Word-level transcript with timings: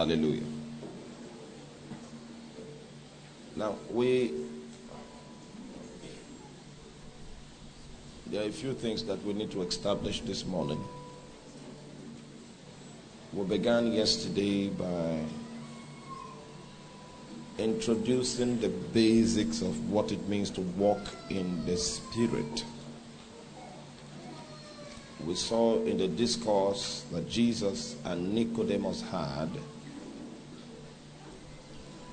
Hallelujah. 0.00 0.44
Now, 3.54 3.76
we. 3.90 4.32
There 8.28 8.42
are 8.42 8.48
a 8.48 8.50
few 8.50 8.72
things 8.72 9.04
that 9.04 9.22
we 9.24 9.34
need 9.34 9.50
to 9.50 9.60
establish 9.60 10.22
this 10.22 10.46
morning. 10.46 10.82
We 13.34 13.44
began 13.44 13.92
yesterday 13.92 14.70
by 14.70 15.22
introducing 17.58 18.58
the 18.58 18.70
basics 18.70 19.60
of 19.60 19.90
what 19.90 20.12
it 20.12 20.26
means 20.30 20.48
to 20.52 20.62
walk 20.62 21.02
in 21.28 21.66
the 21.66 21.76
Spirit. 21.76 22.64
We 25.26 25.34
saw 25.34 25.78
in 25.84 25.98
the 25.98 26.08
discourse 26.08 27.04
that 27.12 27.28
Jesus 27.28 27.96
and 28.06 28.32
Nicodemus 28.34 29.02
had 29.02 29.50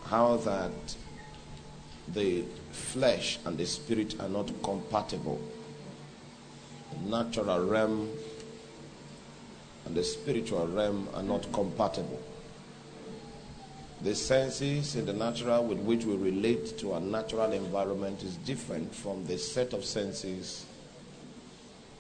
how 0.10 0.38
that 0.38 0.72
the 2.14 2.44
flesh 2.72 3.40
and 3.46 3.58
the 3.58 3.66
spirit 3.66 4.16
are 4.20 4.30
not 4.30 4.52
compatible. 4.64 5.40
The 6.92 7.10
natural 7.10 7.66
realm 7.66 8.10
and 9.86 9.96
the 9.96 10.04
spiritual 10.04 10.68
realm 10.68 11.10
are 11.14 11.24
not 11.24 11.52
compatible. 11.52 12.22
The 14.02 14.16
senses 14.16 14.96
in 14.96 15.06
the 15.06 15.14
natural 15.14 15.66
with 15.66 15.80
which 15.80 16.06
we 16.06 16.16
relate 16.16 16.78
to 16.80 16.94
our 16.94 17.00
natural 17.00 17.52
environment 17.52 18.24
is 18.24 18.36
different 18.38 18.94
from 18.94 19.26
the 19.26 19.38
set 19.38 19.74
of 19.74 19.84
senses 19.84 20.66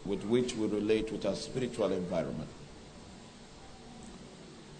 with 0.05 0.23
which 0.23 0.55
we 0.55 0.67
relate 0.67 1.11
with 1.11 1.25
our 1.25 1.35
spiritual 1.35 1.91
environment. 1.91 2.49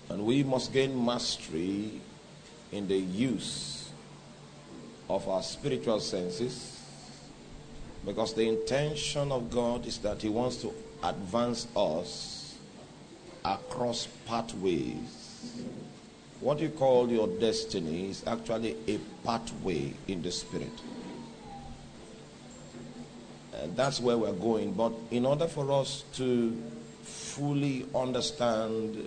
And 0.10 0.26
we 0.26 0.44
must 0.44 0.72
gain 0.72 1.06
mastery 1.06 2.02
in 2.72 2.88
the 2.88 2.98
use 2.98 3.90
of 5.10 5.28
our 5.28 5.42
spiritual 5.42 6.00
senses 6.00 6.82
because 8.06 8.34
the 8.34 8.48
intention 8.48 9.32
of 9.32 9.52
God 9.52 9.86
is 9.86 9.98
that 10.00 10.22
He 10.22 10.30
wants 10.30 10.58
to 10.58 10.74
advance 11.04 11.68
us 11.76 12.58
across 13.44 14.08
pathways. 14.26 15.64
What 16.40 16.60
you 16.60 16.70
call 16.70 17.10
your 17.10 17.28
destiny 17.28 18.10
is 18.10 18.24
actually 18.28 18.78
a 18.88 18.98
pathway 19.26 19.94
in 20.08 20.22
the 20.22 20.32
spirit. 20.32 20.72
And 23.62 23.76
that's 23.76 24.00
where 24.00 24.18
we're 24.18 24.32
going. 24.34 24.74
But 24.74 24.94
in 25.10 25.26
order 25.26 25.48
for 25.48 25.70
us 25.72 26.04
to 26.14 26.56
fully 27.04 27.86
understand 27.96 29.06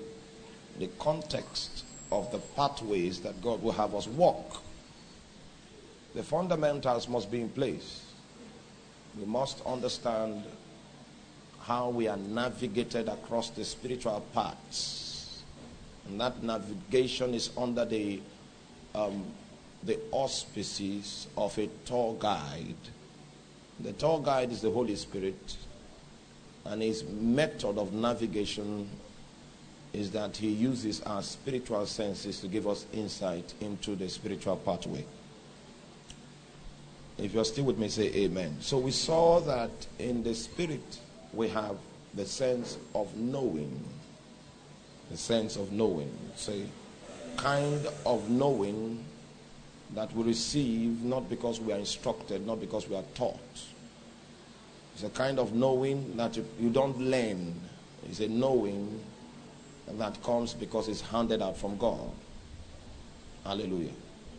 the 0.79 0.89
context 0.99 1.85
of 2.13 2.31
the 2.33 2.39
pathways 2.57 3.21
that 3.21 3.41
God 3.43 3.63
will 3.63 3.73
have 3.73 3.95
us 3.95 4.07
walk, 4.07 4.63
the 6.15 6.23
fundamentals 6.23 7.09
must 7.09 7.31
be 7.31 7.41
in 7.41 7.49
place. 7.49 8.07
We 9.19 9.25
must 9.27 9.65
understand 9.65 10.45
how 11.63 11.91
we 11.91 12.09
are 12.09 12.17
navigated 12.17 13.09
across 13.09 13.51
the 13.51 13.65
spiritual 13.65 14.25
paths. 14.35 15.43
And 16.09 16.21
that 16.21 16.43
navigation 16.43 17.35
is 17.35 17.51
under 17.57 17.85
the, 17.85 18.21
um, 18.95 19.25
the 19.85 19.99
auspices 20.11 21.29
of 21.37 21.57
a 21.59 21.69
tour 21.85 22.17
guide. 22.19 22.75
The 23.79 23.93
tour 23.93 24.21
guide 24.21 24.51
is 24.51 24.61
the 24.61 24.71
Holy 24.71 24.97
Spirit, 24.97 25.57
and 26.65 26.83
his 26.83 27.05
method 27.05 27.79
of 27.79 27.93
navigation 27.93 28.89
is 29.93 30.11
that 30.13 30.37
he 30.37 30.49
uses 30.49 31.01
our 31.03 31.23
spiritual 31.23 31.85
senses 31.87 32.41
to 32.41 32.49
give 32.49 32.69
us 32.69 32.87
insight 32.93 33.53
into 33.61 33.97
the 33.97 34.09
spiritual 34.09 34.57
pathway. 34.57 35.05
If 37.19 37.35
you're 37.35 37.45
still 37.45 37.65
with 37.65 37.79
me, 37.79 37.89
say 37.89 38.07
amen. 38.15 38.57
So 38.61 38.79
we 38.79 38.93
saw 38.93 39.41
that 39.41 39.71
in 39.99 40.23
the 40.23 40.35
spirit 40.35 40.99
we 41.33 41.49
have 41.49 41.77
the 42.15 42.25
sense 42.25 42.79
of 42.95 43.15
knowing. 43.17 43.83
The 45.11 45.17
sense 45.17 45.57
of 45.57 45.73
knowing. 45.73 46.17
Say, 46.37 46.65
kind 47.37 47.87
of 48.07 48.31
knowing 48.31 49.05
that 49.95 50.15
we 50.15 50.23
receive 50.23 51.03
not 51.03 51.29
because 51.29 51.61
we 51.61 51.73
are 51.73 51.79
instructed, 51.79 52.47
not 52.47 52.61
because 52.61 52.89
we 52.89 52.97
are 52.97 53.05
taught. 53.15 53.39
It's 54.95 55.03
a 55.03 55.11
kind 55.11 55.39
of 55.39 55.53
knowing 55.53 56.17
that 56.17 56.37
you, 56.37 56.47
you 56.59 56.71
don't 56.71 56.99
learn. 56.99 57.55
It's 58.09 58.21
a 58.21 58.29
knowing 58.29 59.01
that 59.99 60.23
comes 60.23 60.55
because 60.55 60.89
it's 60.89 61.01
handed 61.01 61.43
out 61.43 61.57
from 61.57 61.77
God. 61.79 62.11
Hallelujah. 63.45 63.93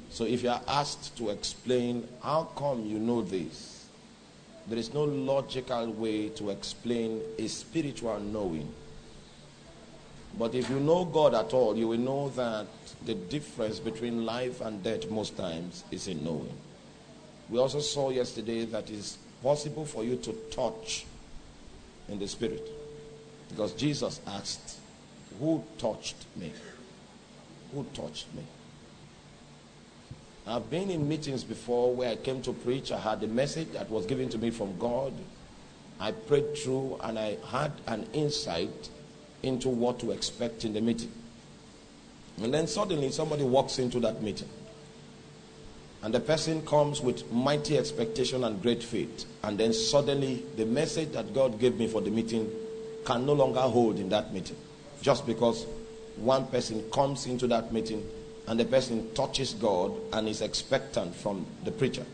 So 0.10 0.26
if 0.26 0.44
you 0.44 0.50
are 0.50 0.62
asked 0.68 1.18
to 1.18 1.30
explain 1.30 2.08
how 2.22 2.44
come 2.56 2.86
you 2.86 3.00
know 3.00 3.22
this, 3.22 3.86
there 4.68 4.78
is 4.78 4.94
no 4.94 5.04
logical 5.04 5.92
way 5.94 6.30
to 6.30 6.50
explain 6.50 7.22
a 7.40 7.48
spiritual 7.48 8.20
knowing. 8.20 8.72
But 10.38 10.56
if 10.56 10.70
you 10.70 10.80
know 10.80 11.06
God 11.06 11.34
at 11.34 11.54
all, 11.54 11.78
you 11.78 11.88
will 11.88 11.98
know 11.98 12.30
that 12.30 12.68
the 13.06 13.16
difference 13.16 13.80
between 13.80 14.26
life 14.26 14.62
and 14.62 14.84
death 14.84 15.10
most 15.10 15.36
times 15.36 15.84
is 15.92 16.08
in 16.08 16.24
knowing. 16.24 16.56
We 17.50 17.60
also 17.60 17.80
saw 17.80 18.12
yesterday 18.12 18.66
that 18.66 18.90
it's 18.90 19.18
possible 19.44 19.86
for 19.86 20.04
you 20.04 20.16
to 20.18 20.34
touch 20.52 21.06
in 22.08 22.20
the 22.20 22.28
spirit. 22.28 22.68
Because 23.50 23.74
Jesus 23.74 24.22
asked, 24.28 24.78
Who 25.42 25.64
touched 25.80 26.28
me? 26.36 26.54
Who 27.74 27.84
touched 27.96 28.28
me? 28.36 28.44
I've 30.46 30.70
been 30.70 30.92
in 30.92 31.10
meetings 31.10 31.44
before 31.44 31.96
where 31.96 32.12
I 32.12 32.16
came 32.16 32.44
to 32.44 32.54
preach. 32.54 32.92
I 32.92 33.00
had 33.00 33.24
a 33.24 33.28
message 33.28 33.72
that 33.74 33.90
was 33.90 34.06
given 34.06 34.30
to 34.30 34.38
me 34.38 34.52
from 34.52 34.78
God. 34.78 35.14
I 36.00 36.12
prayed 36.12 36.56
through 36.58 37.00
and 37.02 37.18
I 37.18 37.38
had 37.48 37.72
an 37.88 38.08
insight 38.14 38.90
into 39.42 39.68
what 39.70 40.00
to 40.02 40.12
expect 40.12 40.64
in 40.64 40.74
the 40.74 40.82
meeting. 40.82 41.12
And 42.42 42.54
then 42.54 42.68
suddenly 42.68 43.10
somebody 43.10 43.44
walks 43.44 43.80
into 43.80 44.00
that 44.02 44.22
meeting. 44.22 44.50
And 46.04 46.14
the 46.14 46.20
person 46.20 46.64
comes 46.68 47.02
with 47.02 47.32
mighty 47.32 47.80
expectation 47.80 48.44
and 48.44 48.62
great 48.62 48.84
faith. 48.84 49.26
And 49.44 49.58
then 49.58 49.74
suddenly 49.74 50.44
the 50.56 50.66
message 50.68 51.14
that 51.14 51.34
God 51.34 51.60
gave 51.60 51.78
me 51.78 51.88
for 51.88 52.02
the 52.02 52.12
meeting 52.12 52.48
can 53.06 53.26
no 53.26 53.34
longer 53.34 53.62
hold 53.62 53.98
in 53.98 54.10
that 54.10 54.32
meeting. 54.34 54.58
Just 55.02 55.26
because 55.26 55.66
one 56.16 56.46
person 56.48 56.84
comes 56.92 57.26
into 57.26 57.48
that 57.48 57.74
meeting 57.74 58.06
and 58.48 58.60
the 58.60 58.66
person 58.66 59.14
touches 59.14 59.54
God 59.54 59.94
and 60.14 60.28
is 60.28 60.42
expectant 60.42 61.16
from 61.16 61.46
the 61.64 61.72
preacher. 61.72 62.06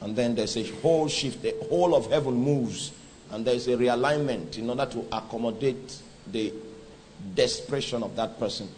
And 0.00 0.16
then 0.16 0.34
there's 0.34 0.56
a 0.56 0.64
whole 0.80 1.08
shift, 1.08 1.42
the 1.42 1.54
whole 1.68 1.94
of 1.94 2.10
heaven 2.10 2.34
moves, 2.34 2.92
and 3.30 3.44
there's 3.44 3.68
a 3.68 3.72
realignment 3.76 4.58
in 4.58 4.68
order 4.68 4.86
to 4.86 5.06
accommodate 5.12 5.96
the 6.30 6.52
desperation 7.34 8.02
of 8.02 8.14
that 8.16 8.38
person. 8.38 8.68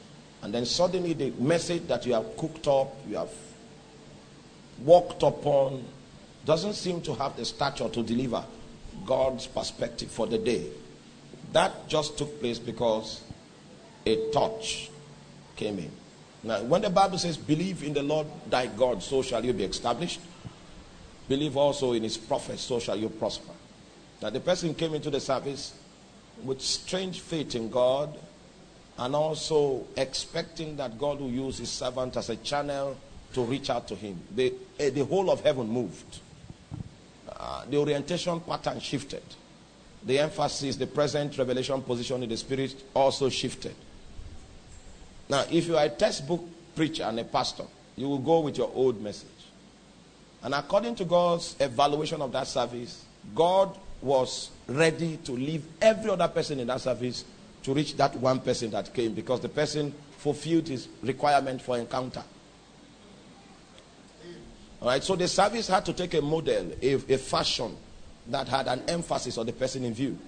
And 0.42 0.52
then 0.52 0.66
suddenly 0.66 1.14
the 1.14 1.30
message 1.32 1.86
that 1.88 2.04
you 2.04 2.12
have 2.12 2.36
cooked 2.36 2.68
up, 2.68 2.94
you 3.08 3.16
have 3.16 3.32
walked 4.80 5.22
upon, 5.22 5.84
doesn't 6.44 6.74
seem 6.74 7.00
to 7.02 7.14
have 7.14 7.36
the 7.36 7.44
stature 7.44 7.88
to 7.88 8.02
deliver 8.02 8.44
God's 9.06 9.46
perspective 9.46 10.10
for 10.10 10.26
the 10.26 10.38
day. 10.38 10.66
That 11.52 11.88
just 11.88 12.18
took 12.18 12.40
place 12.40 12.58
because 12.58 13.22
a 14.06 14.30
touch 14.30 14.90
came 15.56 15.78
in. 15.78 15.90
Now, 16.42 16.62
when 16.62 16.82
the 16.82 16.90
Bible 16.90 17.18
says, 17.18 17.36
Believe 17.36 17.82
in 17.82 17.94
the 17.94 18.02
Lord 18.02 18.26
thy 18.48 18.66
God, 18.66 19.02
so 19.02 19.22
shall 19.22 19.44
you 19.44 19.52
be 19.52 19.64
established, 19.64 20.20
believe 21.28 21.56
also 21.56 21.92
in 21.92 22.02
his 22.02 22.18
prophets, 22.18 22.62
so 22.62 22.78
shall 22.78 22.96
you 22.96 23.08
prosper. 23.08 23.52
Now, 24.20 24.30
the 24.30 24.40
person 24.40 24.74
came 24.74 24.94
into 24.94 25.10
the 25.10 25.20
service 25.20 25.74
with 26.42 26.60
strange 26.60 27.20
faith 27.20 27.54
in 27.54 27.70
God 27.70 28.18
and 28.98 29.14
also 29.14 29.86
expecting 29.96 30.76
that 30.76 30.98
God 30.98 31.20
will 31.20 31.30
use 31.30 31.58
his 31.58 31.70
servant 31.70 32.16
as 32.16 32.30
a 32.30 32.36
channel 32.36 32.96
to 33.32 33.42
reach 33.42 33.70
out 33.70 33.88
to 33.88 33.96
him. 33.96 34.20
The, 34.34 34.52
uh, 34.78 34.90
the 34.90 35.04
whole 35.04 35.30
of 35.30 35.40
heaven 35.40 35.68
moved. 35.68 36.20
Uh, 37.28 37.64
the 37.68 37.76
orientation 37.76 38.40
pattern 38.40 38.80
shifted. 38.80 39.22
The 40.04 40.18
emphasis, 40.20 40.76
the 40.76 40.86
present 40.86 41.36
revelation 41.38 41.82
position 41.82 42.22
in 42.22 42.28
the 42.28 42.36
spirit 42.36 42.74
also 42.94 43.28
shifted. 43.28 43.74
Now, 45.28 45.44
if 45.50 45.66
you 45.66 45.76
are 45.76 45.84
a 45.84 45.88
textbook 45.88 46.44
preacher 46.74 47.04
and 47.04 47.18
a 47.20 47.24
pastor, 47.24 47.64
you 47.96 48.08
will 48.08 48.18
go 48.18 48.40
with 48.40 48.58
your 48.58 48.70
old 48.74 49.00
message. 49.00 49.28
And 50.42 50.54
according 50.54 50.96
to 50.96 51.04
God's 51.04 51.56
evaluation 51.58 52.20
of 52.20 52.32
that 52.32 52.46
service, 52.46 53.04
God 53.34 53.76
was 54.02 54.50
ready 54.66 55.16
to 55.24 55.32
leave 55.32 55.64
every 55.80 56.10
other 56.10 56.28
person 56.28 56.60
in 56.60 56.66
that 56.66 56.80
service 56.80 57.24
to 57.62 57.72
reach 57.72 57.96
that 57.96 58.14
one 58.16 58.40
person 58.40 58.70
that 58.72 58.92
came 58.92 59.14
because 59.14 59.40
the 59.40 59.48
person 59.48 59.94
fulfilled 60.18 60.68
his 60.68 60.88
requirement 61.02 61.62
for 61.62 61.78
encounter. 61.78 62.22
All 64.82 64.88
right, 64.88 65.02
so 65.02 65.16
the 65.16 65.26
service 65.26 65.66
had 65.66 65.86
to 65.86 65.94
take 65.94 66.12
a 66.12 66.20
model, 66.20 66.72
a, 66.82 66.92
a 66.92 67.16
fashion 67.16 67.74
that 68.26 68.48
had 68.48 68.68
an 68.68 68.82
emphasis 68.86 69.38
on 69.38 69.46
the 69.46 69.52
person 69.52 69.84
in 69.84 69.94
view. 69.94 70.18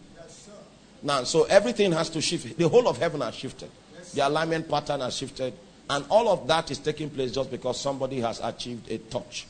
Now, 1.02 1.25
so 1.25 1.44
everything 1.44 1.92
has 1.92 2.08
to 2.10 2.22
shift. 2.22 2.56
The 2.56 2.69
whole 2.69 2.88
of 2.88 2.96
heaven 2.96 3.20
has 3.20 3.34
shifted. 3.34 3.70
The 4.16 4.26
alignment 4.26 4.66
pattern 4.66 5.00
has 5.00 5.14
shifted. 5.14 5.52
And 5.90 6.04
all 6.08 6.28
of 6.28 6.48
that 6.48 6.70
is 6.70 6.78
taking 6.78 7.10
place 7.10 7.32
just 7.32 7.50
because 7.50 7.78
somebody 7.78 8.20
has 8.20 8.40
achieved 8.42 8.90
a 8.90 8.96
touch. 8.96 9.46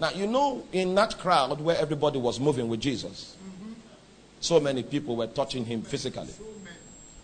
Now, 0.00 0.10
you 0.10 0.26
know, 0.26 0.64
in 0.72 0.96
that 0.96 1.16
crowd 1.16 1.60
where 1.60 1.78
everybody 1.78 2.18
was 2.18 2.40
moving 2.40 2.66
with 2.66 2.80
Jesus, 2.80 3.36
so 4.40 4.58
many 4.58 4.82
people 4.82 5.14
were 5.14 5.28
touching 5.28 5.64
him 5.64 5.82
physically. 5.82 6.34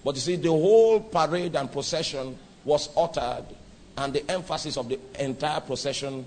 But 0.05 0.15
you 0.15 0.21
see, 0.21 0.37
the 0.37 0.49
whole 0.49 1.01
parade 1.01 1.57
and 1.57 1.71
procession 1.71 2.39
was 2.65 2.89
uttered, 2.97 3.47
and 3.99 4.13
the 4.13 4.31
emphasis 4.31 4.77
of 4.77 4.89
the 4.89 5.01
entire 5.19 5.61
procession 5.61 6.25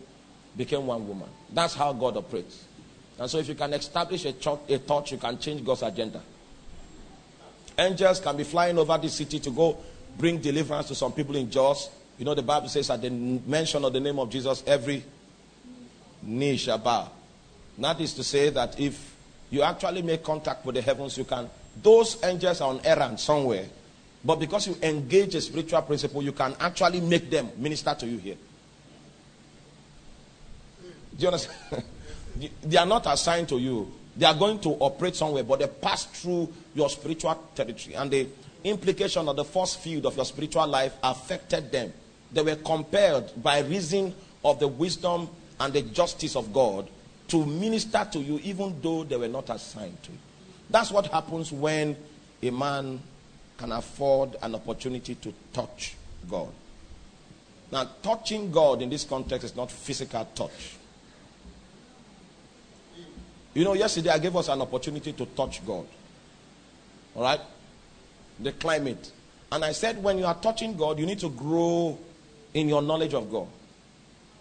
became 0.57 0.85
one 0.85 1.07
woman. 1.07 1.29
That's 1.51 1.73
how 1.73 1.93
God 1.93 2.17
operates. 2.17 2.65
And 3.17 3.29
so, 3.29 3.37
if 3.37 3.47
you 3.47 3.55
can 3.55 3.73
establish 3.73 4.25
a, 4.25 4.33
church, 4.33 4.59
a 4.67 4.77
touch, 4.79 5.13
you 5.13 5.17
can 5.17 5.39
change 5.39 5.63
God's 5.63 5.83
agenda. 5.83 6.21
Angels 7.77 8.19
can 8.19 8.37
be 8.37 8.43
flying 8.43 8.77
over 8.77 8.97
the 8.97 9.09
city 9.09 9.39
to 9.39 9.49
go 9.49 9.77
bring 10.17 10.39
deliverance 10.39 10.87
to 10.87 10.95
some 10.95 11.11
people 11.11 11.35
in 11.35 11.49
Jos. 11.49 11.89
You 12.17 12.25
know, 12.25 12.33
the 12.33 12.43
Bible 12.43 12.69
says 12.69 12.89
at 12.89 13.01
the 13.01 13.09
mention 13.09 13.83
of 13.83 13.93
the 13.93 13.99
name 13.99 14.19
of 14.19 14.29
Jesus, 14.29 14.63
every 14.65 15.03
knee 16.21 16.57
shall 16.57 16.77
bow. 16.77 17.09
That 17.77 17.99
is 17.99 18.13
to 18.13 18.23
say 18.23 18.49
that 18.49 18.79
if 18.79 19.15
you 19.49 19.61
actually 19.63 20.01
make 20.01 20.23
contact 20.23 20.65
with 20.65 20.75
the 20.75 20.81
heavens, 20.81 21.17
you 21.17 21.23
can. 21.23 21.49
Those 21.81 22.23
angels 22.23 22.61
are 22.61 22.69
on 22.69 22.81
errand 22.83 23.19
somewhere. 23.19 23.65
But 24.23 24.39
because 24.39 24.67
you 24.67 24.77
engage 24.81 25.35
a 25.35 25.41
spiritual 25.41 25.81
principle, 25.81 26.23
you 26.23 26.31
can 26.31 26.55
actually 26.59 27.01
make 27.01 27.29
them 27.29 27.49
minister 27.57 27.93
to 27.93 28.07
you 28.07 28.17
here. 28.19 28.37
Do 31.17 31.21
you 31.21 31.27
understand? 31.27 31.83
they 32.63 32.77
are 32.77 32.85
not 32.85 33.05
assigned 33.05 33.49
to 33.49 33.57
you. 33.57 33.91
They 34.15 34.25
are 34.25 34.33
going 34.33 34.59
to 34.59 34.69
operate 34.69 35.15
somewhere, 35.15 35.43
but 35.43 35.59
they 35.59 35.67
pass 35.67 36.05
through 36.05 36.53
your 36.75 36.89
spiritual 36.89 37.35
territory. 37.55 37.95
And 37.95 38.11
the 38.11 38.27
implication 38.63 39.27
of 39.27 39.35
the 39.35 39.43
force 39.43 39.75
field 39.75 40.05
of 40.05 40.15
your 40.15 40.25
spiritual 40.25 40.67
life 40.67 40.93
affected 41.03 41.71
them. 41.71 41.93
They 42.31 42.41
were 42.41 42.55
compelled 42.55 43.31
by 43.41 43.59
reason 43.59 44.13
of 44.43 44.59
the 44.59 44.67
wisdom 44.67 45.29
and 45.59 45.73
the 45.73 45.81
justice 45.81 46.35
of 46.35 46.51
God 46.51 46.89
to 47.27 47.45
minister 47.45 48.07
to 48.11 48.19
you, 48.19 48.39
even 48.43 48.75
though 48.81 49.03
they 49.03 49.15
were 49.15 49.27
not 49.27 49.49
assigned 49.49 50.01
to 50.03 50.11
you. 50.11 50.17
That's 50.69 50.91
what 50.91 51.07
happens 51.07 51.51
when 51.51 51.95
a 52.41 52.49
man 52.49 52.99
can 53.57 53.71
afford 53.71 54.35
an 54.41 54.55
opportunity 54.55 55.15
to 55.15 55.33
touch 55.53 55.95
God. 56.29 56.49
Now, 57.71 57.89
touching 58.01 58.51
God 58.51 58.81
in 58.81 58.89
this 58.89 59.03
context 59.03 59.45
is 59.45 59.55
not 59.55 59.71
physical 59.71 60.27
touch. 60.35 60.75
You 63.53 63.63
know, 63.63 63.73
yesterday 63.73 64.09
I 64.09 64.19
gave 64.19 64.35
us 64.35 64.47
an 64.49 64.61
opportunity 64.61 65.13
to 65.13 65.25
touch 65.27 65.65
God. 65.65 65.85
All 67.15 67.23
right? 67.23 67.39
The 68.43 68.51
climate. 68.51 69.11
And 69.51 69.63
I 69.63 69.71
said, 69.71 70.03
when 70.03 70.17
you 70.17 70.25
are 70.25 70.35
touching 70.35 70.75
God, 70.75 70.99
you 70.99 71.05
need 71.05 71.19
to 71.19 71.29
grow 71.29 71.97
in 72.53 72.67
your 72.69 72.81
knowledge 72.81 73.13
of 73.13 73.31
God. 73.31 73.47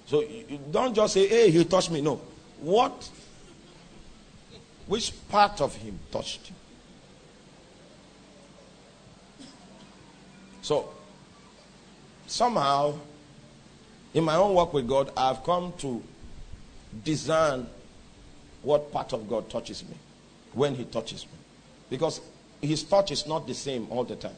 So 0.06 0.24
don't 0.70 0.94
just 0.94 1.14
say, 1.14 1.28
hey, 1.28 1.50
he 1.50 1.64
touched 1.64 1.90
me. 1.90 2.00
No. 2.00 2.20
What? 2.60 3.08
Which 4.86 5.12
part 5.28 5.60
of 5.60 5.74
him 5.76 5.98
touched 6.10 6.50
you? 6.50 6.56
So, 10.62 10.88
somehow, 12.26 12.94
in 14.14 14.24
my 14.24 14.36
own 14.36 14.54
work 14.54 14.72
with 14.72 14.88
God, 14.88 15.10
I've 15.16 15.42
come 15.42 15.72
to 15.78 16.02
discern 17.04 17.66
what 18.62 18.92
part 18.92 19.12
of 19.12 19.28
God 19.28 19.50
touches 19.50 19.82
me 19.82 19.94
when 20.52 20.74
He 20.74 20.84
touches 20.84 21.26
me. 21.26 21.32
Because 21.90 22.20
His 22.62 22.82
touch 22.84 23.10
is 23.10 23.26
not 23.26 23.46
the 23.46 23.54
same 23.54 23.86
all 23.90 24.04
the 24.04 24.16
time. 24.16 24.36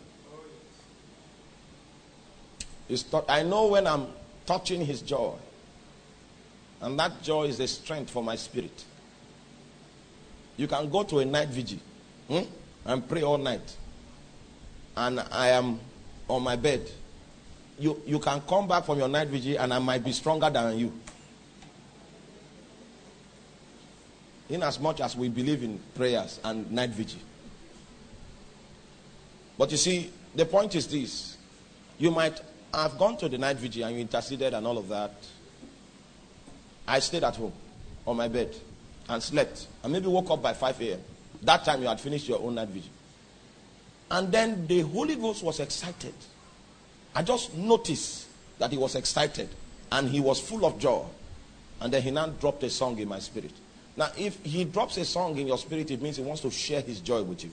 His 2.89 3.05
I 3.29 3.43
know 3.43 3.69
when 3.69 3.87
I'm 3.87 4.09
touching 4.47 4.85
His 4.85 5.03
joy, 5.03 5.35
and 6.81 6.99
that 6.99 7.23
joy 7.23 7.45
is 7.45 7.61
a 7.61 7.69
strength 7.69 8.11
for 8.11 8.23
my 8.23 8.37
spirit. 8.37 8.85
You 10.57 10.67
can 10.67 10.89
go 10.91 11.03
to 11.05 11.19
a 11.19 11.25
night 11.25 11.49
vigil 11.49 11.79
hmm, 12.29 12.41
and 12.85 13.09
pray 13.09 13.23
all 13.23 13.39
night, 13.39 13.77
and 14.97 15.21
I 15.31 15.49
am 15.49 15.79
on 16.29 16.43
my 16.43 16.57
bed. 16.57 16.91
You, 17.79 18.01
you 18.07 18.19
can 18.19 18.41
come 18.43 18.69
back 18.69 18.85
from 18.85 18.99
your 18.99 19.09
night 19.09 19.29
vigil, 19.29 19.59
and 19.59 19.73
I 19.73 19.79
might 19.79 20.05
be 20.05 20.13
stronger 20.13 20.49
than 20.51 20.79
you. 20.79 20.93
in 24.49 24.63
as 24.63 24.79
much 24.79 25.01
as 25.01 25.17
we 25.17 25.29
believe 25.29 25.63
in 25.63 25.81
prayers 25.95 26.41
and 26.45 26.71
night 26.71 26.91
vigil. 26.91 27.21
But 29.57 29.71
you 29.71 29.77
see, 29.77 30.11
the 30.35 30.47
point 30.47 30.75
is 30.75 30.87
this 30.87 31.37
you 31.99 32.11
might 32.11 32.41
have 32.73 32.99
gone 32.99 33.17
to 33.19 33.29
the 33.29 33.39
night 33.39 33.57
vigil 33.57 33.85
and 33.85 33.95
you 33.95 34.01
interceded 34.01 34.53
and 34.53 34.67
all 34.67 34.79
of 34.79 34.89
that. 34.89 35.13
I 36.87 36.99
stayed 36.99 37.25
at 37.25 37.37
home 37.37 37.53
on 38.07 38.17
my 38.17 38.29
bed 38.29 38.55
and 39.09 39.23
slept 39.23 39.69
and 39.83 39.93
maybe 39.93 40.07
woke 40.07 40.31
up 40.31 40.43
by 40.43 40.53
5 40.53 40.81
a.m. 40.83 41.01
That 41.43 41.65
time 41.65 41.83
you 41.83 41.89
had 41.89 42.01
finished 42.01 42.29
your 42.29 42.41
own 42.41 42.57
night 42.57 42.69
vigil. 42.69 42.91
And 44.11 44.31
then 44.31 44.67
the 44.67 44.81
Holy 44.81 45.17
Ghost 45.17 45.43
was 45.43 45.61
excited. 45.61 46.15
I 47.15 47.23
just 47.23 47.55
noticed 47.55 48.27
that 48.59 48.71
he 48.71 48.79
was 48.79 48.95
excited 48.95 49.49
and 49.93 50.09
he 50.09 50.21
was 50.21 50.41
full 50.41 50.67
of 50.67 50.79
joy. 50.79 51.05
And 51.81 51.93
then 51.93 52.03
he 52.03 52.11
now 52.11 52.27
dropped 52.27 52.63
a 52.65 52.71
song 52.71 52.99
in 52.99 53.09
my 53.09 53.19
spirit. 53.19 53.53
Now, 53.97 54.11
if 54.17 54.43
he 54.45 54.65
drops 54.65 54.97
a 54.97 55.05
song 55.05 55.39
in 55.39 55.47
your 55.47 55.59
spirit, 55.59 55.91
it 55.91 56.03
means 56.03 56.17
he 56.17 56.23
wants 56.23 56.43
to 56.43 56.51
share 56.51 56.81
his 56.81 57.01
joy 57.01 57.23
with 57.23 57.45
you. 57.45 57.51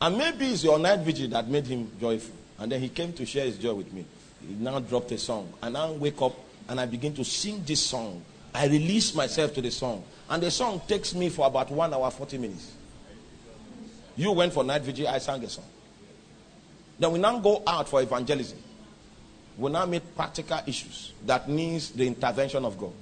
And 0.00 0.16
maybe 0.16 0.46
it's 0.46 0.62
your 0.62 0.78
night 0.78 1.00
vigil 1.00 1.28
that 1.30 1.48
made 1.48 1.66
him 1.66 1.90
joyful. 2.00 2.34
And 2.58 2.70
then 2.70 2.80
he 2.80 2.88
came 2.88 3.12
to 3.14 3.26
share 3.26 3.44
his 3.44 3.58
joy 3.58 3.74
with 3.74 3.92
me. 3.92 4.04
He 4.46 4.54
now 4.54 4.78
dropped 4.80 5.12
a 5.12 5.18
song. 5.18 5.52
And 5.62 5.74
now 5.74 5.88
I 5.88 5.90
wake 5.92 6.20
up 6.22 6.34
and 6.68 6.80
I 6.80 6.86
begin 6.86 7.14
to 7.14 7.24
sing 7.24 7.62
this 7.66 7.84
song. 7.84 8.22
I 8.54 8.66
release 8.66 9.14
myself 9.14 9.54
to 9.54 9.62
the 9.62 9.70
song. 9.70 10.04
And 10.28 10.42
the 10.42 10.50
song 10.50 10.80
takes 10.86 11.14
me 11.14 11.28
for 11.28 11.46
about 11.46 11.70
one 11.70 11.92
hour, 11.92 12.10
40 12.10 12.38
minutes. 12.38 12.72
You 14.16 14.32
went 14.32 14.52
for 14.52 14.64
night 14.64 14.82
vigil, 14.82 15.08
I 15.08 15.18
sang 15.18 15.42
a 15.44 15.48
song. 15.48 15.64
Then 16.98 17.12
we 17.12 17.18
now 17.18 17.38
go 17.38 17.62
out 17.66 17.88
for 17.88 18.02
evangelism 18.02 18.58
We 19.58 19.72
now 19.72 19.84
meet 19.86 20.14
practical 20.14 20.60
issues 20.66 21.12
that 21.26 21.48
needs 21.48 21.90
the 21.90 22.06
intervention 22.06 22.64
of 22.64 22.78
God. 22.78 22.92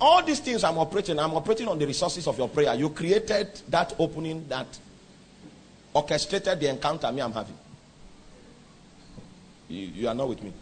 All 0.00 0.22
these 0.22 0.38
things 0.38 0.62
I'm 0.62 0.78
operating, 0.78 1.18
I'm 1.18 1.34
operating 1.34 1.66
on 1.66 1.80
the 1.80 1.86
resources 1.86 2.28
of 2.28 2.38
your 2.38 2.48
prayer. 2.48 2.72
You 2.76 2.90
created 2.90 3.60
that 3.68 3.92
opening 3.98 4.46
that 4.48 4.66
orchestrated 5.94 6.60
the 6.60 6.68
encounter 6.68 7.10
me 7.10 7.22
I'm 7.22 7.32
having. 7.32 7.56
You, 9.68 9.86
you 9.86 10.08
are 10.08 10.14
not 10.14 10.28
with 10.28 10.42
me. 10.42 10.52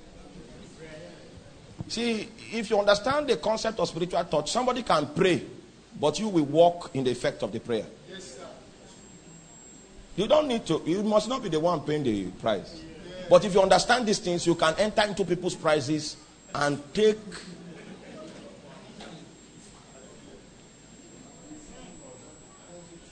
See, 1.88 2.28
if 2.52 2.70
you 2.70 2.78
understand 2.78 3.26
the 3.26 3.36
concept 3.36 3.80
of 3.80 3.88
spiritual 3.88 4.24
touch, 4.24 4.50
somebody 4.50 4.82
can 4.82 5.08
pray, 5.14 5.42
but 6.00 6.18
you 6.18 6.28
will 6.28 6.44
walk 6.44 6.90
in 6.94 7.04
the 7.04 7.10
effect 7.10 7.42
of 7.42 7.52
the 7.52 7.60
prayer. 7.60 7.84
Yes, 8.10 8.36
sir. 8.36 8.46
you 10.16 10.26
don't 10.28 10.46
need 10.46 10.64
to, 10.66 10.80
you 10.86 11.02
must 11.02 11.28
not 11.28 11.42
be 11.42 11.48
the 11.48 11.60
one 11.60 11.80
paying 11.80 12.02
the 12.02 12.26
price. 12.30 12.82
But 13.28 13.44
if 13.44 13.54
you 13.54 13.60
understand 13.60 14.06
these 14.06 14.18
things, 14.18 14.46
you 14.46 14.54
can 14.54 14.74
enter 14.78 15.02
into 15.02 15.24
people's 15.24 15.54
prices 15.54 16.16
and 16.54 16.78
take. 16.92 17.18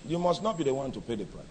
You 0.07 0.19
must 0.19 0.43
not 0.43 0.59
be 0.59 0.65
the 0.65 0.75
one 0.75 0.91
to 0.93 1.01
pay 1.01 1.15
the 1.15 1.25
price. 1.25 1.45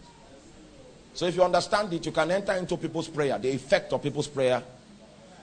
So 1.20 1.26
if 1.26 1.36
you 1.36 1.44
understand 1.44 1.92
it, 1.92 2.06
you 2.06 2.14
can 2.14 2.32
enter 2.32 2.54
into 2.54 2.78
people's 2.78 3.10
prayer, 3.10 3.38
the 3.38 3.50
effect 3.54 3.92
of 3.92 4.02
people's 4.02 4.30
prayer. 4.30 4.64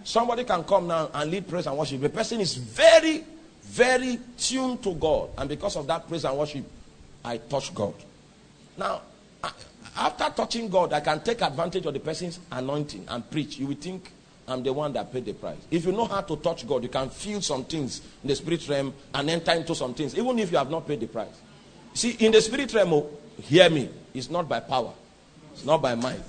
Somebody 0.04 0.44
can 0.44 0.64
come 0.64 0.86
now 0.86 1.10
and 1.12 1.30
lead 1.30 1.46
praise 1.46 1.66
and 1.66 1.76
worship. 1.76 2.00
The 2.00 2.08
person 2.08 2.40
is 2.40 2.54
very, 2.54 3.22
very 3.60 4.18
tuned 4.38 4.82
to 4.84 4.94
God. 4.94 5.28
And 5.36 5.50
because 5.50 5.76
of 5.76 5.86
that 5.88 6.08
praise 6.08 6.24
and 6.24 6.38
worship, 6.38 6.64
I 7.22 7.36
touch 7.36 7.74
God. 7.74 7.92
Now, 8.78 9.02
after 9.94 10.30
touching 10.34 10.70
God, 10.70 10.94
I 10.94 11.00
can 11.00 11.20
take 11.20 11.42
advantage 11.42 11.84
of 11.84 11.92
the 11.92 12.00
person's 12.00 12.40
anointing 12.50 13.04
and 13.08 13.30
preach. 13.30 13.58
You 13.58 13.66
will 13.66 13.74
think 13.74 14.10
I'm 14.48 14.62
the 14.62 14.72
one 14.72 14.94
that 14.94 15.12
paid 15.12 15.26
the 15.26 15.34
price. 15.34 15.58
If 15.70 15.84
you 15.84 15.92
know 15.92 16.06
how 16.06 16.22
to 16.22 16.36
touch 16.36 16.66
God, 16.66 16.84
you 16.84 16.88
can 16.88 17.10
feel 17.10 17.42
some 17.42 17.66
things 17.66 18.00
in 18.22 18.28
the 18.28 18.34
spirit 18.34 18.66
realm 18.66 18.94
and 19.12 19.28
enter 19.28 19.52
into 19.52 19.74
some 19.74 19.92
things, 19.92 20.16
even 20.16 20.38
if 20.38 20.50
you 20.50 20.56
have 20.56 20.70
not 20.70 20.88
paid 20.88 21.00
the 21.00 21.06
price. 21.06 21.38
See, 21.92 22.12
in 22.12 22.32
the 22.32 22.40
spirit 22.40 22.72
realm, 22.72 22.94
oh, 22.94 23.10
hear 23.42 23.68
me, 23.68 23.90
it's 24.14 24.30
not 24.30 24.48
by 24.48 24.60
power, 24.60 24.94
it's 25.56 25.64
not 25.64 25.80
by 25.80 25.94
mind. 25.94 26.22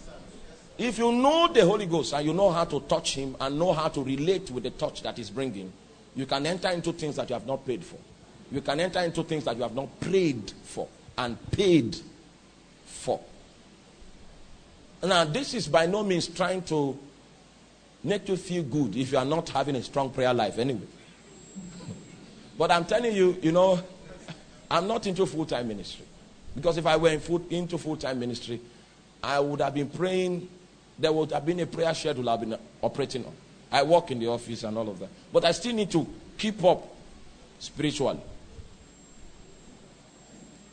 If 0.78 0.98
you 0.98 1.12
know 1.12 1.52
the 1.52 1.66
Holy 1.66 1.86
Ghost 1.86 2.14
and 2.14 2.26
you 2.26 2.34
know 2.34 2.50
how 2.50 2.64
to 2.66 2.80
touch 2.82 3.16
Him 3.16 3.36
and 3.42 3.60
know 3.60 3.74
how 3.74 3.90
to 3.90 4.02
relate 4.02 4.50
with 4.52 4.64
the 4.64 4.70
touch 4.70 5.02
that 5.04 5.18
He's 5.18 5.30
bringing, 5.30 5.72
you 6.16 6.26
can 6.26 6.46
enter 6.46 6.70
into 6.70 6.94
things 6.94 7.18
that 7.18 7.30
you 7.30 7.34
have 7.34 7.46
not 7.46 7.66
paid 7.66 7.84
for. 7.84 7.98
You 8.52 8.62
can 8.62 8.80
enter 8.80 9.00
into 9.02 9.24
things 9.24 9.44
that 9.44 9.58
you 9.58 9.64
have 9.64 9.76
not 9.76 10.00
prayed 10.00 10.52
for 10.64 10.88
and 11.18 11.38
paid 11.52 11.98
for. 12.86 13.20
Now, 15.04 15.26
this 15.26 15.54
is 15.54 15.68
by 15.68 15.86
no 15.86 16.04
means 16.04 16.28
trying 16.28 16.62
to 16.64 16.98
make 18.04 18.30
you 18.30 18.38
feel 18.38 18.64
good 18.64 18.96
if 18.96 19.12
you 19.12 19.18
are 19.18 19.26
not 19.26 19.50
having 19.50 19.76
a 19.76 19.84
strong 19.84 20.10
prayer 20.10 20.34
life 20.34 20.58
anyway. 20.58 20.88
But 22.58 22.72
I'm 22.72 22.86
telling 22.86 23.16
you, 23.16 23.38
you 23.42 23.52
know, 23.52 23.82
I'm 24.72 24.88
not 24.88 25.06
into 25.06 25.26
full 25.26 25.46
time 25.46 25.68
ministry. 25.68 26.06
Because 26.56 26.78
if 26.78 26.86
I 26.86 26.96
were 26.96 27.10
in 27.10 27.20
full, 27.20 27.46
into 27.50 27.78
full 27.78 27.98
time 27.98 28.20
ministry, 28.20 28.60
I 29.24 29.40
would 29.40 29.62
have 29.62 29.74
been 29.74 29.90
praying. 29.90 30.48
There 31.00 31.12
would 31.12 31.32
have 31.32 31.46
been 31.46 31.60
a 31.60 31.66
prayer 31.66 31.94
schedule 31.94 32.30
I've 32.30 32.40
been 32.40 32.58
operating 32.82 33.26
on. 33.26 33.34
I 33.72 33.84
work 33.84 34.12
in 34.12 34.20
the 34.20 34.28
office 34.28 34.64
and 34.64 34.78
all 34.78 34.90
of 34.90 35.00
that. 35.00 35.10
But 35.32 35.46
I 35.46 35.52
still 35.52 35.74
need 35.74 35.92
to 35.92 36.08
keep 36.38 36.64
up 36.64 36.88
spiritually. 37.60 38.20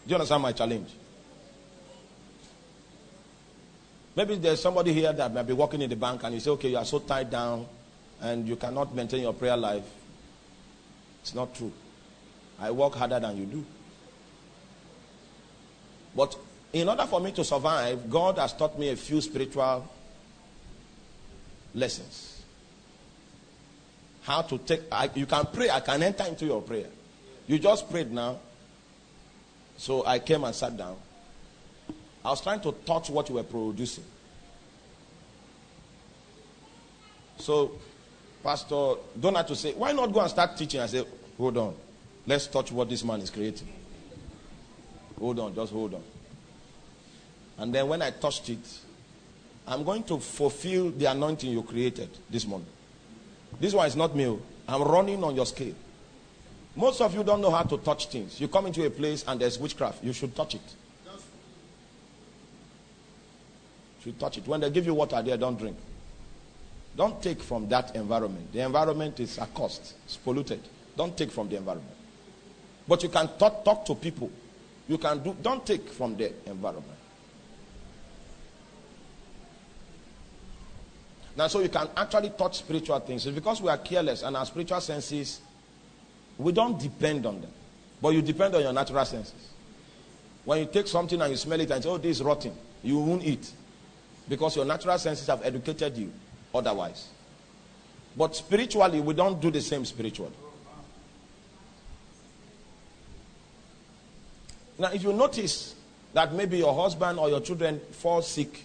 Do 0.07 0.11
you 0.11 0.15
understand 0.17 0.43
my 0.43 0.53
challenge? 0.53 0.91
Maybe 4.17 4.37
there's 4.37 4.61
somebody 4.61 4.93
here 4.93 5.13
that 5.13 5.35
might 5.35 5.47
be 5.47 5.55
working 5.55 5.83
in 5.83 5.91
the 5.91 5.97
bank 5.97 6.23
and 6.23 6.35
you 6.35 6.41
say, 6.41 6.51
okay, 6.51 6.69
you 6.69 6.77
are 6.77 6.85
so 6.85 7.01
tied 7.01 7.31
down 7.31 7.67
and 8.21 8.47
you 8.47 8.57
cannot 8.57 8.95
maintain 8.95 9.23
your 9.23 9.33
prayer 9.33 9.57
life. 9.57 9.85
It's 11.23 11.35
not 11.35 11.55
true. 11.55 11.73
I 12.61 12.71
work 12.71 12.95
harder 12.95 13.19
than 13.19 13.37
you 13.37 13.47
do. 13.47 13.65
But 16.15 16.37
in 16.75 16.89
order 16.89 17.07
for 17.07 17.21
me 17.21 17.31
to 17.31 17.45
survive, 17.45 18.11
God 18.11 18.37
has 18.39 18.53
taught 18.53 18.77
me 18.77 18.89
a 18.89 18.97
few 18.97 19.21
spiritual 19.21 19.89
lessons. 21.73 22.43
How 24.23 24.43
to 24.43 24.59
take, 24.59 24.83
I, 24.91 25.09
you 25.15 25.25
can 25.25 25.47
pray, 25.53 25.71
I 25.71 25.79
can 25.79 26.03
enter 26.03 26.25
into 26.25 26.47
your 26.47 26.63
prayer. 26.63 26.89
You 27.47 27.61
just 27.61 27.89
prayed 27.89 28.11
now. 28.11 28.41
So 29.77 30.05
I 30.05 30.19
came 30.19 30.43
and 30.43 30.55
sat 30.55 30.77
down. 30.77 30.97
I 32.25 32.31
was 32.31 32.41
trying 32.41 32.61
to 32.63 32.73
touch 32.85 33.09
what 33.09 33.29
you 33.29 33.37
were 33.37 33.45
producing. 33.45 34.05
So, 37.37 37.73
Pastor 38.43 38.95
don't 39.21 39.35
have 39.37 39.47
to 39.47 39.57
say, 39.57 39.75
why 39.75 39.93
not 39.93 40.13
go 40.13 40.21
and 40.21 40.31
start 40.31 40.57
teaching? 40.57 40.81
I 40.81 40.87
said, 40.87 41.07
hold 41.37 41.57
on. 41.57 41.75
Let's 42.27 42.49
touch 42.49 42.73
what 42.73 42.89
this 42.89 43.05
man 43.05 43.21
is 43.21 43.31
creating. 43.31 43.69
Hold 45.21 45.39
on, 45.39 45.55
just 45.55 45.73
hold 45.73 45.95
on. 45.95 46.03
And 47.59 47.75
then 47.75 47.89
when 47.89 48.03
I 48.03 48.11
touched 48.11 48.49
it, 48.51 48.59
I'm 49.67 49.85
going 49.85 50.03
to 50.05 50.19
fulfill 50.19 50.91
the 50.91 51.07
anointing 51.07 51.51
you 51.51 51.63
created 51.63 52.11
this 52.29 52.47
morning. 52.47 52.69
This 53.61 53.73
one 53.73 53.87
is 53.87 53.97
not 53.97 54.15
me. 54.15 54.27
Oh. 54.27 54.41
I'm 54.69 54.83
running 54.83 55.23
on 55.23 55.35
your 55.37 55.47
scale. 55.47 55.75
Most 56.77 57.01
of 57.01 57.15
you 57.15 57.23
don't 57.23 57.41
know 57.41 57.51
how 57.51 57.63
to 57.63 57.79
touch 57.79 58.09
things. 58.09 58.41
You 58.41 58.49
come 58.49 58.67
into 58.67 58.85
a 58.85 58.91
place 58.91 59.25
and 59.27 59.41
there's 59.41 59.59
witchcraft. 59.59 60.03
You 60.03 60.13
should 60.13 60.35
touch 60.35 60.57
it. 60.57 60.75
You 61.05 61.13
should 64.03 64.19
touch 64.19 64.39
it. 64.39 64.47
When 64.47 64.61
they 64.61 64.71
give 64.71 64.85
you 64.85 64.95
water 64.95 65.23
there, 65.23 65.37
don't 65.37 65.59
drink. 65.59 65.77
Don't 66.97 67.23
take 67.23 67.41
from 67.43 67.69
that 67.69 67.95
environment. 67.95 68.53
The 68.53 68.61
environment 68.61 69.21
is 69.21 69.39
a 69.39 69.47
cost. 69.47 69.95
It's 70.05 70.17
polluted. 70.17 70.61
Don't 70.97 71.17
take 71.17 71.31
from 71.31 71.49
the 71.49 71.57
environment. 71.57 71.95
But 72.87 73.03
you 73.03 73.09
can 73.09 73.29
talk, 73.39 73.65
talk 73.65 73.85
to 73.87 73.95
people. 73.95 74.31
You 74.89 74.99
can 74.99 75.23
do, 75.23 75.37
don't 75.43 75.65
take 75.65 75.89
from 75.89 76.17
the 76.17 76.33
environment. 76.47 76.94
Now, 81.37 81.49
so 81.49 81.61
you 81.61 81.69
can 81.69 81.89
actually 81.97 82.31
touch 82.31 82.59
spiritual 82.59 82.99
things. 83.01 83.27
It's 83.27 83.35
because 83.35 83.61
we 83.61 83.69
are 83.69 83.79
careless 83.79 84.23
and 84.23 84.37
our 84.37 84.47
spiritual 84.47 84.81
senses, 84.81 85.41
we 86.39 86.53
don't 86.53 86.79
depend 86.79 87.27
on 87.27 87.41
them. 87.41 87.51
But 88.01 88.11
you 88.11 88.23
depend 88.23 88.55
on 88.55 88.63
your 88.63 88.73
natural 88.73 89.05
senses. 89.05 89.51
When 90.45 90.61
you 90.61 90.67
take 90.67 90.87
something 90.87 91.21
and 91.21 91.31
you 91.31 91.37
smell 91.37 91.61
it 91.61 91.71
and 91.71 91.83
say, 91.83 91.89
oh, 91.89 91.99
this 91.99 92.19
is 92.19 92.23
rotten, 92.23 92.53
you 92.83 92.99
won't 92.99 93.25
eat. 93.25 93.51
Because 94.29 94.57
your 94.57 94.65
natural 94.65 94.99
senses 94.99 95.27
have 95.27 95.45
educated 95.45 95.97
you 95.97 96.13
otherwise. 96.55 97.09
But 98.17 98.37
spiritually, 98.37 99.01
we 99.01 99.15
don't 99.15 99.41
do 99.41 99.51
the 99.51 99.61
same 99.61 99.85
spiritually. 99.85 100.33
Now, 104.79 104.93
if 104.93 105.03
you 105.03 105.13
notice 105.13 105.75
that 106.13 106.33
maybe 106.33 106.59
your 106.59 106.75
husband 106.75 107.19
or 107.19 107.29
your 107.29 107.41
children 107.41 107.81
fall 107.91 108.23
sick 108.23 108.65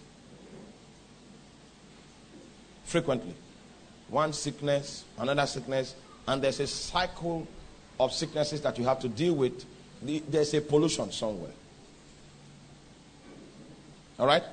frequently, 2.90 3.36
one 4.10 4.34
sickness, 4.34 5.06
another 5.20 5.46
sickness, 5.46 5.96
and 6.28 6.42
there's 6.42 6.60
a 6.60 6.68
cycle 6.68 7.48
of 8.00 8.12
sicknesses 8.12 8.62
that 8.62 8.78
you 8.80 8.86
have 8.86 9.00
to 9.00 9.08
deal 9.08 9.36
with, 9.36 9.64
there's 10.02 10.54
a 10.56 10.62
pollution 10.62 11.12
somewhere. 11.12 11.52
All 14.18 14.26
right? 14.26 14.44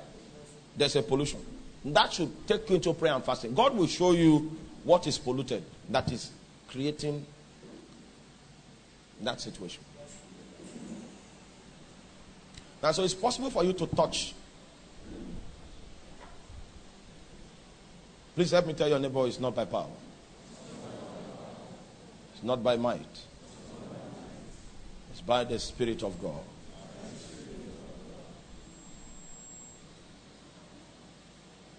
There's 0.75 0.95
a 0.95 1.01
pollution. 1.01 1.39
That 1.83 2.13
should 2.13 2.47
take 2.47 2.69
you 2.69 2.75
into 2.75 2.93
prayer 2.93 3.13
and 3.13 3.23
fasting. 3.23 3.55
God 3.55 3.75
will 3.75 3.87
show 3.87 4.11
you 4.11 4.55
what 4.83 5.07
is 5.07 5.17
polluted 5.17 5.63
that 5.89 6.11
is 6.11 6.31
creating 6.67 7.25
that 9.21 9.41
situation. 9.41 9.83
Now, 12.83 12.91
so 12.91 13.03
it's 13.03 13.13
possible 13.15 13.49
for 13.49 13.63
you 13.63 13.73
to 13.73 13.87
touch. 13.87 14.35
Please 18.37 18.51
help 18.51 18.67
me 18.67 18.73
tell 18.73 18.87
your 18.87 18.99
neighbor 18.99 19.25
it's 19.25 19.39
not 19.39 19.55
by 19.55 19.65
power, 19.65 19.89
it's 22.35 22.43
not 22.43 22.61
by 22.61 22.77
might, 22.77 23.01
it's 25.09 25.21
by 25.21 25.43
the 25.43 25.57
Spirit 25.57 26.03
of 26.03 26.21
God. 26.21 26.43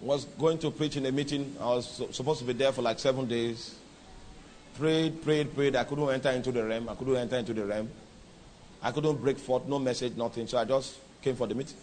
was 0.01 0.25
going 0.25 0.57
to 0.57 0.69
preach 0.69 0.97
in 0.97 1.05
a 1.05 1.11
meeting. 1.13 1.55
I 1.61 1.65
was 1.67 2.01
supposed 2.11 2.39
to 2.39 2.45
be 2.45 2.51
there 2.51 2.73
for 2.73 2.81
like 2.81 2.99
seven 2.99 3.25
days. 3.25 3.75
Prayed, 4.77 5.23
prayed, 5.23 5.55
prayed. 5.55 5.77
I 5.77 5.85
couldn't 5.85 6.09
enter 6.09 6.31
into 6.31 6.51
the 6.51 6.65
realm. 6.65 6.89
I 6.89 6.95
couldn't 6.95 7.15
enter 7.15 7.37
into 7.37 7.53
the 7.53 7.65
realm. 7.65 7.89
I 8.81 8.91
couldn't 8.91 9.15
break 9.21 9.37
forth, 9.37 9.65
no 9.65 9.79
message, 9.79 10.17
nothing. 10.17 10.45
So 10.45 10.57
I 10.57 10.65
just 10.65 10.97
came 11.21 11.37
for 11.37 11.47
the 11.47 11.55
meeting. 11.55 11.77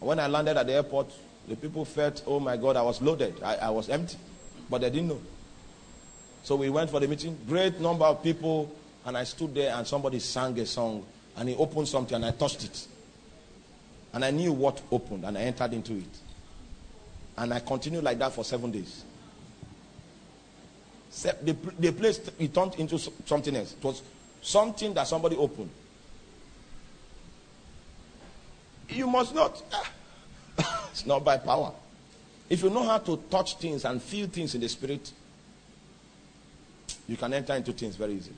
When 0.00 0.18
I 0.18 0.26
landed 0.26 0.58
at 0.58 0.66
the 0.66 0.74
airport, 0.74 1.10
the 1.48 1.56
people 1.56 1.84
felt, 1.84 2.22
oh 2.26 2.40
my 2.40 2.56
God, 2.56 2.76
I 2.76 2.82
was 2.82 3.02
loaded. 3.02 3.42
I, 3.42 3.56
I 3.56 3.70
was 3.70 3.88
empty. 3.88 4.16
But 4.70 4.80
they 4.80 4.90
didn't 4.90 5.08
know. 5.08 5.20
So 6.42 6.56
we 6.56 6.70
went 6.70 6.90
for 6.90 7.00
the 7.00 7.08
meeting. 7.08 7.38
Great 7.46 7.80
number 7.80 8.04
of 8.04 8.22
people. 8.22 8.70
And 9.04 9.16
I 9.16 9.24
stood 9.24 9.54
there 9.54 9.74
and 9.74 9.86
somebody 9.86 10.18
sang 10.18 10.58
a 10.58 10.66
song. 10.66 11.04
And 11.36 11.48
he 11.48 11.54
opened 11.56 11.88
something 11.88 12.14
and 12.14 12.24
I 12.24 12.30
touched 12.30 12.64
it. 12.64 12.86
And 14.12 14.24
I 14.24 14.30
knew 14.30 14.52
what 14.52 14.80
opened 14.90 15.24
and 15.24 15.36
I 15.36 15.42
entered 15.42 15.72
into 15.72 15.94
it. 15.94 16.18
And 17.36 17.52
I 17.52 17.60
continued 17.60 18.04
like 18.04 18.18
that 18.18 18.32
for 18.32 18.44
seven 18.44 18.70
days. 18.70 19.04
The, 21.22 21.56
the 21.78 21.92
place 21.92 22.20
it 22.38 22.54
turned 22.54 22.74
into 22.76 22.98
something 22.98 23.54
else. 23.54 23.74
It 23.74 23.84
was 23.84 24.02
something 24.40 24.94
that 24.94 25.06
somebody 25.06 25.36
opened. 25.36 25.70
You 28.88 29.06
must 29.06 29.34
not. 29.34 29.62
Ah, 29.72 29.90
it's 30.94 31.06
not 31.06 31.24
by 31.24 31.36
power. 31.36 31.72
If 32.48 32.62
you 32.62 32.70
know 32.70 32.84
how 32.84 32.98
to 32.98 33.16
touch 33.28 33.56
things 33.56 33.84
and 33.84 34.00
feel 34.00 34.28
things 34.28 34.54
in 34.54 34.60
the 34.60 34.68
spirit, 34.68 35.10
you 37.08 37.16
can 37.16 37.34
enter 37.34 37.52
into 37.54 37.72
things 37.72 37.96
very 37.96 38.12
easily. 38.14 38.36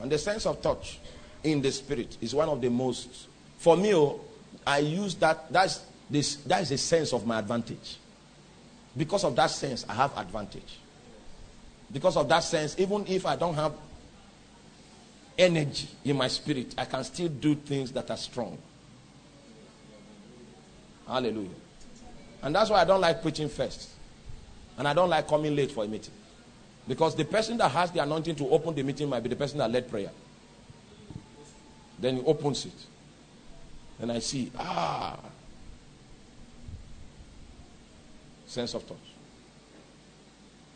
And 0.00 0.10
the 0.10 0.16
sense 0.16 0.46
of 0.46 0.62
touch 0.62 0.98
in 1.42 1.60
the 1.60 1.70
spirit 1.70 2.16
is 2.22 2.34
one 2.34 2.48
of 2.48 2.62
the 2.62 2.70
most, 2.70 3.28
for 3.58 3.76
me, 3.76 3.94
oh, 3.94 4.22
I 4.66 4.78
use 4.78 5.16
that. 5.16 5.52
That's 5.52 5.82
this. 6.08 6.36
That 6.36 6.62
is 6.62 6.70
a 6.70 6.78
sense 6.78 7.12
of 7.12 7.26
my 7.26 7.40
advantage. 7.40 7.98
Because 8.96 9.24
of 9.24 9.36
that 9.36 9.50
sense, 9.50 9.84
I 9.86 9.92
have 9.92 10.16
advantage. 10.16 10.78
Because 11.92 12.16
of 12.16 12.26
that 12.30 12.40
sense, 12.40 12.74
even 12.78 13.04
if 13.06 13.26
I 13.26 13.36
don't 13.36 13.54
have 13.54 13.74
energy 15.36 15.88
in 16.06 16.16
my 16.16 16.28
spirit, 16.28 16.74
I 16.78 16.86
can 16.86 17.04
still 17.04 17.28
do 17.28 17.54
things 17.54 17.92
that 17.92 18.10
are 18.10 18.16
strong. 18.16 18.56
Hallelujah. 21.06 21.48
And 22.42 22.54
that's 22.54 22.70
why 22.70 22.80
I 22.80 22.84
don't 22.84 23.00
like 23.00 23.22
preaching 23.22 23.48
first. 23.48 23.90
And 24.76 24.86
I 24.88 24.92
don't 24.92 25.08
like 25.08 25.28
coming 25.28 25.54
late 25.54 25.70
for 25.70 25.84
a 25.84 25.88
meeting. 25.88 26.12
Because 26.86 27.14
the 27.14 27.24
person 27.24 27.56
that 27.58 27.70
has 27.70 27.90
the 27.90 28.02
anointing 28.02 28.36
to 28.36 28.48
open 28.50 28.74
the 28.74 28.82
meeting 28.82 29.08
might 29.08 29.22
be 29.22 29.28
the 29.28 29.36
person 29.36 29.58
that 29.58 29.70
led 29.70 29.88
prayer. 29.88 30.10
Then 31.98 32.16
he 32.16 32.22
opens 32.24 32.66
it. 32.66 32.72
And 34.00 34.12
I 34.12 34.18
see, 34.18 34.50
ah, 34.58 35.18
sense 38.46 38.74
of 38.74 38.86
touch. 38.86 38.96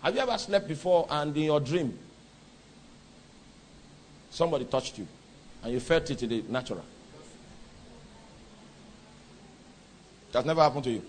Have 0.02 0.14
you 0.14 0.20
ever 0.20 0.38
slept 0.38 0.68
before 0.68 1.06
and 1.10 1.36
in 1.36 1.42
your 1.44 1.60
dream, 1.60 1.98
somebody 4.30 4.64
touched 4.64 4.98
you 4.98 5.06
and 5.62 5.72
you 5.72 5.80
felt 5.80 6.08
it 6.10 6.22
in 6.22 6.28
the 6.28 6.44
natural? 6.48 6.84
That 10.32 10.44
never 10.44 10.62
happened 10.62 10.84
to 10.84 10.90
you. 10.90 11.02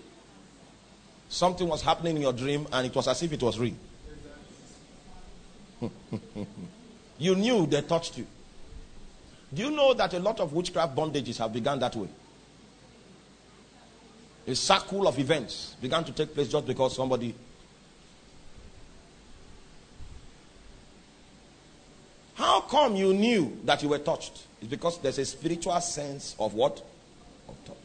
Something 1.28 1.68
was 1.68 1.82
happening 1.82 2.16
in 2.16 2.22
your 2.22 2.32
dream 2.32 2.66
and 2.72 2.86
it 2.86 2.94
was 2.94 3.06
as 3.06 3.22
if 3.22 3.32
it 3.32 3.42
was 3.42 3.58
real. 3.58 3.74
you 7.18 7.34
knew 7.34 7.66
they 7.66 7.82
touched 7.82 8.18
you. 8.18 8.26
Do 9.52 9.62
you 9.62 9.70
know 9.70 9.94
that 9.94 10.14
a 10.14 10.18
lot 10.18 10.40
of 10.40 10.52
witchcraft 10.52 10.94
bondages 10.94 11.38
have 11.38 11.52
begun 11.52 11.78
that 11.80 11.96
way? 11.96 12.08
A 14.46 14.54
circle 14.54 15.06
of 15.06 15.18
events 15.18 15.76
began 15.80 16.04
to 16.04 16.12
take 16.12 16.34
place 16.34 16.48
just 16.48 16.66
because 16.66 16.96
somebody. 16.96 17.34
How 22.34 22.62
come 22.62 22.96
you 22.96 23.12
knew 23.12 23.58
that 23.64 23.82
you 23.82 23.90
were 23.90 23.98
touched? 23.98 24.46
It's 24.60 24.70
because 24.70 24.98
there's 24.98 25.18
a 25.18 25.24
spiritual 25.24 25.80
sense 25.80 26.34
of 26.38 26.54
what? 26.54 26.82
Of 27.48 27.64
touch. 27.64 27.76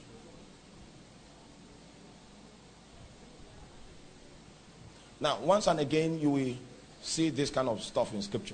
Now, 5.25 5.39
once 5.39 5.65
and 5.65 5.79
again, 5.79 6.19
you 6.19 6.29
will 6.29 6.53
see 7.01 7.31
this 7.31 7.49
kind 7.49 7.67
of 7.67 7.81
stuff 7.81 8.13
in 8.13 8.21
scripture. 8.21 8.53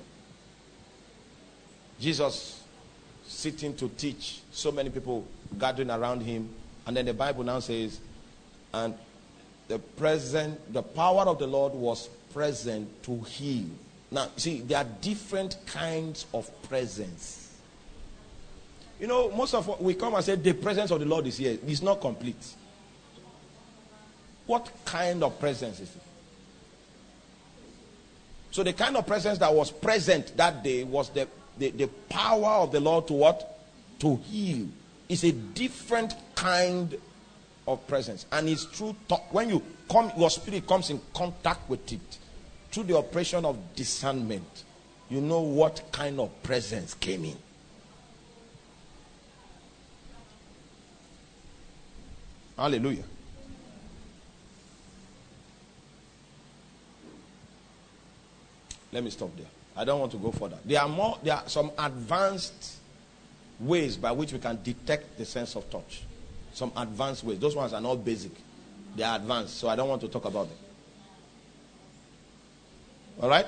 Jesus 2.00 2.62
sitting 3.26 3.76
to 3.76 3.90
teach, 3.90 4.40
so 4.52 4.72
many 4.72 4.88
people 4.88 5.26
gathering 5.58 5.90
around 5.90 6.22
him, 6.22 6.48
and 6.86 6.96
then 6.96 7.04
the 7.04 7.12
Bible 7.12 7.44
now 7.44 7.60
says, 7.60 8.00
and 8.72 8.94
the 9.68 9.78
present, 9.78 10.72
the 10.72 10.82
power 10.82 11.24
of 11.24 11.38
the 11.38 11.46
Lord 11.46 11.74
was 11.74 12.08
present 12.32 13.02
to 13.02 13.20
heal. 13.20 13.66
Now, 14.10 14.28
see, 14.38 14.62
there 14.62 14.78
are 14.78 14.86
different 15.02 15.58
kinds 15.66 16.24
of 16.32 16.50
presence. 16.70 17.54
You 18.98 19.08
know, 19.08 19.30
most 19.30 19.52
of 19.52 19.68
what 19.68 19.82
we 19.82 19.92
come 19.92 20.14
and 20.14 20.24
say 20.24 20.36
the 20.36 20.54
presence 20.54 20.90
of 20.90 21.00
the 21.00 21.06
Lord 21.06 21.26
is 21.26 21.36
here. 21.36 21.58
It's 21.66 21.82
not 21.82 22.00
complete. 22.00 22.54
What 24.46 24.72
kind 24.86 25.22
of 25.22 25.38
presence 25.38 25.78
is 25.78 25.94
it? 25.94 26.02
So 28.52 28.62
the 28.62 28.74
kind 28.74 28.98
of 28.98 29.06
presence 29.06 29.38
that 29.38 29.52
was 29.52 29.70
present 29.70 30.36
that 30.36 30.62
day 30.62 30.84
was 30.84 31.08
the, 31.08 31.26
the, 31.58 31.70
the 31.70 31.86
power 32.10 32.62
of 32.62 32.70
the 32.70 32.80
Lord 32.80 33.06
to 33.08 33.14
what? 33.14 33.58
To 34.00 34.16
heal. 34.16 34.68
It's 35.08 35.24
a 35.24 35.32
different 35.32 36.14
kind 36.34 36.94
of 37.66 37.86
presence. 37.86 38.26
And 38.30 38.50
it's 38.50 38.66
true 38.66 38.94
talk. 39.08 39.32
When 39.32 39.48
you 39.48 39.62
come, 39.90 40.12
your 40.18 40.28
spirit 40.28 40.66
comes 40.66 40.90
in 40.90 41.00
contact 41.14 41.68
with 41.70 41.90
it 41.92 42.18
through 42.70 42.84
the 42.84 42.96
operation 42.98 43.46
of 43.46 43.56
discernment. 43.74 44.64
You 45.08 45.22
know 45.22 45.40
what 45.40 45.82
kind 45.90 46.20
of 46.20 46.42
presence 46.42 46.92
came 46.92 47.24
in. 47.24 47.36
Hallelujah. 52.58 53.04
Let 58.92 59.02
me 59.02 59.10
stop 59.10 59.34
there. 59.36 59.46
I 59.74 59.84
don't 59.84 59.98
want 59.98 60.12
to 60.12 60.18
go 60.18 60.30
further. 60.30 60.58
There 60.64 60.80
are 60.80 60.88
more, 60.88 61.18
there 61.22 61.34
are 61.34 61.48
some 61.48 61.72
advanced 61.78 62.76
ways 63.58 63.96
by 63.96 64.12
which 64.12 64.32
we 64.32 64.38
can 64.38 64.62
detect 64.62 65.16
the 65.16 65.24
sense 65.24 65.56
of 65.56 65.68
touch. 65.70 66.02
Some 66.52 66.72
advanced 66.76 67.24
ways. 67.24 67.38
Those 67.38 67.56
ones 67.56 67.72
are 67.72 67.80
not 67.80 68.04
basic. 68.04 68.32
They 68.94 69.02
are 69.02 69.16
advanced, 69.16 69.56
so 69.56 69.68
I 69.68 69.76
don't 69.76 69.88
want 69.88 70.02
to 70.02 70.08
talk 70.08 70.26
about 70.26 70.48
them. 70.48 70.58
All 73.22 73.30
right? 73.30 73.46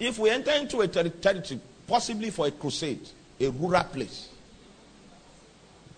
If 0.00 0.18
we 0.18 0.30
enter 0.30 0.52
into 0.52 0.80
a 0.80 0.88
territory, 0.88 1.60
possibly 1.86 2.30
for 2.30 2.46
a 2.46 2.50
crusade, 2.50 3.08
a 3.40 3.48
rural 3.48 3.84
place, 3.84 4.28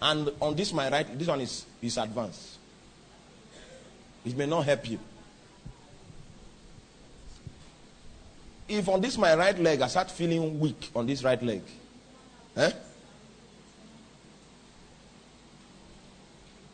and 0.02 0.30
on 0.40 0.54
this 0.54 0.72
my 0.72 0.90
right, 0.90 1.18
this 1.18 1.28
one 1.28 1.40
is, 1.40 1.64
is 1.80 1.96
advanced. 1.98 2.58
It 4.24 4.36
may 4.36 4.46
not 4.46 4.64
help 4.64 4.88
you. 4.90 4.98
If 8.70 8.88
on 8.88 9.00
this 9.00 9.18
my 9.18 9.34
right 9.34 9.58
leg 9.58 9.80
I 9.82 9.88
start 9.88 10.10
feeling 10.10 10.60
weak 10.60 10.90
on 10.94 11.06
this 11.06 11.24
right 11.24 11.42
leg, 11.42 11.62
eh? 12.56 12.70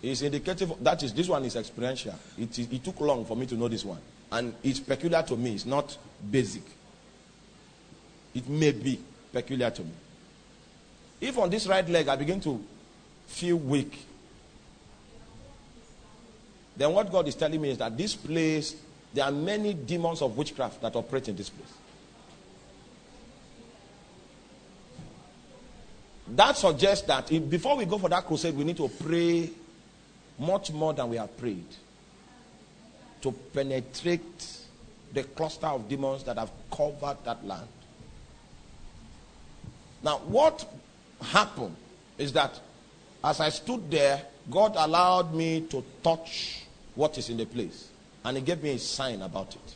It's 0.02 0.20
indicative 0.20 0.72
that 0.82 1.02
is 1.02 1.12
this 1.14 1.28
one 1.28 1.44
is 1.46 1.56
experiential. 1.56 2.14
It, 2.38 2.58
it 2.58 2.84
took 2.84 3.00
long 3.00 3.24
for 3.24 3.34
me 3.34 3.46
to 3.46 3.54
know 3.54 3.66
this 3.66 3.84
one, 3.84 3.98
and 4.30 4.54
it's 4.62 4.78
peculiar 4.78 5.22
to 5.22 5.36
me. 5.36 5.54
It's 5.54 5.64
not 5.64 5.96
basic. 6.30 6.62
It 8.34 8.46
may 8.48 8.72
be 8.72 9.00
peculiar 9.32 9.70
to 9.70 9.82
me. 9.82 9.92
If 11.18 11.38
on 11.38 11.48
this 11.48 11.66
right 11.66 11.88
leg 11.88 12.08
I 12.08 12.16
begin 12.16 12.40
to 12.42 12.62
feel 13.26 13.56
weak, 13.56 14.06
then 16.76 16.92
what 16.92 17.10
God 17.10 17.26
is 17.26 17.34
telling 17.34 17.60
me 17.60 17.70
is 17.70 17.78
that 17.78 17.96
this 17.96 18.14
place, 18.14 18.76
there 19.14 19.24
are 19.24 19.32
many 19.32 19.72
demons 19.72 20.20
of 20.20 20.36
witchcraft 20.36 20.82
that 20.82 20.94
operate 20.94 21.30
in 21.30 21.36
this 21.36 21.48
place. 21.48 21.72
That 26.28 26.56
suggests 26.56 27.06
that 27.06 27.30
if, 27.30 27.48
before 27.48 27.76
we 27.76 27.84
go 27.84 27.98
for 27.98 28.08
that 28.08 28.26
crusade, 28.26 28.56
we 28.56 28.64
need 28.64 28.76
to 28.78 28.88
pray 28.88 29.50
much 30.38 30.72
more 30.72 30.92
than 30.92 31.08
we 31.08 31.16
have 31.16 31.36
prayed 31.38 31.66
to 33.22 33.32
penetrate 33.32 34.58
the 35.12 35.22
cluster 35.22 35.66
of 35.66 35.88
demons 35.88 36.24
that 36.24 36.36
have 36.36 36.50
covered 36.70 37.16
that 37.24 37.44
land. 37.46 37.68
Now, 40.02 40.18
what 40.18 40.68
happened 41.22 41.76
is 42.18 42.32
that 42.32 42.60
as 43.24 43.40
I 43.40 43.48
stood 43.48 43.90
there, 43.90 44.22
God 44.50 44.74
allowed 44.76 45.34
me 45.34 45.62
to 45.62 45.82
touch 46.02 46.64
what 46.94 47.18
is 47.18 47.30
in 47.30 47.36
the 47.36 47.46
place. 47.46 47.88
And 48.24 48.36
He 48.36 48.42
gave 48.42 48.62
me 48.62 48.70
a 48.70 48.78
sign 48.78 49.22
about 49.22 49.54
it. 49.54 49.74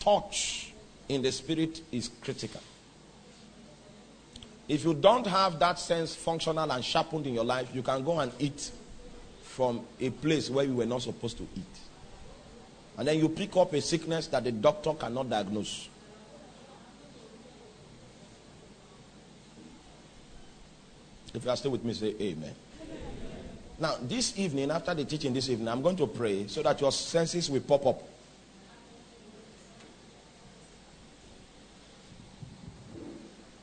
Touch 0.00 0.72
in 1.08 1.22
the 1.22 1.32
spirit 1.32 1.82
is 1.92 2.10
critical. 2.20 2.60
If 4.68 4.84
you 4.84 4.94
don't 4.94 5.26
have 5.26 5.58
that 5.60 5.78
sense 5.78 6.14
functional 6.14 6.70
and 6.70 6.84
sharpened 6.84 7.26
in 7.26 7.34
your 7.34 7.44
life, 7.44 7.68
you 7.72 7.82
can 7.82 8.04
go 8.04 8.18
and 8.18 8.32
eat 8.38 8.70
from 9.42 9.82
a 10.00 10.10
place 10.10 10.50
where 10.50 10.64
you 10.64 10.74
were 10.74 10.86
not 10.86 11.02
supposed 11.02 11.38
to 11.38 11.46
eat. 11.56 11.64
And 12.98 13.06
then 13.06 13.18
you 13.18 13.28
pick 13.28 13.56
up 13.56 13.72
a 13.72 13.80
sickness 13.80 14.26
that 14.28 14.44
the 14.44 14.52
doctor 14.52 14.94
cannot 14.94 15.30
diagnose. 15.30 15.88
If 21.32 21.44
you 21.44 21.50
are 21.50 21.56
still 21.56 21.72
with 21.72 21.84
me, 21.84 21.92
say 21.92 22.14
amen. 22.20 22.54
Now, 23.78 23.96
this 24.00 24.38
evening, 24.38 24.70
after 24.70 24.94
the 24.94 25.04
teaching 25.04 25.34
this 25.34 25.50
evening, 25.50 25.68
I'm 25.68 25.82
going 25.82 25.96
to 25.96 26.06
pray 26.06 26.46
so 26.48 26.62
that 26.62 26.80
your 26.80 26.90
senses 26.90 27.50
will 27.50 27.60
pop 27.60 27.84
up. 27.86 28.02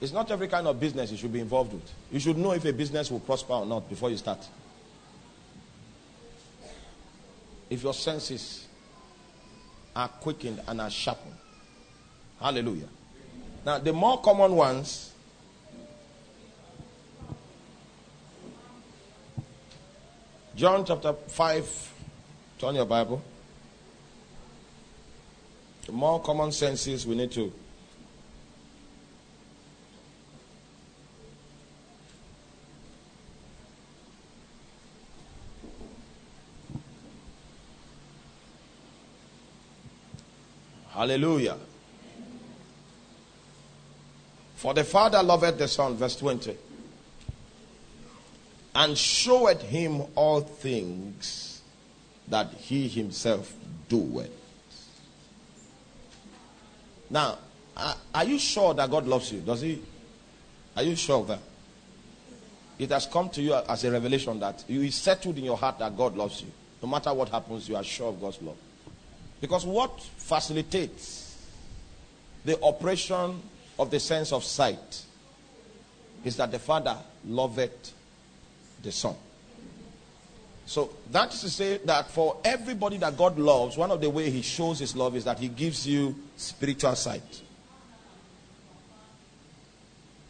It's 0.03 0.11
not 0.11 0.29
every 0.31 0.49
kind 0.49 0.67
of 0.67 0.81
business 0.81 1.11
you 1.11 1.17
should 1.17 1.31
be 1.31 1.39
involved 1.39 1.71
with. 1.71 1.89
You 2.11 2.19
should 2.19 2.37
know 2.37 2.51
if 2.51 2.65
a 2.65 2.73
business 2.73 3.09
will 3.09 3.21
prosper 3.21 3.53
or 3.53 3.65
not 3.65 3.87
before 3.87 4.09
you 4.09 4.17
start. 4.17 4.45
If 7.69 7.81
your 7.81 7.93
senses 7.93 8.67
are 9.95 10.09
quickened 10.09 10.59
and 10.67 10.81
are 10.81 10.89
sharpened. 10.89 11.37
Hallelujah. 12.37 12.89
Now, 13.65 13.79
the 13.79 13.93
more 13.93 14.19
common 14.19 14.57
ones 14.57 15.13
John 20.57 20.83
chapter 20.83 21.13
5. 21.13 21.93
Turn 22.59 22.75
your 22.75 22.85
Bible. 22.85 23.23
The 25.85 25.93
more 25.93 26.21
common 26.21 26.51
senses 26.51 27.07
we 27.07 27.15
need 27.15 27.31
to 27.31 27.53
Hallelujah. 40.93 41.57
For 44.55 44.73
the 44.73 44.83
Father 44.83 45.21
loveth 45.23 45.57
the 45.57 45.67
Son, 45.67 45.95
verse 45.95 46.15
20, 46.15 46.55
and 48.75 48.97
showeth 48.97 49.61
him 49.61 50.03
all 50.15 50.41
things 50.41 51.61
that 52.27 52.53
he 52.53 52.87
himself 52.87 53.53
doeth. 53.89 54.31
Now, 57.09 57.39
are 58.13 58.23
you 58.23 58.39
sure 58.39 58.73
that 58.75 58.89
God 58.89 59.07
loves 59.07 59.31
you? 59.31 59.41
Does 59.41 59.61
he? 59.61 59.81
Are 60.75 60.83
you 60.83 60.95
sure 60.95 61.19
of 61.19 61.27
that? 61.27 61.39
It 62.79 62.89
has 62.91 63.05
come 63.05 63.29
to 63.31 63.41
you 63.41 63.53
as 63.53 63.83
a 63.83 63.91
revelation 63.91 64.39
that 64.39 64.63
you 64.67 64.81
is 64.81 64.95
settled 64.95 65.37
in 65.37 65.43
your 65.43 65.57
heart 65.57 65.79
that 65.79 65.97
God 65.97 66.15
loves 66.15 66.41
you. 66.41 66.51
No 66.81 66.87
matter 66.87 67.13
what 67.13 67.29
happens, 67.29 67.67
you 67.67 67.75
are 67.75 67.83
sure 67.83 68.09
of 68.09 68.21
God's 68.21 68.41
love. 68.41 68.57
Because 69.43 69.65
what 69.65 69.99
facilitates 69.99 71.37
the 72.45 72.57
operation 72.63 73.41
of 73.77 73.91
the 73.91 73.99
sense 73.99 74.31
of 74.31 74.41
sight 74.41 75.03
is 76.23 76.37
that 76.37 76.49
the 76.49 76.59
Father 76.59 76.95
loveth 77.27 77.91
the 78.81 78.89
Son. 78.89 79.15
So 80.65 80.91
that 81.11 81.33
is 81.33 81.41
to 81.41 81.49
say 81.49 81.77
that 81.79 82.09
for 82.09 82.37
everybody 82.45 82.95
that 82.99 83.17
God 83.17 83.37
loves, 83.37 83.75
one 83.75 83.91
of 83.91 83.99
the 83.99 84.09
way 84.09 84.29
He 84.29 84.41
shows 84.41 84.79
His 84.79 84.95
love 84.95 85.13
is 85.17 85.25
that 85.25 85.39
He 85.39 85.49
gives 85.49 85.85
you 85.85 86.15
spiritual 86.37 86.95
sight. 86.95 87.41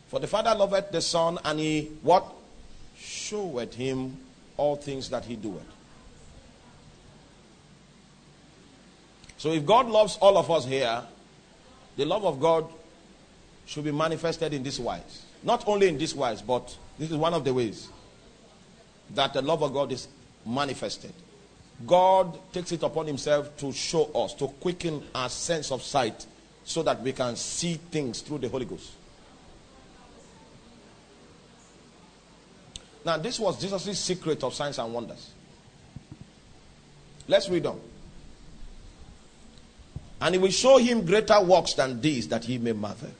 For 0.07 0.19
the 0.19 0.27
Father 0.27 0.55
loveth 0.55 0.89
the 0.89 1.01
Son, 1.01 1.37
and 1.45 1.59
He 1.59 1.91
what 2.01 2.25
showeth 2.97 3.75
Him 3.75 4.17
all 4.57 4.75
things 4.75 5.07
that 5.11 5.23
He 5.23 5.35
doeth. 5.35 5.72
So 9.43 9.51
if 9.51 9.65
God 9.65 9.89
loves 9.89 10.15
all 10.21 10.37
of 10.37 10.49
us 10.49 10.63
here, 10.63 11.03
the 11.97 12.05
love 12.05 12.23
of 12.23 12.39
God 12.39 12.65
should 13.65 13.83
be 13.83 13.91
manifested 13.91 14.53
in 14.53 14.63
this 14.63 14.79
wise. 14.79 15.25
Not 15.43 15.67
only 15.67 15.89
in 15.89 15.97
this 15.97 16.15
wise, 16.15 16.41
but 16.41 16.73
this 16.97 17.11
is 17.11 17.17
one 17.17 17.33
of 17.33 17.43
the 17.43 17.53
ways 17.53 17.89
that 19.13 19.33
the 19.33 19.41
love 19.41 19.61
of 19.61 19.73
God 19.73 19.91
is 19.91 20.07
manifested. 20.45 21.11
God 21.85 22.39
takes 22.53 22.71
it 22.71 22.83
upon 22.83 23.05
himself 23.05 23.57
to 23.57 23.73
show 23.73 24.05
us, 24.15 24.33
to 24.35 24.47
quicken 24.47 25.03
our 25.13 25.27
sense 25.27 25.73
of 25.73 25.83
sight 25.83 26.25
so 26.63 26.81
that 26.81 27.01
we 27.01 27.11
can 27.11 27.35
see 27.35 27.73
things 27.73 28.21
through 28.21 28.37
the 28.37 28.47
Holy 28.47 28.63
Ghost. 28.63 28.91
Now, 33.03 33.17
this 33.17 33.37
was 33.41 33.59
Jesus' 33.59 33.99
secret 33.99 34.41
of 34.41 34.53
signs 34.53 34.79
and 34.79 34.93
wonders. 34.93 35.31
Let's 37.27 37.49
read 37.49 37.65
on. 37.65 37.81
And 40.21 40.35
he 40.35 40.39
will 40.39 40.51
show 40.51 40.77
him 40.77 41.05
greater 41.05 41.41
works 41.41 41.73
than 41.73 41.99
these 41.99 42.27
that 42.29 42.45
he 42.45 42.57
may 42.57 42.71
marvel. 42.71 43.11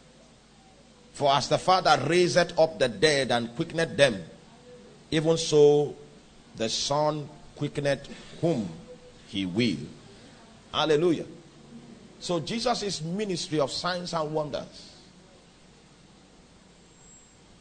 For 1.13 1.32
as 1.32 1.47
the 1.47 1.58
Father 1.58 2.01
raised 2.08 2.38
up 2.58 2.79
the 2.79 2.89
dead 2.89 3.32
and 3.32 3.56
quickened 3.56 3.97
them, 3.97 4.23
even 5.12 5.38
so 5.38 5.95
the 6.56 6.69
Son 6.69 7.29
quickened 7.56 8.01
whom 8.41 8.67
he 9.27 9.45
will. 9.45 9.77
Hallelujah. 10.73 11.25
So 12.19 12.39
Jesus' 12.39 13.01
ministry 13.01 13.60
of 13.60 13.71
signs 13.71 14.13
and 14.13 14.34
wonders 14.34 14.91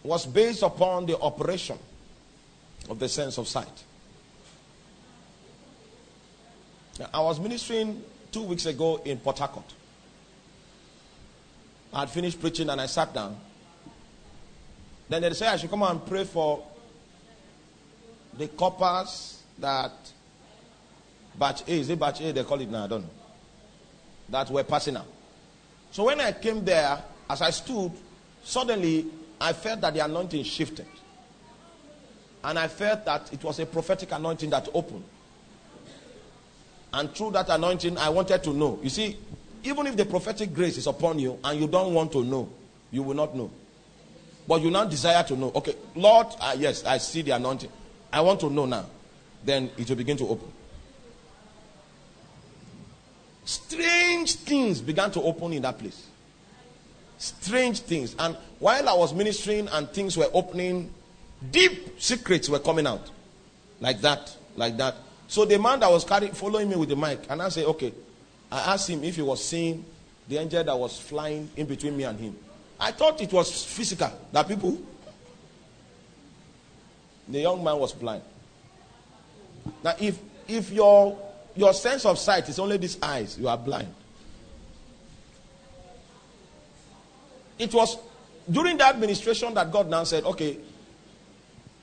was 0.02 0.24
based 0.24 0.62
upon 0.62 1.06
the 1.06 1.18
operation 1.18 1.78
of 2.88 2.98
the 2.98 3.08
sense 3.08 3.38
of 3.38 3.48
sight. 3.48 3.84
I 7.12 7.20
was 7.20 7.40
ministering 7.40 8.02
two 8.32 8.42
weeks 8.42 8.66
ago 8.66 9.00
in 9.04 9.18
Port 9.18 9.38
Harcourt. 9.38 9.72
I 11.92 12.00
had 12.00 12.10
finished 12.10 12.40
preaching 12.40 12.70
and 12.70 12.80
I 12.80 12.86
sat 12.86 13.12
down. 13.12 13.36
Then 15.08 15.22
they 15.22 15.32
said 15.34 15.48
I 15.48 15.56
should 15.58 15.70
come 15.70 15.82
and 15.82 16.04
pray 16.06 16.24
for 16.24 16.64
the 18.38 18.48
corpers 18.48 19.42
that 19.58 19.92
batch 21.38 21.62
A, 21.68 21.72
is 21.72 21.90
it 21.90 22.00
batch 22.00 22.22
A 22.22 22.32
they 22.32 22.44
call 22.44 22.60
it 22.60 22.70
now? 22.70 22.84
I 22.84 22.86
don't 22.86 23.02
know. 23.02 23.10
That 24.30 24.50
were 24.50 24.64
passing 24.64 24.96
out. 24.96 25.06
So 25.90 26.04
when 26.04 26.18
I 26.20 26.32
came 26.32 26.64
there, 26.64 27.02
as 27.28 27.42
I 27.42 27.50
stood, 27.50 27.92
suddenly 28.42 29.06
I 29.38 29.52
felt 29.52 29.82
that 29.82 29.92
the 29.92 30.02
anointing 30.02 30.44
shifted. 30.44 30.86
And 32.42 32.58
I 32.58 32.68
felt 32.68 33.04
that 33.04 33.30
it 33.32 33.44
was 33.44 33.58
a 33.60 33.66
prophetic 33.66 34.10
anointing 34.12 34.48
that 34.50 34.68
opened. 34.72 35.04
And 36.92 37.14
through 37.14 37.32
that 37.32 37.48
anointing, 37.48 37.96
I 37.98 38.08
wanted 38.10 38.42
to 38.44 38.50
know. 38.52 38.78
You 38.82 38.90
see, 38.90 39.16
even 39.64 39.86
if 39.86 39.96
the 39.96 40.04
prophetic 40.04 40.52
grace 40.52 40.76
is 40.76 40.86
upon 40.86 41.18
you 41.18 41.38
and 41.42 41.60
you 41.60 41.66
don't 41.66 41.94
want 41.94 42.12
to 42.12 42.24
know, 42.24 42.48
you 42.90 43.02
will 43.02 43.14
not 43.14 43.34
know. 43.34 43.50
But 44.46 44.60
you 44.60 44.70
now 44.70 44.84
desire 44.84 45.22
to 45.24 45.36
know. 45.36 45.52
Okay, 45.54 45.74
Lord, 45.94 46.26
uh, 46.40 46.54
yes, 46.58 46.84
I 46.84 46.98
see 46.98 47.22
the 47.22 47.30
anointing. 47.32 47.70
I 48.12 48.20
want 48.20 48.40
to 48.40 48.50
know 48.50 48.66
now. 48.66 48.86
Then 49.44 49.70
it 49.76 49.88
will 49.88 49.96
begin 49.96 50.16
to 50.18 50.28
open. 50.28 50.52
Strange 53.44 54.34
things 54.36 54.80
began 54.80 55.10
to 55.12 55.22
open 55.22 55.52
in 55.52 55.62
that 55.62 55.78
place. 55.78 56.06
Strange 57.18 57.80
things. 57.80 58.14
And 58.18 58.36
while 58.58 58.88
I 58.88 58.94
was 58.94 59.14
ministering 59.14 59.68
and 59.68 59.88
things 59.90 60.16
were 60.16 60.28
opening, 60.32 60.92
deep 61.50 62.00
secrets 62.00 62.48
were 62.48 62.58
coming 62.58 62.86
out. 62.86 63.10
Like 63.80 64.00
that, 64.02 64.36
like 64.56 64.76
that. 64.76 64.96
So 65.32 65.46
the 65.46 65.58
man 65.58 65.80
that 65.80 65.90
was 65.90 66.04
carrying, 66.04 66.34
following 66.34 66.68
me 66.68 66.76
with 66.76 66.90
the 66.90 66.94
mic, 66.94 67.20
and 67.30 67.40
I 67.40 67.48
said, 67.48 67.64
okay. 67.64 67.90
I 68.50 68.74
asked 68.74 68.90
him 68.90 69.02
if 69.02 69.16
he 69.16 69.22
was 69.22 69.42
seeing 69.42 69.82
the 70.28 70.36
angel 70.36 70.62
that 70.62 70.78
was 70.78 71.00
flying 71.00 71.48
in 71.56 71.64
between 71.64 71.96
me 71.96 72.04
and 72.04 72.20
him. 72.20 72.36
I 72.78 72.92
thought 72.92 73.18
it 73.22 73.32
was 73.32 73.64
physical, 73.64 74.10
that 74.30 74.46
people. 74.46 74.76
The 77.26 77.40
young 77.40 77.64
man 77.64 77.78
was 77.78 77.94
blind. 77.94 78.22
Now, 79.82 79.94
if 79.98 80.18
if 80.46 80.70
your 80.70 81.18
your 81.56 81.72
sense 81.72 82.04
of 82.04 82.18
sight 82.18 82.50
is 82.50 82.58
only 82.58 82.76
these 82.76 82.98
eyes, 83.00 83.38
you 83.38 83.48
are 83.48 83.56
blind. 83.56 83.88
It 87.58 87.72
was 87.72 87.96
during 88.50 88.76
that 88.76 88.96
administration 88.96 89.54
that 89.54 89.72
God 89.72 89.88
now 89.88 90.04
said, 90.04 90.24
okay, 90.24 90.58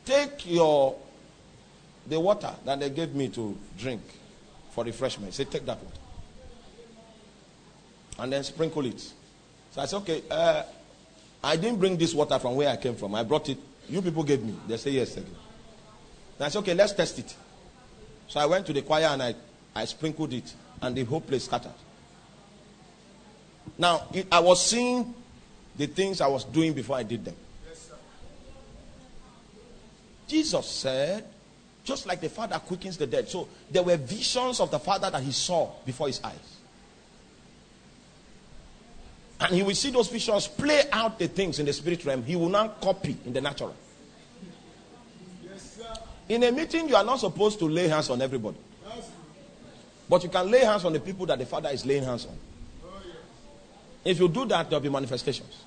take 0.06 0.46
your 0.46 0.96
the 2.10 2.20
water 2.20 2.54
that 2.66 2.80
they 2.80 2.90
gave 2.90 3.14
me 3.14 3.30
to 3.30 3.58
drink 3.78 4.02
for 4.72 4.84
refreshment. 4.84 5.34
Say, 5.34 5.46
take 5.46 5.66
that 5.66 5.78
water. 5.78 5.98
And 8.18 8.34
then 8.34 8.44
sprinkle 8.44 8.86
it. 8.86 9.00
So 9.00 9.82
I 9.82 9.86
said, 9.86 9.98
okay, 9.98 10.24
uh, 10.30 10.64
I 11.44 11.56
didn't 11.56 11.80
bring 11.80 11.96
this 11.96 12.14
water 12.14 12.38
from 12.40 12.56
where 12.56 12.70
I 12.70 12.76
came 12.76 12.96
from. 12.96 13.16
I 13.16 13.24
brought 13.24 13.48
it. 13.50 13.58
You 13.88 14.02
people 14.02 14.24
gave 14.24 14.44
me. 14.44 14.56
They 14.68 14.78
say 14.78 14.92
yes. 14.92 15.16
Again. 15.16 15.36
And 16.38 16.46
I 16.46 16.50
said, 16.50 16.60
okay, 16.60 16.74
let's 16.74 16.94
test 16.94 17.20
it. 17.20 17.36
So 18.28 18.40
I 18.40 18.46
went 18.46 18.66
to 18.66 18.74
the 18.74 18.82
choir 18.82 19.06
and 19.06 19.24
I, 19.24 19.36
I 19.76 19.86
sprinkled 19.86 20.34
it. 20.34 20.54
And 20.82 20.96
the 20.96 21.04
whole 21.04 21.22
place 21.22 21.46
scattered. 21.46 21.74
Now, 23.78 24.08
it, 24.14 24.28
I 24.32 24.40
was 24.40 24.66
seeing 24.66 25.14
the 25.78 25.88
things 25.88 26.22
I 26.22 26.28
was 26.28 26.44
doing 26.44 26.74
before 26.74 26.98
I 26.98 27.04
did 27.04 27.24
them. 27.24 27.36
Yes, 27.68 27.92
Jesus 30.28 30.66
said, 30.66 31.26
just 31.90 32.06
like 32.06 32.22
the 32.22 32.30
Father 32.30 32.58
quickens 32.60 32.98
the 32.98 33.08
dead. 33.08 33.28
So 33.28 33.48
there 33.72 33.82
were 33.82 33.98
visions 33.98 34.60
of 34.60 34.70
the 34.70 34.78
Father 34.80 35.10
that 35.10 35.24
he 35.24 35.32
saw 35.32 35.72
before 35.86 36.06
his 36.06 36.22
eyes. 36.24 36.58
And 39.42 39.56
he 39.56 39.64
will 39.64 39.74
see 39.74 39.90
those 39.90 40.08
visions 40.08 40.48
play 40.48 40.84
out 40.92 41.18
the 41.18 41.28
things 41.28 41.58
in 41.58 41.66
the 41.66 41.74
spirit 41.74 42.06
realm. 42.06 42.24
He 42.24 42.36
will 42.36 42.50
not 42.50 42.80
copy 42.80 43.18
in 43.26 43.34
the 43.34 43.42
natural. 43.42 43.76
In 46.28 46.44
a 46.44 46.52
meeting, 46.52 46.88
you 46.88 46.96
are 46.96 47.04
not 47.04 47.20
supposed 47.20 47.58
to 47.58 47.66
lay 47.66 47.88
hands 47.88 48.12
on 48.12 48.22
everybody. 48.22 48.58
But 50.08 50.24
you 50.24 50.30
can 50.30 50.52
lay 50.52 50.60
hands 50.60 50.86
on 50.86 50.94
the 50.94 51.00
people 51.00 51.26
that 51.26 51.40
the 51.40 51.46
Father 51.48 51.70
is 51.70 51.86
laying 51.88 52.04
hands 52.04 52.28
on. 52.28 52.38
If 54.06 54.20
you 54.20 54.28
do 54.28 54.46
that, 54.46 54.70
there 54.70 54.78
will 54.78 54.84
be 54.84 54.90
manifestations. 54.90 55.64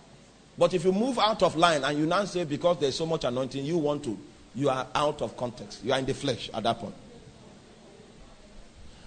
But 0.57 0.73
if 0.73 0.85
you 0.85 0.93
move 0.93 1.19
out 1.19 1.43
of 1.43 1.57
line 1.57 1.83
and 1.83 1.99
you 1.99 2.07
now 2.07 2.25
say, 2.27 2.45
because 2.45 2.79
there's 2.79 2.95
so 2.95 3.07
much 3.07 3.25
anointing, 3.25 3.65
you 3.65 3.79
want 3.79 4.05
to 4.05 4.17
you 4.55 4.69
are 4.71 4.87
out 4.95 5.23
of 5.23 5.37
context. 5.37 5.85
You 5.85 5.93
are 5.93 5.99
in 5.99 6.07
the 6.07 6.15
flesh 6.15 6.51
at 6.53 6.63
that 6.63 6.79
point. 6.79 6.95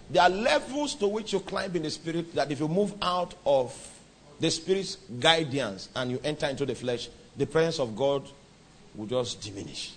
There 0.10 0.22
are 0.22 0.30
levels 0.30 0.96
to 0.96 1.08
which 1.08 1.34
you 1.34 1.40
climb 1.40 1.76
in 1.76 1.84
the 1.84 1.90
spirit 1.90 2.34
that 2.36 2.52
if 2.52 2.60
you 2.60 2.68
move 2.68 2.94
out 3.02 3.34
of 3.46 3.74
the 4.40 4.52
spirit's 4.52 4.98
guidance 5.20 5.90
and 5.96 6.12
you 6.12 6.20
enter 6.24 6.48
into 6.48 6.66
the 6.66 6.76
flesh, 6.76 7.10
the 7.38 7.46
presence 7.46 7.80
of 7.80 7.96
God 7.96 8.28
will 8.94 9.08
just 9.08 9.42
diminish. 9.42 9.94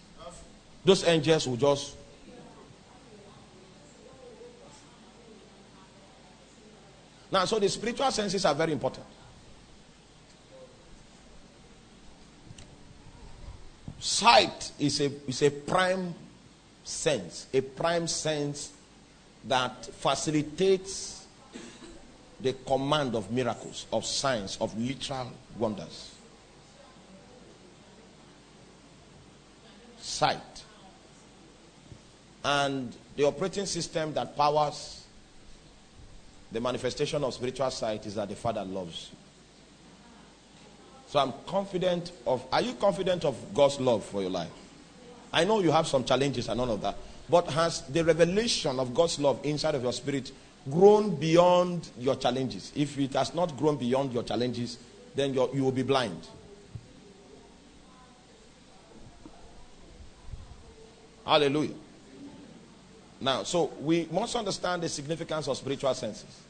Those 0.85 1.07
angels 1.07 1.47
will 1.47 1.57
just. 1.57 1.95
Now, 7.31 7.45
so 7.45 7.59
the 7.59 7.69
spiritual 7.69 8.11
senses 8.11 8.45
are 8.47 8.55
very 8.55 8.73
important. 8.73 9.05
Sight 14.01 14.73
is 14.79 15.01
a, 15.01 15.11
is 15.29 15.43
a 15.43 15.51
prime 15.51 16.15
sense, 16.85 17.47
a 17.53 17.61
prime 17.61 18.07
sense 18.07 18.73
that 19.45 19.87
facilitates 19.87 21.27
the 22.41 22.53
command 22.67 23.15
of 23.17 23.31
miracles, 23.31 23.87
of 23.93 24.05
signs, 24.05 24.57
of 24.61 24.77
literal 24.79 25.33
wonders. 25.59 26.15
Sight. 30.01 30.65
And 32.45 32.95
the 33.17 33.25
operating 33.25 33.67
system 33.67 34.15
that 34.15 34.37
powers 34.37 35.05
the 36.53 36.61
manifestation 36.61 37.23
of 37.25 37.35
spiritual 37.35 37.71
sight 37.71 38.07
is 38.07 38.15
that 38.15 38.29
the 38.29 38.37
Father 38.37 38.65
loves 38.65 39.11
you. 39.13 39.17
So 41.09 41.18
I'm 41.18 41.33
confident 41.47 42.12
of. 42.27 42.44
Are 42.53 42.61
you 42.61 42.75
confident 42.75 43.25
of 43.25 43.35
God's 43.55 43.81
love 43.81 44.05
for 44.05 44.21
your 44.21 44.31
life? 44.31 44.51
I 45.33 45.44
know 45.44 45.61
you 45.61 45.71
have 45.71 45.87
some 45.87 46.05
challenges 46.05 46.49
and 46.49 46.61
all 46.61 46.71
of 46.71 46.83
that. 46.83 46.97
But 47.31 47.49
has 47.51 47.83
the 47.83 48.05
revelation 48.05 48.79
of 48.79 48.94
God's 48.94 49.18
love 49.18 49.40
inside 49.42 49.75
of 49.75 49.83
your 49.83 49.92
spirit 49.92 50.33
grown 50.71 51.16
beyond 51.16 51.88
your 51.99 52.16
challenges? 52.16 52.73
If 52.75 52.99
it 52.99 53.14
has 53.14 53.35
not 53.35 53.57
grown 53.57 53.77
beyond 53.77 54.12
your 54.12 54.23
challenges, 54.23 54.79
then 55.14 55.35
you 55.35 55.64
will 55.64 55.73
be 55.73 55.83
blind. 55.83 56.27
Hallelujah. 61.27 61.75
Now, 63.21 63.42
so 63.42 63.73
we 63.81 64.09
must 64.11 64.37
understand 64.37 64.83
the 64.83 64.88
significance 64.88 65.49
of 65.49 65.57
spiritual 65.57 65.92
senses. 65.92 66.42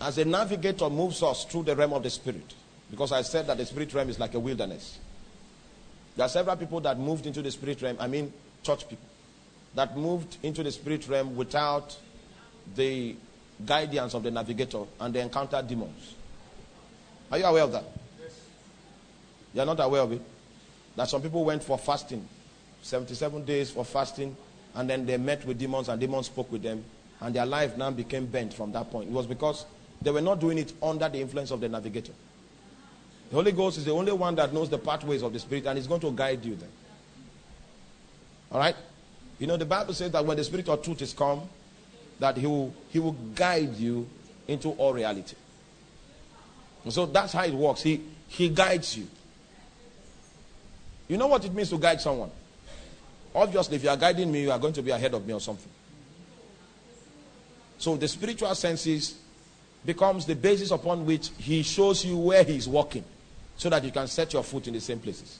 As 0.00 0.18
a 0.18 0.24
navigator 0.24 0.90
moves 0.90 1.22
us 1.22 1.44
through 1.44 1.64
the 1.64 1.74
realm 1.74 1.94
of 1.94 2.02
the 2.02 2.10
spirit, 2.10 2.54
because 2.94 3.12
I 3.12 3.22
said 3.22 3.46
that 3.46 3.56
the 3.56 3.66
spirit 3.66 3.92
realm 3.94 4.08
is 4.08 4.18
like 4.18 4.34
a 4.34 4.40
wilderness. 4.40 4.98
There 6.16 6.24
are 6.24 6.28
several 6.28 6.56
people 6.56 6.80
that 6.80 6.98
moved 6.98 7.26
into 7.26 7.42
the 7.42 7.50
spirit 7.50 7.82
realm, 7.82 7.96
I 8.00 8.06
mean, 8.06 8.32
church 8.62 8.88
people, 8.88 9.06
that 9.74 9.96
moved 9.96 10.36
into 10.42 10.62
the 10.62 10.70
spirit 10.70 11.06
realm 11.08 11.36
without 11.36 11.96
the 12.74 13.16
guidance 13.64 14.14
of 14.14 14.22
the 14.22 14.30
navigator 14.30 14.84
and 15.00 15.14
they 15.14 15.20
encountered 15.20 15.66
demons. 15.68 16.14
Are 17.30 17.38
you 17.38 17.44
aware 17.44 17.64
of 17.64 17.72
that? 17.72 17.84
Yes. 18.20 18.40
You 19.54 19.60
are 19.62 19.66
not 19.66 19.80
aware 19.80 20.02
of 20.02 20.12
it? 20.12 20.22
That 20.96 21.08
some 21.08 21.22
people 21.22 21.44
went 21.44 21.62
for 21.64 21.76
fasting, 21.76 22.26
77 22.82 23.44
days 23.44 23.70
for 23.70 23.84
fasting, 23.84 24.36
and 24.74 24.88
then 24.88 25.04
they 25.06 25.16
met 25.16 25.44
with 25.44 25.58
demons 25.58 25.88
and 25.88 26.00
demons 26.00 26.26
spoke 26.26 26.50
with 26.50 26.62
them 26.62 26.84
And 27.20 27.34
their 27.34 27.46
life 27.46 27.76
now 27.76 27.90
became 27.90 28.26
bent 28.26 28.52
from 28.52 28.72
that 28.72 28.90
point. 28.90 29.08
It 29.08 29.12
was 29.12 29.26
because 29.26 29.64
they 30.02 30.10
were 30.10 30.20
not 30.20 30.40
doing 30.40 30.58
it 30.58 30.72
under 30.82 31.08
the 31.08 31.20
influence 31.20 31.50
of 31.50 31.60
the 31.60 31.68
navigator. 31.68 32.12
The 33.34 33.40
Holy 33.40 33.50
Ghost 33.50 33.78
is 33.78 33.84
the 33.84 33.90
only 33.90 34.12
one 34.12 34.36
that 34.36 34.52
knows 34.52 34.70
the 34.70 34.78
pathways 34.78 35.24
of 35.24 35.32
the 35.32 35.40
Spirit 35.40 35.66
and 35.66 35.76
is 35.76 35.88
going 35.88 36.00
to 36.02 36.12
guide 36.12 36.44
you 36.44 36.54
there. 36.54 36.68
All 38.52 38.60
right? 38.60 38.76
You 39.40 39.48
know, 39.48 39.56
the 39.56 39.64
Bible 39.64 39.92
says 39.92 40.12
that 40.12 40.24
when 40.24 40.36
the 40.36 40.44
Spirit 40.44 40.68
of 40.68 40.80
truth 40.84 41.02
is 41.02 41.12
come, 41.12 41.42
that 42.20 42.36
he 42.36 42.46
will, 42.46 42.72
he 42.90 43.00
will 43.00 43.16
guide 43.34 43.74
you 43.74 44.08
into 44.46 44.68
all 44.68 44.92
reality. 44.92 45.34
And 46.84 46.92
so 46.92 47.06
that's 47.06 47.32
how 47.32 47.42
it 47.42 47.52
works. 47.52 47.82
He, 47.82 48.02
he 48.28 48.50
guides 48.50 48.96
you. 48.96 49.08
You 51.08 51.16
know 51.16 51.26
what 51.26 51.44
it 51.44 51.52
means 51.52 51.70
to 51.70 51.78
guide 51.78 52.00
someone? 52.00 52.30
Obviously, 53.34 53.74
if 53.74 53.82
you 53.82 53.90
are 53.90 53.96
guiding 53.96 54.30
me, 54.30 54.42
you 54.42 54.52
are 54.52 54.60
going 54.60 54.74
to 54.74 54.82
be 54.82 54.92
ahead 54.92 55.12
of 55.12 55.26
me 55.26 55.34
or 55.34 55.40
something. 55.40 55.72
So 57.78 57.96
the 57.96 58.06
spiritual 58.06 58.54
senses 58.54 59.16
becomes 59.84 60.24
the 60.24 60.36
basis 60.36 60.70
upon 60.70 61.04
which 61.04 61.30
he 61.36 61.64
shows 61.64 62.04
you 62.04 62.16
where 62.16 62.44
he 62.44 62.54
is 62.54 62.68
walking 62.68 63.04
so 63.56 63.70
that 63.70 63.84
you 63.84 63.90
can 63.90 64.06
set 64.06 64.32
your 64.32 64.42
foot 64.42 64.66
in 64.66 64.74
the 64.74 64.80
same 64.80 64.98
places. 64.98 65.38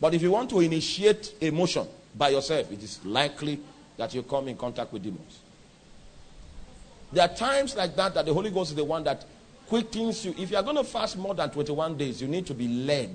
But 0.00 0.14
if 0.14 0.22
you 0.22 0.30
want 0.30 0.50
to 0.50 0.60
initiate 0.60 1.34
a 1.40 1.50
motion 1.50 1.86
by 2.14 2.30
yourself, 2.30 2.70
it 2.70 2.82
is 2.82 3.04
likely 3.04 3.60
that 3.96 4.14
you 4.14 4.22
come 4.22 4.48
in 4.48 4.56
contact 4.56 4.92
with 4.92 5.02
demons. 5.02 5.40
There 7.12 7.24
are 7.24 7.34
times 7.34 7.76
like 7.76 7.96
that 7.96 8.14
that 8.14 8.26
the 8.26 8.34
Holy 8.34 8.50
Ghost 8.50 8.70
is 8.70 8.76
the 8.76 8.84
one 8.84 9.04
that 9.04 9.24
quickens 9.68 10.24
you. 10.24 10.34
If 10.36 10.50
you 10.50 10.56
are 10.56 10.62
going 10.62 10.76
to 10.76 10.84
fast 10.84 11.16
more 11.16 11.34
than 11.34 11.50
21 11.50 11.96
days, 11.96 12.20
you 12.20 12.28
need 12.28 12.46
to 12.46 12.54
be 12.54 12.68
led 12.68 13.14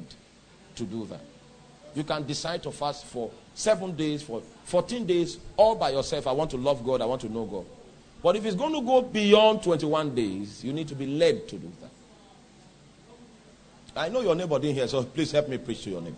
to 0.75 0.83
do 0.83 1.05
that. 1.07 1.21
You 1.93 2.03
can 2.03 2.25
decide 2.25 2.63
to 2.63 2.71
fast 2.71 3.05
for 3.05 3.29
seven 3.53 3.95
days, 3.95 4.23
for 4.23 4.41
14 4.65 5.05
days, 5.05 5.37
all 5.57 5.75
by 5.75 5.89
yourself. 5.89 6.25
I 6.25 6.31
want 6.31 6.49
to 6.51 6.57
love 6.57 6.85
God, 6.85 7.01
I 7.01 7.05
want 7.05 7.21
to 7.21 7.29
know 7.29 7.45
God. 7.45 7.65
But 8.23 8.35
if 8.35 8.45
it's 8.45 8.55
going 8.55 8.73
to 8.73 8.81
go 8.81 9.01
beyond 9.01 9.63
21 9.63 10.15
days, 10.15 10.63
you 10.63 10.73
need 10.73 10.87
to 10.87 10.95
be 10.95 11.05
led 11.05 11.47
to 11.49 11.57
do 11.57 11.71
that. 11.81 11.89
I 13.95 14.09
know 14.09 14.21
your 14.21 14.35
neighbor 14.35 14.57
didn't 14.59 14.75
hear, 14.75 14.87
so 14.87 15.03
please 15.03 15.31
help 15.31 15.49
me 15.49 15.57
preach 15.57 15.83
to 15.83 15.89
your 15.89 16.01
neighbor. 16.01 16.15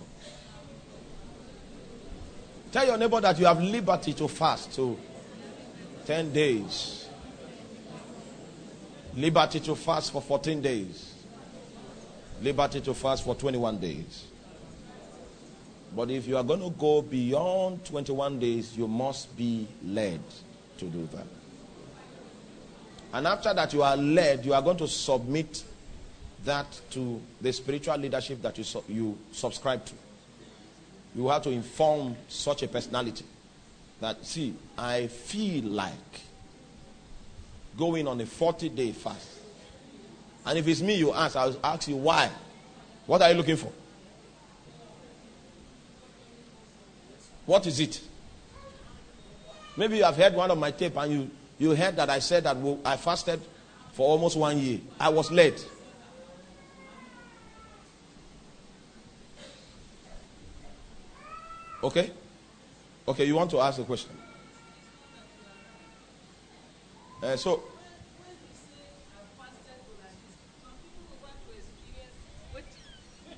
Tell 2.71 2.85
your 2.85 2.97
neighbor 2.97 3.21
that 3.21 3.37
you 3.39 3.45
have 3.45 3.61
liberty 3.61 4.13
to 4.13 4.27
fast 4.27 4.73
to 4.75 4.97
10 6.05 6.33
days. 6.33 7.07
Liberty 9.15 9.59
to 9.61 9.75
fast 9.75 10.11
for 10.11 10.21
14 10.21 10.61
days. 10.61 11.13
Liberty 12.41 12.81
to 12.81 12.93
fast 12.93 13.23
for 13.23 13.35
21 13.35 13.77
days. 13.79 14.25
But 15.95 16.09
if 16.09 16.27
you 16.27 16.37
are 16.37 16.43
going 16.43 16.61
to 16.61 16.71
go 16.71 17.01
beyond 17.03 17.85
21 17.85 18.39
days, 18.39 18.75
you 18.75 18.87
must 18.87 19.35
be 19.37 19.67
led 19.85 20.19
to 20.79 20.85
do 20.85 21.07
that. 21.13 21.27
And 23.13 23.27
after 23.27 23.53
that, 23.53 23.71
you 23.73 23.83
are 23.83 23.95
led, 23.95 24.43
you 24.43 24.55
are 24.55 24.61
going 24.61 24.77
to 24.77 24.87
submit 24.87 25.63
that 26.45 26.65
to 26.91 27.21
the 27.41 27.53
spiritual 27.53 27.97
leadership 27.97 28.41
that 28.41 28.57
you, 28.57 28.83
you 28.89 29.17
subscribe 29.31 29.85
to. 29.85 29.93
You 31.15 31.27
have 31.29 31.43
to 31.43 31.51
inform 31.51 32.15
such 32.27 32.63
a 32.63 32.67
personality 32.67 33.25
that, 34.01 34.25
see, 34.25 34.53
I 34.77 35.07
feel 35.07 35.65
like 35.65 35.93
going 37.77 38.07
on 38.07 38.19
a 38.21 38.25
40 38.25 38.69
day 38.69 38.91
fast. 38.91 39.29
And 40.45 40.57
if 40.57 40.67
it's 40.67 40.81
me, 40.81 40.95
you 40.95 41.13
ask, 41.13 41.35
I'll 41.35 41.57
ask 41.63 41.87
you 41.87 41.95
why. 41.95 42.29
What 43.05 43.21
are 43.21 43.31
you 43.31 43.37
looking 43.37 43.55
for? 43.55 43.71
What 47.45 47.67
is 47.67 47.79
it? 47.79 48.01
Maybe 49.75 49.97
you 49.97 50.03
have 50.03 50.15
heard 50.15 50.33
one 50.33 50.51
of 50.51 50.57
my 50.57 50.71
tape 50.71 50.95
and 50.97 51.11
you, 51.11 51.31
you 51.57 51.75
heard 51.75 51.95
that 51.95 52.09
I 52.09 52.19
said 52.19 52.43
that 52.43 52.57
I 52.85 52.97
fasted 52.97 53.41
for 53.93 54.07
almost 54.07 54.37
one 54.37 54.57
year. 54.59 54.79
I 54.99 55.09
was 55.09 55.31
led. 55.31 55.53
Okay? 61.83 62.11
Okay, 63.07 63.25
you 63.25 63.35
want 63.35 63.51
to 63.51 63.59
ask 63.59 63.79
a 63.79 63.83
question? 63.83 64.11
Uh, 67.21 67.35
so, 67.35 67.63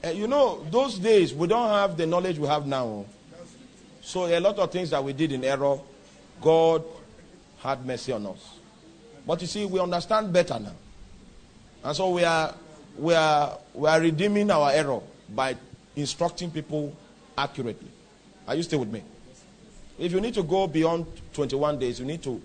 uh, 0.03 0.09
you 0.09 0.27
know, 0.27 0.63
those 0.69 0.99
days 0.99 1.33
we 1.33 1.47
don't 1.47 1.69
have 1.69 1.97
the 1.97 2.05
knowledge 2.05 2.37
we 2.37 2.47
have 2.47 2.65
now. 2.67 3.05
So, 4.01 4.25
a 4.25 4.39
lot 4.39 4.59
of 4.59 4.71
things 4.71 4.91
that 4.91 5.03
we 5.03 5.13
did 5.13 5.31
in 5.31 5.43
error, 5.43 5.79
God 6.39 6.83
had 7.59 7.83
mercy 7.85 8.11
on 8.11 8.27
us. 8.27 8.59
But 9.25 9.41
you 9.41 9.47
see, 9.47 9.65
we 9.65 9.79
understand 9.79 10.31
better 10.31 10.59
now. 10.59 10.75
And 11.83 11.95
so 11.95 12.11
we 12.11 12.23
are, 12.23 12.53
we 12.97 13.13
are, 13.15 13.57
we 13.73 13.89
are 13.89 13.99
redeeming 13.99 14.51
our 14.51 14.71
error 14.71 15.01
by 15.29 15.55
instructing 15.95 16.51
people 16.51 16.95
accurately. 17.37 17.94
Are 18.47 18.55
you 18.55 18.63
still 18.63 18.79
with 18.79 18.91
me? 18.91 19.03
If 19.97 20.11
you 20.11 20.19
need 20.19 20.33
to 20.33 20.43
go 20.43 20.67
beyond 20.67 21.05
21 21.33 21.79
days, 21.79 21.99
you 21.99 22.05
need 22.05 22.21
to 22.23 22.41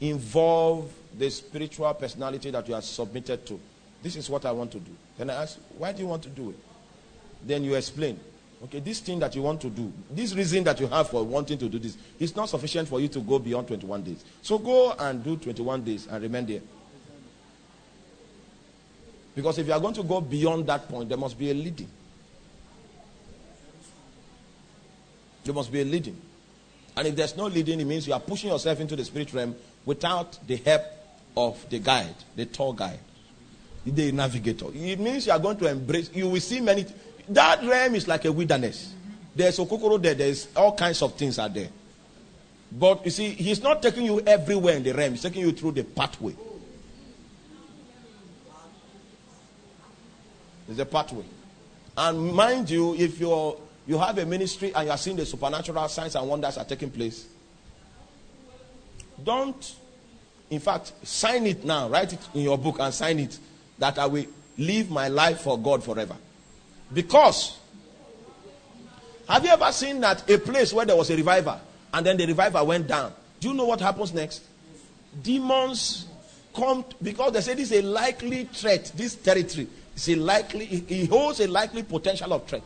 involve 0.00 0.90
the 1.18 1.30
spiritual 1.30 1.92
personality 1.94 2.50
that 2.50 2.66
you 2.68 2.74
are 2.74 2.82
submitted 2.82 3.44
to. 3.46 3.60
This 4.02 4.16
is 4.16 4.30
what 4.30 4.46
I 4.46 4.52
want 4.52 4.72
to 4.72 4.78
do. 4.78 4.92
Then 5.18 5.30
I 5.30 5.42
ask, 5.42 5.58
why 5.76 5.92
do 5.92 6.02
you 6.02 6.08
want 6.08 6.22
to 6.22 6.28
do 6.28 6.50
it? 6.50 6.56
Then 7.44 7.64
you 7.64 7.74
explain. 7.74 8.18
Okay, 8.64 8.80
this 8.80 9.00
thing 9.00 9.18
that 9.20 9.34
you 9.34 9.42
want 9.42 9.60
to 9.62 9.70
do, 9.70 9.90
this 10.10 10.34
reason 10.34 10.64
that 10.64 10.78
you 10.80 10.86
have 10.86 11.08
for 11.08 11.24
wanting 11.24 11.58
to 11.58 11.68
do 11.68 11.78
this, 11.78 11.96
is 12.18 12.36
not 12.36 12.48
sufficient 12.48 12.88
for 12.88 13.00
you 13.00 13.08
to 13.08 13.20
go 13.20 13.38
beyond 13.38 13.66
21 13.66 14.02
days. 14.02 14.24
So 14.42 14.58
go 14.58 14.92
and 14.98 15.24
do 15.24 15.36
21 15.36 15.82
days 15.82 16.06
and 16.06 16.22
remain 16.22 16.46
there. 16.46 16.60
Because 19.34 19.58
if 19.58 19.66
you 19.66 19.72
are 19.72 19.80
going 19.80 19.94
to 19.94 20.02
go 20.02 20.20
beyond 20.20 20.66
that 20.66 20.88
point, 20.88 21.08
there 21.08 21.18
must 21.18 21.38
be 21.38 21.50
a 21.50 21.54
leading. 21.54 21.88
There 25.44 25.54
must 25.54 25.72
be 25.72 25.80
a 25.80 25.84
leading. 25.84 26.20
And 26.96 27.08
if 27.08 27.16
there's 27.16 27.36
no 27.36 27.46
leading, 27.46 27.80
it 27.80 27.86
means 27.86 28.06
you 28.06 28.12
are 28.12 28.20
pushing 28.20 28.50
yourself 28.50 28.80
into 28.80 28.96
the 28.96 29.04
spirit 29.04 29.32
realm 29.32 29.54
without 29.84 30.38
the 30.46 30.56
help 30.56 30.82
of 31.36 31.68
the 31.70 31.78
guide, 31.78 32.14
the 32.36 32.46
tour 32.46 32.74
guide, 32.74 32.98
the 33.86 34.12
navigator. 34.12 34.66
It 34.74 35.00
means 35.00 35.26
you 35.26 35.32
are 35.32 35.38
going 35.38 35.56
to 35.58 35.70
embrace, 35.70 36.10
you 36.12 36.28
will 36.28 36.40
see 36.40 36.60
many. 36.60 36.86
That 37.28 37.62
realm 37.62 37.94
is 37.94 38.08
like 38.08 38.24
a 38.24 38.32
wilderness. 38.32 38.94
There's 39.34 39.58
a 39.58 39.64
kokoro 39.64 39.98
there, 39.98 40.14
there's 40.14 40.48
all 40.56 40.74
kinds 40.74 41.00
of 41.02 41.14
things 41.14 41.38
are 41.38 41.48
there. 41.48 41.68
But 42.72 43.04
you 43.04 43.10
see, 43.10 43.30
he's 43.30 43.62
not 43.62 43.82
taking 43.82 44.04
you 44.04 44.20
everywhere 44.20 44.76
in 44.76 44.82
the 44.82 44.92
realm, 44.92 45.12
he's 45.12 45.22
taking 45.22 45.42
you 45.42 45.52
through 45.52 45.72
the 45.72 45.84
pathway. 45.84 46.34
There's 50.66 50.78
a 50.78 50.86
pathway. 50.86 51.24
And 51.96 52.32
mind 52.32 52.70
you, 52.70 52.94
if 52.94 53.18
you're 53.18 53.56
you 53.90 53.98
have 53.98 54.16
a 54.18 54.24
ministry 54.24 54.72
and 54.72 54.86
you 54.86 54.92
are 54.92 54.96
seeing 54.96 55.16
the 55.16 55.26
supernatural 55.26 55.88
signs 55.88 56.14
and 56.14 56.28
wonders 56.28 56.56
are 56.56 56.64
taking 56.64 56.92
place. 56.92 57.26
Don't, 59.24 59.74
in 60.48 60.60
fact, 60.60 60.92
sign 61.02 61.44
it 61.48 61.64
now. 61.64 61.88
Write 61.88 62.12
it 62.12 62.20
in 62.32 62.42
your 62.42 62.56
book 62.56 62.76
and 62.78 62.94
sign 62.94 63.18
it 63.18 63.36
that 63.80 63.98
I 63.98 64.06
will 64.06 64.26
live 64.56 64.92
my 64.92 65.08
life 65.08 65.40
for 65.40 65.58
God 65.58 65.82
forever. 65.82 66.14
Because, 66.94 67.58
have 69.28 69.44
you 69.44 69.50
ever 69.50 69.72
seen 69.72 70.00
that 70.02 70.30
a 70.30 70.38
place 70.38 70.72
where 70.72 70.86
there 70.86 70.94
was 70.94 71.10
a 71.10 71.16
revival 71.16 71.60
and 71.92 72.06
then 72.06 72.16
the 72.16 72.26
revival 72.26 72.64
went 72.64 72.86
down? 72.86 73.12
Do 73.40 73.48
you 73.48 73.54
know 73.54 73.64
what 73.64 73.80
happens 73.80 74.14
next? 74.14 74.42
Demons 75.20 76.06
come 76.54 76.84
because 77.02 77.32
they 77.32 77.40
say 77.40 77.54
this 77.54 77.72
is 77.72 77.80
a 77.80 77.82
likely 77.82 78.44
threat. 78.44 78.92
This 78.94 79.16
territory 79.16 79.66
is 79.96 80.08
a 80.10 80.14
likely, 80.14 80.66
it 80.66 81.10
holds 81.10 81.40
a 81.40 81.48
likely 81.48 81.82
potential 81.82 82.32
of 82.32 82.46
threat. 82.46 82.62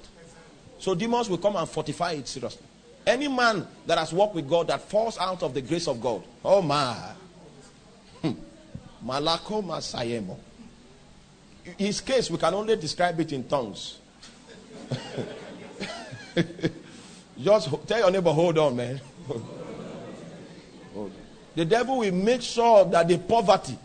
So 0.84 0.94
demons 0.94 1.30
will 1.30 1.38
come 1.38 1.56
and 1.56 1.66
fortify 1.66 2.12
it 2.12 2.28
seriously. 2.28 2.66
Any 3.06 3.26
man 3.26 3.66
that 3.86 3.96
has 3.96 4.12
walked 4.12 4.34
with 4.34 4.46
God 4.46 4.66
that 4.68 4.82
falls 4.82 5.16
out 5.16 5.42
of 5.42 5.54
the 5.54 5.62
grace 5.62 5.88
of 5.88 5.98
God, 5.98 6.22
oh 6.44 6.60
my, 6.60 6.94
hmm. 8.20 8.32
Malako 9.02 9.64
Masayemo. 9.64 10.36
His 11.78 12.02
case, 12.02 12.30
we 12.30 12.36
can 12.36 12.52
only 12.52 12.76
describe 12.76 13.18
it 13.18 13.32
in 13.32 13.44
tongues. 13.44 13.98
Just 17.40 17.70
tell 17.86 18.00
your 18.00 18.10
neighbor, 18.10 18.32
hold 18.32 18.58
on, 18.58 18.76
man. 18.76 19.00
the 21.54 21.64
devil 21.64 21.96
will 22.00 22.12
make 22.12 22.42
sure 22.42 22.84
that 22.84 23.08
the 23.08 23.16
poverty 23.16 23.78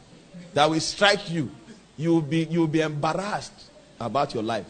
that 0.54 0.70
will 0.70 0.82
strike 0.82 1.32
you, 1.32 1.50
you 1.96 2.10
will 2.16 2.22
be, 2.22 2.44
you 2.44 2.60
will 2.60 2.68
be 2.68 2.82
embarrassed 2.82 3.70
about 4.02 4.34
your 4.34 4.44
life. 4.44 4.66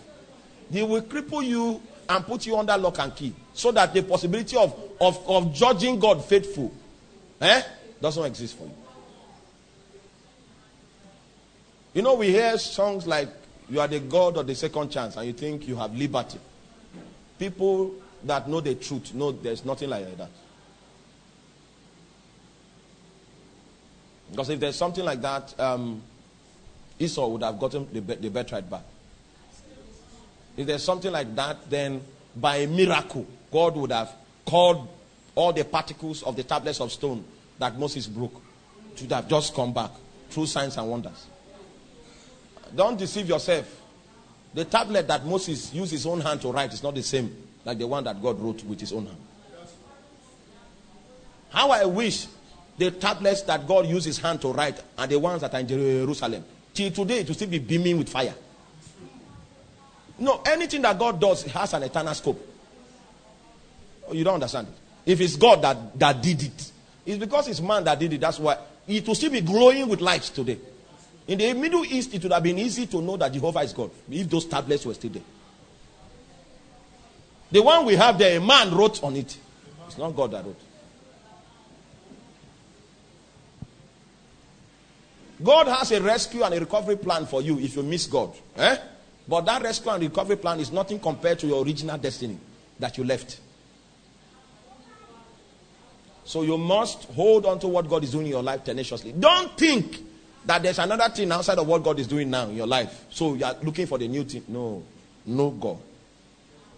He 0.71 0.83
will 0.83 1.01
cripple 1.01 1.43
you 1.43 1.81
and 2.09 2.25
put 2.25 2.45
you 2.47 2.57
under 2.57 2.75
lock 2.75 2.97
and 2.99 3.15
key 3.15 3.33
so 3.53 3.71
that 3.71 3.93
the 3.93 4.01
possibility 4.01 4.57
of, 4.57 4.77
of, 4.99 5.29
of 5.29 5.53
judging 5.53 5.99
God 5.99 6.25
faithful 6.25 6.73
eh, 7.39 7.61
doesn't 8.01 8.25
exist 8.25 8.57
for 8.57 8.63
you. 8.63 8.73
You 11.93 12.01
know, 12.01 12.15
we 12.15 12.29
hear 12.29 12.57
songs 12.57 13.05
like, 13.05 13.29
You 13.69 13.79
are 13.79 13.87
the 13.87 13.99
God 13.99 14.37
of 14.37 14.47
the 14.47 14.55
second 14.55 14.89
chance, 14.89 15.15
and 15.17 15.27
you 15.27 15.33
think 15.33 15.67
you 15.67 15.75
have 15.75 15.95
liberty. 15.95 16.39
People 17.37 17.93
that 18.23 18.49
know 18.49 18.59
the 18.59 18.75
truth 18.75 19.13
know 19.13 19.31
there's 19.31 19.63
nothing 19.63 19.89
like 19.89 20.17
that. 20.17 20.29
Because 24.31 24.49
if 24.49 24.59
there's 24.59 24.75
something 24.75 25.05
like 25.05 25.21
that, 25.21 25.59
um, 25.59 26.01
Esau 26.99 27.27
would 27.27 27.43
have 27.43 27.59
gotten 27.59 27.87
the, 27.91 28.01
the 28.15 28.29
birthright 28.29 28.69
back. 28.69 28.83
If 30.59 30.67
there's 30.67 30.83
something 30.83 31.09
like 31.09 31.33
that, 31.37 31.69
then 31.69 32.01
by 32.35 32.57
a 32.57 32.67
miracle, 32.67 33.25
God 33.49 33.77
would 33.77 33.93
have 33.93 34.11
called 34.45 34.89
all 35.33 35.53
the 35.53 35.63
particles 35.63 36.21
of 36.21 36.35
the 36.35 36.43
tablets 36.43 36.81
of 36.81 36.91
stone 36.91 37.23
that 37.59 37.79
Moses 37.79 38.07
broke 38.07 38.41
to 38.97 39.07
have 39.15 39.29
just 39.29 39.55
come 39.55 39.73
back 39.73 39.91
through 40.29 40.47
signs 40.47 40.75
and 40.75 40.89
wonders. 40.89 41.27
Don't 42.75 42.99
deceive 42.99 43.29
yourself. 43.29 43.73
The 44.53 44.65
tablet 44.65 45.07
that 45.07 45.25
Moses 45.25 45.73
used 45.73 45.93
his 45.93 46.05
own 46.05 46.19
hand 46.19 46.41
to 46.41 46.51
write 46.51 46.73
is 46.73 46.83
not 46.83 46.93
the 46.93 47.03
same 47.03 47.33
like 47.63 47.77
the 47.77 47.87
one 47.87 48.03
that 48.03 48.21
God 48.21 48.37
wrote 48.41 48.61
with 48.65 48.81
his 48.81 48.91
own 48.91 49.05
hand. 49.05 49.17
How 51.51 51.71
I 51.71 51.85
wish 51.85 52.27
the 52.77 52.91
tablets 52.91 53.43
that 53.43 53.65
God 53.65 53.87
used 53.87 54.05
his 54.05 54.17
hand 54.17 54.41
to 54.41 54.51
write 54.51 54.83
are 54.97 55.07
the 55.07 55.19
ones 55.19 55.39
that 55.39 55.53
are 55.53 55.59
in 55.61 55.69
Jerusalem. 55.69 56.43
Till 56.73 56.91
today, 56.91 57.19
it 57.19 57.29
will 57.29 57.35
still 57.35 57.47
be 57.47 57.59
beaming 57.59 57.97
with 57.97 58.09
fire. 58.09 58.35
No, 60.19 60.41
anything 60.45 60.81
that 60.81 60.99
God 60.99 61.19
does 61.19 61.43
has 61.43 61.73
an 61.73 61.83
eternal 61.83 62.13
scope. 62.13 62.45
Oh, 64.07 64.13
you 64.13 64.23
don't 64.23 64.35
understand 64.35 64.67
it. 64.67 65.11
If 65.11 65.21
it's 65.21 65.35
God 65.35 65.61
that, 65.61 65.97
that 65.97 66.21
did 66.21 66.43
it, 66.43 66.71
it's 67.05 67.17
because 67.17 67.47
it's 67.47 67.61
man 67.61 67.83
that 67.85 67.97
did 67.97 68.13
it. 68.13 68.21
That's 68.21 68.39
why 68.39 68.57
it 68.87 69.07
will 69.07 69.15
still 69.15 69.31
be 69.31 69.41
glowing 69.41 69.87
with 69.87 70.01
light 70.01 70.23
today. 70.23 70.59
In 71.27 71.37
the 71.37 71.53
Middle 71.53 71.85
East, 71.85 72.13
it 72.13 72.23
would 72.23 72.31
have 72.31 72.43
been 72.43 72.57
easy 72.57 72.87
to 72.87 73.01
know 73.01 73.15
that 73.17 73.31
Jehovah 73.31 73.59
is 73.59 73.71
God 73.71 73.91
if 74.09 74.29
those 74.29 74.45
tablets 74.45 74.85
were 74.85 74.93
still 74.93 75.11
there. 75.11 75.23
The 77.51 77.61
one 77.61 77.85
we 77.85 77.95
have 77.95 78.17
there, 78.17 78.37
a 78.37 78.41
man 78.41 78.75
wrote 78.75 79.03
on 79.03 79.15
it. 79.15 79.37
It's 79.87 79.97
not 79.97 80.15
God 80.15 80.31
that 80.31 80.45
wrote. 80.45 80.59
God 85.41 85.67
has 85.67 85.91
a 85.91 86.01
rescue 86.01 86.43
and 86.43 86.53
a 86.53 86.59
recovery 86.59 86.97
plan 86.97 87.25
for 87.25 87.41
you 87.41 87.59
if 87.59 87.75
you 87.75 87.83
miss 87.83 88.07
God. 88.07 88.33
Eh? 88.57 88.77
But 89.29 89.45
that 89.45 89.61
rescue 89.61 89.91
and 89.91 90.01
recovery 90.01 90.37
plan 90.37 90.59
is 90.59 90.71
nothing 90.71 90.99
compared 90.99 91.37
to 91.39 91.47
your 91.47 91.63
original 91.63 91.99
destiny 91.99 92.39
that 92.79 92.97
you 92.97 93.03
left. 93.03 93.39
So 96.25 96.41
you 96.41 96.57
must 96.57 97.05
hold 97.11 97.45
on 97.45 97.59
to 97.59 97.67
what 97.67 97.87
God 97.87 98.03
is 98.03 98.11
doing 98.11 98.25
in 98.25 98.31
your 98.31 98.43
life 98.43 98.63
tenaciously. 98.63 99.11
Don't 99.11 99.55
think 99.55 99.99
that 100.45 100.63
there's 100.63 100.79
another 100.79 101.09
thing 101.09 101.31
outside 101.31 101.59
of 101.59 101.67
what 101.67 101.83
God 101.83 101.99
is 101.99 102.07
doing 102.07 102.31
now 102.31 102.45
in 102.45 102.55
your 102.55 102.65
life. 102.65 103.05
So 103.11 103.35
you 103.35 103.45
are 103.45 103.55
looking 103.61 103.85
for 103.85 103.99
the 103.99 104.07
new 104.07 104.23
thing. 104.23 104.43
No. 104.47 104.83
No 105.27 105.51
God. 105.51 105.77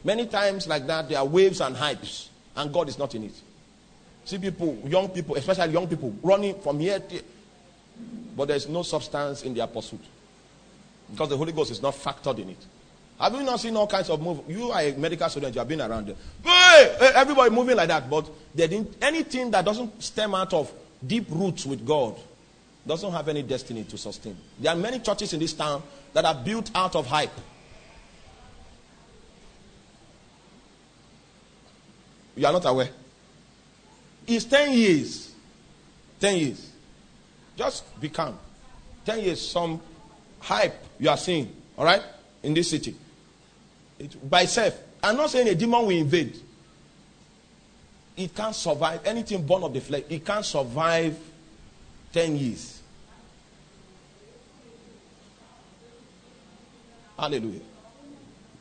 Many 0.04 0.26
times 0.26 0.68
like 0.68 0.86
that, 0.88 1.08
there 1.08 1.20
are 1.20 1.26
waves 1.26 1.62
and 1.62 1.76
hypes, 1.76 2.28
and 2.56 2.74
God 2.74 2.90
is 2.90 2.98
not 2.98 3.16
in 3.16 3.26
it. 3.26 3.34
See 4.26 4.40
people, 4.40 4.78
young 4.86 5.10
people, 5.10 5.36
especially 5.36 5.72
young 5.72 5.88
people, 5.88 6.14
running 6.22 6.60
from 6.60 6.80
here 6.80 7.00
to 7.00 7.22
but 8.36 8.48
there's 8.48 8.68
no 8.68 8.84
substance 8.84 9.44
in 9.44 9.54
their 9.54 9.68
pursuit. 9.68 10.00
Because 11.12 11.30
the 11.30 11.38
Holy 11.38 11.52
Ghost 11.52 11.72
is 11.72 11.82
not 11.82 11.94
factored 11.94 12.40
in 12.40 12.50
it. 12.50 12.66
Have 13.20 13.36
you 13.36 13.44
not 13.44 13.60
seen 13.60 13.76
all 13.78 13.86
kinds 13.86 14.10
of 14.10 14.20
move? 14.22 14.42
You 14.48 14.72
are 14.72 14.82
a 14.82 14.94
medical 14.94 15.30
student, 15.30 15.54
you 15.54 15.60
have 15.60 15.68
been 15.68 15.82
around. 15.82 16.16
Hey, 16.44 17.12
everybody 17.16 17.54
moving 17.54 17.76
like 17.76 17.90
that, 17.90 18.10
but 18.10 18.28
they 18.56 18.68
didn't, 18.68 18.96
anything 19.02 19.52
that 19.52 19.64
doesn't 19.64 20.02
stem 20.02 20.34
out 20.34 20.54
of 20.54 20.72
deep 21.06 21.28
roots 21.30 21.66
with 21.66 21.86
God 21.86 22.16
doesn't 22.88 23.12
have 23.12 23.28
any 23.28 23.44
destiny 23.44 23.84
to 23.84 23.98
sustain. 23.98 24.36
There 24.60 24.72
are 24.74 24.76
many 24.76 25.00
churches 25.00 25.34
in 25.34 25.40
this 25.40 25.54
town 25.54 25.84
that 26.14 26.26
are 26.26 26.34
built 26.34 26.72
out 26.74 26.96
of 26.96 27.06
hype. 27.06 27.30
You 32.36 32.48
are 32.48 32.54
not 32.54 32.66
aware. 32.66 32.90
It's 34.26 34.46
10 34.46 34.74
years. 34.74 35.32
10 36.20 36.38
years. 36.38 36.72
Just 37.56 38.00
be 38.02 38.10
calm. 38.10 38.38
10 39.06 39.20
years, 39.20 39.48
some 39.48 39.80
hype 40.42 40.76
you 41.00 41.10
are 41.10 41.18
seeing, 41.18 41.56
all 41.78 41.86
right, 41.86 42.04
in 42.44 42.54
this 42.54 42.70
city. 42.70 42.96
It, 44.00 44.30
by 44.30 44.42
itself. 44.42 44.78
I'm 45.04 45.18
not 45.18 45.30
saying 45.30 45.48
a 45.48 45.56
demon 45.56 45.82
will 45.86 45.98
invade. 45.98 46.40
It 48.18 48.36
can't 48.36 48.56
survive 48.56 49.02
anything 49.06 49.46
born 49.46 49.64
of 49.64 49.74
the 49.74 49.82
flesh. 49.82 50.04
It 50.10 50.26
can't 50.26 50.46
survive 50.46 51.18
10 52.14 52.38
years. 52.38 52.82
Hallelujah. 57.18 57.62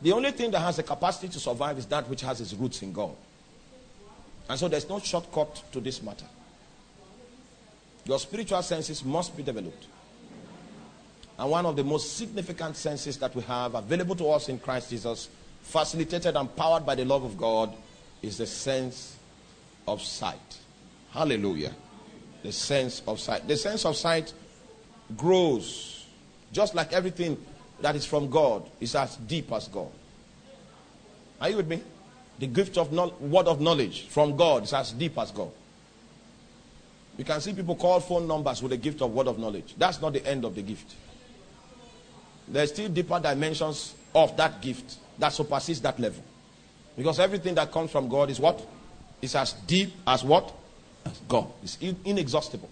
The 0.03 0.13
only 0.13 0.31
thing 0.33 0.51
that 0.51 0.61
has 0.61 0.77
the 0.77 0.83
capacity 0.83 1.29
to 1.29 1.41
survive 1.41 1.79
is 1.79 1.87
that 1.87 2.09
which 2.09 2.23
has 2.23 2.41
its 2.41 2.55
roots 2.55 2.83
in 2.83 2.93
God. 2.93 3.15
And 4.49 4.59
so 4.59 4.69
there's 4.69 4.89
no 4.89 4.99
shortcut 4.99 5.63
to 5.73 5.81
this 5.81 6.03
matter. 6.03 6.27
Your 8.05 8.19
spiritual 8.19 8.63
senses 8.63 9.05
must 9.05 9.37
be 9.37 9.43
developed. 9.43 9.87
And 11.41 11.51
one 11.51 11.65
of 11.65 11.75
the 11.75 11.83
most 11.83 12.19
significant 12.19 12.77
senses 12.77 13.17
that 13.17 13.35
we 13.35 13.41
have 13.45 13.75
available 13.75 14.15
to 14.17 14.29
us 14.29 14.51
in 14.51 14.59
Christ 14.59 14.91
Jesus, 14.91 15.31
facilitated 15.63 16.37
and 16.37 16.55
powered 16.55 16.85
by 16.85 16.95
the 16.95 17.07
love 17.07 17.25
of 17.25 17.39
God, 17.39 17.75
is 18.21 18.37
the 18.37 18.47
sense 18.47 19.17
of 19.89 20.03
sight. 20.03 20.59
Hallelujah. 21.13 21.75
The 22.43 22.53
sense 22.53 23.01
of 23.07 23.19
sight. 23.19 23.49
The 23.49 23.57
sense 23.57 23.87
of 23.87 23.97
sight 23.97 24.35
grows 25.17 26.05
just 26.53 26.75
like 26.75 26.93
everything 26.93 27.43
that 27.81 27.97
is 27.97 28.05
from 28.05 28.29
God 28.29 28.69
is 28.79 28.95
as 28.95 29.17
deep 29.17 29.51
as 29.51 29.67
God. 29.67 29.91
Are 31.41 31.49
you 31.49 31.57
with 31.57 31.69
me? 31.69 31.83
The 32.39 32.49
gift 32.49 32.77
of 32.77 32.93
no- 32.93 33.15
word 33.19 33.47
of 33.47 33.63
knowledge 33.63 34.09
from 34.09 34.37
God 34.37 34.65
is 34.65 34.75
as 34.75 34.93
deep 34.93 35.17
as 35.17 35.31
God. 35.31 35.53
You 37.17 37.25
can 37.25 37.41
see 37.41 37.55
people 37.55 37.77
call 37.77 37.99
phone 38.01 38.27
numbers 38.29 38.61
with 38.61 38.73
the 38.73 38.77
gift 38.77 39.01
of 39.01 39.15
word 39.15 39.27
of 39.27 39.39
knowledge. 39.39 39.75
That's 39.79 40.03
not 40.03 40.13
the 40.13 40.27
end 40.27 40.45
of 40.45 40.55
the 40.55 40.61
gift. 40.61 40.97
There's 42.51 42.71
still 42.71 42.89
deeper 42.89 43.21
dimensions 43.21 43.95
of 44.15 44.37
that 44.37 44.61
gift 44.61 44.97
that 45.19 45.33
surpasses 45.33 45.81
that 45.83 45.99
level. 45.99 46.23
Because 46.97 47.21
everything 47.21 47.55
that 47.55 47.71
comes 47.71 47.91
from 47.91 48.09
God 48.09 48.31
is 48.31 48.41
what? 48.41 48.67
It's 49.23 49.35
as 49.35 49.53
deep 49.53 49.93
as 50.07 50.25
what? 50.25 50.53
As 51.07 51.21
God. 51.29 51.47
It's 51.63 51.79
inexhaustible. 51.81 52.69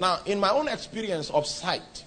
Now, 0.00 0.20
in 0.26 0.38
my 0.38 0.50
own 0.50 0.68
experience 0.68 1.30
of 1.30 1.46
sight, 1.46 2.04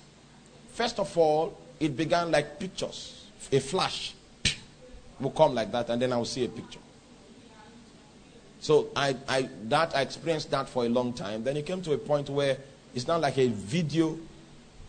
first 0.73 0.99
of 0.99 1.17
all, 1.17 1.57
it 1.79 1.95
began 1.95 2.31
like 2.31 2.59
pictures. 2.59 3.25
A 3.51 3.59
flash 3.59 4.13
will 5.19 5.31
come 5.31 5.53
like 5.55 5.71
that, 5.71 5.89
and 5.89 6.01
then 6.01 6.13
I 6.13 6.17
will 6.17 6.25
see 6.25 6.45
a 6.45 6.49
picture. 6.49 6.79
So 8.61 8.89
I, 8.95 9.15
I, 9.27 9.49
that, 9.63 9.95
I 9.95 10.01
experienced 10.01 10.51
that 10.51 10.69
for 10.69 10.85
a 10.85 10.89
long 10.89 11.13
time. 11.13 11.43
Then 11.43 11.57
it 11.57 11.65
came 11.65 11.81
to 11.81 11.93
a 11.93 11.97
point 11.97 12.29
where 12.29 12.57
it's 12.93 13.07
not 13.07 13.19
like 13.19 13.37
a 13.37 13.47
video. 13.47 14.17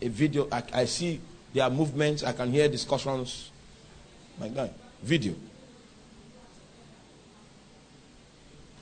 A 0.03 0.09
video, 0.09 0.49
I, 0.51 0.63
I 0.73 0.85
see 0.85 1.21
their 1.53 1.69
movements, 1.69 2.23
I 2.23 2.33
can 2.33 2.51
hear 2.51 2.67
discussions. 2.67 3.49
My 4.37 4.49
God, 4.49 4.69
video. 5.01 5.33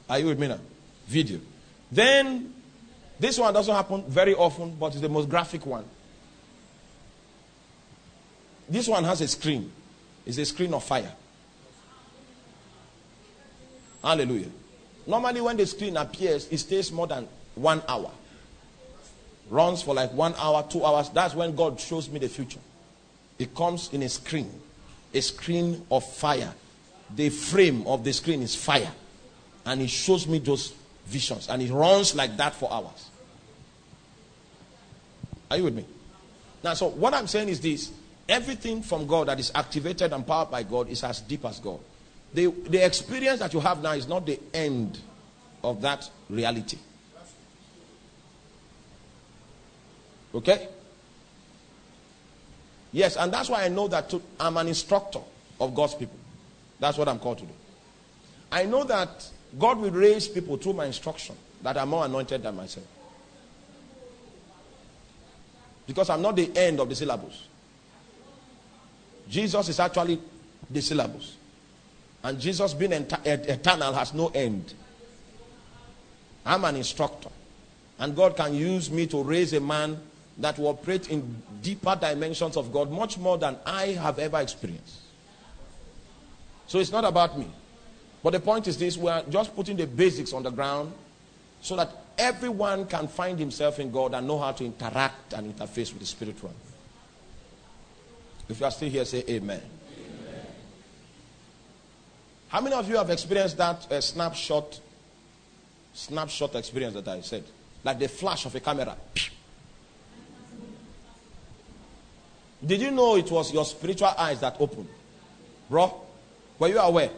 Are 0.10 0.18
you 0.18 0.26
with 0.26 0.40
me 0.40 0.48
now? 0.48 0.58
Video. 1.06 1.40
Then, 1.92 2.52
this 3.20 3.38
one 3.38 3.54
doesn't 3.54 3.74
happen 3.74 4.04
very 4.08 4.34
often, 4.34 4.76
but 4.80 4.94
it's 4.94 5.02
the 5.02 5.10
most 5.10 5.30
graphic 5.30 5.64
one. 5.64 5.86
This 8.68 8.88
one 8.88 9.04
has 9.04 9.22
a 9.22 9.28
screen. 9.28 9.72
It's 10.26 10.40
a 10.40 10.46
screen 10.46 10.74
of 10.74 10.84
fire. 10.84 11.12
Hallelujah. 14.04 14.50
Normally, 15.06 15.42
when 15.42 15.56
the 15.56 15.68
screen 15.68 15.98
appears, 15.98 16.48
it 16.50 16.58
stays 16.58 16.92
more 16.92 17.06
than 17.06 17.28
one 17.54 17.84
hour. 17.88 18.10
Runs 19.52 19.84
for 19.84 19.94
like 19.94 20.14
one 20.14 20.34
hour, 20.38 20.66
two 20.68 20.84
hours. 20.86 21.10
That's 21.10 21.36
when 21.36 21.54
God 21.58 21.78
shows 21.78 22.10
me 22.10 22.20
the 22.20 22.30
future. 22.30 22.62
It 23.38 23.54
comes 23.54 23.90
in 23.92 24.02
a 24.02 24.08
screen, 24.08 24.50
a 25.14 25.20
screen 25.22 25.86
of 25.92 26.06
fire. 26.06 26.54
The 27.14 27.28
frame 27.30 27.86
of 27.86 28.06
the 28.06 28.14
screen 28.14 28.42
is 28.42 28.56
fire. 28.56 28.92
And 29.66 29.82
He 29.82 29.88
shows 29.88 30.26
me 30.26 30.40
those 30.40 30.74
visions. 31.06 31.50
And 31.50 31.62
it 31.62 31.70
runs 31.70 32.16
like 32.16 32.38
that 32.38 32.56
for 32.56 32.72
hours. 32.72 33.10
Are 35.50 35.58
you 35.58 35.66
with 35.66 35.76
me? 35.76 35.86
Now, 36.64 36.74
so 36.74 36.88
what 36.88 37.14
I'm 37.14 37.28
saying 37.28 37.50
is 37.50 37.60
this 37.60 37.92
everything 38.30 38.82
from 38.82 39.06
God 39.06 39.28
that 39.28 39.38
is 39.38 39.52
activated 39.54 40.14
and 40.14 40.26
powered 40.26 40.50
by 40.50 40.64
God 40.64 40.88
is 40.88 41.04
as 41.04 41.20
deep 41.20 41.44
as 41.44 41.60
God. 41.60 41.80
The, 42.34 42.48
the 42.48 42.86
experience 42.86 43.40
that 43.40 43.54
you 43.54 43.60
have 43.60 43.84
now 43.84 43.92
is 43.92 44.08
not 44.08 44.26
the 44.26 44.40
end 44.54 44.98
of 45.62 45.82
that 45.82 46.10
reality. 46.30 46.78
Okay? 50.34 50.68
Yes, 52.92 53.16
and 53.16 53.34
that's 53.34 53.50
why 53.50 53.64
I 53.64 53.70
know 53.70 53.88
that 53.88 54.10
to, 54.10 54.22
I'm 54.40 54.58
an 54.58 54.68
instructor 54.68 55.22
of 55.60 55.74
God's 55.74 55.96
people. 55.96 56.18
That's 56.80 56.98
what 56.98 57.08
I'm 57.08 57.20
called 57.20 57.40
to 57.40 57.46
do. 57.46 57.54
I 58.52 58.66
know 58.66 58.84
that 58.84 59.30
God 59.58 59.80
will 59.80 59.92
raise 59.92 60.28
people 60.28 60.58
through 60.58 60.74
my 60.74 60.86
instruction 60.86 61.36
that 61.64 61.78
are 61.78 61.86
more 61.86 62.06
anointed 62.06 62.44
than 62.44 62.56
myself. 62.56 62.86
Because 65.88 66.10
I'm 66.10 66.22
not 66.22 66.36
the 66.36 66.52
end 66.56 66.80
of 66.80 66.90
the 66.90 66.96
syllabus. 66.96 67.48
Jesus 69.30 69.70
is 69.70 69.80
actually 69.80 70.20
the 70.70 70.82
syllabus. 70.82 71.38
And 72.24 72.40
Jesus 72.40 72.74
being 72.74 72.92
eternal 72.94 73.94
has 73.94 74.14
no 74.14 74.28
end. 74.30 74.74
I'm 76.46 76.66
an 76.66 76.76
instructor. 76.76 77.30
And 78.00 78.16
God 78.16 78.36
can 78.36 78.54
use 78.54 78.90
me 78.90 79.08
to 79.08 79.24
raise 79.24 79.54
a 79.54 79.60
man 79.60 80.00
that 80.42 80.58
will 80.58 80.68
operate 80.68 81.10
in 81.10 81.42
deeper 81.62 81.96
dimensions 82.00 82.58
of 82.58 82.72
God, 82.72 82.92
much 82.92 83.18
more 83.18 83.38
than 83.38 83.58
I 83.66 83.88
have 83.88 84.20
ever 84.20 84.40
experienced. 84.40 84.98
So 86.68 86.80
it's 86.80 86.92
not 86.92 87.06
about 87.06 87.38
me. 87.38 87.48
But 88.24 88.32
the 88.32 88.40
point 88.40 88.68
is 88.68 88.78
this 88.78 88.98
we 88.98 89.10
are 89.10 89.24
just 89.30 89.56
putting 89.56 89.78
the 89.78 89.88
basics 89.88 90.34
on 90.34 90.44
the 90.44 90.52
ground 90.52 90.94
so 91.62 91.76
that 91.76 91.90
everyone 92.18 92.86
can 92.86 93.08
find 93.08 93.38
himself 93.38 93.80
in 93.80 93.92
God 93.92 94.14
and 94.14 94.28
know 94.28 94.40
how 94.40 94.52
to 94.52 94.66
interact 94.66 95.34
and 95.34 95.56
interface 95.56 95.92
with 95.92 96.00
the 96.00 96.06
spirit 96.06 96.42
realm. 96.42 96.56
If 98.48 98.60
you 98.60 98.66
are 98.66 98.72
still 98.72 98.90
here, 98.90 99.06
say 99.06 99.24
amen. 99.30 99.62
amen. 99.62 100.46
How 102.50 102.62
many 102.62 102.76
of 102.76 102.88
you 102.90 102.98
have 102.98 103.10
experienced 103.10 103.58
that 103.58 103.92
uh, 103.92 104.02
snapshot 104.02 104.80
snapshot 105.94 106.56
experience 106.56 106.94
that 106.96 107.08
I 107.08 107.22
said? 107.22 107.44
Like 107.84 108.00
the 108.00 108.08
flash 108.08 108.46
of 108.46 108.56
a 108.56 108.60
camera. 108.60 108.96
Did 112.66 112.82
you 112.82 112.92
know 112.92 113.16
it 113.16 113.30
was 113.32 113.52
your 113.52 113.66
spiritual 113.66 114.14
eyes 114.18 114.40
that 114.42 114.58
opened? 114.60 114.88
Bro, 115.70 116.02
were 116.60 116.68
you 116.68 116.80
aware? 116.80 117.10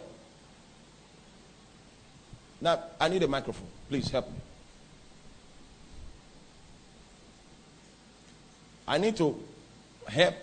Now, 2.61 2.81
I 2.99 3.09
need 3.09 3.23
a 3.23 3.27
microphone. 3.27 3.67
Please 3.89 4.09
help 4.09 4.29
me. 4.29 4.37
I 8.87 8.97
need 8.97 9.17
to 9.17 9.37
help 10.07 10.35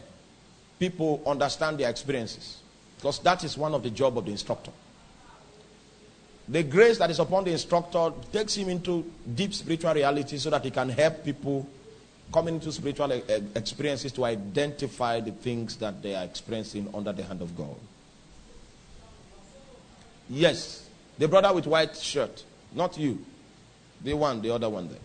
people 0.78 1.22
understand 1.26 1.78
their 1.78 1.88
experiences 1.88 2.58
because 2.96 3.18
that 3.20 3.44
is 3.44 3.56
one 3.56 3.74
of 3.74 3.82
the 3.82 3.90
job 3.90 4.18
of 4.18 4.24
the 4.24 4.30
instructor. 4.32 4.72
The 6.48 6.62
grace 6.64 6.98
that 6.98 7.10
is 7.10 7.18
upon 7.20 7.44
the 7.44 7.52
instructor 7.52 8.12
takes 8.32 8.54
him 8.54 8.68
into 8.68 9.10
deep 9.34 9.54
spiritual 9.54 9.94
reality 9.94 10.36
so 10.36 10.50
that 10.50 10.64
he 10.64 10.70
can 10.70 10.88
help 10.88 11.24
people 11.24 11.66
coming 12.32 12.54
into 12.54 12.72
spiritual 12.72 13.12
eh, 13.12 13.20
eh, 13.28 13.40
experiences 13.54 14.12
to 14.12 14.24
identify 14.24 15.20
the 15.20 15.32
things 15.32 15.76
that 15.76 16.02
they 16.02 16.14
are 16.14 16.24
experiencing 16.24 16.88
under 16.94 17.12
the 17.12 17.22
hand 17.22 17.42
of 17.42 17.56
God. 17.56 17.76
Yes, 20.28 20.88
the 21.18 21.26
brother 21.26 21.52
with 21.52 21.66
white 21.66 21.96
shirt, 21.96 22.44
not 22.72 22.96
you. 22.96 23.24
The 24.02 24.14
one, 24.14 24.40
the 24.40 24.50
other 24.54 24.68
one 24.68 24.88
there. 24.88 24.98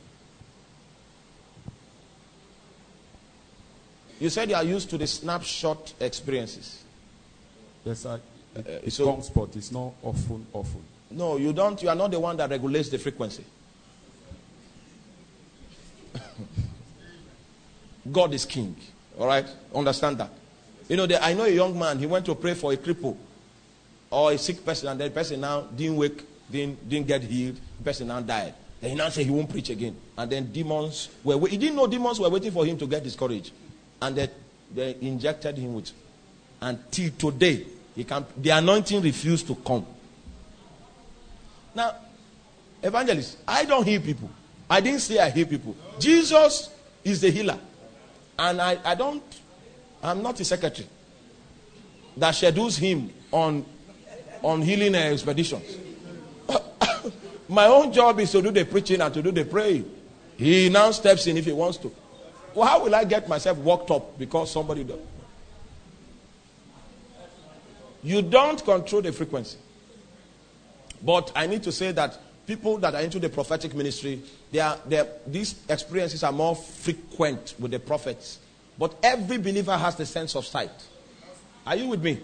You 4.19 4.29
said 4.29 4.49
you 4.49 4.55
are 4.55 4.63
used 4.63 4.89
to 4.91 4.97
the 4.97 5.07
snapshot 5.07 5.93
experiences. 5.99 6.83
Yes, 7.83 7.99
sir. 7.99 8.21
Eh, 8.55 8.59
it, 8.59 8.87
uh, 8.87 8.89
so, 8.89 9.05
comes, 9.11 9.29
but 9.29 9.55
it's 9.55 9.71
not 9.71 9.93
often, 10.01 10.45
often. 10.53 10.81
No, 11.11 11.37
you 11.37 11.53
don't. 11.53 11.81
You 11.81 11.89
are 11.89 11.95
not 11.95 12.11
the 12.11 12.19
one 12.19 12.37
that 12.37 12.49
regulates 12.49 12.89
the 12.89 12.97
frequency. 12.97 13.43
God 18.11 18.33
is 18.33 18.45
king. 18.45 18.75
All 19.17 19.27
right? 19.27 19.47
Understand 19.73 20.17
that. 20.19 20.29
You 20.87 20.97
know, 20.97 21.07
I 21.21 21.33
know 21.33 21.45
a 21.45 21.49
young 21.49 21.77
man, 21.77 21.97
he 21.97 22.05
went 22.05 22.25
to 22.25 22.35
pray 22.35 22.53
for 22.53 22.71
a 22.71 22.77
cripple 22.77 23.17
or 24.11 24.31
a 24.31 24.37
sick 24.37 24.63
person, 24.63 24.89
and 24.89 24.99
the 24.99 25.09
person 25.09 25.41
now 25.41 25.61
didn't 25.61 25.97
wake, 25.97 26.23
didn't, 26.51 26.87
didn't 26.87 27.07
get 27.07 27.23
healed. 27.23 27.59
The 27.79 27.83
person 27.83 28.07
now 28.07 28.21
died. 28.21 28.53
Then 28.79 28.91
he 28.91 28.95
now 28.95 29.09
said 29.09 29.25
he 29.25 29.31
won't 29.31 29.49
preach 29.49 29.69
again. 29.69 29.95
And 30.17 30.31
then 30.31 30.51
demons 30.51 31.09
were, 31.23 31.47
he 31.47 31.57
didn't 31.57 31.75
know 31.75 31.87
demons 31.87 32.19
were 32.19 32.29
waiting 32.29 32.51
for 32.51 32.65
him 32.65 32.77
to 32.77 32.87
get 32.87 33.03
discouraged. 33.03 33.51
And 34.01 34.15
they, 34.15 34.29
they 34.73 34.95
injected 35.01 35.57
him 35.57 35.73
with, 35.73 35.91
until 36.61 37.09
today, 37.17 37.65
he 37.95 38.03
can, 38.03 38.25
the 38.37 38.51
anointing 38.51 39.01
refused 39.01 39.47
to 39.47 39.55
come. 39.55 39.85
Now, 41.73 41.95
evangelist, 42.83 43.37
I 43.47 43.65
don't 43.65 43.85
heal 43.85 44.01
people. 44.01 44.29
I 44.69 44.81
didn't 44.81 44.99
say 44.99 45.19
I 45.19 45.29
heal 45.29 45.47
people. 45.47 45.75
Jesus 45.99 46.69
is 47.03 47.21
the 47.21 47.31
healer. 47.31 47.59
And 48.37 48.61
I, 48.61 48.77
I 48.83 48.95
don't, 48.95 49.23
I'm 50.03 50.21
not 50.21 50.39
a 50.39 50.45
secretary 50.45 50.87
that 52.17 52.31
schedules 52.31 52.77
him 52.77 53.11
on, 53.31 53.65
on 54.41 54.61
healing 54.61 54.95
expeditions. 54.95 55.77
My 57.49 57.67
own 57.67 57.91
job 57.91 58.19
is 58.19 58.31
to 58.31 58.41
do 58.41 58.51
the 58.51 58.65
preaching 58.65 59.01
and 59.01 59.13
to 59.13 59.21
do 59.21 59.31
the 59.31 59.45
praying. 59.45 59.89
He 60.37 60.69
now 60.69 60.91
steps 60.91 61.27
in 61.27 61.37
if 61.37 61.45
he 61.45 61.53
wants 61.53 61.77
to. 61.79 61.93
Well, 62.53 62.67
how 62.67 62.83
will 62.83 62.95
I 62.95 63.03
get 63.03 63.27
myself 63.27 63.57
worked 63.57 63.91
up 63.91 64.17
because 64.17 64.51
somebody 64.51 64.83
does? 64.83 64.99
You 68.03 68.21
don't 68.21 68.63
control 68.63 69.01
the 69.01 69.11
frequency. 69.11 69.57
But 71.01 71.31
I 71.35 71.47
need 71.47 71.63
to 71.63 71.71
say 71.71 71.91
that 71.91 72.17
people 72.45 72.77
that 72.77 72.93
are 72.95 73.01
into 73.01 73.19
the 73.19 73.29
prophetic 73.29 73.73
ministry, 73.73 74.21
they 74.51 74.59
are, 74.59 74.77
these 75.27 75.55
experiences 75.69 76.23
are 76.23 76.31
more 76.31 76.55
frequent 76.55 77.55
with 77.59 77.71
the 77.71 77.79
prophets. 77.79 78.39
But 78.77 78.95
every 79.01 79.37
believer 79.37 79.75
has 79.77 79.95
the 79.95 80.05
sense 80.05 80.35
of 80.35 80.45
sight. 80.45 80.71
Are 81.65 81.75
you 81.75 81.87
with 81.87 82.03
me? 82.03 82.19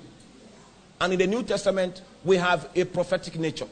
And 0.99 1.13
in 1.13 1.19
the 1.19 1.27
New 1.27 1.43
Testament, 1.43 2.01
we 2.23 2.37
have 2.37 2.69
a 2.75 2.83
prophetic 2.83 3.39
nature. 3.39 3.67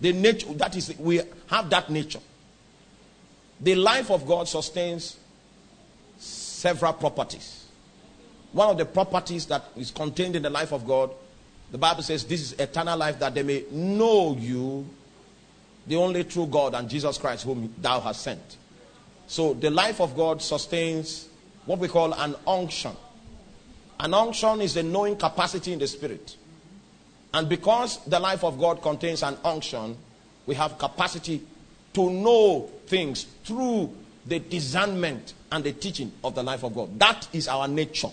The 0.00 0.12
nature, 0.12 0.52
that 0.54 0.76
is, 0.76 0.96
we 0.98 1.20
have 1.48 1.70
that 1.70 1.90
nature. 1.90 2.20
The 3.60 3.74
life 3.74 4.10
of 4.10 4.26
God 4.26 4.48
sustains 4.48 5.16
several 6.18 6.92
properties. 6.92 7.66
One 8.52 8.70
of 8.70 8.78
the 8.78 8.84
properties 8.86 9.46
that 9.46 9.64
is 9.76 9.90
contained 9.90 10.36
in 10.36 10.42
the 10.42 10.50
life 10.50 10.72
of 10.72 10.86
God 10.86 11.10
the 11.70 11.78
Bible 11.78 12.02
says, 12.02 12.24
This 12.24 12.40
is 12.40 12.52
eternal 12.54 12.96
life 12.98 13.18
that 13.18 13.34
they 13.34 13.42
may 13.42 13.64
know 13.70 14.36
you, 14.38 14.86
the 15.86 15.96
only 15.96 16.24
true 16.24 16.46
God, 16.46 16.74
and 16.74 16.88
Jesus 16.88 17.18
Christ, 17.18 17.44
whom 17.44 17.74
thou 17.78 18.00
hast 18.00 18.22
sent. 18.22 18.56
So 19.26 19.54
the 19.54 19.70
life 19.70 20.00
of 20.00 20.16
God 20.16 20.40
sustains 20.40 21.28
what 21.64 21.78
we 21.78 21.88
call 21.88 22.12
an 22.14 22.36
unction. 22.46 22.92
An 23.98 24.14
unction 24.14 24.60
is 24.60 24.76
a 24.76 24.82
knowing 24.82 25.16
capacity 25.16 25.72
in 25.72 25.78
the 25.78 25.86
spirit. 25.86 26.36
And 27.34 27.48
because 27.48 28.04
the 28.04 28.20
life 28.20 28.44
of 28.44 28.58
God 28.58 28.82
contains 28.82 29.22
an 29.22 29.36
unction, 29.44 29.96
we 30.46 30.54
have 30.54 30.78
capacity 30.78 31.42
to 31.94 32.10
know 32.10 32.70
things 32.86 33.24
through 33.44 33.92
the 34.26 34.38
discernment 34.38 35.34
and 35.50 35.64
the 35.64 35.72
teaching 35.72 36.12
of 36.22 36.34
the 36.34 36.42
life 36.42 36.62
of 36.62 36.74
God. 36.74 36.98
That 36.98 37.26
is 37.32 37.48
our 37.48 37.66
nature 37.66 38.10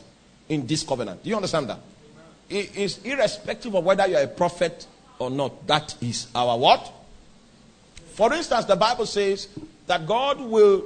in 0.50 0.66
this 0.66 0.84
covenant. 0.84 1.24
Do 1.24 1.30
you 1.30 1.36
understand 1.36 1.70
that? 1.70 1.80
It 2.54 2.76
is 2.76 3.00
irrespective 3.04 3.74
of 3.74 3.84
whether 3.84 4.06
you 4.06 4.16
are 4.16 4.24
a 4.24 4.28
prophet 4.28 4.86
or 5.18 5.32
not. 5.32 5.66
That 5.66 5.96
is 6.02 6.28
our 6.36 6.56
what? 6.56 6.94
For 8.14 8.32
instance, 8.32 8.66
the 8.66 8.76
Bible 8.76 9.08
says 9.08 9.48
that 9.88 10.06
God 10.06 10.40
will 10.40 10.86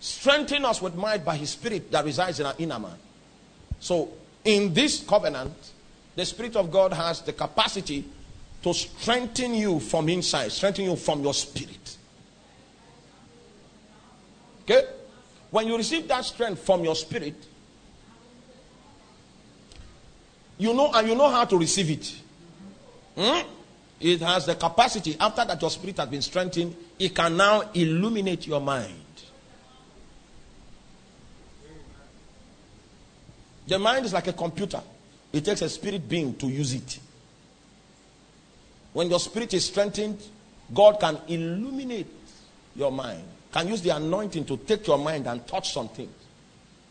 strengthen 0.00 0.64
us 0.64 0.82
with 0.82 0.96
might 0.96 1.24
by 1.24 1.36
his 1.36 1.50
spirit 1.50 1.92
that 1.92 2.04
resides 2.04 2.40
in 2.40 2.46
our 2.46 2.54
inner 2.58 2.80
man. 2.80 2.96
So, 3.78 4.08
in 4.44 4.74
this 4.74 5.04
covenant, 5.04 5.54
the 6.16 6.24
Spirit 6.24 6.56
of 6.56 6.72
God 6.72 6.92
has 6.92 7.20
the 7.20 7.32
capacity 7.32 8.04
to 8.62 8.74
strengthen 8.74 9.54
you 9.54 9.78
from 9.78 10.08
inside, 10.08 10.50
strengthen 10.50 10.86
you 10.86 10.96
from 10.96 11.22
your 11.22 11.34
spirit. 11.34 11.96
Okay? 14.62 14.82
When 15.52 15.68
you 15.68 15.76
receive 15.76 16.08
that 16.08 16.24
strength 16.24 16.62
from 16.62 16.82
your 16.82 16.96
spirit, 16.96 17.36
You 20.58 20.72
know, 20.72 20.90
and 20.92 21.08
you 21.08 21.14
know 21.14 21.28
how 21.28 21.44
to 21.44 21.58
receive 21.58 21.90
it. 21.90 22.14
Hmm? 23.16 23.48
It 24.00 24.20
has 24.20 24.46
the 24.46 24.54
capacity, 24.54 25.16
after 25.18 25.44
that 25.44 25.60
your 25.60 25.70
spirit 25.70 25.96
has 25.98 26.08
been 26.08 26.22
strengthened, 26.22 26.76
it 26.98 27.14
can 27.14 27.36
now 27.36 27.70
illuminate 27.72 28.46
your 28.46 28.60
mind. 28.60 28.92
The 33.66 33.78
mind 33.78 34.06
is 34.06 34.12
like 34.12 34.28
a 34.28 34.32
computer, 34.32 34.80
it 35.32 35.44
takes 35.44 35.62
a 35.62 35.68
spirit 35.68 36.08
being 36.08 36.34
to 36.36 36.46
use 36.46 36.74
it. 36.74 37.00
When 38.92 39.10
your 39.10 39.18
spirit 39.18 39.52
is 39.54 39.64
strengthened, 39.66 40.22
God 40.72 41.00
can 41.00 41.18
illuminate 41.26 42.06
your 42.74 42.92
mind, 42.92 43.24
can 43.52 43.68
use 43.68 43.82
the 43.82 43.90
anointing 43.90 44.44
to 44.44 44.56
take 44.58 44.86
your 44.86 44.98
mind 44.98 45.26
and 45.26 45.46
touch 45.46 45.72
some 45.72 45.88
things. 45.88 46.12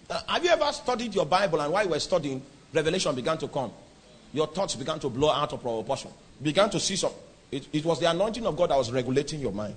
Uh, 0.10 0.22
have 0.28 0.44
you 0.44 0.50
ever 0.50 0.72
studied 0.72 1.16
your 1.16 1.26
Bible 1.26 1.62
and 1.62 1.72
while 1.72 1.84
you 1.84 1.90
were 1.90 2.00
studying, 2.00 2.42
revelation 2.76 3.16
began 3.16 3.38
to 3.38 3.48
come. 3.48 3.72
Your 4.34 4.48
thoughts 4.48 4.76
began 4.76 5.00
to 5.00 5.10
blow 5.10 5.32
out 5.32 5.54
of 5.54 5.62
proportion. 5.62 6.12
Began 6.42 6.70
to 6.70 6.80
see 6.80 6.96
some. 6.96 7.14
It, 7.52 7.68
it 7.72 7.86
was 7.86 8.00
the 8.00 8.10
anointing 8.10 8.46
of 8.46 8.56
God 8.58 8.70
that 8.70 8.78
was 8.78 8.92
regulating 8.92 9.40
your 9.40 9.52
mind. 9.52 9.76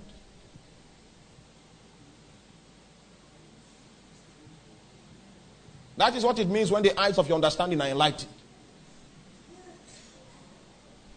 That 5.97 6.15
is 6.15 6.25
what 6.25 6.39
it 6.39 6.49
means 6.49 6.71
when 6.71 6.83
the 6.83 6.99
eyes 6.99 7.19
of 7.19 7.29
your 7.29 7.35
understanding 7.35 7.81
are 7.81 7.89
enlightened. 7.89 8.31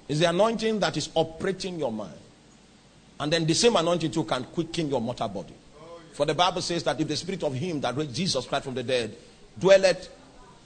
It's 0.08 0.20
the 0.20 0.30
anointing 0.30 0.80
that 0.80 0.98
is 0.98 1.10
operating 1.14 1.80
your 1.80 1.92
mind. 1.92 2.18
And 3.20 3.32
then 3.32 3.46
the 3.46 3.54
same 3.54 3.76
anointing 3.76 4.12
too 4.12 4.24
can 4.24 4.44
quicken 4.46 4.90
your 4.90 5.00
mortal 5.00 5.28
body. 5.28 5.54
For 6.14 6.26
the 6.26 6.34
Bible 6.34 6.62
says 6.62 6.84
that 6.84 7.00
if 7.00 7.08
the 7.08 7.16
spirit 7.16 7.44
of 7.44 7.54
him 7.54 7.80
that 7.82 7.96
raised 7.96 8.16
Jesus 8.16 8.46
Christ 8.46 8.66
from 8.66 8.74
the 8.74 8.84
dead 8.84 9.16
dwelleth 9.58 10.10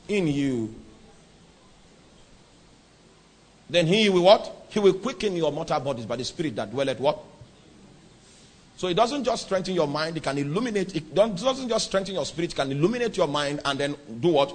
in 0.07 0.27
you, 0.27 0.73
then 3.69 3.87
he 3.87 4.09
will 4.09 4.23
what? 4.23 4.67
He 4.69 4.79
will 4.79 4.93
quicken 4.93 5.35
your 5.35 5.51
mortal 5.51 5.79
bodies 5.79 6.05
by 6.05 6.15
the 6.15 6.25
spirit 6.25 6.55
that 6.55 6.71
dwelleth 6.71 6.99
what? 6.99 7.19
So 8.77 8.87
it 8.87 8.95
doesn't 8.95 9.23
just 9.23 9.45
strengthen 9.45 9.73
your 9.73 9.87
mind, 9.87 10.17
it 10.17 10.23
can 10.23 10.37
illuminate, 10.37 10.95
it 10.95 11.15
doesn't 11.15 11.69
just 11.69 11.85
strengthen 11.85 12.15
your 12.15 12.25
spirit, 12.25 12.51
it 12.51 12.55
can 12.55 12.71
illuminate 12.71 13.15
your 13.15 13.27
mind 13.27 13.61
and 13.63 13.79
then 13.79 13.95
do 14.19 14.29
what? 14.29 14.53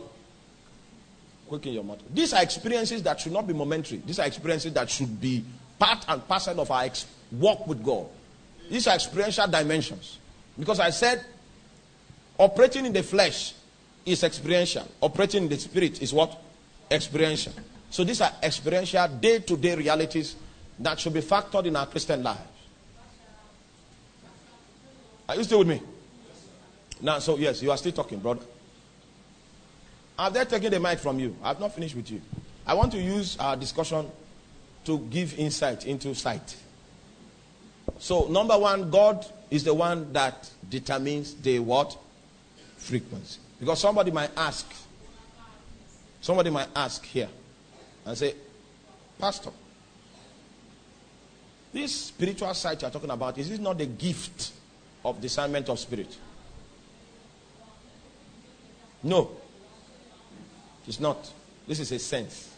Quicken 1.49 1.73
your 1.73 1.85
mortal. 1.85 2.07
These 2.13 2.35
are 2.35 2.43
experiences 2.43 3.03
that 3.03 3.19
should 3.19 3.33
not 3.33 3.47
be 3.47 3.55
momentary. 3.55 4.03
These 4.05 4.19
are 4.19 4.27
experiences 4.27 4.73
that 4.75 4.91
should 4.91 5.21
be 5.21 5.45
part 5.79 6.05
and 6.07 6.27
parcel 6.29 6.61
of 6.61 6.71
our 6.71 6.85
ex- 6.85 7.07
walk 7.33 7.67
with 7.67 7.83
God. 7.83 8.07
These 8.71 8.87
are 8.87 8.95
experiential 8.95 9.49
dimensions. 9.49 10.19
Because 10.59 10.79
I 10.79 10.91
said, 10.91 11.25
operating 12.39 12.87
in 12.87 12.93
the 12.93 13.03
flesh 13.03 13.55
is 14.05 14.23
experiential. 14.23 14.87
Operating 15.01 15.45
in 15.45 15.49
the 15.49 15.59
spirit 15.59 16.03
is 16.03 16.13
what? 16.13 16.39
Experiential. 16.91 17.53
So 17.91 18.05
these 18.05 18.21
are 18.21 18.33
experiential, 18.43 19.09
day 19.09 19.41
to 19.41 19.57
day 19.57 19.75
realities 19.75 20.37
that 20.79 20.99
should 20.99 21.13
be 21.13 21.21
factored 21.21 21.67
in 21.67 21.75
our 21.75 21.87
Christian 21.87 22.23
lives. 22.23 22.41
Are 25.29 25.37
you 25.37 25.45
still 25.45 25.59
with 25.59 25.69
me? 25.69 25.83
Now, 27.03 27.19
so 27.19 27.37
yes, 27.37 27.63
you 27.63 27.71
are 27.71 27.77
still 27.77 27.93
talking, 27.93 28.21
brother. 28.21 28.43
I've 30.19 30.33
they 30.33 30.45
taken 30.45 30.71
the 30.71 30.81
mic 30.81 30.99
from 30.99 31.19
you? 31.19 31.37
I 31.43 31.49
have 31.49 31.61
not 31.61 31.75
finished 31.75 31.97
with 31.97 32.11
you. 32.11 32.21
I 32.67 32.75
want 32.75 32.93
to 32.93 32.99
use 33.01 33.37
our 33.39 33.57
discussion 33.57 34.11
to 34.85 34.99
give 34.99 35.39
insight 35.39 35.87
into 35.87 36.15
sight. 36.15 36.57
So, 37.99 38.27
number 38.29 38.57
one, 38.57 38.91
God 38.91 39.27
is 39.51 39.65
the 39.65 39.75
one 39.75 40.13
that 40.13 40.49
determines 40.69 41.35
the 41.35 41.59
what? 41.59 41.97
Frequency. 42.77 43.41
Because 43.59 43.81
somebody 43.81 44.11
might 44.11 44.31
ask, 44.37 44.71
somebody 46.21 46.51
might 46.51 46.69
ask 46.75 47.05
here 47.05 47.29
and 48.05 48.17
say, 48.17 48.35
Pastor, 49.19 49.51
this 51.73 51.95
spiritual 52.07 52.53
sight 52.55 52.83
you're 52.83 52.91
talking 52.91 53.11
about, 53.11 53.39
is 53.39 53.49
this 53.49 53.59
not 53.59 53.79
the 53.79 53.87
gift 53.87 54.53
of 55.05 55.21
discernment 55.21 55.69
of 55.69 55.79
spirit? 55.79 56.17
No. 59.03 59.31
It's 60.87 61.01
not. 61.01 61.31
This 61.67 61.81
is 61.81 61.93
a 61.93 61.99
sense. 61.99 62.49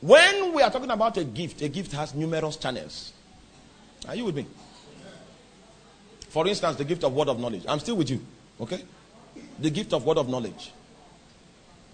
When 0.00 0.54
we 0.54 0.62
are 0.62 0.70
talking 0.70 0.90
about 0.90 1.16
a 1.18 1.24
gift, 1.24 1.60
a 1.60 1.68
gift 1.68 1.92
has 1.92 2.14
numerous 2.14 2.56
channels. 2.56 3.12
Are 4.08 4.16
you 4.16 4.24
with 4.24 4.36
me? 4.36 4.46
For 6.30 6.46
instance, 6.46 6.76
the 6.76 6.84
gift 6.84 7.04
of 7.04 7.12
word 7.12 7.28
of 7.28 7.38
knowledge. 7.38 7.64
I'm 7.68 7.80
still 7.80 7.96
with 7.96 8.08
you. 8.08 8.24
Okay? 8.60 8.82
The 9.58 9.68
gift 9.68 9.92
of 9.92 10.04
word 10.06 10.16
of 10.16 10.28
knowledge 10.28 10.72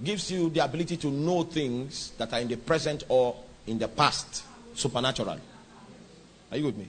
gives 0.03 0.31
you 0.31 0.51
the 0.51 0.65
ability 0.65 0.97
to 0.99 1.09
know 1.09 1.43
things 1.43 2.13
that 2.19 2.33
are 2.33 2.41
in 2.41 2.49
the 2.49 2.57
present 2.57 3.05
or 3.09 3.37
in 3.67 3.79
the 3.79 3.89
past 3.89 4.45
supernaturally. 4.75 5.41
Are 6.51 6.57
you 6.57 6.67
with 6.67 6.77
me? 6.77 6.89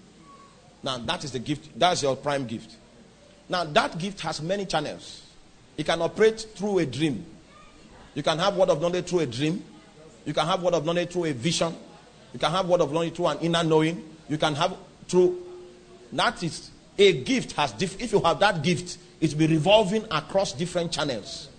Now, 0.83 0.97
that 0.99 1.23
is 1.23 1.31
the 1.31 1.39
gift. 1.39 1.77
That's 1.77 2.03
your 2.03 2.15
prime 2.15 2.45
gift. 2.45 2.75
Now, 3.49 3.63
that 3.63 3.97
gift 3.97 4.21
has 4.21 4.41
many 4.41 4.65
channels. 4.65 5.23
It 5.77 5.85
can 5.85 6.01
operate 6.01 6.47
through 6.55 6.79
a 6.79 6.85
dream. 6.85 7.25
You 8.13 8.23
can 8.23 8.39
have 8.39 8.55
word 8.57 8.69
of 8.69 8.81
knowledge 8.81 9.07
through 9.07 9.19
a 9.19 9.25
dream. 9.25 9.63
You 10.25 10.33
can 10.33 10.45
have 10.45 10.61
word 10.61 10.73
of 10.73 10.85
knowledge 10.85 11.11
through 11.11 11.25
a 11.25 11.33
vision. 11.33 11.75
You 12.33 12.39
can 12.39 12.51
have 12.51 12.67
word 12.67 12.81
of 12.81 12.91
knowledge 12.91 13.15
through 13.15 13.27
an 13.27 13.39
inner 13.39 13.63
knowing. 13.63 14.03
You 14.27 14.37
can 14.37 14.55
have 14.55 14.75
through. 15.07 15.43
That 16.11 16.43
is 16.43 16.71
a 16.97 17.21
gift 17.23 17.53
has. 17.53 17.71
Diff, 17.73 18.01
if 18.01 18.11
you 18.11 18.19
have 18.21 18.39
that 18.39 18.63
gift, 18.63 18.97
it 19.21 19.31
will 19.31 19.39
be 19.39 19.47
revolving 19.47 20.05
across 20.11 20.53
different 20.53 20.91
channels. 20.91 21.49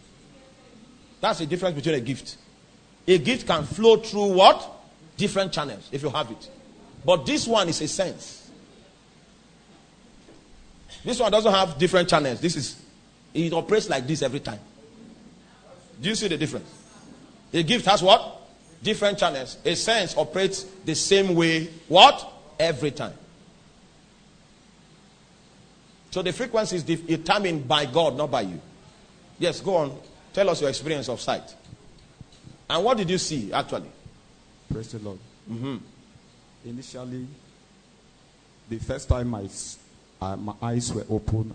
That's 1.21 1.41
the 1.41 1.47
difference 1.47 1.75
between 1.75 1.95
a 1.97 2.01
gift. 2.01 2.37
A 3.07 3.19
gift 3.19 3.47
can 3.47 3.65
flow 3.65 3.97
through 3.97 4.35
what? 4.35 4.71
Different 5.17 5.53
channels 5.53 5.89
if 5.91 6.03
you 6.03 6.11
have 6.11 6.31
it. 6.31 6.49
But 7.05 7.27
this 7.27 7.47
one 7.47 7.69
is 7.69 7.81
a 7.81 7.89
sense. 7.89 8.51
This 11.05 11.19
one 11.21 11.31
doesn't 11.31 11.53
have 11.53 11.79
different 11.79 12.09
channels. 12.09 12.41
This 12.41 12.57
is, 12.57 12.83
it 13.33 13.53
operates 13.53 13.89
like 13.89 14.07
this 14.07 14.23
every 14.23 14.41
time. 14.41 14.61
Do 16.01 16.09
you 16.09 16.15
see 16.15 16.29
the 16.29 16.37
difference? 16.37 16.69
A 17.53 17.63
gift 17.63 17.87
has 17.87 18.03
what? 18.03 18.43
Different 18.83 19.19
channels. 19.19 19.57
A 19.65 19.75
sense 19.75 20.17
operates 20.17 20.65
the 20.85 20.95
same 20.95 21.35
way, 21.35 21.65
what? 21.89 22.33
Every 22.59 22.91
time. 22.91 23.15
So 26.11 26.23
the 26.23 26.33
frequency 26.33 26.77
is 26.77 26.83
determined 26.83 27.67
by 27.67 27.87
God, 27.87 28.17
not 28.17 28.31
by 28.31 28.43
you. 28.43 28.61
Yes, 29.39 29.61
go 29.61 29.77
on. 29.77 29.99
Tell 30.33 30.49
us 30.51 30.61
your 30.61 30.71
experience 30.71 31.09
of 31.09 31.21
sight. 31.21 31.55
And 32.69 32.85
what 32.85 32.97
did 32.97 33.09
you 33.11 33.19
see 33.19 33.53
actually? 33.53 33.91
Praise 34.71 34.93
the 34.93 34.99
Lord. 34.99 35.19
Mm-hmm. 35.51 35.77
Initially, 36.67 37.27
the 38.69 38.79
first 38.79 39.09
time 39.09 39.35
I, 39.35 39.49
uh, 40.21 40.37
my 40.37 40.53
eyes 40.61 40.93
were 40.93 41.07
open, 41.09 41.55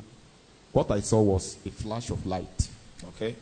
what 0.72 0.90
I 0.90 1.02
saw 1.02 1.22
was 1.22 1.58
a 1.66 1.70
flash 1.70 2.10
of 2.10 2.26
light. 2.26 2.70
Okay. 3.10 3.36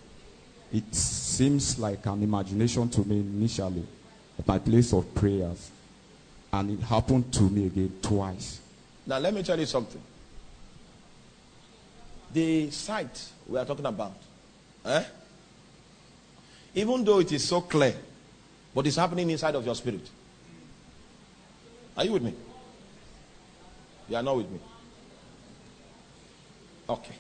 It 0.74 0.94
seems 0.94 1.80
like 1.80 2.06
an 2.06 2.24
imagination 2.24 2.90
to 2.90 3.02
me 3.02 3.20
initially 3.20 3.86
at 4.38 4.48
my 4.48 4.60
place 4.60 4.94
of 4.94 5.14
prayers. 5.16 5.72
And 6.54 6.72
it 6.72 6.84
happened 6.84 7.32
to 7.34 7.44
me 7.44 7.68
again 7.68 7.94
twice. 8.02 8.60
Now, 9.06 9.20
let 9.20 9.34
me 9.34 9.44
tell 9.44 9.58
you 9.58 9.66
something. 9.66 10.02
The 12.34 12.70
sight 12.72 13.30
we 13.48 13.58
are 13.58 13.66
talking 13.66 13.86
about, 13.86 14.16
eh? 14.86 15.04
Even 16.74 17.04
though 17.04 17.20
it 17.20 17.32
is 17.32 17.48
so 17.48 17.62
clear, 17.62 17.96
but 18.74 18.88
it's 18.88 18.96
happening 18.96 19.30
inside 19.30 19.56
of 19.56 19.66
your 19.66 19.76
spirit. 19.76 20.10
Are 21.98 22.06
you 22.06 22.14
with 22.14 22.24
me? 22.24 22.34
You 24.08 24.16
are 24.16 24.24
not 24.24 24.38
with 24.38 24.50
me. 24.50 24.60
Okay. 26.90 27.16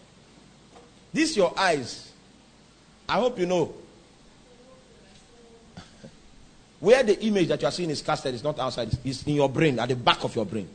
This 1.13 1.35
your 1.35 1.53
eyes. 1.57 2.11
I 3.07 3.19
hope 3.19 3.37
you 3.37 3.45
know. 3.45 3.73
Where 6.79 7.03
the 7.03 7.21
image 7.25 7.49
that 7.49 7.61
you 7.61 7.67
are 7.67 7.71
seeing 7.71 7.89
is 7.89 8.01
casted 8.01 8.33
is 8.33 8.43
not 8.43 8.59
outside, 8.59 8.89
it's 9.03 9.23
in 9.23 9.35
your 9.35 9.49
brain, 9.49 9.79
at 9.79 9.89
the 9.89 9.95
back 9.95 10.23
of 10.23 10.35
your 10.35 10.45
brain. 10.45 10.69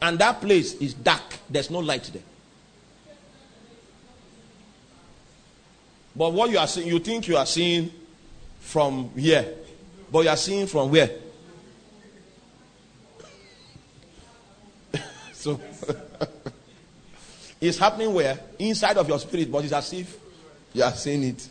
And 0.00 0.18
that 0.18 0.40
place 0.40 0.74
is 0.74 0.94
dark, 0.94 1.22
there's 1.48 1.70
no 1.70 1.78
light 1.78 2.04
there. 2.12 2.22
But 6.14 6.32
what 6.32 6.50
you 6.50 6.58
are 6.58 6.66
seeing, 6.66 6.88
you 6.88 6.98
think 6.98 7.28
you 7.28 7.36
are 7.36 7.46
seeing 7.46 7.90
from 8.60 9.10
here, 9.16 9.54
but 10.10 10.20
you 10.20 10.28
are 10.28 10.36
seeing 10.36 10.66
from 10.66 10.90
where? 10.90 11.10
so 15.32 15.58
it's 17.60 17.78
happening 17.78 18.12
where? 18.12 18.38
Inside 18.58 18.98
of 18.98 19.08
your 19.08 19.18
spirit, 19.18 19.50
but 19.50 19.64
it's 19.64 19.72
as 19.72 19.92
if 19.92 20.18
you 20.74 20.82
are 20.82 20.92
seeing 20.92 21.24
it. 21.24 21.48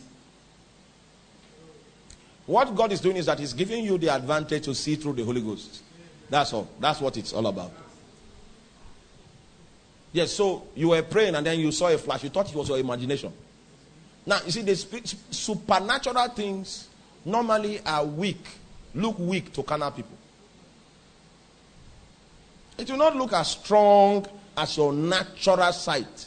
What 2.46 2.74
God 2.74 2.92
is 2.92 3.00
doing 3.00 3.16
is 3.16 3.26
that 3.26 3.38
He's 3.38 3.52
giving 3.52 3.84
you 3.84 3.98
the 3.98 4.08
advantage 4.08 4.64
to 4.64 4.74
see 4.74 4.96
through 4.96 5.14
the 5.14 5.24
Holy 5.24 5.40
Ghost. 5.40 5.82
That's 6.28 6.52
all. 6.52 6.68
That's 6.80 7.00
what 7.00 7.16
it's 7.16 7.32
all 7.32 7.46
about. 7.46 7.72
Yes, 10.12 10.32
so 10.32 10.66
you 10.74 10.90
were 10.90 11.02
praying 11.02 11.34
and 11.34 11.46
then 11.46 11.58
you 11.58 11.72
saw 11.72 11.88
a 11.88 11.98
flash. 11.98 12.22
You 12.22 12.30
thought 12.30 12.48
it 12.48 12.54
was 12.54 12.68
your 12.68 12.78
imagination. 12.78 13.32
Now, 14.24 14.40
you 14.44 14.52
see, 14.52 14.62
the 14.62 14.76
supernatural 15.30 16.28
things 16.28 16.88
normally 17.24 17.80
are 17.84 18.04
weak, 18.04 18.44
look 18.94 19.18
weak 19.18 19.52
to 19.54 19.62
carnal 19.62 19.90
people. 19.90 20.16
It 22.78 22.90
will 22.90 22.98
not 22.98 23.16
look 23.16 23.32
as 23.32 23.50
strong 23.50 24.26
as 24.56 24.76
your 24.76 24.92
natural 24.92 25.72
sight. 25.72 26.26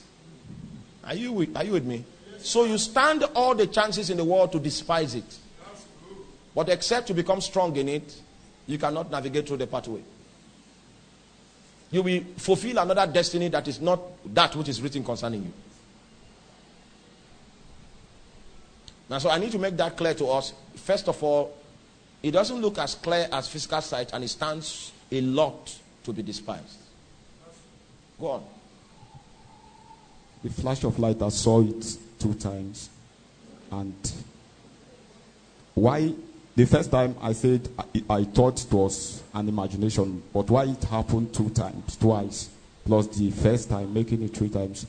Are 1.03 1.15
you 1.15 1.31
with, 1.31 1.55
are 1.55 1.63
you 1.63 1.73
with 1.73 1.85
me? 1.85 2.03
So 2.39 2.65
you 2.65 2.77
stand 2.77 3.23
all 3.35 3.55
the 3.55 3.67
chances 3.67 4.09
in 4.09 4.17
the 4.17 4.23
world 4.25 4.51
to 4.51 4.59
despise 4.59 5.15
it. 5.15 5.37
But 6.53 6.69
except 6.69 7.07
to 7.07 7.13
become 7.13 7.41
strong 7.41 7.75
in 7.75 7.89
it, 7.89 8.15
you 8.67 8.77
cannot 8.77 9.11
navigate 9.11 9.47
through 9.47 9.57
the 9.57 9.67
pathway. 9.67 10.01
You 11.91 12.01
will 12.01 12.21
fulfill 12.37 12.79
another 12.79 13.11
destiny 13.11 13.47
that 13.49 13.67
is 13.67 13.79
not 13.79 14.01
that 14.33 14.55
which 14.55 14.69
is 14.69 14.81
written 14.81 15.03
concerning 15.03 15.43
you. 15.43 15.53
Now, 19.09 19.19
so 19.19 19.29
I 19.29 19.37
need 19.37 19.51
to 19.51 19.59
make 19.59 19.77
that 19.77 19.95
clear 19.97 20.13
to 20.15 20.27
us. 20.27 20.53
First 20.75 21.07
of 21.07 21.21
all, 21.21 21.55
it 22.23 22.31
doesn't 22.31 22.59
look 22.59 22.79
as 22.79 22.95
clear 22.95 23.27
as 23.31 23.47
physical 23.47 23.81
sight 23.81 24.11
and 24.13 24.23
it 24.23 24.29
stands 24.29 24.91
a 25.11 25.21
lot 25.21 25.77
to 26.03 26.13
be 26.13 26.23
despised. 26.23 26.79
Go 28.19 28.27
on. 28.27 28.43
The 30.43 30.49
flash 30.49 30.83
of 30.83 30.97
light, 30.99 31.21
I 31.21 31.29
saw 31.29 31.61
it 31.61 31.97
two 32.19 32.33
times. 32.35 32.89
And 33.71 34.11
why, 35.73 36.13
the 36.55 36.65
first 36.65 36.89
time 36.89 37.15
I 37.21 37.33
said 37.33 37.67
I, 37.77 38.03
I 38.09 38.23
thought 38.23 38.63
it 38.63 38.71
was 38.71 39.21
an 39.33 39.49
imagination, 39.49 40.23
but 40.33 40.49
why 40.49 40.65
it 40.65 40.83
happened 40.85 41.33
two 41.33 41.49
times, 41.49 41.97
twice, 41.97 42.49
plus 42.85 43.07
the 43.07 43.29
first 43.31 43.69
time, 43.69 43.93
making 43.93 44.23
it 44.23 44.35
three 44.35 44.49
times, 44.49 44.85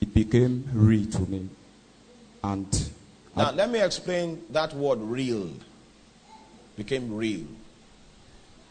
it 0.00 0.12
became 0.12 0.68
real 0.72 1.10
to 1.12 1.20
me. 1.22 1.48
And 2.44 2.90
now, 3.36 3.52
let 3.52 3.70
me 3.70 3.82
explain 3.82 4.42
that 4.50 4.72
word 4.72 4.98
real. 5.00 5.50
became 6.76 7.14
real. 7.14 7.46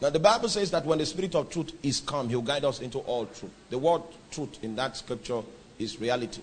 Now, 0.00 0.10
the 0.10 0.18
Bible 0.18 0.48
says 0.48 0.70
that 0.72 0.84
when 0.84 0.98
the 0.98 1.06
Spirit 1.06 1.34
of 1.36 1.48
truth 1.50 1.72
is 1.82 2.00
come, 2.00 2.28
He'll 2.28 2.42
guide 2.42 2.64
us 2.64 2.80
into 2.80 2.98
all 2.98 3.26
truth. 3.26 3.52
The 3.70 3.78
word 3.78 4.02
truth 4.30 4.58
in 4.62 4.74
that 4.76 4.96
scripture 4.96 5.42
is 5.78 6.00
reality. 6.00 6.42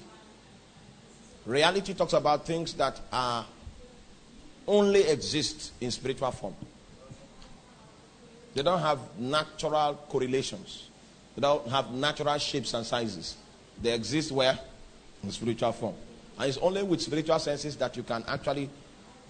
Reality 1.46 1.94
talks 1.94 2.14
about 2.14 2.46
things 2.46 2.74
that 2.76 3.00
are 3.12 3.46
only 4.66 5.02
exist 5.02 5.74
in 5.82 5.92
spiritual 5.92 6.32
form. 6.32 6.56
They 8.56 8.64
don't 8.64 8.80
have 8.80 9.00
natural 9.20 9.96
correlations. 10.08 10.90
They 11.36 11.42
don't 11.42 11.68
have 11.68 11.92
natural 11.92 12.38
shapes 12.38 12.74
and 12.74 12.86
sizes. 12.86 13.36
They 13.82 13.94
exist 13.94 14.32
where? 14.32 14.58
In 15.24 15.32
spiritual 15.32 15.74
form. 15.74 15.96
And 16.38 16.50
it's 16.50 16.58
only 16.58 16.84
with 16.84 17.02
spiritual 17.02 17.40
senses 17.40 17.76
that 17.78 17.96
you 17.96 18.04
can 18.04 18.24
actually 18.28 18.70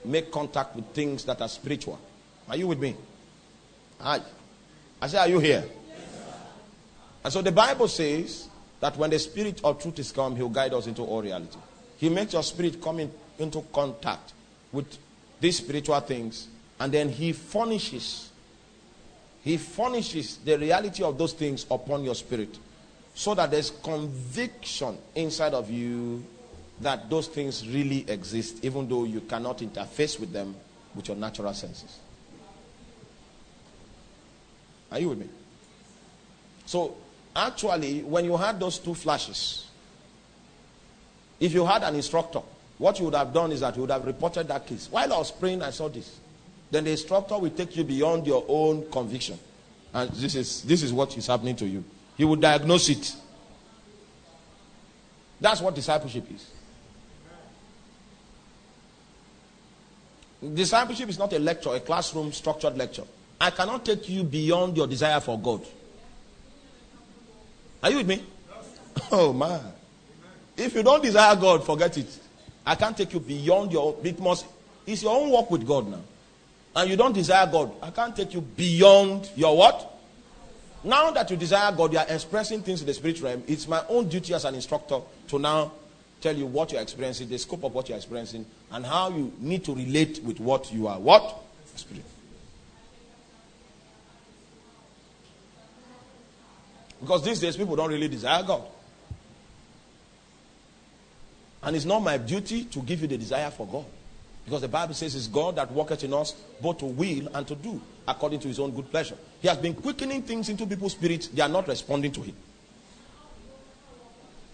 make 0.06 0.32
contact 0.32 0.76
with 0.76 0.86
things 0.88 1.24
that 1.26 1.42
are 1.42 1.48
spiritual. 1.48 2.00
Are 2.50 2.58
you 2.58 2.68
with 2.68 2.80
me? 2.80 2.96
Hi. 4.00 4.22
I 5.02 5.08
say, 5.08 5.18
are 5.18 5.28
you 5.28 5.40
here? 5.40 5.64
and 7.24 7.32
so 7.32 7.42
the 7.42 7.52
Bible 7.52 7.88
says 7.88 8.48
that 8.80 8.98
when 8.98 9.10
the 9.10 9.20
Spirit 9.20 9.62
of 9.64 9.82
truth 9.82 10.00
is 10.00 10.12
come, 10.12 10.36
He'll 10.36 10.50
guide 10.50 10.74
us 10.74 10.88
into 10.88 11.04
all 11.04 11.22
reality. 11.22 11.58
He 11.98 12.10
makes 12.10 12.34
your 12.34 12.44
spirit 12.44 12.82
come 12.82 13.00
in, 13.00 13.12
into 13.40 13.62
contact 13.74 14.34
with 14.72 14.98
these 15.40 15.58
spiritual 15.58 16.00
things, 16.02 16.48
and 16.80 16.92
then 16.92 17.10
He 17.10 17.32
furnishes 17.32 18.30
he 19.44 19.58
furnishes 19.58 20.38
the 20.38 20.58
reality 20.58 21.04
of 21.04 21.18
those 21.18 21.34
things 21.34 21.66
upon 21.70 22.04
your 22.04 22.16
spirit 22.16 22.58
so 23.14 23.36
that 23.36 23.52
there's 23.52 23.72
conviction 23.72 24.98
inside 25.16 25.54
of 25.54 25.70
you 25.70 26.24
that 26.82 27.10
those 27.10 27.28
things 27.28 27.68
really 27.68 28.10
exist, 28.10 28.64
even 28.64 28.88
though 28.88 29.04
you 29.04 29.22
cannot 29.22 29.60
interface 29.60 30.20
with 30.20 30.34
them 30.34 30.56
with 30.96 31.08
your 31.08 31.18
natural 31.18 31.54
senses. 31.54 32.00
Are 34.92 35.00
you 35.00 35.10
with 35.10 35.20
me? 35.20 35.30
So, 36.66 36.96
actually, 37.36 38.04
when 38.04 38.26
you 38.26 38.38
had 38.38 38.60
those 38.60 38.78
two 38.78 38.94
flashes, 38.94 39.68
if 41.40 41.54
you 41.54 41.66
had 41.66 41.84
an 41.84 41.96
instructor, 41.96 42.42
what 42.78 43.00
you 43.00 43.06
would 43.06 43.16
have 43.16 43.34
done 43.34 43.52
is 43.52 43.62
that 43.62 43.76
you 43.76 43.82
would 43.82 43.92
have 43.92 44.06
reported 44.06 44.48
that 44.48 44.66
case. 44.68 44.88
While 44.90 45.14
I 45.14 45.18
was 45.18 45.32
praying, 45.32 45.62
I 45.62 45.72
saw 45.72 45.90
this. 45.90 46.20
Then 46.70 46.86
the 46.86 46.92
instructor 46.92 47.38
will 47.38 47.50
take 47.50 47.76
you 47.76 47.84
beyond 47.84 48.26
your 48.26 48.46
own 48.48 48.90
conviction. 48.92 49.38
And 49.94 50.10
this 50.12 50.36
is, 50.36 50.64
this 50.64 50.82
is 50.82 50.92
what 50.92 51.16
is 51.18 51.28
happening 51.28 51.56
to 51.58 51.68
you. 51.68 51.84
He 52.18 52.26
will 52.26 52.36
diagnose 52.36 52.90
it. 52.90 53.16
That's 55.40 55.62
what 55.62 55.76
discipleship 55.76 56.26
is. 56.34 56.48
Discipleship 60.54 61.10
is 61.10 61.20
not 61.20 61.32
a 61.34 61.40
lecture, 61.40 61.70
a 61.70 61.80
classroom 61.80 62.32
structured 62.32 62.78
lecture. 62.78 63.04
I 63.40 63.52
cannot 63.52 63.86
take 63.86 64.10
you 64.10 64.24
beyond 64.24 64.76
your 64.76 64.88
desire 64.88 65.20
for 65.20 65.40
God. 65.40 65.66
Are 67.82 67.90
you 67.90 67.98
with 67.98 68.08
me? 68.08 68.24
Oh 69.12 69.34
man. 69.34 69.62
If 70.56 70.76
you 70.76 70.84
don't 70.84 71.02
desire 71.02 71.36
God, 71.36 71.66
forget 71.66 71.98
it. 71.98 72.20
I 72.66 72.76
can't 72.76 72.96
take 72.96 73.12
you 73.14 73.20
beyond 73.20 73.72
your 73.72 73.98
it 74.04 74.20
must 74.20 74.46
it's 74.86 75.02
your 75.02 75.16
own 75.16 75.32
work 75.32 75.50
with 75.50 75.66
God 75.66 75.88
now 75.88 76.02
and 76.76 76.90
you 76.90 76.96
don't 76.96 77.14
desire 77.14 77.46
God, 77.52 77.72
I 77.82 77.92
can't 77.92 78.16
take 78.16 78.34
you 78.34 78.42
beyond 78.42 79.30
your 79.36 79.56
what? 79.56 79.92
Now 80.84 81.12
that 81.12 81.30
you 81.32 81.38
desire 81.38 81.72
God, 81.72 81.94
you 81.94 82.00
are 82.00 82.06
expressing 82.08 82.62
things 82.62 82.82
in 82.82 82.88
the 82.88 82.94
spiritual 82.94 83.30
realm. 83.30 83.44
It's 83.48 83.68
my 83.68 83.84
own 83.88 84.10
duty 84.10 84.34
as 84.34 84.46
an 84.46 84.56
instructor 84.56 85.00
to 85.30 85.40
now 85.40 85.72
tell 86.24 86.36
you 86.36 86.46
what 86.46 86.72
you're 86.72 86.82
experiencing, 86.82 87.28
the 87.28 87.38
scope 87.38 87.64
of 87.66 87.74
what 87.74 87.90
you're 87.90 87.98
experiencing, 87.98 88.46
and 88.72 88.86
how 88.86 89.10
you 89.10 89.32
need 89.40 89.64
to 89.66 89.76
relate 89.76 90.24
with 90.24 90.40
what 90.40 90.72
you 90.72 90.88
are. 90.88 90.98
What? 91.00 91.44
Spirit. 91.76 92.06
Because 97.02 97.24
these 97.26 97.42
days 97.42 97.58
people 97.58 97.76
don't 97.76 97.90
really 97.90 98.08
desire 98.08 98.42
God. 98.44 98.64
And 101.62 101.76
it's 101.76 101.86
not 101.86 102.00
my 102.00 102.18
duty 102.18 102.66
to 102.66 102.80
give 102.80 103.02
you 103.02 103.08
the 103.08 103.18
desire 103.18 103.52
for 103.52 103.68
God. 103.68 103.86
Because 104.46 104.62
the 104.62 104.68
Bible 104.68 104.94
says 104.94 105.16
it's 105.16 105.28
God 105.28 105.58
that 105.58 105.72
worketh 105.72 106.04
in 106.04 106.14
us 106.14 106.34
both 106.62 106.78
to 106.80 106.86
will 106.86 107.28
and 107.34 107.48
to 107.48 107.56
do 107.56 107.82
according 108.08 108.40
to 108.42 108.48
his 108.48 108.60
own 108.60 108.72
good 108.72 108.90
pleasure. 108.90 109.16
He 109.42 109.48
has 109.48 109.58
been 109.58 109.74
quickening 109.74 110.22
things 110.24 110.50
into 110.50 110.66
people's 110.66 110.94
spirits, 110.94 111.28
they 111.28 111.42
are 111.42 111.50
not 111.50 111.68
responding 111.68 112.12
to 112.14 112.22
him. 112.22 112.36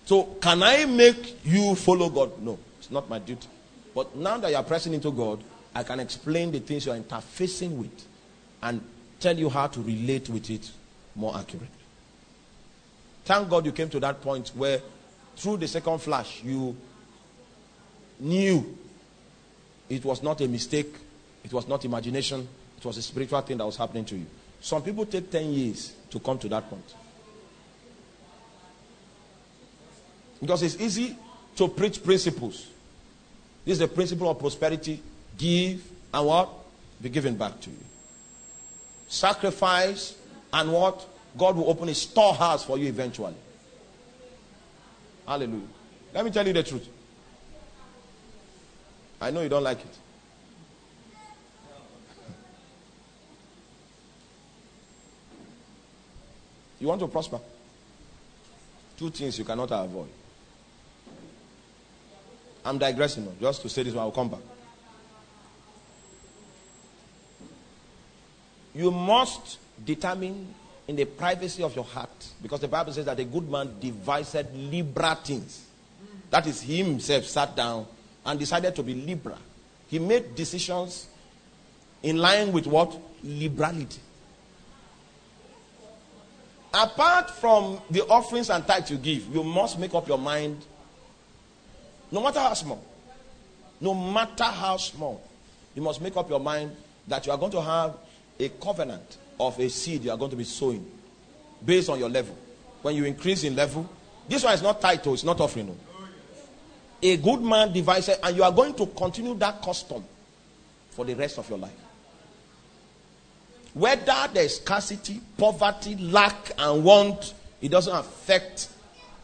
So, 0.10 0.24
can 0.42 0.64
I 0.64 0.86
make 0.86 1.46
you 1.46 1.76
follow 1.76 2.10
God? 2.10 2.42
No, 2.42 2.58
it's 2.80 2.90
not 2.90 3.08
my 3.08 3.20
duty. 3.20 3.48
But 3.94 4.16
now 4.16 4.40
that 4.40 4.50
you 4.50 4.58
are 4.58 4.64
pressing 4.64 4.96
into 4.96 5.12
God, 5.12 5.40
I 5.76 5.84
can 5.84 6.00
explain 6.00 6.52
the 6.52 6.58
things 6.62 6.88
you 6.88 6.94
are 6.94 6.98
interfacing 6.98 7.78
with 7.78 8.08
and 8.64 8.82
tell 9.20 9.38
you 9.38 9.50
how 9.50 9.68
to 9.68 9.80
relate 9.80 10.28
with 10.28 10.50
it 10.50 10.72
more 11.16 11.38
accurately. 11.38 11.70
Thank 13.24 13.52
God 13.52 13.68
you 13.68 13.72
came 13.72 13.88
to 13.90 14.00
that 14.00 14.20
point 14.20 14.50
where, 14.56 14.82
through 15.36 15.58
the 15.58 15.68
second 15.68 16.00
flash, 16.00 16.42
you 16.44 16.76
knew 18.20 18.80
it 19.90 20.04
was 20.04 20.24
not 20.24 20.42
a 20.42 20.48
mistake. 20.48 20.96
It 21.44 21.54
was 21.54 21.68
not 21.68 21.86
imagination. 21.86 22.48
It 22.80 22.84
was 22.84 22.98
a 22.98 23.04
spiritual 23.04 23.42
thing 23.42 23.58
that 23.58 23.66
was 23.68 23.78
happening 23.78 24.06
to 24.06 24.16
you. 24.16 24.26
Some 24.60 24.82
people 24.82 25.06
take 25.06 25.30
10 25.30 25.54
years 25.54 25.94
to 26.10 26.20
come 26.20 26.40
to 26.40 26.50
that 26.50 26.68
point. 26.68 26.96
Because 30.40 30.64
it's 30.64 30.80
easy 30.80 31.16
to 31.56 31.68
preach 31.68 32.04
principles. 32.04 32.68
This 33.66 33.74
is 33.74 33.80
the 33.80 33.88
principle 33.88 34.30
of 34.30 34.40
prosperity. 34.40 35.02
Give 35.38 35.84
and 36.14 36.26
what? 36.26 36.50
Be 37.02 37.10
given 37.10 37.36
back 37.36 37.60
to 37.62 37.70
you. 37.70 37.78
Sacrifice 39.08 40.18
and 40.54 40.72
what? 40.72 41.06
God 41.38 41.56
will 41.56 41.70
open 41.70 41.90
a 41.90 41.94
storehouse 41.94 42.64
for 42.66 42.78
you 42.78 42.88
eventually. 42.88 43.36
Hallelujah. 45.28 45.68
Let 46.14 46.26
me 46.26 46.32
tell 46.32 46.46
you 46.48 46.54
the 46.54 46.64
truth. 46.64 46.88
I 49.22 49.32
know 49.32 49.42
you 49.42 49.50
don't 49.50 49.64
like 49.64 49.80
it. 49.80 49.98
You 56.80 56.88
want 56.88 57.02
to 57.02 57.08
prosper? 57.08 57.40
Two 58.98 59.10
things 59.10 59.38
you 59.38 59.46
cannot 59.46 59.70
avoid. 59.72 60.08
I'm 62.64 62.78
digressing 62.78 63.26
now, 63.26 63.32
just 63.40 63.62
to 63.62 63.70
say 63.70 63.84
this 63.84 63.96
I'll 63.96 64.12
come 64.12 64.30
back. 64.30 64.40
You 68.76 68.92
must 68.92 69.58
determine 69.84 70.54
in 70.88 70.96
the 70.96 71.06
privacy 71.06 71.64
of 71.64 71.76
your 71.76 71.86
heart, 71.86 72.10
because 72.42 72.62
the 72.62 72.68
Bible 72.68 72.92
says 72.92 73.06
that 73.06 73.20
a 73.20 73.24
good 73.24 73.50
man 73.50 73.80
devised 73.80 74.38
liberal 74.56 75.16
things. 75.16 75.66
That 76.30 76.48
is, 76.48 76.62
he 76.62 76.78
himself 76.78 77.26
sat 77.26 77.56
down 77.56 77.86
and 78.26 78.40
decided 78.40 78.76
to 78.76 78.84
be 78.84 78.94
liberal. 78.94 79.38
He 79.88 80.00
made 80.00 80.36
decisions 80.36 81.08
in 82.04 82.18
line 82.18 82.52
with 82.52 82.68
what? 82.68 82.96
Liberality. 83.24 84.00
Apart 86.74 87.32
from 87.32 87.82
the 87.90 88.06
offerings 88.08 88.50
and 88.50 88.66
tithes 88.66 88.92
you 88.92 88.98
give, 88.98 89.28
you 89.34 89.44
must 89.44 89.80
make 89.80 89.94
up 89.96 90.08
your 90.08 90.20
mind, 90.20 90.64
no 92.12 92.22
matter 92.22 92.40
how 92.40 92.54
small, 92.54 92.84
no 93.82 93.94
matter 93.94 94.44
how 94.44 94.78
small, 94.78 95.22
you 95.76 95.82
must 95.82 96.02
make 96.02 96.18
up 96.18 96.30
your 96.30 96.40
mind 96.40 96.76
that 97.08 97.26
you 97.26 97.32
are 97.32 97.38
going 97.38 97.52
to 97.52 97.62
have 97.62 97.96
a 98.40 98.50
covenant 98.50 99.18
of 99.40 99.58
a 99.60 99.70
seed 99.70 100.04
you 100.04 100.12
are 100.12 100.18
going 100.18 100.32
to 100.32 100.38
be 100.38 100.44
sowing 100.44 100.86
based 101.66 101.90
on 101.90 102.00
your 102.00 102.10
level. 102.10 102.38
When 102.82 102.96
you 102.96 103.06
increase 103.06 103.44
in 103.44 103.56
level, 103.56 103.90
this 104.28 104.44
one 104.44 104.54
is 104.54 104.62
not 104.62 104.82
title, 104.82 105.12
oh, 105.12 105.14
it's 105.14 105.24
not 105.24 105.40
offering. 105.40 105.68
No 105.68 105.76
a 107.02 107.18
good 107.18 107.42
man 107.42 107.72
devises, 107.72 108.18
and 108.22 108.36
you 108.36 108.44
are 108.44 108.52
going 108.52 108.74
to 108.76 108.86
continue 108.88 109.34
that 109.36 109.62
custom 109.62 110.04
for 110.92 111.06
the 111.06 111.14
rest 111.16 111.38
of 111.38 111.50
your 111.50 111.58
life. 111.58 111.72
Whether 113.74 114.30
there's 114.34 114.60
scarcity, 114.60 115.22
poverty, 115.38 115.96
lack, 115.96 116.52
and 116.58 116.84
want, 116.84 117.34
it 117.62 117.70
doesn't 117.70 117.96
affect 117.96 118.70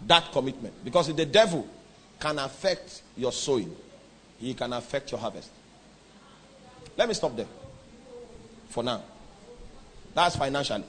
that 0.08 0.32
commitment. 0.32 0.74
Because 0.86 1.10
if 1.10 1.16
the 1.16 1.26
devil 1.26 1.68
can 2.20 2.40
affect 2.40 3.02
your 3.18 3.32
sowing, 3.32 3.76
he 4.40 4.54
can 4.54 4.74
affect 4.74 5.12
your 5.12 5.20
harvest. 5.20 5.50
Let 6.98 7.08
me 7.08 7.14
stop 7.14 7.36
there 7.36 7.48
for 8.70 8.84
now. 8.84 9.04
That's 10.14 10.36
financially. 10.36 10.84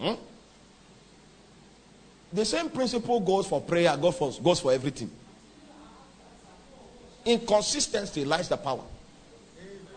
Hmm? 0.00 0.14
The 2.32 2.44
same 2.44 2.70
principle 2.70 3.20
goes 3.20 3.46
for 3.46 3.60
prayer, 3.60 3.96
goes 3.96 4.16
for, 4.16 4.32
goes 4.42 4.60
for 4.60 4.72
everything. 4.72 5.10
Inconsistency 7.24 8.24
lies 8.24 8.48
the 8.48 8.56
power. 8.56 8.82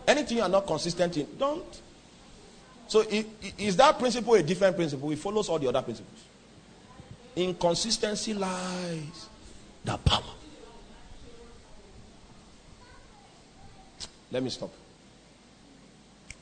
Anything 0.07 0.37
you 0.37 0.43
are 0.43 0.49
not 0.49 0.67
consistent 0.67 1.17
in, 1.17 1.27
don't. 1.37 1.81
So, 2.87 3.03
is 3.57 3.75
that 3.77 3.97
principle 3.97 4.35
a 4.35 4.43
different 4.43 4.75
principle? 4.75 5.09
It 5.11 5.17
follows 5.17 5.49
all 5.49 5.57
the 5.57 5.67
other 5.67 5.81
principles. 5.81 6.23
Inconsistency 7.35 8.33
lies 8.35 9.29
the 9.85 9.97
power. 9.97 10.21
Let 14.31 14.43
me 14.43 14.49
stop. 14.49 14.71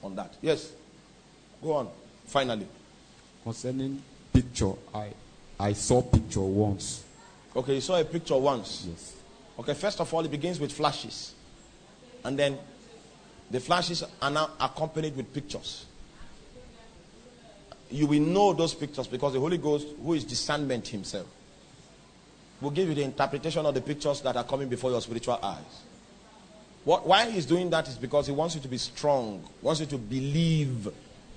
on 0.03 0.15
that. 0.15 0.33
Yes. 0.41 0.71
Go 1.61 1.73
on. 1.73 1.89
Finally. 2.25 2.67
Concerning 3.43 4.01
picture, 4.31 4.71
I 4.93 5.09
I 5.59 5.73
saw 5.73 6.01
picture 6.01 6.41
once. 6.41 7.03
Okay, 7.55 7.75
you 7.75 7.81
saw 7.81 7.99
a 7.99 8.05
picture 8.05 8.37
once. 8.37 8.85
Yes. 8.89 9.13
Okay, 9.59 9.73
first 9.73 9.99
of 9.99 10.11
all, 10.13 10.25
it 10.25 10.31
begins 10.31 10.59
with 10.59 10.71
flashes. 10.71 11.33
And 12.23 12.39
then 12.39 12.57
the 13.51 13.59
flashes 13.59 14.03
are 14.21 14.31
now 14.31 14.51
accompanied 14.59 15.15
with 15.15 15.31
pictures. 15.33 15.85
You 17.91 18.07
will 18.07 18.21
know 18.21 18.53
those 18.53 18.73
pictures 18.73 19.07
because 19.07 19.33
the 19.33 19.39
Holy 19.39 19.57
Ghost, 19.57 19.87
who 20.03 20.13
is 20.13 20.23
discernment 20.23 20.87
himself, 20.87 21.27
will 22.63 22.71
give 22.71 22.87
you 22.87 22.95
the 22.95 23.03
interpretation 23.03 23.65
of 23.65 23.75
the 23.75 23.81
pictures 23.81 24.21
that 24.21 24.35
are 24.35 24.43
coming 24.43 24.69
before 24.69 24.89
your 24.89 25.01
spiritual 25.01 25.37
eyes. 25.43 25.81
What, 26.85 27.05
why 27.05 27.29
he's 27.29 27.45
doing 27.45 27.69
that 27.69 27.87
is 27.87 27.95
because 27.95 28.27
he 28.27 28.33
wants 28.33 28.55
you 28.55 28.61
to 28.61 28.67
be 28.67 28.77
strong, 28.77 29.43
wants 29.61 29.81
you 29.81 29.85
to 29.87 29.97
believe 29.97 30.87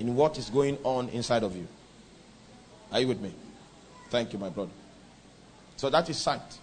in 0.00 0.14
what 0.14 0.38
is 0.38 0.48
going 0.50 0.78
on 0.82 1.08
inside 1.10 1.42
of 1.42 1.54
you. 1.54 1.66
Are 2.92 3.00
you 3.00 3.08
with 3.08 3.20
me? 3.20 3.32
Thank 4.10 4.32
you, 4.32 4.38
my 4.38 4.48
brother. 4.48 4.70
So 5.76 5.90
that 5.90 6.08
is 6.08 6.16
sight. 6.16 6.58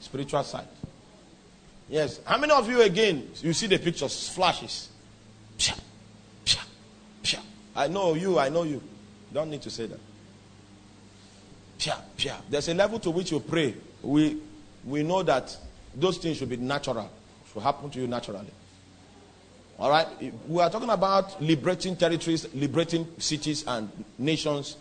Spiritual 0.00 0.42
sight. 0.44 0.66
Yes. 1.88 2.20
How 2.24 2.38
many 2.38 2.52
of 2.52 2.68
you 2.68 2.82
again 2.82 3.30
you 3.42 3.52
see 3.52 3.66
the 3.66 3.78
pictures 3.78 4.28
flashes? 4.28 4.88
Psha, 5.58 5.78
psha, 6.44 6.64
psha. 7.22 7.40
I 7.76 7.88
know 7.88 8.14
you, 8.14 8.38
I 8.38 8.48
know 8.48 8.62
you. 8.62 8.82
Don't 9.32 9.50
need 9.50 9.62
to 9.62 9.70
say 9.70 9.86
that. 9.86 10.00
Psha, 11.78 11.96
psha. 12.16 12.36
There's 12.48 12.68
a 12.68 12.74
level 12.74 12.98
to 13.00 13.10
which 13.10 13.32
you 13.32 13.40
pray. 13.40 13.74
We 14.02 14.38
we 14.84 15.02
know 15.02 15.22
that 15.22 15.56
those 15.94 16.18
things 16.18 16.38
should 16.38 16.48
be 16.48 16.56
natural, 16.56 17.10
should 17.52 17.62
happen 17.62 17.90
to 17.90 18.00
you 18.00 18.06
naturally. 18.06 18.50
All 19.78 19.90
right? 19.90 20.06
We 20.48 20.62
are 20.62 20.70
talking 20.70 20.90
about 20.90 21.40
liberating 21.42 21.96
territories, 21.96 22.46
liberating 22.54 23.06
cities 23.18 23.64
and 23.66 23.90
nations. 24.18 24.76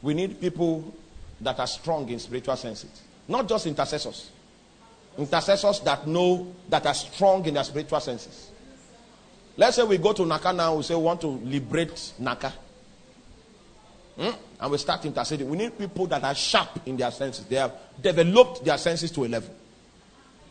We 0.00 0.14
need 0.14 0.40
people 0.40 0.92
that 1.40 1.58
are 1.60 1.66
strong 1.66 2.08
in 2.08 2.18
spiritual 2.18 2.56
senses, 2.56 3.02
not 3.28 3.48
just 3.48 3.66
intercessors. 3.66 4.30
Intercessors 5.18 5.80
that 5.80 6.06
know, 6.06 6.54
that 6.68 6.86
are 6.86 6.94
strong 6.94 7.44
in 7.46 7.54
their 7.54 7.64
spiritual 7.64 8.00
senses. 8.00 8.50
Let's 9.56 9.76
say 9.76 9.82
we 9.84 9.98
go 9.98 10.12
to 10.14 10.24
Naka 10.24 10.52
now, 10.52 10.76
we 10.76 10.82
say 10.82 10.94
we 10.94 11.02
want 11.02 11.20
to 11.20 11.28
liberate 11.28 12.14
Naka. 12.18 12.52
Hmm? 14.16 14.30
And 14.60 14.70
we 14.70 14.78
start 14.78 15.04
interceding. 15.04 15.48
We 15.48 15.56
need 15.56 15.76
people 15.78 16.06
that 16.06 16.22
are 16.22 16.34
sharp 16.34 16.86
in 16.86 16.96
their 16.96 17.10
senses. 17.10 17.44
They 17.46 17.56
have 17.56 17.72
developed 18.00 18.64
their 18.64 18.78
senses 18.78 19.10
to 19.12 19.24
a 19.24 19.28
level. 19.28 19.54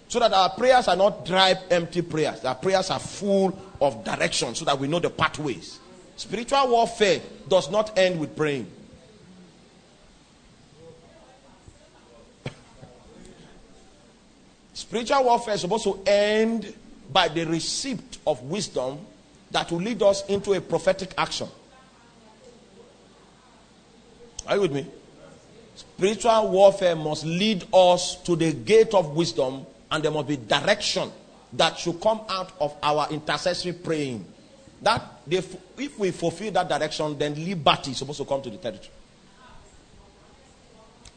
So 0.07 0.20
that 0.20 0.34
our 0.34 0.49
prayers 0.49 0.88
are 0.88 0.95
not 0.95 1.26
dry, 1.26 1.55
empty 1.70 2.01
prayers. 2.01 2.43
Our 2.43 2.55
prayers 2.55 2.89
are 2.89 2.99
full 2.99 3.57
of 3.80 4.03
direction 4.03 4.55
so 4.55 4.66
that 4.66 4.78
we 4.78 4.88
know 4.88 4.99
the 4.99 5.09
pathways. 5.09 5.80
Spiritual 6.18 6.70
warfare 6.70 7.22
does 7.47 7.72
not 7.72 7.97
end 7.97 8.20
with 8.20 8.36
praying. 8.36 8.70
Spiritual 14.74 15.24
warfare 15.24 15.53
is 15.53 15.62
supposed 15.62 15.86
to 15.86 16.01
end 16.05 16.74
by 17.12 17.28
the 17.28 17.45
receipt 17.45 18.18
of 18.28 18.41
wisdom 18.43 18.99
that 19.51 19.72
will 19.72 19.80
lead 19.80 20.01
us 20.03 20.26
into 20.28 20.53
a 20.53 20.62
prophetic 20.62 21.14
action. 21.18 21.47
Are 24.52 24.56
you 24.56 24.62
with 24.64 24.74
me? 24.74 24.86
Spiritual 25.76 26.49
warfare 26.49 26.93
must 26.93 27.24
lead 27.24 27.66
us 27.74 28.18
to 28.24 28.36
the 28.36 28.52
gate 28.52 28.93
of 28.93 29.16
wisdom, 29.16 29.66
and 29.89 30.04
there 30.04 30.12
must 30.12 30.28
be 30.28 30.36
direction 30.36 31.10
that 31.54 31.80
should 31.80 32.02
come 32.02 32.20
out 32.28 32.52
of 32.60 32.76
our 32.84 33.08
intercessory 33.12 33.72
praying. 33.72 34.26
That 34.82 35.04
if 35.30 35.56
we 35.78 36.12
fulfill 36.12 36.52
that 36.52 36.68
direction, 36.68 37.18
then 37.18 37.34
liberty 37.45 37.91
is 37.91 37.97
supposed 37.97 38.20
to 38.20 38.26
come 38.26 38.41
to 38.41 38.49
the 38.49 38.58
territory. 38.58 38.91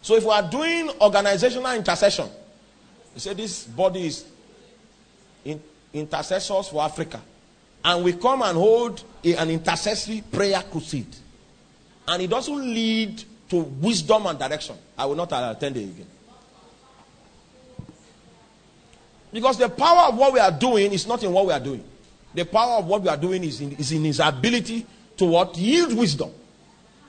So 0.00 0.14
if 0.14 0.22
we 0.22 0.30
are 0.30 0.48
doing 0.48 0.90
organizational 1.00 1.72
intercession, 1.72 2.28
you 3.14 3.20
say 3.20 3.34
this 3.34 3.64
body 3.64 4.06
is 4.06 4.24
in, 5.44 5.60
intercessors 5.92 6.68
for 6.68 6.84
Africa. 6.84 7.20
And 7.84 8.04
we 8.04 8.12
come 8.12 8.42
and 8.42 8.56
hold 8.56 9.02
a, 9.24 9.34
an 9.34 9.50
intercessory 9.50 10.22
prayer 10.30 10.62
crusade. 10.70 11.16
And 12.06 12.22
it 12.22 12.28
doesn't 12.28 12.58
lead 12.58 13.22
to 13.50 13.56
wisdom 13.56 14.26
and 14.26 14.38
direction. 14.38 14.76
I 14.96 15.06
will 15.06 15.14
not 15.16 15.32
attend 15.32 15.76
it 15.76 15.84
again. 15.84 16.06
Because 19.32 19.58
the 19.58 19.68
power 19.68 20.08
of 20.08 20.16
what 20.16 20.32
we 20.32 20.38
are 20.38 20.52
doing 20.52 20.92
is 20.92 21.06
not 21.06 21.22
in 21.24 21.32
what 21.32 21.46
we 21.46 21.52
are 21.52 21.60
doing. 21.60 21.82
The 22.34 22.44
power 22.44 22.78
of 22.78 22.86
what 22.86 23.02
we 23.02 23.08
are 23.08 23.16
doing 23.16 23.42
is 23.44 23.60
in, 23.60 23.72
is 23.72 23.90
in 23.92 24.04
his 24.04 24.20
ability 24.20 24.86
to 25.16 25.24
what? 25.24 25.56
Yield 25.56 25.96
wisdom. 25.96 26.30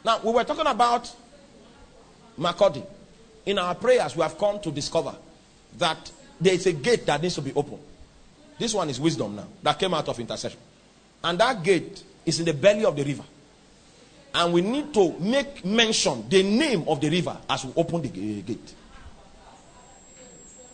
Now, 0.04 0.20
we 0.24 0.32
were 0.32 0.43
talking 0.43 0.66
about 0.68 1.12
Makurdi. 2.39 2.86
In 3.46 3.60
our 3.60 3.76
prayers, 3.76 4.16
we 4.16 4.22
have 4.24 4.38
come 4.38 4.60
to 4.60 4.72
discover 4.72 5.16
that 5.78 6.12
there 6.39 6.54
is 6.54 6.66
a 6.66 6.74
gate 6.74 7.06
that 7.06 7.22
needs 7.22 7.36
to 7.36 7.41
be 7.41 7.54
opened. 7.54 7.82
This 8.58 8.74
one 8.74 8.89
is 8.89 9.00
wisdom 9.00 9.36
now 9.36 9.48
that 9.62 9.78
came 9.78 9.93
out 9.93 10.08
of 10.08 10.20
intercession. 10.20 10.60
And 11.24 11.38
that 11.39 11.62
gate 11.64 12.04
is 12.26 12.39
in 12.39 12.46
the 12.46 12.54
belly 12.54 12.86
of 12.86 12.96
the 12.96 13.04
river. 13.04 13.24
And 14.36 14.54
we 14.54 14.62
need 14.62 14.94
to 14.94 15.14
make 15.20 15.64
mention 15.64 16.28
the 16.30 16.44
name 16.44 16.84
of 16.88 17.00
the 17.00 17.10
river 17.10 17.38
as 17.50 17.64
we 17.66 17.72
open 17.76 18.02
the 18.02 18.10
gate. 18.10 18.74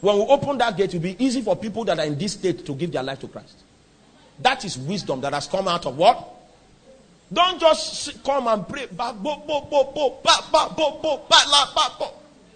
When 0.02 0.16
we 0.16 0.22
open 0.24 0.58
that 0.58 0.76
gate, 0.76 0.94
it 0.94 0.98
will 0.98 1.04
be 1.04 1.24
easy 1.24 1.42
for 1.44 1.56
people 1.56 1.86
that 1.86 2.00
are 2.00 2.06
in 2.06 2.18
this 2.18 2.34
state 2.34 2.66
to 2.66 2.74
give 2.74 2.92
their 2.92 3.04
life 3.04 3.20
to 3.20 3.28
Christ. 3.28 3.56
That 4.40 4.66
is 4.66 4.78
wisdom 4.78 5.22
that 5.22 5.34
has 5.34 5.46
come 5.48 5.68
out 5.68 5.86
of 5.86 5.96
what? 5.96 6.28
Don't 7.32 7.60
just 7.60 8.24
come 8.24 8.48
and 8.48 8.68
pray. 8.68 8.88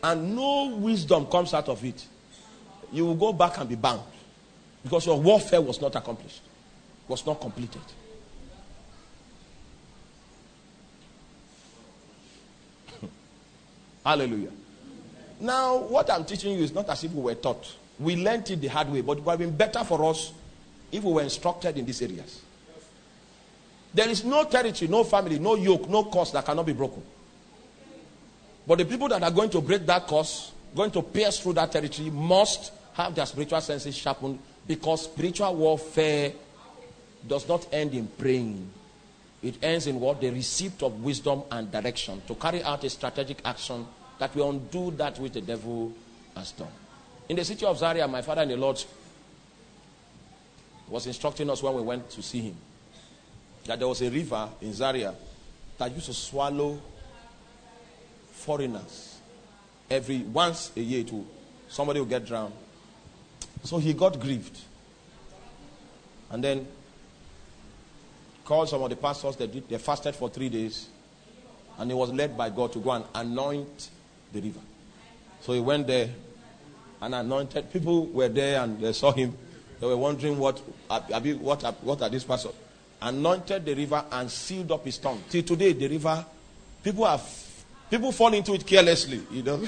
And 0.03 0.35
no 0.35 0.75
wisdom 0.77 1.27
comes 1.27 1.53
out 1.53 1.69
of 1.69 1.85
it 1.85 2.05
you 2.95 3.05
will 3.05 3.15
go 3.15 3.33
back 3.33 3.57
and 3.57 3.67
be 3.69 3.75
bound 3.75 4.01
because 4.83 5.05
your 5.05 5.19
warfare 5.19 5.61
was 5.61 5.81
not 5.81 5.95
accomplished, 5.95 6.41
was 7.07 7.25
not 7.25 7.39
completed. 7.41 7.81
Hallelujah. 14.05 14.51
Now, 15.39 15.77
what 15.77 16.09
I'm 16.11 16.23
teaching 16.25 16.57
you 16.57 16.63
is 16.63 16.73
not 16.73 16.87
as 16.89 17.03
if 17.03 17.11
we 17.11 17.23
were 17.23 17.35
taught. 17.35 17.75
We 17.99 18.15
learned 18.15 18.49
it 18.51 18.61
the 18.61 18.67
hard 18.67 18.89
way, 18.89 19.01
but 19.01 19.17
it 19.17 19.23
would 19.23 19.31
have 19.31 19.39
been 19.39 19.55
better 19.55 19.83
for 19.83 20.05
us 20.05 20.31
if 20.91 21.03
we 21.03 21.11
were 21.11 21.23
instructed 21.23 21.77
in 21.77 21.85
these 21.85 22.01
areas. 22.01 22.41
There 23.93 24.07
is 24.07 24.23
no 24.23 24.43
territory, 24.43 24.89
no 24.89 25.03
family, 25.03 25.39
no 25.39 25.55
yoke, 25.55 25.89
no 25.89 26.03
curse 26.05 26.31
that 26.31 26.45
cannot 26.45 26.65
be 26.65 26.73
broken. 26.73 27.01
But 28.67 28.77
the 28.77 28.85
people 28.85 29.07
that 29.09 29.23
are 29.23 29.31
going 29.31 29.49
to 29.51 29.61
break 29.61 29.85
that 29.85 30.07
curse, 30.07 30.51
going 30.75 30.91
to 30.91 31.01
pierce 31.01 31.39
through 31.39 31.53
that 31.53 31.71
territory, 31.71 32.09
must 32.09 32.73
have 32.93 33.15
their 33.15 33.25
spiritual 33.25 33.61
senses 33.61 33.95
sharpened 33.95 34.37
because 34.67 35.05
spiritual 35.05 35.55
warfare 35.55 36.33
does 37.27 37.47
not 37.47 37.67
end 37.73 37.93
in 37.93 38.07
praying. 38.07 38.69
It 39.45 39.63
ends 39.63 39.85
in 39.85 39.99
what? 39.99 40.19
The 40.19 40.31
receipt 40.31 40.81
of 40.81 41.03
wisdom 41.03 41.43
and 41.51 41.71
direction 41.71 42.19
to 42.27 42.33
carry 42.33 42.63
out 42.63 42.83
a 42.83 42.89
strategic 42.89 43.41
action 43.45 43.85
that 44.17 44.35
will 44.35 44.49
undo 44.49 44.89
that 44.97 45.19
which 45.19 45.33
the 45.33 45.41
devil 45.41 45.93
has 46.35 46.51
done. 46.51 46.71
In 47.29 47.35
the 47.35 47.45
city 47.45 47.63
of 47.63 47.77
Zaria, 47.77 48.07
my 48.07 48.23
father 48.23 48.41
in 48.41 48.49
the 48.49 48.57
Lord 48.57 48.83
was 50.89 51.05
instructing 51.05 51.47
us 51.51 51.61
when 51.61 51.75
we 51.75 51.83
went 51.83 52.09
to 52.09 52.23
see 52.23 52.41
him 52.41 52.55
that 53.65 53.77
there 53.77 53.87
was 53.87 54.01
a 54.01 54.09
river 54.09 54.49
in 54.61 54.73
Zaria 54.73 55.13
that 55.77 55.91
used 55.91 56.07
to 56.07 56.13
swallow 56.13 56.81
foreigners 58.31 59.19
every 59.89 60.19
once 60.19 60.71
a 60.75 60.79
year 60.79 61.03
to 61.03 61.25
somebody 61.67 61.99
will 61.99 62.07
get 62.07 62.25
drowned 62.25 62.53
so 63.63 63.77
he 63.77 63.93
got 63.93 64.19
grieved. 64.19 64.57
And 66.31 66.43
then 66.43 66.67
called 68.45 68.69
some 68.69 68.81
of 68.83 68.89
the 68.89 68.95
pastors 68.95 69.35
that 69.37 69.51
did, 69.51 69.67
they 69.67 69.77
fasted 69.77 70.15
for 70.15 70.29
three 70.29 70.49
days. 70.49 70.87
And 71.77 71.91
he 71.91 71.95
was 71.95 72.11
led 72.13 72.37
by 72.37 72.49
God 72.49 72.71
to 72.73 72.79
go 72.79 72.91
and 72.91 73.03
anoint 73.13 73.89
the 74.31 74.39
river. 74.39 74.61
So 75.41 75.53
he 75.53 75.59
went 75.59 75.87
there 75.87 76.09
and 77.01 77.13
anointed. 77.13 77.73
People 77.73 78.05
were 78.05 78.29
there 78.29 78.61
and 78.61 78.79
they 78.79 78.93
saw 78.93 79.11
him. 79.11 79.35
They 79.79 79.87
were 79.87 79.97
wondering 79.97 80.37
what, 80.37 80.59
what, 80.87 81.83
what 81.83 82.01
are 82.01 82.09
these 82.09 82.23
pastors? 82.23 82.53
Anointed 83.01 83.65
the 83.65 83.73
river 83.73 84.05
and 84.11 84.31
sealed 84.31 84.71
up 84.71 84.85
his 84.85 84.97
tongue. 84.99 85.21
Till 85.29 85.43
today, 85.43 85.73
the 85.73 85.89
river, 85.89 86.25
people 86.81 87.05
have 87.05 87.21
people 87.89 88.11
fall 88.13 88.33
into 88.33 88.53
it 88.53 88.65
carelessly. 88.65 89.21
You 89.31 89.43
know, 89.43 89.57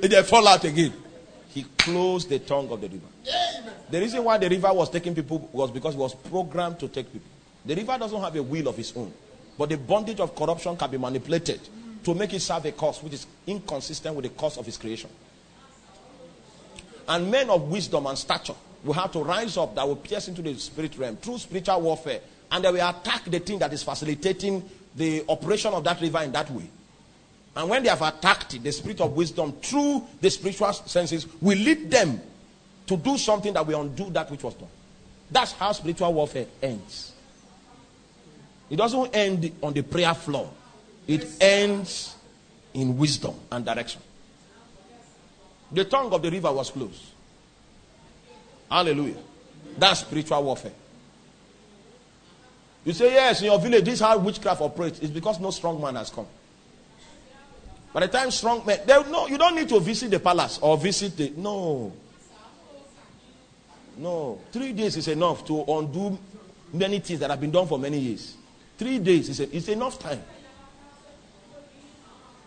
they 0.00 0.22
fall 0.22 0.48
out 0.48 0.64
again 0.64 1.03
he 1.54 1.62
closed 1.78 2.28
the 2.28 2.40
tongue 2.40 2.68
of 2.70 2.80
the 2.80 2.88
river. 2.88 3.06
The 3.88 4.00
reason 4.00 4.24
why 4.24 4.38
the 4.38 4.48
river 4.48 4.72
was 4.72 4.90
taking 4.90 5.14
people 5.14 5.48
was 5.52 5.70
because 5.70 5.94
it 5.94 5.98
was 5.98 6.12
programmed 6.12 6.80
to 6.80 6.88
take 6.88 7.12
people. 7.12 7.30
The 7.64 7.76
river 7.76 7.96
doesn't 7.96 8.20
have 8.20 8.34
a 8.34 8.42
will 8.42 8.68
of 8.68 8.78
its 8.78 8.94
own, 8.96 9.12
but 9.56 9.68
the 9.68 9.78
bondage 9.78 10.18
of 10.18 10.34
corruption 10.34 10.76
can 10.76 10.90
be 10.90 10.98
manipulated 10.98 11.60
to 12.02 12.14
make 12.14 12.34
it 12.34 12.40
serve 12.40 12.64
a 12.66 12.72
cause 12.72 13.00
which 13.02 13.14
is 13.14 13.26
inconsistent 13.46 14.16
with 14.16 14.24
the 14.24 14.30
cause 14.30 14.58
of 14.58 14.66
its 14.66 14.76
creation. 14.76 15.08
And 17.06 17.30
men 17.30 17.48
of 17.50 17.62
wisdom 17.70 18.06
and 18.06 18.18
stature 18.18 18.54
will 18.82 18.94
have 18.94 19.12
to 19.12 19.22
rise 19.22 19.56
up 19.56 19.76
that 19.76 19.86
will 19.86 19.96
pierce 19.96 20.26
into 20.26 20.42
the 20.42 20.54
spirit 20.56 20.98
realm 20.98 21.16
through 21.16 21.38
spiritual 21.38 21.80
warfare. 21.80 22.20
And 22.50 22.64
they 22.64 22.72
will 22.72 22.88
attack 22.88 23.24
the 23.26 23.38
thing 23.38 23.60
that 23.60 23.72
is 23.72 23.82
facilitating 23.82 24.68
the 24.94 25.24
operation 25.28 25.72
of 25.72 25.84
that 25.84 26.00
river 26.00 26.22
in 26.22 26.32
that 26.32 26.50
way. 26.50 26.68
And 27.56 27.68
when 27.68 27.82
they 27.82 27.88
have 27.88 28.02
attacked 28.02 28.62
the 28.62 28.72
spirit 28.72 29.00
of 29.00 29.12
wisdom 29.12 29.52
through 29.52 30.04
the 30.20 30.28
spiritual 30.30 30.72
senses 30.72 31.26
will 31.40 31.58
lead 31.58 31.90
them 31.90 32.20
to 32.86 32.96
do 32.96 33.16
something 33.16 33.52
that 33.54 33.66
will 33.66 33.80
undo 33.80 34.10
that 34.10 34.30
which 34.30 34.42
was 34.42 34.54
done. 34.54 34.68
That's 35.30 35.52
how 35.52 35.72
spiritual 35.72 36.12
warfare 36.12 36.46
ends. 36.62 37.12
It 38.70 38.76
doesn't 38.76 39.14
end 39.14 39.52
on 39.62 39.72
the 39.72 39.82
prayer 39.82 40.14
floor, 40.14 40.50
it 41.06 41.26
ends 41.40 42.16
in 42.72 42.96
wisdom 42.98 43.34
and 43.52 43.64
direction. 43.64 44.00
The 45.70 45.84
tongue 45.84 46.12
of 46.12 46.22
the 46.22 46.30
river 46.30 46.52
was 46.52 46.70
closed. 46.70 47.02
Hallelujah. 48.70 49.16
That's 49.78 50.00
spiritual 50.00 50.42
warfare. 50.42 50.72
You 52.84 52.92
say, 52.92 53.14
Yes, 53.14 53.40
in 53.40 53.46
your 53.46 53.58
village, 53.58 53.84
this 53.84 53.94
is 53.94 54.00
how 54.00 54.18
witchcraft 54.18 54.60
operates. 54.60 54.98
It's 55.00 55.10
because 55.10 55.40
no 55.40 55.50
strong 55.50 55.80
man 55.80 55.94
has 55.94 56.10
come. 56.10 56.26
By 57.94 58.00
the 58.00 58.08
time 58.08 58.28
strong 58.32 58.66
men, 58.66 58.80
they, 58.84 59.02
no, 59.08 59.28
you 59.28 59.38
don't 59.38 59.54
need 59.54 59.68
to 59.68 59.78
visit 59.78 60.10
the 60.10 60.18
palace 60.18 60.58
or 60.60 60.76
visit 60.76 61.16
the. 61.16 61.32
No. 61.36 61.92
No. 63.96 64.40
Three 64.50 64.72
days 64.72 64.96
is 64.96 65.06
enough 65.06 65.46
to 65.46 65.62
undo 65.62 66.18
many 66.72 66.98
things 66.98 67.20
that 67.20 67.30
have 67.30 67.40
been 67.40 67.52
done 67.52 67.68
for 67.68 67.78
many 67.78 68.00
years. 68.00 68.36
Three 68.76 68.98
days 68.98 69.28
is, 69.28 69.68
a, 69.68 69.72
enough 69.72 70.00
time. 70.00 70.20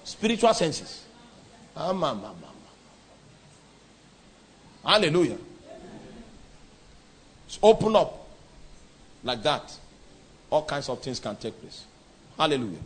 Spiritual 0.04 0.54
senses. 0.54 1.06
Ah, 1.74 1.94
Hallelujah. 4.84 5.38
Just 7.48 7.60
open 7.64 7.96
up 7.96 8.28
like 9.24 9.42
that. 9.44 9.74
All 10.50 10.66
kinds 10.66 10.90
of 10.90 11.02
things 11.02 11.22
can 11.22 11.38
take 11.38 11.58
place. 11.62 11.86
Hallelujah. 12.38 12.80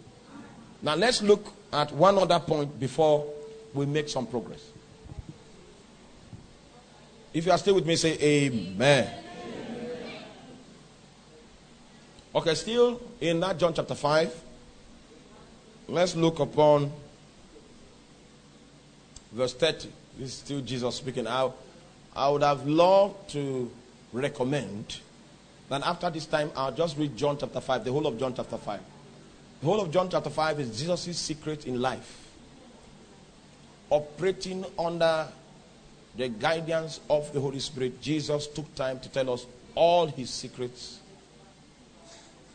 Now 0.83 0.93
let's 0.93 1.23
look 1.23 1.53
at 1.71 1.91
one 1.93 2.17
other 2.17 2.39
point 2.39 2.79
before 2.79 3.25
we 3.73 3.85
make 3.85 4.09
some 4.09 4.27
progress. 4.27 4.61
If 7.33 7.45
you 7.45 7.51
are 7.51 7.57
still 7.57 7.75
with 7.75 7.85
me, 7.85 7.95
say 7.95 8.17
Amen. 8.19 9.09
Okay, 12.33 12.55
still 12.55 13.01
in 13.19 13.39
that 13.41 13.57
John 13.57 13.73
chapter 13.73 13.95
5, 13.95 14.33
let's 15.87 16.15
look 16.15 16.39
upon 16.39 16.91
verse 19.31 19.53
30. 19.53 19.89
This 20.17 20.29
is 20.29 20.33
still 20.35 20.61
Jesus 20.61 20.95
speaking. 20.95 21.27
I, 21.27 21.51
I 22.15 22.29
would 22.29 22.43
have 22.43 22.65
loved 22.67 23.29
to 23.31 23.69
recommend 24.13 24.97
that 25.69 25.81
after 25.83 26.09
this 26.09 26.25
time, 26.25 26.51
I'll 26.55 26.71
just 26.71 26.97
read 26.97 27.15
John 27.15 27.37
chapter 27.37 27.61
5, 27.61 27.85
the 27.85 27.91
whole 27.91 28.07
of 28.07 28.19
John 28.19 28.33
chapter 28.33 28.57
5. 28.57 28.79
The 29.61 29.67
whole 29.67 29.81
of 29.81 29.91
John 29.91 30.09
chapter 30.09 30.31
5 30.31 30.59
is 30.59 30.79
Jesus' 30.79 31.19
secret 31.19 31.67
in 31.67 31.79
life, 31.79 32.29
operating 33.91 34.65
under 34.77 35.27
the 36.15 36.29
guidance 36.29 36.99
of 37.09 37.31
the 37.31 37.39
Holy 37.39 37.59
Spirit, 37.59 38.01
Jesus 38.01 38.47
took 38.47 38.73
time 38.73 38.99
to 38.99 39.09
tell 39.09 39.31
us 39.31 39.45
all 39.75 40.07
his 40.07 40.31
secrets, 40.31 40.99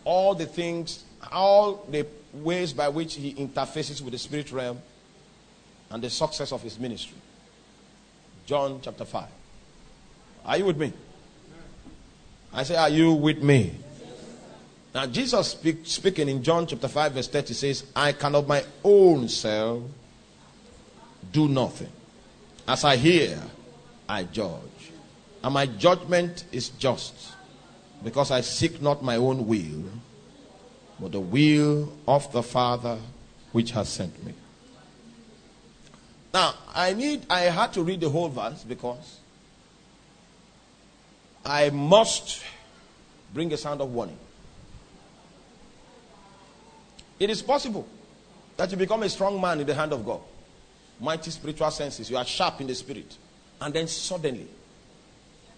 all 0.05 0.35
the 0.35 0.47
things, 0.47 1.05
all 1.33 1.87
the 1.89 2.07
ways 2.33 2.73
by 2.73 2.89
which 2.89 3.15
he 3.15 3.35
interfaces 3.35 4.03
with 4.03 4.13
the 4.13 4.19
spirit 4.19 4.51
realm, 4.51 4.81
and 5.91 6.03
the 6.03 6.11
success 6.11 6.53
of 6.53 6.61
his 6.61 6.77
ministry. 6.79 7.17
John 8.47 8.81
chapter 8.83 9.05
5. 9.05 9.29
Are 10.45 10.59
you 10.59 10.65
with 10.65 10.77
me? 10.77 10.93
I 12.53 12.65
say, 12.65 12.77
Are 12.77 12.89
you 12.89 13.13
with 13.13 13.43
me? 13.43 13.75
Now, 14.97 15.05
Jesus 15.05 15.49
speak, 15.49 15.81
speaking 15.83 16.27
in 16.27 16.43
John 16.43 16.67
chapter 16.67 16.89
5, 16.89 17.13
verse 17.13 17.29
30 17.29 17.53
says, 17.53 17.85
I 17.95 18.13
can 18.13 18.35
of 18.35 18.49
my 18.49 18.65
own 18.83 19.29
self 19.29 19.83
do 21.31 21.49
nothing. 21.49 21.93
As 22.67 22.83
I 22.83 22.97
hear, 22.97 23.39
I 24.09 24.23
judge. 24.23 24.93
And 25.45 25.53
my 25.53 25.67
judgment 25.67 26.45
is 26.51 26.71
just, 26.71 27.15
because 28.03 28.31
I 28.31 28.41
seek 28.41 28.81
not 28.81 29.05
my 29.05 29.17
own 29.17 29.47
will, 29.47 29.85
but 30.99 31.13
the 31.13 31.21
will 31.21 31.93
of 32.09 32.33
the 32.33 32.43
Father 32.43 32.97
which 33.53 33.73
has 33.73 33.91
sent 33.91 34.25
me. 34.25 34.33
Now, 36.33 36.55
I 36.75 36.95
need, 36.95 37.27
I 37.29 37.41
had 37.41 37.75
to 37.75 37.83
read 37.83 38.01
the 38.01 38.09
whole 38.09 38.31
verse 38.31 38.65
because 38.65 39.19
I 41.45 41.69
must 41.69 42.43
bring 43.35 43.53
a 43.53 43.59
sound 43.59 43.83
of 43.83 43.93
warning. 43.93 44.21
It 47.19 47.31
is 47.31 47.43
possible 47.43 47.87
that 48.57 48.71
you 48.71 48.77
become 48.77 49.03
a 49.03 49.09
strong 49.09 49.41
man 49.41 49.61
in 49.61 49.67
the 49.67 49.75
hand 49.75 49.93
of 49.93 50.05
God 50.05 50.21
mighty 51.01 51.31
spiritual 51.31 51.71
senses. 51.71 52.11
You 52.11 52.17
are 52.17 52.25
sharp 52.25 52.61
in 52.61 52.67
the 52.67 52.75
spirit. 52.75 53.17
And 53.61 53.73
then 53.73 53.87
suddenly, 53.89 54.49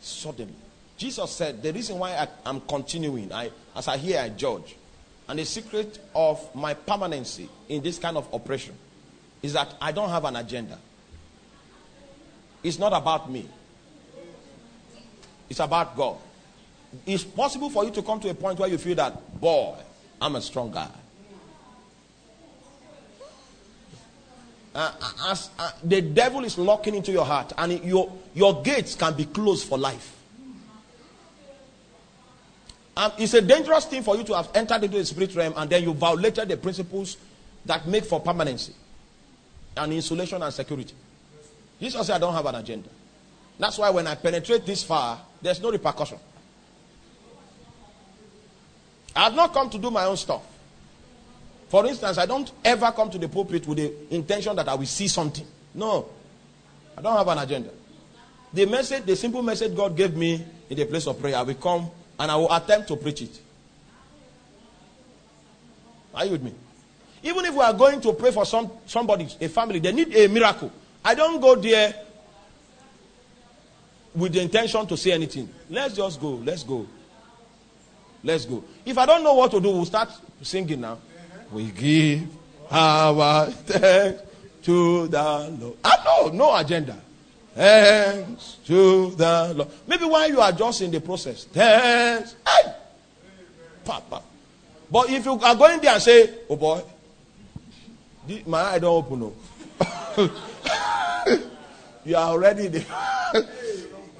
suddenly, 0.00 0.54
Jesus 0.96 1.30
said, 1.30 1.62
The 1.62 1.72
reason 1.72 1.98
why 1.98 2.12
I, 2.12 2.28
am 2.48 2.60
continuing, 2.62 3.32
I, 3.32 3.50
as 3.74 3.88
I 3.88 3.96
hear, 3.96 4.20
I 4.20 4.28
judge. 4.30 4.76
And 5.28 5.38
the 5.38 5.44
secret 5.44 5.98
of 6.14 6.54
my 6.54 6.74
permanency 6.74 7.48
in 7.68 7.82
this 7.82 7.98
kind 7.98 8.16
of 8.16 8.32
operation 8.32 8.74
is 9.42 9.52
that 9.52 9.74
I 9.80 9.92
don't 9.92 10.08
have 10.08 10.24
an 10.24 10.36
agenda. 10.36 10.78
It's 12.62 12.78
not 12.78 12.92
about 12.92 13.30
me, 13.30 13.48
it's 15.48 15.60
about 15.60 15.96
God. 15.96 16.16
It's 17.04 17.22
possible 17.22 17.68
for 17.68 17.84
you 17.84 17.90
to 17.90 18.02
come 18.02 18.18
to 18.20 18.30
a 18.30 18.34
point 18.34 18.58
where 18.58 18.68
you 18.68 18.78
feel 18.78 18.96
that, 18.96 19.40
boy, 19.40 19.76
I'm 20.20 20.34
a 20.36 20.40
strong 20.40 20.72
guy. 20.72 20.88
Uh, 24.78 24.92
as 25.26 25.50
uh, 25.58 25.72
the 25.82 26.00
devil 26.00 26.44
is 26.44 26.56
locking 26.56 26.94
into 26.94 27.10
your 27.10 27.24
heart, 27.24 27.52
and 27.58 27.72
it, 27.72 27.82
your 27.82 28.12
your 28.32 28.62
gates 28.62 28.94
can 28.94 29.12
be 29.12 29.24
closed 29.24 29.66
for 29.66 29.76
life. 29.76 30.14
It's 33.18 33.34
a 33.34 33.42
dangerous 33.42 33.86
thing 33.86 34.04
for 34.04 34.16
you 34.16 34.22
to 34.22 34.36
have 34.36 34.50
entered 34.54 34.84
into 34.84 34.98
the 34.98 35.04
spirit 35.04 35.34
realm 35.34 35.54
and 35.56 35.70
then 35.70 35.82
you 35.84 35.94
violated 35.94 36.48
the 36.48 36.56
principles 36.56 37.16
that 37.64 37.86
make 37.86 38.04
for 38.04 38.20
permanency 38.20 38.72
and 39.76 39.92
insulation 39.92 40.42
and 40.42 40.52
security. 40.52 40.94
Jesus 41.80 42.06
said, 42.06 42.16
I 42.16 42.18
don't 42.18 42.34
have 42.34 42.46
an 42.46 42.56
agenda. 42.56 42.88
That's 43.58 43.78
why 43.78 43.90
when 43.90 44.06
I 44.08 44.16
penetrate 44.16 44.66
this 44.66 44.82
far, 44.82 45.20
there's 45.40 45.60
no 45.60 45.70
repercussion. 45.70 46.18
I 49.14 49.24
have 49.24 49.34
not 49.34 49.52
come 49.52 49.70
to 49.70 49.78
do 49.78 49.90
my 49.92 50.04
own 50.04 50.16
stuff. 50.16 50.42
For 51.68 51.86
instance, 51.86 52.16
I 52.18 52.26
don't 52.26 52.50
ever 52.64 52.90
come 52.92 53.10
to 53.10 53.18
the 53.18 53.28
pulpit 53.28 53.66
with 53.66 53.78
the 53.78 54.14
intention 54.14 54.56
that 54.56 54.68
I 54.68 54.74
will 54.74 54.86
see 54.86 55.08
something. 55.08 55.46
No. 55.74 56.08
I 56.96 57.02
don't 57.02 57.16
have 57.16 57.28
an 57.28 57.38
agenda. 57.38 57.70
The 58.52 58.64
message, 58.66 59.04
the 59.04 59.14
simple 59.14 59.42
message 59.42 59.76
God 59.76 59.96
gave 59.96 60.16
me 60.16 60.44
in 60.70 60.76
the 60.76 60.84
place 60.86 61.06
of 61.06 61.20
prayer, 61.20 61.36
I 61.36 61.42
will 61.42 61.54
come 61.54 61.90
and 62.18 62.30
I 62.30 62.36
will 62.36 62.52
attempt 62.52 62.88
to 62.88 62.96
preach 62.96 63.22
it. 63.22 63.40
Are 66.14 66.24
you 66.24 66.32
with 66.32 66.42
me? 66.42 66.54
Even 67.22 67.44
if 67.44 67.54
we 67.54 67.60
are 67.60 67.72
going 67.74 68.00
to 68.00 68.12
pray 68.12 68.30
for 68.30 68.46
some 68.46 68.70
somebody, 68.86 69.28
a 69.40 69.48
family, 69.48 69.78
they 69.78 69.92
need 69.92 70.14
a 70.16 70.26
miracle. 70.28 70.72
I 71.04 71.14
don't 71.14 71.40
go 71.40 71.54
there 71.56 71.94
with 74.14 74.32
the 74.32 74.40
intention 74.40 74.86
to 74.86 74.96
say 74.96 75.12
anything. 75.12 75.48
Let's 75.68 75.94
just 75.94 76.20
go. 76.20 76.30
Let's 76.30 76.62
go. 76.62 76.86
Let's 78.24 78.46
go. 78.46 78.64
If 78.84 78.96
I 78.98 79.06
don't 79.06 79.22
know 79.22 79.34
what 79.34 79.50
to 79.52 79.60
do, 79.60 79.70
we'll 79.70 79.84
start 79.84 80.10
singing 80.42 80.80
now. 80.80 80.98
We 81.52 81.70
give 81.70 82.28
our 82.70 83.46
thanks 83.46 84.22
to 84.62 85.08
the 85.08 85.56
Lord. 85.58 85.76
I 85.84 85.96
know, 86.04 86.28
no 86.28 86.56
agenda. 86.56 86.96
Thanks 87.54 88.58
to 88.66 89.10
the 89.10 89.54
Lord. 89.56 89.68
Maybe 89.86 90.04
while 90.04 90.28
you 90.28 90.40
are 90.40 90.52
just 90.52 90.82
in 90.82 90.90
the 90.90 91.00
process, 91.00 91.44
thanks. 91.44 92.36
Hey! 92.46 92.72
Papa. 93.84 94.22
But 94.90 95.10
if 95.10 95.24
you 95.24 95.32
are 95.40 95.54
going 95.54 95.80
there 95.80 95.92
and 95.92 96.02
say, 96.02 96.30
oh 96.48 96.56
boy, 96.56 96.82
my 98.46 98.62
eye 98.62 98.78
don't 98.78 99.04
open 99.04 99.22
oh. 99.22 99.34
up. 100.18 100.30
you 102.04 102.16
are 102.16 102.28
already 102.28 102.68
there. 102.68 102.84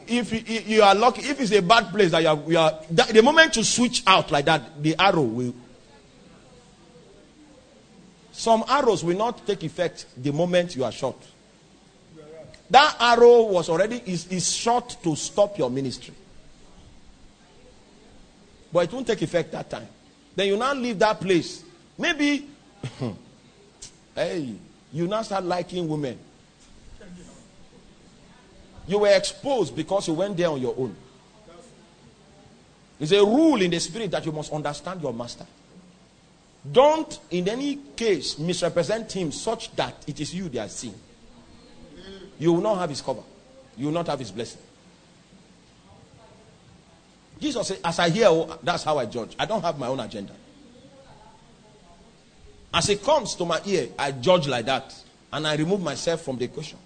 if 0.07 0.33
you, 0.33 0.61
you, 0.76 0.83
are 0.83 0.95
lucky, 0.95 1.22
if 1.22 1.41
it's 1.41 1.53
a 1.53 1.61
bad 1.61 1.91
place 1.91 2.11
that 2.11 2.22
you 2.22 2.29
are, 2.29 2.39
you 2.47 2.59
are 2.59 2.81
that, 2.91 3.09
the 3.09 3.22
moment 3.22 3.57
you 3.57 3.62
switch 3.62 4.03
out 4.07 4.31
like 4.31 4.47
that, 4.47 4.83
the 4.83 4.97
arrow 4.99 5.22
will 5.22 5.55
some 8.39 8.62
arrows 8.68 9.03
will 9.03 9.16
not 9.16 9.45
take 9.45 9.64
effect 9.64 10.07
the 10.16 10.32
moment 10.32 10.76
you 10.76 10.84
are 10.84 10.93
shot. 10.93 11.16
That 12.70 12.97
arrow 13.01 13.43
was 13.43 13.68
already 13.68 14.01
is, 14.07 14.28
is 14.28 14.55
shot 14.55 14.97
to 15.03 15.16
stop 15.16 15.59
your 15.59 15.68
ministry. 15.68 16.14
But 18.72 18.84
it 18.84 18.93
won't 18.93 19.09
take 19.09 19.22
effect 19.22 19.51
that 19.51 19.68
time. 19.68 19.89
Then 20.36 20.47
you 20.47 20.57
now 20.57 20.72
leave 20.72 21.01
that 21.01 21.20
place. 21.20 21.64
Maybe 21.99 22.49
hey, 24.14 24.55
you 24.93 25.09
now 25.09 25.22
start 25.22 25.43
liking 25.43 25.89
women. 25.89 26.16
You 28.86 29.01
were 29.01 29.16
exposed 29.16 29.74
because 29.74 30.07
you 30.07 30.14
went 30.14 30.36
there 30.36 30.51
on 30.51 30.61
your 30.61 30.76
own. 30.78 30.95
It's 33.01 33.11
a 33.11 33.20
rule 33.20 33.61
in 33.61 33.72
the 33.72 33.80
spirit 33.80 34.12
that 34.12 34.24
you 34.24 34.30
must 34.30 34.53
understand 34.53 35.03
your 35.03 35.12
master. 35.12 35.47
Don't, 36.72 37.18
in 37.30 37.48
any 37.48 37.76
case, 37.96 38.38
misrepresent 38.38 39.12
him 39.12 39.32
such 39.32 39.74
that 39.76 40.04
it 40.06 40.20
is 40.20 40.34
you 40.34 40.48
they 40.48 40.58
are 40.58 40.68
seeing. 40.68 40.94
You 42.38 42.52
will 42.52 42.60
not 42.60 42.78
have 42.78 42.90
his 42.90 43.00
cover, 43.00 43.22
you 43.76 43.86
will 43.86 43.92
not 43.92 44.06
have 44.08 44.18
his 44.18 44.30
blessing. 44.30 44.60
Jesus 47.40 47.68
said, 47.68 47.78
As 47.84 47.98
I 47.98 48.10
hear, 48.10 48.26
oh, 48.28 48.58
that's 48.62 48.82
how 48.82 48.98
I 48.98 49.06
judge. 49.06 49.34
I 49.38 49.46
don't 49.46 49.62
have 49.62 49.78
my 49.78 49.86
own 49.86 50.00
agenda. 50.00 50.34
As 52.74 52.88
it 52.88 53.02
comes 53.02 53.34
to 53.36 53.44
my 53.44 53.60
ear, 53.64 53.88
I 53.98 54.12
judge 54.12 54.48
like 54.48 54.66
that. 54.66 54.94
And 55.32 55.46
I 55.46 55.56
remove 55.56 55.80
myself 55.80 56.22
from 56.22 56.36
the 56.36 56.44
equation 56.44 56.78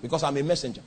because 0.00 0.22
I'm 0.22 0.36
a 0.36 0.42
messenger. 0.42 0.82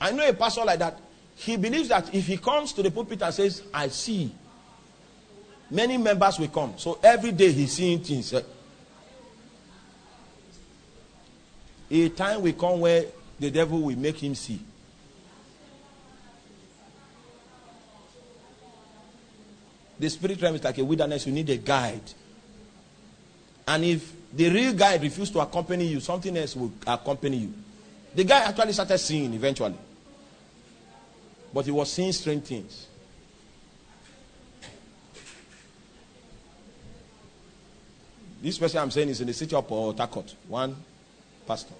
I 0.00 0.12
know 0.12 0.28
a 0.28 0.32
pastor 0.32 0.64
like 0.64 0.78
that. 0.78 1.00
He 1.36 1.56
believes 1.56 1.88
that 1.90 2.14
if 2.14 2.26
he 2.26 2.38
comes 2.38 2.72
to 2.72 2.82
the 2.82 2.90
pulpit 2.90 3.22
and 3.22 3.32
says, 3.32 3.62
I 3.72 3.88
see, 3.88 4.32
many 5.70 5.98
members 5.98 6.38
will 6.38 6.48
come. 6.48 6.74
So 6.78 6.98
every 7.02 7.32
day 7.32 7.52
he's 7.52 7.72
seeing 7.72 8.00
things. 8.00 8.32
Eh. 8.32 8.42
A 11.90 12.08
time 12.08 12.42
will 12.42 12.52
come 12.54 12.80
where 12.80 13.04
the 13.38 13.50
devil 13.50 13.80
will 13.82 13.96
make 13.96 14.16
him 14.16 14.34
see. 14.34 14.60
The 19.98 20.10
spirit 20.10 20.40
realm 20.42 20.56
is 20.56 20.64
like 20.64 20.78
a 20.78 20.84
wilderness. 20.84 21.26
You 21.26 21.32
need 21.32 21.48
a 21.50 21.56
guide. 21.56 22.12
And 23.68 23.84
if 23.84 24.12
the 24.32 24.50
real 24.50 24.72
guide 24.72 25.02
refuses 25.02 25.32
to 25.32 25.40
accompany 25.40 25.86
you, 25.86 26.00
something 26.00 26.36
else 26.36 26.56
will 26.56 26.72
accompany 26.86 27.36
you. 27.38 27.54
The 28.14 28.24
guy 28.24 28.40
actually 28.40 28.72
started 28.72 28.98
seeing 28.98 29.32
eventually. 29.34 29.76
But 31.52 31.64
he 31.64 31.70
was 31.70 31.92
seeing 31.92 32.12
strange 32.12 32.44
things. 32.44 32.88
This 38.42 38.58
person 38.58 38.78
I'm 38.78 38.90
saying 38.90 39.08
is 39.08 39.20
in 39.20 39.26
the 39.26 39.32
city 39.32 39.56
of 39.56 39.66
Port 39.66 40.34
One 40.48 40.76
pastor. 41.46 41.74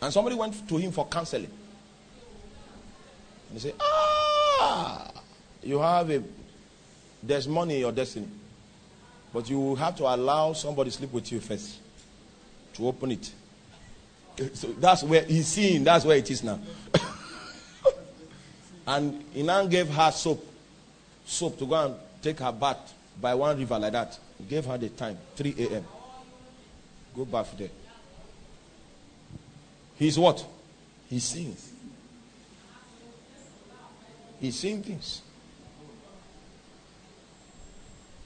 And 0.00 0.12
somebody 0.12 0.36
went 0.36 0.68
to 0.68 0.76
him 0.76 0.92
for 0.92 1.06
counseling. 1.06 1.50
And 3.50 3.54
he 3.54 3.58
said, 3.58 3.74
Ah, 3.80 5.10
you 5.62 5.78
have 5.80 6.10
a, 6.10 6.22
there's 7.22 7.48
money 7.48 7.74
in 7.74 7.80
your 7.80 7.92
destiny. 7.92 8.28
But 9.32 9.50
you 9.50 9.74
have 9.74 9.96
to 9.96 10.04
allow 10.04 10.52
somebody 10.52 10.90
to 10.90 10.96
sleep 10.96 11.12
with 11.12 11.30
you 11.32 11.40
first 11.40 11.78
to 12.74 12.86
open 12.86 13.12
it. 13.12 13.32
So 14.54 14.68
that's 14.78 15.02
where 15.02 15.22
he's 15.24 15.46
seeing, 15.46 15.84
that's 15.84 16.04
where 16.04 16.16
it 16.16 16.30
is 16.30 16.42
now. 16.42 16.58
and 18.86 19.24
he 19.32 19.42
now 19.42 19.66
gave 19.66 19.88
her 19.88 20.10
soap, 20.10 20.44
soap 21.24 21.58
to 21.58 21.66
go 21.66 21.86
and 21.86 21.94
take 22.20 22.38
her 22.40 22.52
bath 22.52 22.92
by 23.20 23.34
one 23.34 23.58
river 23.58 23.78
like 23.78 23.92
that. 23.92 24.18
He 24.38 24.44
gave 24.44 24.66
her 24.66 24.76
the 24.76 24.90
time, 24.90 25.16
3 25.36 25.54
a.m. 25.58 25.84
Go 27.14 27.24
bath 27.24 27.54
there. 27.56 27.70
He's 29.98 30.18
what? 30.18 30.44
He's 31.08 31.24
seeing. 31.24 31.56
He's 34.38 34.58
seeing 34.58 34.82
things. 34.82 35.22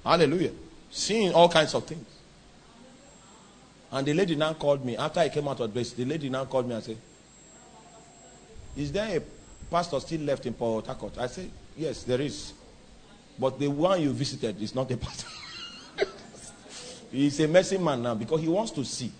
Hallelujah. 0.05 0.51
Seeing 0.91 1.33
all 1.33 1.49
kinds 1.49 1.75
of 1.75 1.85
things. 1.87 2.07
And 3.93 4.07
the 4.07 4.15
lady 4.15 4.37
now 4.37 4.53
called 4.55 4.85
me. 4.85 4.97
After 4.97 5.21
I 5.21 5.29
came 5.29 5.49
out 5.49 5.61
of 5.61 5.73
grace, 5.73 5.93
the 5.93 6.05
lady 6.05 6.29
now 6.29 6.45
called 6.45 6.69
me 6.69 6.75
and 6.75 6.85
said, 6.85 6.97
Is 8.77 8.93
there 8.93 9.19
a 9.19 9.23
pastor 9.71 9.99
still 10.01 10.21
left 10.21 10.47
in 10.47 10.55
Port 10.55 10.87
Harcourt? 10.87 11.19
I 11.19 11.27
said, 11.27 11.51
Yes, 11.77 12.05
there 12.05 12.21
is. 12.21 12.53
But 13.39 13.59
the 13.59 13.69
one 13.69 14.01
you 14.03 14.13
visited 14.13 14.61
is 14.63 14.75
not 14.75 14.91
a 14.91 14.97
pastor. 14.99 15.27
He's 17.11 17.41
a 17.41 17.49
messy 17.49 17.79
man 17.79 18.03
now 18.03 18.15
because 18.15 18.41
he 18.41 18.49
wants 18.49 18.71
to 18.73 18.85
see. 18.85 19.11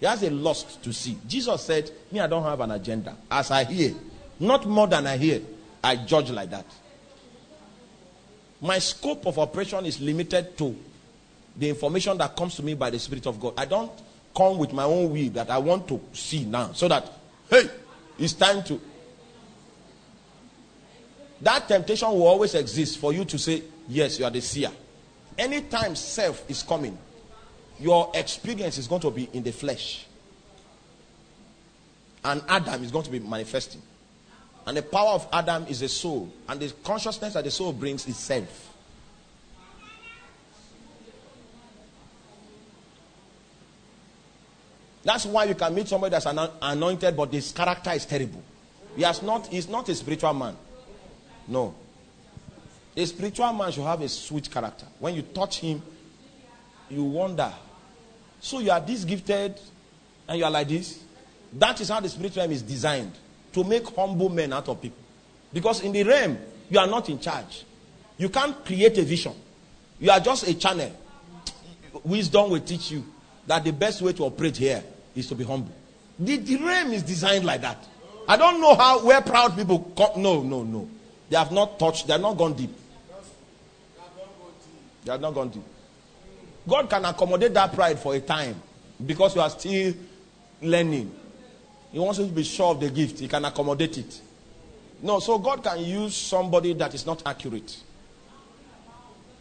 He 0.00 0.06
has 0.06 0.22
a 0.22 0.30
lust 0.30 0.82
to 0.82 0.92
see. 0.92 1.18
Jesus 1.26 1.62
said, 1.62 1.90
Me, 2.10 2.20
I 2.20 2.26
don't 2.26 2.42
have 2.42 2.60
an 2.60 2.70
agenda. 2.70 3.14
As 3.30 3.50
I 3.50 3.64
hear, 3.64 3.94
not 4.40 4.66
more 4.66 4.86
than 4.86 5.06
I 5.06 5.18
hear, 5.18 5.42
I 5.82 5.96
judge 5.96 6.30
like 6.30 6.50
that. 6.50 6.64
My 8.62 8.78
scope 8.78 9.26
of 9.26 9.38
operation 9.38 9.84
is 9.84 10.00
limited 10.00 10.56
to 10.56 10.74
the 11.56 11.68
information 11.68 12.18
that 12.18 12.36
comes 12.36 12.56
to 12.56 12.62
me 12.62 12.74
by 12.74 12.90
the 12.90 12.98
Spirit 12.98 13.26
of 13.26 13.38
God. 13.38 13.54
I 13.56 13.64
don't 13.64 13.90
come 14.34 14.58
with 14.58 14.72
my 14.72 14.84
own 14.84 15.12
will 15.12 15.30
that 15.30 15.50
I 15.50 15.58
want 15.58 15.86
to 15.88 16.00
see 16.12 16.44
now. 16.44 16.72
So 16.72 16.88
that, 16.88 17.10
hey, 17.48 17.68
it's 18.18 18.32
time 18.32 18.62
to. 18.64 18.80
That 21.40 21.68
temptation 21.68 22.08
will 22.08 22.26
always 22.26 22.54
exist 22.54 22.98
for 22.98 23.12
you 23.12 23.24
to 23.26 23.38
say, 23.38 23.62
yes, 23.88 24.18
you 24.18 24.24
are 24.24 24.30
the 24.30 24.40
seer. 24.40 24.70
Anytime 25.36 25.94
self 25.94 26.48
is 26.48 26.62
coming, 26.62 26.96
your 27.78 28.10
experience 28.14 28.78
is 28.78 28.86
going 28.86 29.02
to 29.02 29.10
be 29.10 29.28
in 29.32 29.42
the 29.42 29.52
flesh. 29.52 30.06
And 32.24 32.42
Adam 32.48 32.82
is 32.82 32.90
going 32.90 33.04
to 33.04 33.10
be 33.10 33.18
manifesting. 33.18 33.82
And 34.66 34.76
the 34.76 34.82
power 34.82 35.10
of 35.10 35.28
Adam 35.32 35.66
is 35.68 35.80
the 35.80 35.88
soul. 35.88 36.32
And 36.48 36.58
the 36.58 36.72
consciousness 36.82 37.34
that 37.34 37.44
the 37.44 37.50
soul 37.50 37.72
brings 37.72 38.06
is 38.08 38.16
self. 38.16 38.73
That's 45.04 45.26
why 45.26 45.44
you 45.44 45.54
can 45.54 45.74
meet 45.74 45.86
somebody 45.86 46.12
that's 46.12 46.26
anointed, 46.62 47.14
but 47.16 47.32
his 47.32 47.52
character 47.52 47.92
is 47.92 48.06
terrible. 48.06 48.42
He 48.96 49.02
has 49.02 49.22
not, 49.22 49.46
he's 49.48 49.68
not 49.68 49.88
a 49.88 49.94
spiritual 49.94 50.32
man. 50.32 50.56
No. 51.46 51.74
A 52.96 53.04
spiritual 53.04 53.52
man 53.52 53.70
should 53.70 53.84
have 53.84 54.00
a 54.00 54.08
sweet 54.08 54.50
character. 54.50 54.86
When 54.98 55.14
you 55.14 55.22
touch 55.22 55.58
him, 55.58 55.82
you 56.88 57.04
wonder. 57.04 57.52
So 58.40 58.60
you 58.60 58.70
are 58.70 58.80
this 58.80 59.04
gifted 59.04 59.60
and 60.26 60.38
you 60.38 60.44
are 60.44 60.50
like 60.50 60.68
this. 60.68 61.02
That 61.52 61.80
is 61.80 61.88
how 61.90 62.00
the 62.00 62.08
spiritual 62.08 62.42
realm 62.42 62.52
is 62.52 62.62
designed 62.62 63.12
to 63.52 63.62
make 63.62 63.86
humble 63.94 64.30
men 64.30 64.52
out 64.52 64.68
of 64.68 64.80
people. 64.80 64.98
Because 65.52 65.82
in 65.82 65.92
the 65.92 66.02
realm, 66.02 66.38
you 66.70 66.78
are 66.78 66.86
not 66.86 67.08
in 67.10 67.18
charge. 67.18 67.64
You 68.16 68.28
can't 68.30 68.64
create 68.64 68.96
a 68.96 69.02
vision. 69.02 69.34
You 70.00 70.10
are 70.10 70.20
just 70.20 70.48
a 70.48 70.54
channel. 70.54 70.92
Wisdom 72.04 72.50
will 72.50 72.60
teach 72.60 72.90
you 72.90 73.04
that 73.46 73.62
the 73.64 73.72
best 73.72 74.00
way 74.00 74.12
to 74.14 74.24
operate 74.24 74.56
here 74.56 74.82
is 75.14 75.28
to 75.28 75.34
be 75.34 75.44
humble. 75.44 75.72
The, 76.18 76.36
the 76.36 76.56
realm 76.56 76.92
is 76.92 77.02
designed 77.02 77.44
like 77.44 77.60
that. 77.62 77.78
I 78.26 78.36
don't 78.36 78.60
know 78.60 78.74
how 78.74 79.04
where 79.04 79.20
proud 79.20 79.56
people 79.56 79.80
come. 79.96 80.22
No, 80.22 80.42
no, 80.42 80.62
no. 80.62 80.88
They 81.28 81.36
have 81.36 81.52
not 81.52 81.78
touched, 81.78 82.06
they 82.06 82.12
have 82.12 82.22
not 82.22 82.36
gone 82.36 82.54
deep. 82.54 82.70
They 85.04 85.12
have 85.12 85.20
not 85.20 85.34
gone 85.34 85.50
deep. 85.50 85.62
God 86.66 86.88
can 86.88 87.04
accommodate 87.04 87.52
that 87.54 87.72
pride 87.74 87.98
for 87.98 88.14
a 88.14 88.20
time 88.20 88.60
because 89.04 89.34
you 89.34 89.40
are 89.40 89.50
still 89.50 89.94
learning. 90.62 91.14
He 91.92 91.98
wants 91.98 92.18
you 92.18 92.26
to 92.26 92.32
be 92.32 92.42
sure 92.42 92.70
of 92.70 92.80
the 92.80 92.90
gift, 92.90 93.18
He 93.18 93.28
can 93.28 93.44
accommodate 93.44 93.98
it. 93.98 94.20
No, 95.02 95.20
so 95.20 95.38
God 95.38 95.62
can 95.62 95.80
use 95.80 96.14
somebody 96.14 96.72
that 96.74 96.94
is 96.94 97.04
not 97.04 97.22
accurate. 97.26 97.76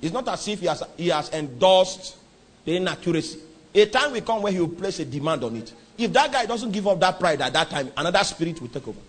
It's 0.01 0.13
not 0.13 0.27
as 0.27 0.47
if 0.47 0.59
He 0.59 0.65
has, 0.65 0.83
he 0.97 1.07
has 1.07 1.31
endorsed 1.31 2.17
the 2.65 2.75
inaccuracy. 2.75 3.39
A 3.75 3.85
time 3.87 4.11
will 4.11 4.21
come 4.21 4.41
where 4.41 4.51
he 4.51 4.59
will 4.59 4.69
place 4.69 4.99
a 4.99 5.05
demand 5.05 5.43
on 5.43 5.55
it. 5.55 5.73
If 5.97 6.13
that 6.13 6.31
guy 6.31 6.45
doesn't 6.45 6.71
give 6.71 6.87
up 6.87 6.99
that 6.99 7.19
pride 7.19 7.41
at 7.41 7.53
that 7.53 7.69
time, 7.69 7.91
another 7.97 8.23
spirit 8.23 8.61
will 8.61 8.67
take 8.67 8.87
over. 8.87 8.99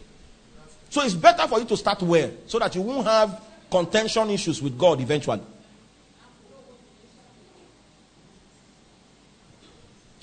So 0.91 1.03
it's 1.03 1.15
better 1.15 1.47
for 1.49 1.59
you 1.59 1.65
to 1.67 1.77
start 1.77 2.01
well 2.03 2.31
so 2.47 2.59
that 2.59 2.75
you 2.75 2.83
won't 2.83 3.07
have 3.07 3.43
contention 3.71 4.31
issues 4.31 4.62
with 4.62 4.79
God 4.79 5.01
eventually. 5.01 5.41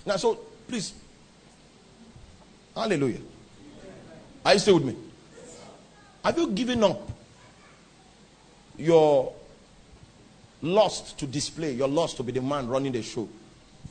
Now, 0.06 0.16
so 0.16 0.36
please, 0.68 0.94
hallelujah. 2.76 3.20
Are 4.46 4.54
you 4.54 4.60
still 4.60 4.76
with 4.76 4.86
me? 4.86 4.96
Have 6.24 6.38
you 6.38 6.48
given 6.52 6.84
up 6.84 7.12
your 8.78 9.34
lust 10.62 11.20
to 11.20 11.28
display, 11.28 11.74
your 11.74 11.88
lust 11.88 12.18
to 12.18 12.24
be 12.24 12.32
the 12.32 12.42
man 12.42 12.68
running 12.68 12.92
the 12.92 13.02
show? 13.02 13.28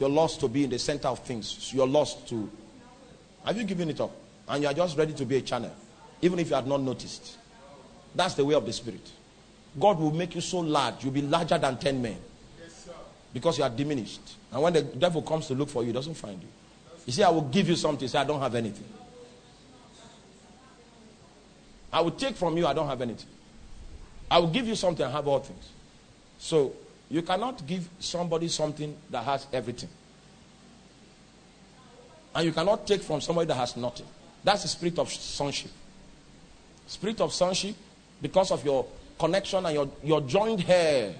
You're 0.01 0.09
lost 0.09 0.41
to 0.41 0.49
be 0.49 0.65
in 0.65 0.71
the 0.71 0.79
center 0.79 1.09
of 1.09 1.21
things. 1.21 1.73
You're 1.73 1.87
lost 1.87 2.27
to. 2.31 2.51
Have 3.45 3.57
you 3.57 3.65
given 3.65 3.91
it 3.91 4.01
up? 4.01 4.11
And 4.49 4.63
you 4.63 4.69
are 4.69 4.75
just 4.75 4.97
ready 4.97 5.13
to 5.13 5.25
be 5.25 5.37
a 5.37 5.43
channel, 5.43 5.71
even 6.23 6.39
if 6.39 6.49
you 6.49 6.57
had 6.57 6.67
not 6.67 6.81
noticed. 6.81 7.37
That's 8.15 8.35
the 8.35 8.45
way 8.45 8.55
of 8.55 8.67
the 8.67 8.73
Spirit. 8.73 9.09
God 9.79 10.01
will 10.01 10.11
make 10.11 10.35
you 10.35 10.41
so 10.41 10.59
large, 10.61 11.05
you'll 11.05 11.13
be 11.13 11.23
larger 11.23 11.59
than 11.59 11.77
10 11.77 12.03
men. 12.03 12.17
because 13.33 13.59
you 13.59 13.65
are 13.65 13.71
diminished. 13.71 14.21
And 14.51 14.61
when 14.61 14.73
the 14.73 14.83
devil 14.83 15.23
comes 15.23 15.47
to 15.47 15.55
look 15.55 15.69
for 15.69 15.83
you, 15.83 15.89
he 15.89 15.93
doesn't 15.93 16.15
find 16.15 16.41
you. 16.43 16.49
You 17.07 17.13
say, 17.13 17.23
I 17.23 17.29
will 17.29 17.43
give 17.43 17.69
you 17.69 17.77
something. 17.77 18.09
Say, 18.09 18.19
I 18.19 18.25
don't 18.25 18.41
have 18.41 18.55
anything. 18.55 18.87
I 21.93 22.01
will 22.01 22.11
take 22.11 22.37
from 22.37 22.57
you, 22.57 22.67
I 22.67 22.73
don't 22.73 22.89
have 22.89 23.01
anything. 23.01 23.29
I 24.31 24.39
will 24.39 24.49
give 24.49 24.67
you 24.67 24.75
something, 24.75 25.05
I 25.05 25.11
have 25.11 25.27
all 25.27 25.41
things. 25.41 25.69
So 26.39 26.73
you 27.11 27.23
cannot 27.23 27.67
give 27.67 27.89
somebody 27.99 28.49
something 28.49 28.97
that 29.11 29.25
has 29.25 29.47
everything. 29.53 29.89
And 32.35 32.47
you 32.47 32.53
cannot 32.53 32.87
take 32.87 33.03
from 33.03 33.21
somebody 33.21 33.49
that 33.49 33.57
has 33.57 33.77
nothing. 33.77 34.07
That's 34.45 34.63
the 34.63 34.69
spirit 34.69 34.99
of 34.99 35.13
sonship. 35.13 35.73
Spirit 36.87 37.21
of 37.21 37.33
sonship, 37.33 37.75
because 38.23 38.53
of 38.53 38.65
your 38.65 38.87
connection 39.19 39.67
and 39.67 39.75
your, 39.75 39.91
your 40.05 40.21
joined 40.21 40.65
heir 40.69 41.15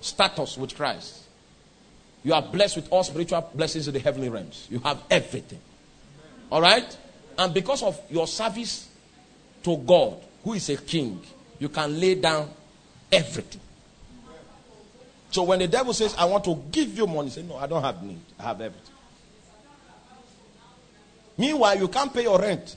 status 0.00 0.58
with 0.58 0.74
Christ. 0.74 1.22
You 2.24 2.34
are 2.34 2.42
blessed 2.42 2.76
with 2.76 2.88
all 2.90 3.04
spiritual 3.04 3.48
blessings 3.54 3.86
in 3.86 3.94
the 3.94 4.00
heavenly 4.00 4.28
realms. 4.28 4.66
You 4.68 4.80
have 4.80 5.00
everything. 5.10 5.60
All 6.50 6.60
right? 6.60 6.96
And 7.38 7.54
because 7.54 7.84
of 7.84 8.00
your 8.10 8.26
service 8.26 8.88
to 9.62 9.76
God, 9.76 10.16
who 10.42 10.54
is 10.54 10.68
a 10.70 10.76
king, 10.76 11.22
you 11.60 11.68
can 11.68 12.00
lay 12.00 12.16
down 12.16 12.50
everything. 13.12 13.60
So 15.30 15.42
when 15.42 15.58
the 15.58 15.68
devil 15.68 15.92
says, 15.92 16.14
I 16.16 16.24
want 16.24 16.44
to 16.44 16.54
give 16.70 16.96
you 16.96 17.06
money, 17.06 17.30
say, 17.30 17.42
No, 17.42 17.56
I 17.56 17.66
don't 17.66 17.82
have 17.82 18.02
need. 18.02 18.20
I 18.38 18.44
have 18.44 18.60
everything. 18.60 18.94
Meanwhile, 21.36 21.78
you 21.78 21.88
can't 21.88 22.12
pay 22.12 22.22
your 22.22 22.38
rent. 22.38 22.76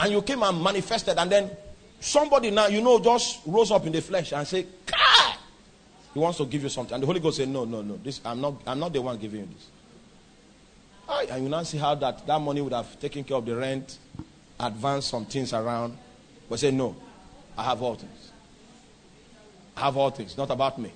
And 0.00 0.12
you 0.12 0.22
came 0.22 0.42
and 0.42 0.62
manifested, 0.62 1.18
and 1.18 1.30
then 1.30 1.50
somebody 2.00 2.50
now, 2.50 2.66
you 2.68 2.80
know, 2.80 3.00
just 3.00 3.40
rose 3.46 3.70
up 3.70 3.84
in 3.86 3.92
the 3.92 4.00
flesh 4.00 4.32
and 4.32 4.46
say, 4.46 4.66
God, 4.86 5.36
he 6.14 6.20
wants 6.20 6.38
to 6.38 6.46
give 6.46 6.62
you 6.62 6.68
something. 6.68 6.94
And 6.94 7.02
the 7.02 7.06
Holy 7.06 7.20
Ghost 7.20 7.36
said, 7.36 7.48
No, 7.48 7.64
no, 7.64 7.82
no. 7.82 7.96
This 7.96 8.20
I'm 8.24 8.40
not 8.40 8.54
I'm 8.66 8.78
not 8.78 8.92
the 8.92 9.02
one 9.02 9.18
giving 9.18 9.40
you 9.40 9.48
this. 9.52 9.68
And 11.30 11.44
you 11.44 11.48
now 11.48 11.62
see 11.62 11.78
how 11.78 11.94
that, 11.94 12.26
that 12.26 12.38
money 12.40 12.60
would 12.60 12.72
have 12.72 13.00
taken 13.00 13.24
care 13.24 13.36
of 13.36 13.46
the 13.46 13.56
rent, 13.56 13.98
advanced 14.60 15.08
some 15.08 15.24
things 15.24 15.52
around. 15.52 15.96
But 16.48 16.58
say, 16.58 16.70
No, 16.70 16.96
I 17.56 17.64
have 17.64 17.82
all 17.82 17.94
things. 17.94 18.32
I 19.76 19.82
have 19.82 19.96
all 19.96 20.10
things, 20.10 20.36
not 20.36 20.50
about 20.50 20.78
me. 20.78 20.92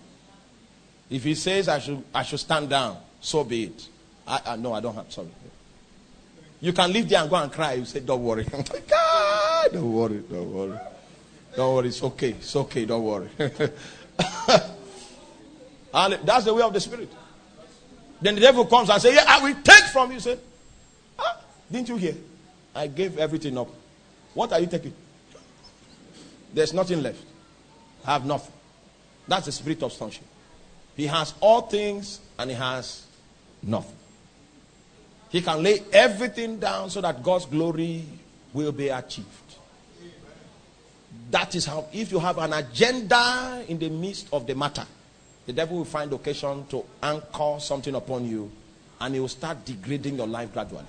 If 1.13 1.25
he 1.25 1.35
says 1.35 1.69
I 1.69 1.79
should 1.79 2.03
I 2.15 2.23
should 2.23 2.41
stand 2.41 2.71
down, 2.71 2.97
so 3.21 3.45
be 3.45 3.65
it. 3.65 3.87
I, 4.27 4.41
I 4.47 4.57
no, 4.57 4.73
I 4.73 4.81
don't 4.81 4.95
have 4.95 5.13
sorry. 5.13 5.29
You 6.63 6.73
can 6.73 6.91
leave 6.91 7.07
there 7.07 7.21
and 7.21 7.29
go 7.29 7.37
and 7.37 7.53
cry. 7.53 7.75
You 7.75 7.85
say, 7.85 8.01
Don't 8.01 8.23
worry. 8.23 8.45
God, 8.89 9.73
don't 9.73 9.93
worry, 9.93 10.23
don't 10.31 10.51
worry. 10.55 10.79
Don't 11.55 11.75
worry, 11.75 11.89
it's 11.89 12.03
okay. 12.03 12.31
It's 12.31 12.57
okay, 12.57 12.87
don't 12.87 13.05
worry. 13.05 13.29
and 15.93 16.19
that's 16.25 16.47
the 16.47 16.55
way 16.55 16.63
of 16.63 16.73
the 16.73 16.81
spirit. 16.81 17.13
Then 18.23 18.37
the 18.37 18.41
devil 18.41 18.65
comes 18.65 18.89
and 18.89 19.03
says, 19.03 19.13
Yeah, 19.13 19.25
I 19.29 19.43
will 19.43 19.57
take 19.63 19.85
from 19.93 20.13
you. 20.13 20.21
Say, 20.21 20.39
ah, 21.19 21.41
didn't 21.71 21.91
you 21.91 21.97
hear? 21.97 22.15
I 22.75 22.87
gave 22.87 23.19
everything 23.19 23.59
up. 23.59 23.69
What 24.33 24.51
are 24.53 24.61
you 24.61 24.67
taking? 24.67 24.95
There's 26.55 26.73
nothing 26.73 27.03
left. 27.03 27.23
I 28.07 28.15
have 28.15 28.25
nothing. 28.25 28.55
That's 29.29 29.45
the 29.45 29.53
spirit 29.53 29.83
of 29.83 29.93
sonship. 29.93 30.25
He 30.97 31.07
has 31.07 31.35
all 31.41 31.63
things 31.63 32.21
and 32.39 32.51
he 32.51 32.57
has 32.57 33.07
nothing. 33.63 33.97
He 35.31 35.41
can 35.41 35.63
lay 35.63 35.83
everything 35.93 36.59
down 36.59 36.91
so 36.91 37.01
that 37.01 37.23
God's 37.23 37.47
glory 37.47 38.05
will 38.53 38.73
be 38.73 38.89
achieved. 38.89 39.29
That 41.31 41.55
is 41.55 41.65
how, 41.65 41.87
if 41.93 42.13
you 42.13 42.19
have 42.19 42.37
an 42.39 42.53
agenda 42.53 43.65
in 43.67 43.79
the 43.79 43.89
midst 43.89 44.29
of 44.33 44.47
the 44.47 44.55
matter, 44.55 44.85
the 45.47 45.53
devil 45.53 45.79
will 45.79 45.85
find 45.87 46.13
occasion 46.13 46.67
to 46.67 46.85
anchor 47.03 47.57
something 47.59 47.95
upon 47.95 48.27
you 48.27 48.53
and 49.01 49.15
he 49.15 49.21
will 49.21 49.29
start 49.29 49.65
degrading 49.65 50.17
your 50.17 50.27
life 50.27 50.53
gradually. 50.53 50.85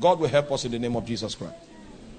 God 0.00 0.18
will 0.18 0.28
help 0.28 0.50
us 0.50 0.64
in 0.64 0.72
the 0.72 0.78
name 0.78 0.96
of 0.96 1.06
Jesus 1.06 1.34
Christ. 1.34 1.54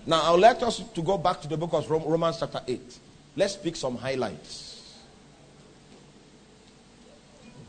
Now, 0.05 0.21
I 0.23 0.31
would 0.31 0.39
like 0.39 0.61
us 0.61 0.81
to 0.93 1.01
go 1.01 1.17
back 1.17 1.41
to 1.41 1.47
the 1.47 1.57
book 1.57 1.73
of 1.73 1.89
Romans, 1.89 2.37
chapter 2.39 2.61
8. 2.65 2.99
Let's 3.35 3.57
pick 3.57 3.75
some 3.75 3.97
highlights. 3.97 4.64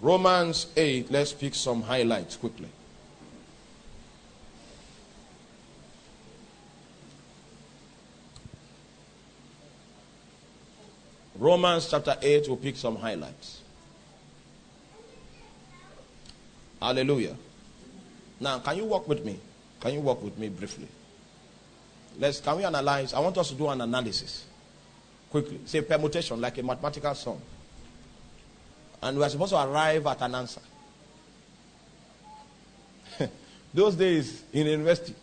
Romans 0.01 0.67
8, 0.77 1.11
let's 1.11 1.33
pick 1.33 1.55
some 1.55 1.83
highlights 1.83 2.37
quickly. 2.37 2.69
Romans 11.39 11.89
chapter 11.91 12.17
8, 12.21 12.49
we'll 12.49 12.57
pick 12.57 12.77
some 12.77 12.97
highlights. 12.97 13.61
Hallelujah. 16.81 17.37
Now, 18.41 18.59
can 18.59 18.77
you 18.77 18.85
walk 18.85 19.09
with 19.09 19.25
me? 19.25 19.39
Can 19.81 19.95
you 19.95 20.01
walk 20.01 20.23
with 20.23 20.39
me 20.39 20.49
briefly? 20.49 20.89
Let's 22.19 22.41
can 22.41 22.57
we 22.57 22.65
analyze? 22.65 23.13
I 23.13 23.21
want 23.21 23.37
us 23.39 23.49
to 23.49 23.55
do 23.55 23.69
an 23.69 23.81
analysis. 23.81 24.45
Quickly. 25.31 25.61
Say 25.67 25.83
permutation, 25.83 26.41
like 26.41 26.57
a 26.59 26.63
mathematical 26.63 27.15
sum. 27.15 27.39
And 29.03 29.19
we 29.19 29.25
are 29.25 29.29
supposed 29.29 29.53
to 29.53 29.63
arrive 29.63 30.07
at 30.07 30.23
an 30.23 30.35
answer. 30.35 30.61
Those 33.75 33.95
days 33.95 34.43
in 34.53 34.67
university, 34.67 35.15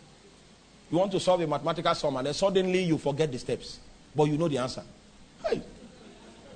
you 0.90 0.98
want 0.98 1.12
to 1.12 1.20
solve 1.20 1.40
a 1.40 1.46
mathematical 1.46 1.94
sum 1.94 2.16
and 2.16 2.26
then 2.26 2.34
suddenly 2.34 2.84
you 2.84 2.98
forget 2.98 3.30
the 3.30 3.38
steps. 3.38 3.78
But 4.14 4.24
you 4.24 4.38
know 4.38 4.48
the 4.48 4.58
answer. 4.58 4.82
Hey. 5.44 5.62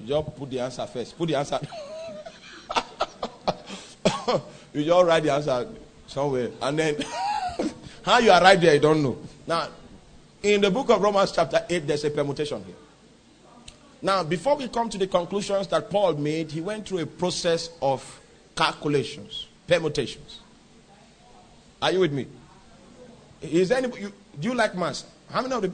You 0.00 0.06
just 0.06 0.36
put 0.36 0.50
the 0.50 0.60
answer 0.60 0.86
first. 0.86 1.18
Put 1.18 1.28
the 1.28 1.34
answer. 1.34 1.58
you 4.72 4.84
just 4.84 5.06
write 5.06 5.22
the 5.22 5.32
answer 5.32 5.68
somewhere. 6.06 6.50
And 6.62 6.78
then 6.78 6.96
how 8.02 8.18
you 8.18 8.30
arrive 8.30 8.60
there, 8.60 8.74
you 8.74 8.80
don't 8.80 9.02
know. 9.02 9.18
Now, 9.46 9.68
in 10.42 10.60
the 10.60 10.70
book 10.70 10.90
of 10.90 11.00
Romans, 11.00 11.32
chapter 11.32 11.64
8, 11.68 11.86
there's 11.86 12.04
a 12.04 12.10
permutation 12.10 12.62
here. 12.64 12.74
Now, 14.01 14.22
before 14.22 14.57
we 14.57 14.68
come 14.68 14.88
to 14.90 14.99
the 14.99 15.07
conclusions 15.07 15.66
that 15.68 15.90
Paul 15.90 16.14
made, 16.14 16.51
he 16.51 16.61
went 16.61 16.88
through 16.88 16.99
a 16.99 17.07
process 17.07 17.70
of 17.82 18.20
calculations, 18.57 19.49
permutations. 19.66 20.40
Are 21.82 21.92
you 21.92 22.01
with 22.01 22.12
me? 22.12 22.26
Is 23.42 23.70
anybody, 23.70 24.03
you, 24.03 24.12
do 24.38 24.49
you 24.49 24.55
like 24.55 24.76
math? 24.76 25.05
How 25.30 25.42
many 25.42 25.55
of 25.55 25.62
the, 25.62 25.72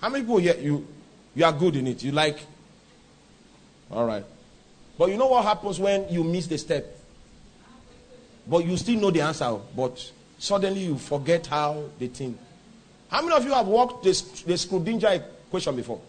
how 0.00 0.08
many 0.08 0.24
people 0.24 0.38
here, 0.38 0.56
you, 0.56 0.86
you 1.34 1.44
are 1.44 1.52
good 1.52 1.76
in 1.76 1.86
it? 1.86 2.02
You 2.02 2.12
like 2.12 2.38
all 3.90 4.06
right. 4.06 4.24
But 4.98 5.10
you 5.10 5.16
know 5.16 5.28
what 5.28 5.44
happens 5.44 5.78
when 5.78 6.08
you 6.10 6.24
miss 6.24 6.46
the 6.46 6.58
step? 6.58 6.84
But 8.46 8.64
you 8.64 8.76
still 8.76 9.00
know 9.00 9.10
the 9.10 9.20
answer, 9.20 9.56
but 9.76 10.12
suddenly 10.38 10.84
you 10.84 10.98
forget 10.98 11.46
how 11.46 11.84
the 11.98 12.08
thing. 12.08 12.38
How 13.08 13.22
many 13.22 13.34
of 13.34 13.44
you 13.44 13.52
have 13.54 13.66
worked 13.66 14.02
the, 14.02 14.10
the 14.46 14.54
Schrodinger 14.54 15.22
equation 15.46 15.76
before? 15.76 16.00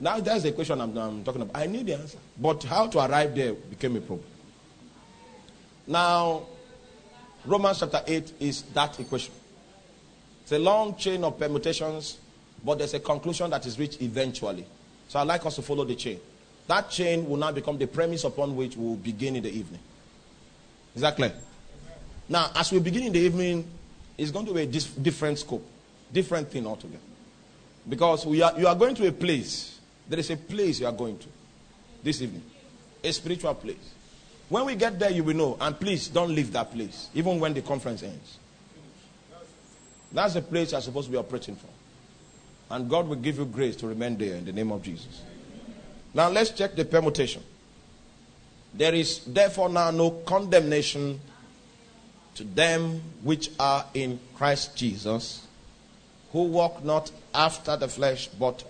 Now 0.00 0.18
that's 0.18 0.42
the 0.42 0.48
equation 0.48 0.80
I'm, 0.80 0.96
I'm 0.96 1.22
talking 1.22 1.42
about. 1.42 1.60
I 1.60 1.66
knew 1.66 1.84
the 1.84 1.94
answer, 1.94 2.18
but 2.38 2.64
how 2.64 2.86
to 2.88 2.98
arrive 2.98 3.34
there 3.34 3.52
became 3.52 3.96
a 3.96 4.00
problem. 4.00 4.26
Now, 5.86 6.46
Romans 7.44 7.80
chapter 7.80 8.02
8 8.06 8.32
is 8.40 8.62
that 8.74 8.98
equation. 8.98 9.32
It's 10.42 10.52
a 10.52 10.58
long 10.58 10.96
chain 10.96 11.22
of 11.22 11.38
permutations, 11.38 12.18
but 12.64 12.78
there's 12.78 12.94
a 12.94 13.00
conclusion 13.00 13.50
that 13.50 13.66
is 13.66 13.78
reached 13.78 14.00
eventually. 14.00 14.64
So 15.08 15.18
I'd 15.18 15.26
like 15.26 15.44
us 15.44 15.56
to 15.56 15.62
follow 15.62 15.84
the 15.84 15.94
chain. 15.94 16.20
That 16.66 16.90
chain 16.90 17.28
will 17.28 17.36
now 17.36 17.52
become 17.52 17.76
the 17.78 17.86
premise 17.86 18.24
upon 18.24 18.54
which 18.56 18.76
we 18.76 18.84
will 18.84 18.96
begin 18.96 19.36
in 19.36 19.42
the 19.42 19.50
evening. 19.50 19.80
Is 20.94 21.02
that 21.02 21.16
clear? 21.16 21.32
Now, 22.28 22.50
as 22.54 22.70
we 22.72 22.78
begin 22.78 23.04
in 23.04 23.12
the 23.12 23.18
evening, 23.18 23.68
it's 24.16 24.30
going 24.30 24.46
to 24.46 24.54
be 24.54 24.62
a 24.62 24.66
different 24.66 25.38
scope, 25.38 25.66
different 26.12 26.50
thing 26.50 26.66
altogether. 26.66 27.02
Because 27.88 28.24
we 28.24 28.40
are, 28.42 28.58
you 28.58 28.66
are 28.68 28.76
going 28.76 28.94
to 28.94 29.08
a 29.08 29.12
place. 29.12 29.79
There 30.10 30.18
is 30.18 30.28
a 30.28 30.36
place 30.36 30.80
you 30.80 30.86
are 30.86 30.92
going 30.92 31.16
to 31.18 31.28
this 32.02 32.20
evening, 32.20 32.42
a 33.04 33.12
spiritual 33.12 33.54
place. 33.54 33.94
When 34.48 34.66
we 34.66 34.74
get 34.74 34.98
there, 34.98 35.10
you 35.10 35.22
will 35.22 35.36
know. 35.36 35.56
And 35.60 35.78
please 35.78 36.08
don't 36.08 36.34
leave 36.34 36.52
that 36.52 36.72
place, 36.72 37.08
even 37.14 37.38
when 37.38 37.54
the 37.54 37.62
conference 37.62 38.02
ends. 38.02 38.38
That's 40.10 40.34
the 40.34 40.42
place 40.42 40.72
you're 40.72 40.80
supposed 40.80 41.06
to 41.06 41.12
be 41.12 41.16
operating 41.16 41.54
from. 41.54 41.70
And 42.70 42.90
God 42.90 43.06
will 43.06 43.16
give 43.16 43.38
you 43.38 43.44
grace 43.44 43.76
to 43.76 43.86
remain 43.86 44.18
there 44.18 44.34
in 44.34 44.44
the 44.44 44.52
name 44.52 44.72
of 44.72 44.82
Jesus. 44.82 45.22
Now 46.12 46.28
let's 46.28 46.50
check 46.50 46.74
the 46.74 46.84
permutation. 46.84 47.44
There 48.74 48.92
is 48.92 49.20
therefore 49.24 49.68
now 49.68 49.92
no 49.92 50.10
condemnation 50.10 51.20
to 52.34 52.42
them 52.42 53.00
which 53.22 53.50
are 53.60 53.86
in 53.94 54.18
Christ 54.34 54.76
Jesus, 54.76 55.46
who 56.32 56.44
walk 56.44 56.82
not 56.82 57.12
after 57.32 57.76
the 57.76 57.86
flesh, 57.86 58.26
but 58.26 58.64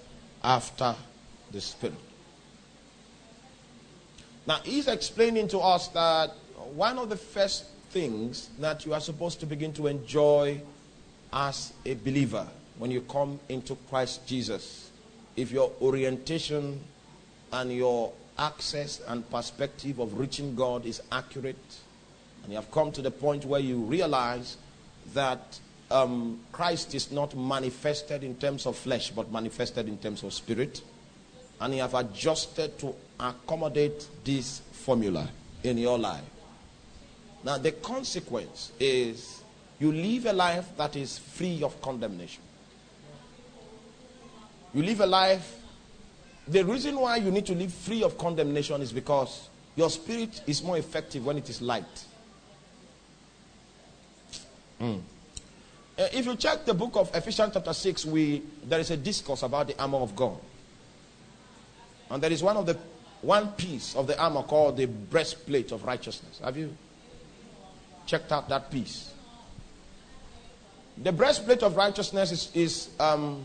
after 0.45 0.95
the 1.51 1.61
Spirit. 1.61 1.97
Now, 4.47 4.59
he's 4.65 4.89
explaining 4.89 5.49
to 5.49 5.59
us 5.59 5.89
that 5.89 6.31
one 6.75 6.99
of 6.99 7.09
the 7.09 7.17
first 7.17 7.67
things 7.91 8.51
that 8.59 8.87
you 8.87 8.95
are 8.95 9.01
supposed 9.01 9.41
to 9.41 9.47
begin 9.47 9.73
to 9.75 9.87
enjoy 9.87 10.61
as 11.33 11.73
a 11.85 11.95
believer 11.95 12.47
when 12.79 12.91
you 12.91 13.03
come 13.03 13.39
into 13.49 13.77
Christ 13.89 14.27
Jesus, 14.27 14.91
if 15.37 15.53
your 15.53 15.71
orientation 15.83 16.81
and 17.53 17.73
your 17.73 18.13
access 18.39 19.01
and 19.07 19.29
perspective 19.31 19.99
of 19.99 20.19
reaching 20.19 20.55
God 20.55 20.87
is 20.87 21.03
accurate, 21.13 21.57
and 22.43 22.51
you 22.51 22.57
have 22.57 22.71
come 22.71 22.91
to 22.93 23.03
the 23.03 23.11
point 23.11 23.45
where 23.45 23.61
you 23.61 23.79
realize 23.79 24.57
that 25.13 25.59
um, 25.91 26.41
Christ 26.53 26.95
is 26.95 27.13
not 27.13 27.37
manifested 27.37 28.25
in 28.25 28.37
terms 28.37 28.65
of 28.65 28.77
flesh, 28.77 29.11
but 29.11 29.31
manifested 29.31 29.89
in 29.89 29.99
terms 29.99 30.23
of 30.23 30.33
spirit, 30.33 30.81
and 31.61 31.75
you 31.75 31.81
have 31.81 31.95
adjusted 31.95 32.79
to 32.79 32.95
accommodate 33.19 34.09
this 34.25 34.61
formula 34.73 35.29
in 35.63 35.77
your 35.77 35.99
life, 35.99 36.25
Now, 37.43 37.59
the 37.59 37.73
consequence 37.73 38.73
is 38.79 39.43
you 39.79 39.93
live 39.93 40.27
a 40.27 40.33
life 40.33 40.77
that 40.77 40.97
is 40.97 41.19
free 41.19 41.63
of 41.63 41.81
condemnation. 41.81 42.43
You 44.75 44.83
live 44.83 45.01
a 45.01 45.07
life. 45.07 45.57
The 46.47 46.65
reason 46.65 46.99
why 47.01 47.17
you 47.17 47.31
need 47.31 47.47
to 47.47 47.55
live 47.55 47.73
free 47.73 48.03
of 48.03 48.19
condemnation 48.19 48.83
is 48.83 48.93
because 48.93 49.49
your 49.75 49.89
spirit 49.89 50.43
is 50.47 50.63
more 50.63 50.77
effective 50.77 51.25
when 51.25 51.39
it 51.39 51.49
is 51.49 51.63
light. 51.63 52.05
Mm. 54.81 55.01
If 55.97 56.27
you 56.27 56.37
check 56.37 56.65
the 56.65 56.75
book 56.75 56.97
of 56.97 57.15
Ephesians 57.15 57.53
chapter 57.55 57.73
6, 57.73 58.07
we, 58.07 58.43
there 58.65 58.81
is 58.81 58.91
a 58.91 58.97
discourse 58.97 59.43
about 59.43 59.69
the 59.69 59.81
armor 59.81 59.99
of 59.99 60.15
God. 60.17 60.39
And 62.11 62.23
there 62.23 62.33
is 62.33 62.43
one 62.43 62.57
of 62.57 62.67
the 62.67 62.77
one 63.23 63.49
piece 63.53 63.95
of 63.95 64.07
the 64.07 64.19
armor 64.21 64.43
called 64.43 64.77
the 64.77 64.87
breastplate 64.87 65.73
of 65.73 65.85
righteousness. 65.85 66.41
Have 66.43 66.57
you 66.57 66.75
checked 68.07 68.33
out 68.33 68.49
that 68.49 68.71
piece? 68.71 69.13
The 71.03 71.13
breastplate 71.13 71.63
of 71.63 71.77
righteousness 71.77 72.33
is, 72.33 72.51
is, 72.55 72.89
um, 72.99 73.45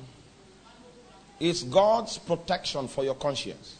is 1.39 1.63
God's 1.63 2.17
protection 2.17 2.87
for 2.87 3.03
your 3.03 3.15
conscience. 3.15 3.75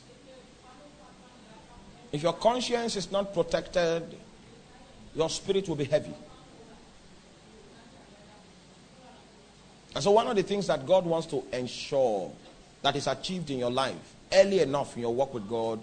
If 2.11 2.23
your 2.23 2.33
conscience 2.33 2.95
is 2.95 3.11
not 3.11 3.33
protected, 3.33 4.03
your 5.15 5.29
spirit 5.29 5.67
will 5.67 5.75
be 5.75 5.85
heavy. 5.85 6.13
And 9.93 10.03
so, 10.03 10.11
one 10.11 10.27
of 10.27 10.35
the 10.35 10.43
things 10.43 10.67
that 10.67 10.85
God 10.85 11.05
wants 11.05 11.27
to 11.27 11.43
ensure 11.53 12.31
that 12.81 12.97
is 12.97 13.07
achieved 13.07 13.49
in 13.49 13.59
your 13.59 13.71
life 13.71 14.14
early 14.35 14.59
enough 14.59 14.95
in 14.95 15.01
your 15.01 15.13
walk 15.13 15.33
with 15.33 15.49
God 15.49 15.79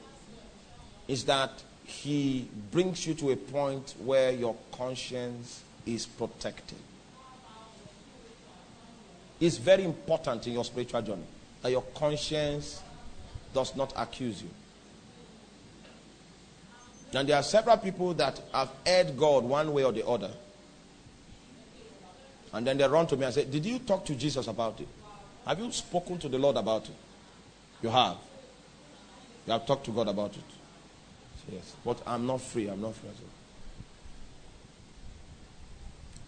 is 1.08 1.24
that 1.24 1.50
He 1.84 2.48
brings 2.70 3.06
you 3.06 3.14
to 3.14 3.30
a 3.30 3.36
point 3.36 3.94
where 4.04 4.30
your 4.30 4.56
conscience 4.72 5.62
is 5.86 6.06
protected. 6.06 6.78
It's 9.40 9.56
very 9.56 9.84
important 9.84 10.46
in 10.46 10.52
your 10.52 10.64
spiritual 10.64 11.02
journey 11.02 11.26
that 11.62 11.70
your 11.70 11.82
conscience 11.94 12.80
does 13.52 13.74
not 13.74 13.92
accuse 13.96 14.42
you. 14.42 14.50
And 17.14 17.28
there 17.28 17.36
are 17.36 17.42
several 17.42 17.76
people 17.76 18.14
that 18.14 18.40
have 18.54 18.70
heard 18.86 19.18
God 19.18 19.44
one 19.44 19.72
way 19.72 19.84
or 19.84 19.92
the 19.92 20.06
other 20.06 20.30
and 22.52 22.66
then 22.66 22.76
they 22.76 22.86
run 22.86 23.06
to 23.06 23.16
me 23.16 23.24
and 23.24 23.34
say, 23.34 23.44
Did 23.44 23.64
you 23.64 23.78
talk 23.78 24.04
to 24.06 24.14
Jesus 24.14 24.46
about 24.46 24.80
it? 24.80 24.88
Have 25.46 25.58
you 25.58 25.72
spoken 25.72 26.18
to 26.18 26.28
the 26.28 26.38
Lord 26.38 26.56
about 26.56 26.84
it? 26.84 26.94
You 27.82 27.88
have. 27.88 28.16
You 29.46 29.52
have 29.52 29.66
talked 29.66 29.84
to 29.86 29.90
God 29.90 30.08
about 30.08 30.34
it. 30.36 30.44
Yes. 31.50 31.74
But 31.84 32.00
I'm 32.06 32.26
not 32.26 32.40
free. 32.40 32.68
I'm 32.68 32.80
not 32.80 32.94
free. 32.94 33.10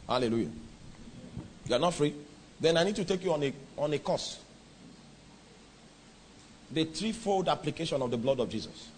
Hallelujah. 0.09 0.51
You 1.66 1.74
are 1.74 1.78
not 1.78 1.95
free. 1.95 2.15
Then 2.61 2.77
I 2.77 2.85
need 2.85 2.97
to 2.97 3.05
take 3.05 3.24
you 3.24 3.32
on 3.32 3.43
a, 3.43 3.53
on 3.78 3.93
a 3.93 3.99
course. 3.99 4.41
The 6.70 6.85
threefold 6.85 7.49
application 7.49 8.03
of 8.03 8.11
the 8.11 8.16
blood 8.16 8.41
of 8.41 8.49
Jesus. 8.49 8.89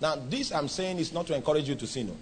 Now, 0.00 0.16
this 0.16 0.52
I'm 0.52 0.68
saying 0.68 0.98
is 0.98 1.12
not 1.12 1.26
to 1.26 1.34
encourage 1.34 1.68
you 1.68 1.74
to 1.74 1.86
sin. 1.86 2.08
No. 2.08 2.16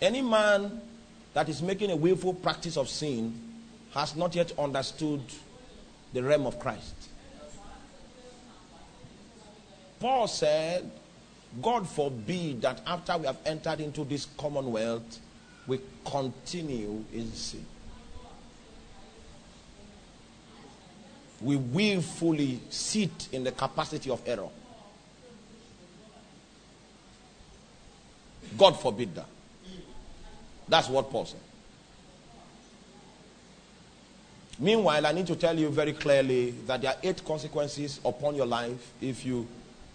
Any 0.00 0.22
man 0.22 0.80
that 1.34 1.48
is 1.48 1.60
making 1.60 1.90
a 1.90 1.96
willful 1.96 2.34
practice 2.34 2.76
of 2.76 2.88
sin 2.88 3.38
has 3.92 4.16
not 4.16 4.34
yet 4.34 4.52
understood 4.58 5.20
the 6.12 6.22
realm 6.22 6.46
of 6.46 6.58
Christ. 6.58 6.94
Paul 9.98 10.26
said, 10.28 10.90
God 11.60 11.88
forbid 11.88 12.62
that 12.62 12.80
after 12.86 13.18
we 13.18 13.26
have 13.26 13.38
entered 13.44 13.80
into 13.80 14.04
this 14.04 14.26
commonwealth, 14.38 15.18
we 15.66 15.80
continue 16.04 17.04
in 17.12 17.30
sin. 17.32 17.64
We 21.42 21.56
willfully 21.56 22.60
sit 22.70 23.28
in 23.32 23.44
the 23.44 23.52
capacity 23.52 24.10
of 24.10 24.22
error. 24.26 24.48
God 28.58 28.72
forbid 28.80 29.14
that. 29.14 29.26
That's 30.68 30.88
what 30.88 31.10
Paul 31.10 31.26
said. 31.26 31.40
Meanwhile, 34.60 35.06
I 35.06 35.12
need 35.12 35.26
to 35.28 35.36
tell 35.36 35.58
you 35.58 35.70
very 35.70 35.94
clearly 35.94 36.50
that 36.66 36.82
there 36.82 36.90
are 36.90 36.98
eight 37.02 37.24
consequences 37.24 37.98
upon 38.04 38.34
your 38.34 38.44
life 38.44 38.92
if 39.00 39.24
you 39.24 39.48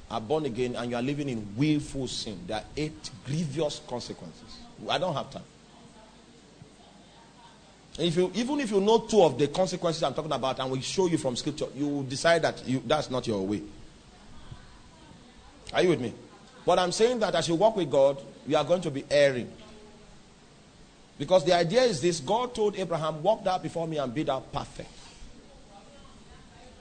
are 0.09 0.19
born 0.19 0.45
again 0.45 0.75
and 0.75 0.89
you 0.89 0.97
are 0.97 1.03
living 1.03 1.29
in 1.29 1.47
willful 1.55 2.07
sin. 2.07 2.39
There 2.47 2.57
are 2.57 2.63
eight 2.75 3.11
grievous 3.27 3.81
consequences. 3.87 4.57
I 4.89 4.97
don't 4.97 5.13
have 5.13 5.29
time. 5.29 5.43
If 7.99 8.17
you, 8.17 8.31
even 8.33 8.59
if 8.59 8.71
you 8.71 8.81
know 8.81 8.99
two 8.99 9.21
of 9.21 9.37
the 9.37 9.47
consequences 9.47 10.01
I'm 10.01 10.15
talking 10.15 10.31
about 10.31 10.59
and 10.59 10.71
we 10.71 10.81
show 10.81 11.05
you 11.07 11.19
from 11.19 11.35
scripture, 11.35 11.67
you 11.75 11.87
will 11.87 12.03
decide 12.03 12.41
that 12.41 12.67
you, 12.67 12.81
that's 12.85 13.09
not 13.11 13.25
your 13.27 13.45
way. 13.45 13.61
Are 15.73 15.83
you 15.83 15.89
with 15.89 16.01
me? 16.01 16.13
But 16.65 16.79
I'm 16.79 16.91
saying 16.91 17.19
that 17.19 17.35
as 17.35 17.47
you 17.47 17.55
walk 17.55 17.75
with 17.75 17.89
God, 17.91 18.19
you 18.47 18.57
are 18.57 18.63
going 18.63 18.81
to 18.81 18.91
be 18.91 19.05
erring. 19.09 19.51
Because 21.17 21.45
the 21.45 21.53
idea 21.53 21.83
is 21.83 22.01
this 22.01 22.19
God 22.19 22.53
told 22.53 22.75
Abraham, 22.75 23.23
Walk 23.23 23.43
thou 23.43 23.57
before 23.57 23.87
me 23.87 23.97
and 23.97 24.13
be 24.13 24.23
thou 24.23 24.39
perfect. 24.39 24.89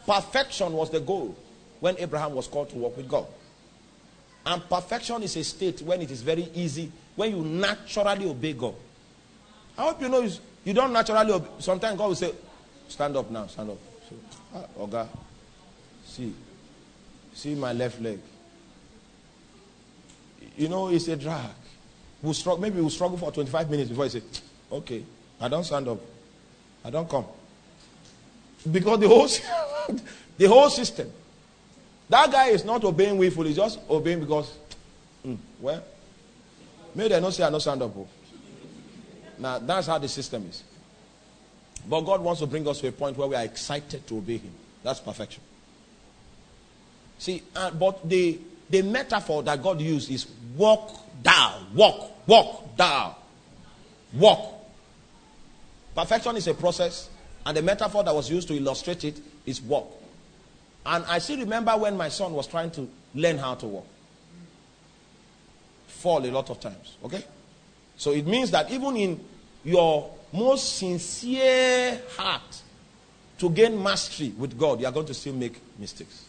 Perfection 0.06 0.73
was 0.73 0.90
the 0.90 1.01
goal 1.01 1.36
when 1.81 1.97
Abraham 1.98 2.35
was 2.35 2.47
called 2.47 2.70
to 2.70 2.77
walk 2.77 2.97
with 2.97 3.09
God. 3.09 3.27
And 4.47 4.69
perfection 4.69 5.23
is 5.23 5.36
a 5.36 5.44
state 5.44 5.81
when 5.82 6.02
it 6.02 6.11
is 6.11 6.20
very 6.20 6.48
easy, 6.55 6.90
when 7.16 7.31
you 7.31 7.43
naturally 7.43 8.28
obey 8.28 8.52
God. 8.52 8.74
I 9.78 9.82
hope 9.82 10.02
you 10.02 10.09
know 10.09 10.28
you 10.65 10.74
don't 10.74 10.93
naturally 10.93 11.32
obey. 11.32 11.48
Sometimes 11.59 11.97
God 11.97 12.09
will 12.09 12.15
say, 12.15 12.32
Stand 12.89 13.16
up 13.16 13.31
now, 13.31 13.47
stand 13.47 13.70
up. 13.70 13.78
So, 14.09 14.16
ah, 14.55 14.66
Oga, 14.78 15.09
see, 16.05 16.35
see 17.32 17.55
my 17.55 17.73
left 17.73 18.01
leg. 18.01 18.20
You 20.56 20.69
know, 20.69 20.89
it's 20.89 21.09
a 21.09 21.16
drag. 21.16 21.51
We'll 22.24 22.32
struggle, 22.32 22.62
maybe 22.62 22.80
we'll 22.80 22.88
struggle 22.88 23.18
for 23.18 23.30
25 23.30 23.70
minutes 23.70 23.90
before 23.90 24.05
he 24.05 24.10
say, 24.10 24.22
okay, 24.72 25.05
I 25.38 25.46
don't 25.46 25.62
stand 25.62 25.86
up. 25.88 25.98
I 26.82 26.88
don't 26.88 27.09
come. 27.09 27.26
Because 28.72 28.98
the 28.98 29.09
whole, 29.09 29.28
the 30.38 30.46
whole 30.46 30.70
system, 30.70 31.12
that 32.09 32.32
guy 32.32 32.46
is 32.46 32.64
not 32.64 32.82
obeying 32.82 33.18
willfully, 33.18 33.48
he's 33.48 33.59
just 33.59 33.78
obeying 33.90 34.20
because, 34.20 34.56
mm, 35.22 35.36
well, 35.60 35.84
maybe 36.94 37.10
they 37.10 37.20
don't 37.20 37.30
say 37.30 37.44
I 37.44 37.51
don't 37.51 37.60
stand 37.60 37.82
up. 37.82 37.94
Oh. 37.94 38.09
Now, 39.38 39.59
that's 39.59 39.86
how 39.86 39.98
the 39.98 40.09
system 40.09 40.46
is. 40.48 40.64
But 41.86 42.01
God 42.01 42.22
wants 42.22 42.40
to 42.40 42.46
bring 42.46 42.66
us 42.66 42.80
to 42.80 42.88
a 42.88 42.92
point 42.92 43.18
where 43.18 43.28
we 43.28 43.36
are 43.36 43.44
excited 43.44 44.06
to 44.06 44.16
obey 44.16 44.38
Him. 44.38 44.52
That's 44.82 44.98
perfection. 44.98 45.42
See, 47.18 47.42
uh, 47.55 47.70
but 47.72 48.09
the, 48.09 48.38
the 48.70 48.80
metaphor 48.80 49.42
that 49.42 49.62
God 49.62 49.78
used 49.82 50.10
is 50.10 50.26
walk 50.56 51.03
down, 51.22 51.66
walk, 51.74 52.14
Walk 52.26 52.76
down. 52.76 53.14
Walk. 54.14 54.52
Perfection 55.94 56.36
is 56.36 56.46
a 56.48 56.54
process, 56.54 57.10
and 57.44 57.56
the 57.56 57.62
metaphor 57.62 58.02
that 58.02 58.14
was 58.14 58.30
used 58.30 58.48
to 58.48 58.54
illustrate 58.54 59.04
it 59.04 59.20
is 59.46 59.60
walk. 59.60 59.90
And 60.86 61.04
I 61.06 61.18
still 61.18 61.38
remember 61.38 61.76
when 61.76 61.96
my 61.96 62.08
son 62.08 62.32
was 62.32 62.46
trying 62.46 62.70
to 62.72 62.88
learn 63.14 63.38
how 63.38 63.54
to 63.54 63.66
walk. 63.66 63.86
Fall 65.86 66.24
a 66.24 66.30
lot 66.30 66.50
of 66.50 66.60
times. 66.60 66.96
Okay? 67.04 67.24
So 67.96 68.12
it 68.12 68.26
means 68.26 68.50
that 68.50 68.70
even 68.70 68.96
in 68.96 69.24
your 69.64 70.10
most 70.32 70.76
sincere 70.76 72.00
heart 72.16 72.62
to 73.38 73.50
gain 73.50 73.80
mastery 73.82 74.34
with 74.36 74.58
God, 74.58 74.80
you 74.80 74.86
are 74.86 74.92
going 74.92 75.06
to 75.06 75.14
still 75.14 75.32
make 75.32 75.60
mistakes. 75.78 76.24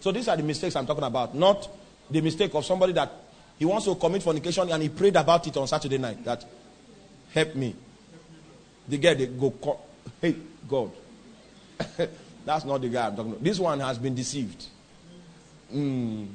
So 0.00 0.12
these 0.12 0.28
are 0.28 0.36
the 0.36 0.42
mistakes 0.42 0.76
I'm 0.76 0.86
talking 0.86 1.04
about, 1.04 1.34
not 1.34 1.68
the 2.10 2.20
mistake 2.20 2.54
of 2.54 2.64
somebody 2.64 2.92
that 2.92 3.10
he 3.58 3.64
wants 3.64 3.86
to 3.86 3.94
commit 3.96 4.22
fornication 4.22 4.70
and 4.70 4.82
he 4.82 4.88
prayed 4.88 5.16
about 5.16 5.46
it 5.46 5.56
on 5.56 5.66
Saturday 5.66 5.98
night 5.98 6.24
that 6.24 6.44
help 7.32 7.54
me. 7.54 7.74
The 8.86 8.98
guy 8.98 9.14
they 9.14 9.26
go 9.26 9.50
call, 9.50 9.86
hey 10.20 10.36
God. 10.68 10.90
That's 12.44 12.64
not 12.64 12.80
the 12.80 12.88
guy 12.88 13.06
I'm 13.06 13.16
talking 13.16 13.32
about. 13.32 13.44
This 13.44 13.58
one 13.58 13.80
has 13.80 13.98
been 13.98 14.14
deceived. 14.14 14.66
Mm. 15.74 16.28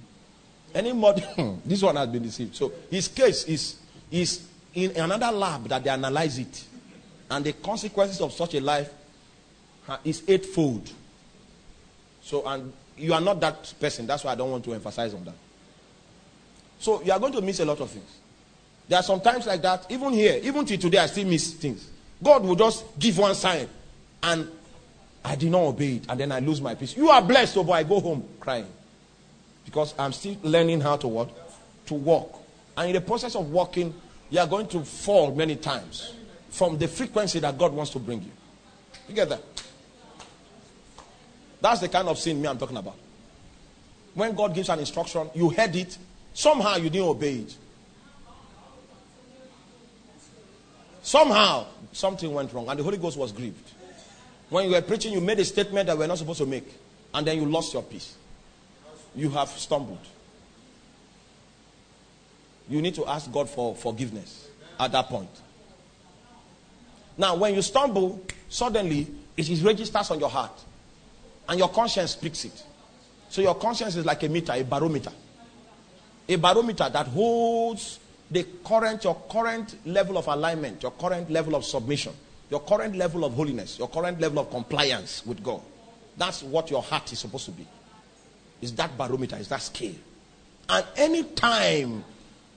Any 0.75 0.93
more 0.93 1.13
this 1.65 1.81
one 1.81 1.95
has 1.95 2.07
been 2.09 2.23
deceived. 2.23 2.55
So 2.55 2.71
his 2.89 3.07
case 3.07 3.45
is 3.45 3.77
is 4.11 4.45
in 4.73 4.91
another 4.97 5.31
lab 5.31 5.67
that 5.69 5.83
they 5.83 5.89
analyze 5.89 6.37
it. 6.37 6.65
And 7.31 7.45
the 7.45 7.53
consequences 7.53 8.21
of 8.21 8.33
such 8.33 8.53
a 8.55 8.61
life 8.61 8.91
is 10.03 10.23
eightfold. 10.27 10.91
So 12.21 12.45
and 12.45 12.73
you 12.97 13.13
are 13.13 13.21
not 13.21 13.39
that 13.39 13.73
person. 13.79 14.05
That's 14.05 14.23
why 14.23 14.33
I 14.33 14.35
don't 14.35 14.51
want 14.51 14.63
to 14.65 14.73
emphasize 14.73 15.13
on 15.13 15.23
that. 15.25 15.35
So 16.84 17.01
you 17.01 17.14
are 17.14 17.19
going 17.19 17.31
to 17.31 17.41
miss 17.41 17.61
a 17.61 17.65
lot 17.65 17.80
of 17.80 17.89
things. 17.89 18.19
There 18.89 18.99
are 18.99 19.03
some 19.03 19.22
times 19.22 19.47
like 19.47 19.61
that, 19.61 19.85
even 19.89 20.11
here, 20.11 20.41
even 20.43 20.65
till 20.65 20.77
today, 20.77 20.97
I 20.97 21.05
still 21.05 21.26
miss 21.26 21.53
things. 21.53 21.89
God 22.22 22.43
will 22.43 22.55
just 22.55 22.84
give 22.99 23.18
one 23.18 23.34
sign, 23.35 23.69
and 24.22 24.49
I 25.23 25.35
did 25.35 25.49
not 25.49 25.61
obey 25.61 25.95
it, 25.95 26.05
and 26.10 26.19
then 26.19 26.34
I 26.34 26.39
lose 26.39 26.60
my 26.60 26.76
peace. 26.76 26.97
You 26.97 27.10
are 27.10 27.22
blessed, 27.22 27.53
so 27.53 27.61
oh 27.61 27.64
boy, 27.64 27.73
I 27.73 27.84
go 27.84 28.01
home 28.01 28.27
crying. 28.38 28.68
Because 29.64 29.95
I'm 29.97 30.11
still 30.11 30.35
learning 30.43 30.81
how 30.81 30.97
to 30.97 31.07
what? 31.07 31.30
to 31.85 31.93
walk. 31.93 32.41
And 32.76 32.89
in 32.89 32.95
the 32.95 33.01
process 33.01 33.35
of 33.35 33.49
walking, 33.49 33.93
you 34.30 34.39
are 34.39 34.47
going 34.47 34.68
to 34.68 34.84
fall 34.84 35.34
many 35.34 35.55
times 35.55 36.14
from 36.49 36.77
the 36.77 36.89
frequency 36.89 37.39
that 37.39 37.57
God 37.57 37.72
wants 37.72 37.91
to 37.91 37.99
bring 37.99 38.22
you. 38.22 38.31
You 39.07 39.15
get 39.15 39.30
that? 39.30 39.41
That's 41.61 41.80
the 41.80 41.88
kind 41.88 42.10
of 42.10 42.18
sin 42.18 42.41
me 42.41 42.47
I'm 42.49 42.57
talking 42.57 42.77
about. 42.77 42.97
When 44.14 44.35
God 44.35 44.53
gives 44.53 44.68
an 44.68 44.80
instruction, 44.80 45.30
you 45.34 45.49
heard 45.49 45.73
it, 45.76 45.97
somehow 46.34 46.76
you 46.77 46.89
didn't 46.89 47.07
obey 47.07 47.35
it. 47.35 47.55
Somehow 51.01 51.65
something 51.91 52.34
went 52.34 52.53
wrong 52.53 52.69
and 52.69 52.80
the 52.80 52.84
Holy 52.84 52.97
Ghost 52.97 53.18
was 53.18 53.31
grieved. 53.31 53.72
When 54.49 54.65
you 54.65 54.72
were 54.72 54.81
preaching, 54.81 55.14
you 55.14 55.22
made 55.22 55.39
a 55.39 55.45
statement 55.45 55.88
that 55.88 55.97
we're 55.97 56.07
not 56.07 56.18
supposed 56.18 56.39
to 56.39 56.45
make, 56.45 56.68
and 57.14 57.26
then 57.26 57.38
you 57.38 57.45
lost 57.45 57.73
your 57.73 57.81
peace. 57.81 58.15
You 59.15 59.30
have 59.31 59.49
stumbled. 59.49 59.97
You 62.69 62.81
need 62.81 62.95
to 62.95 63.05
ask 63.05 63.31
God 63.31 63.49
for 63.49 63.76
forgiveness 63.76 64.47
at 64.80 64.91
that 64.91 65.07
point. 65.07 65.30
Now, 67.18 67.35
when 67.35 67.55
you 67.55 67.61
stumble, 67.61 68.22
suddenly 68.47 69.07
it 69.35 69.49
is 69.49 69.64
registers 69.64 70.11
on 70.11 70.19
your 70.19 70.30
heart, 70.30 70.64
and 71.49 71.60
your 71.60 71.69
conscience 71.69 72.11
speaks 72.11 72.45
it. 72.45 72.64
So 73.30 73.41
your 73.41 73.55
conscience 73.55 73.95
is 73.95 74.05
like 74.05 74.23
a 74.23 74.30
meter, 74.30 74.53
a 74.53 74.64
barometer, 74.64 75.11
a 76.27 76.35
barometer 76.35 76.89
that 76.89 77.07
holds 77.07 77.99
the 78.31 78.45
current, 78.63 79.03
your 79.03 79.15
current 79.29 79.75
level 79.85 80.17
of 80.17 80.27
alignment, 80.27 80.81
your 80.81 80.91
current 80.91 81.29
level 81.29 81.55
of 81.55 81.65
submission 81.65 82.13
your 82.53 82.61
current 82.61 82.95
level 82.95 83.25
of 83.25 83.33
holiness, 83.33 83.79
your 83.79 83.87
current 83.87 84.21
level 84.21 84.37
of 84.37 84.49
compliance 84.51 85.25
with 85.25 85.43
God. 85.43 85.59
That's 86.17 86.43
what 86.43 86.69
your 86.69 86.83
heart 86.83 87.11
is 87.11 87.17
supposed 87.17 87.45
to 87.45 87.51
be. 87.51 87.65
Is 88.61 88.75
that 88.75 88.95
barometer, 88.95 89.37
is 89.37 89.47
that 89.47 89.63
scale. 89.63 89.95
And 90.69 90.85
any 90.95 91.23
time 91.23 92.03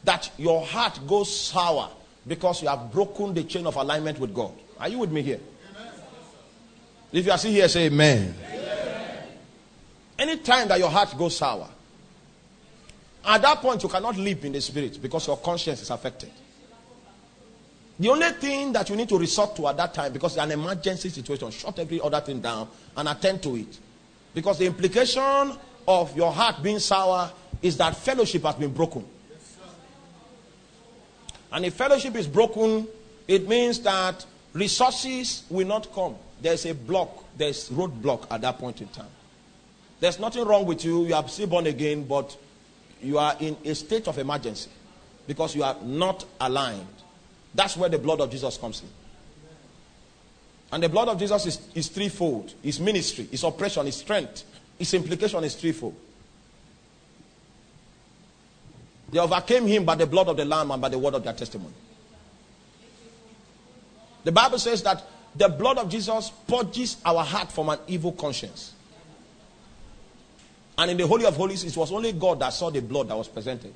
that 0.05 0.30
your 0.36 0.66
heart 0.66 1.01
goes 1.06 1.34
sour 1.34 1.88
because 2.26 2.60
you 2.60 2.68
have 2.68 2.93
broken 2.93 3.32
the 3.32 3.44
chain 3.44 3.66
of 3.66 3.76
alignment 3.76 4.18
with 4.18 4.34
God. 4.34 4.52
Are 4.78 4.88
you 4.90 4.98
with 4.98 5.10
me 5.10 5.22
here? 5.22 5.40
Amen. 5.74 5.93
If 7.12 7.24
you 7.24 7.32
are 7.32 7.38
still 7.38 7.52
here, 7.52 7.66
say 7.66 7.86
amen. 7.86 8.34
amen. 8.51 9.28
Any 10.18 10.36
time 10.36 10.68
that 10.68 10.78
your 10.78 10.90
heart 10.90 11.16
goes 11.16 11.38
sour, 11.38 11.68
at 13.27 13.43
that 13.43 13.61
point 13.61 13.82
you 13.82 13.89
cannot 13.89 14.16
live 14.16 14.44
in 14.44 14.53
the 14.53 14.61
spirit 14.61 15.01
because 15.03 15.27
your 15.27 15.36
conscience 15.39 15.82
is 15.82 15.90
affected. 15.90 16.31
The 17.98 18.09
only 18.09 18.31
thing 18.32 18.73
that 18.73 18.89
you 18.90 18.97
need 18.97 19.09
to 19.09 19.19
resort 19.19 19.57
to 19.57 19.69
at 19.69 19.77
that 19.78 19.94
time, 19.94 20.12
because 20.12 20.32
it's 20.36 20.43
an 20.43 20.53
emergency 20.53 21.09
situation, 21.09 21.51
shut 21.51 21.78
every 21.78 22.01
other 22.01 22.20
thing 22.20 22.40
down 22.40 22.69
and 22.97 23.09
attend 23.09 23.43
to 23.44 23.57
it. 23.57 23.78
Because 24.35 24.59
the 24.59 24.66
implication 24.66 25.53
of 25.89 26.15
your 26.15 26.31
heart 26.31 26.62
being 26.62 26.78
sour 26.78 27.31
is 27.62 27.77
that 27.78 27.97
fellowship 27.97 28.43
has 28.43 28.55
been 28.57 28.73
broken. 28.73 29.05
And 31.51 31.65
if 31.65 31.74
fellowship 31.74 32.15
is 32.16 32.27
broken, 32.27 32.86
it 33.27 33.48
means 33.48 33.81
that 33.81 34.27
resources 34.53 35.44
will 35.48 35.66
not 35.66 35.90
come. 35.93 36.16
There's 36.43 36.66
a 36.66 36.74
block, 36.74 37.24
there's 37.36 37.70
roadblock 37.70 38.27
at 38.31 38.43
that 38.43 38.59
point 38.59 38.82
in 38.82 38.89
time. 38.89 39.09
There's 40.01 40.19
nothing 40.19 40.44
wrong 40.44 40.66
with 40.66 40.85
you. 40.85 41.07
You 41.07 41.15
are 41.15 41.27
still 41.28 41.47
born 41.47 41.66
again, 41.66 42.05
but 42.05 42.36
you 43.07 43.19
are 43.19 43.37
in 43.41 43.57
a 43.65 43.74
state 43.74 44.09
of 44.09 44.19
emergency 44.19 44.70
because 45.27 45.55
you 45.55 45.62
are 45.62 45.77
not 45.83 46.24
aligned 46.41 46.87
that's 47.57 47.77
where 47.77 47.89
the 47.89 47.99
blood 47.99 48.20
of 48.20 48.31
Jesus 48.31 48.59
comes 48.59 48.83
in. 48.83 48.89
And 50.70 50.83
the 50.83 50.89
blood 50.89 51.09
of 51.09 51.19
Jesus 51.19 51.47
is, 51.47 51.61
is 51.74 51.89
threefold 51.89 52.53
His 52.62 52.78
ministry, 52.78 53.27
His 53.31 53.43
oppression, 53.43 53.87
His 53.87 53.97
strength, 53.97 54.45
His 54.78 54.93
implication 54.93 55.43
is 55.43 55.55
threefold. 55.55 55.97
They 59.11 59.20
overcame 59.20 59.66
him 59.69 59.85
by 59.85 59.95
the 59.95 60.07
blood 60.07 60.28
of 60.28 60.37
the 60.37 60.45
Lamb 60.45 60.73
and 60.73 60.83
by 60.83 60.89
the 60.89 60.99
word 60.99 61.15
of 61.15 61.23
their 61.23 61.33
testimony. 61.33 61.73
The 64.24 64.33
Bible 64.33 64.59
says 64.59 64.83
that 64.83 65.05
the 65.37 65.49
blood 65.49 65.78
of 65.78 65.89
Jesus 65.89 66.33
purges 66.49 66.97
our 67.05 67.23
heart 67.23 67.53
from 67.53 67.69
an 67.69 67.78
evil 67.87 68.11
conscience. 68.11 68.74
And 70.78 70.90
in 70.90 70.97
the 70.97 71.07
Holy 71.07 71.24
of 71.24 71.36
Holies, 71.36 71.65
it 71.65 71.77
was 71.77 71.90
only 71.90 72.12
God 72.12 72.40
that 72.40 72.51
saw 72.51 72.70
the 72.70 72.82
blood 72.82 73.09
that 73.09 73.16
was 73.16 73.28
presented. 73.28 73.73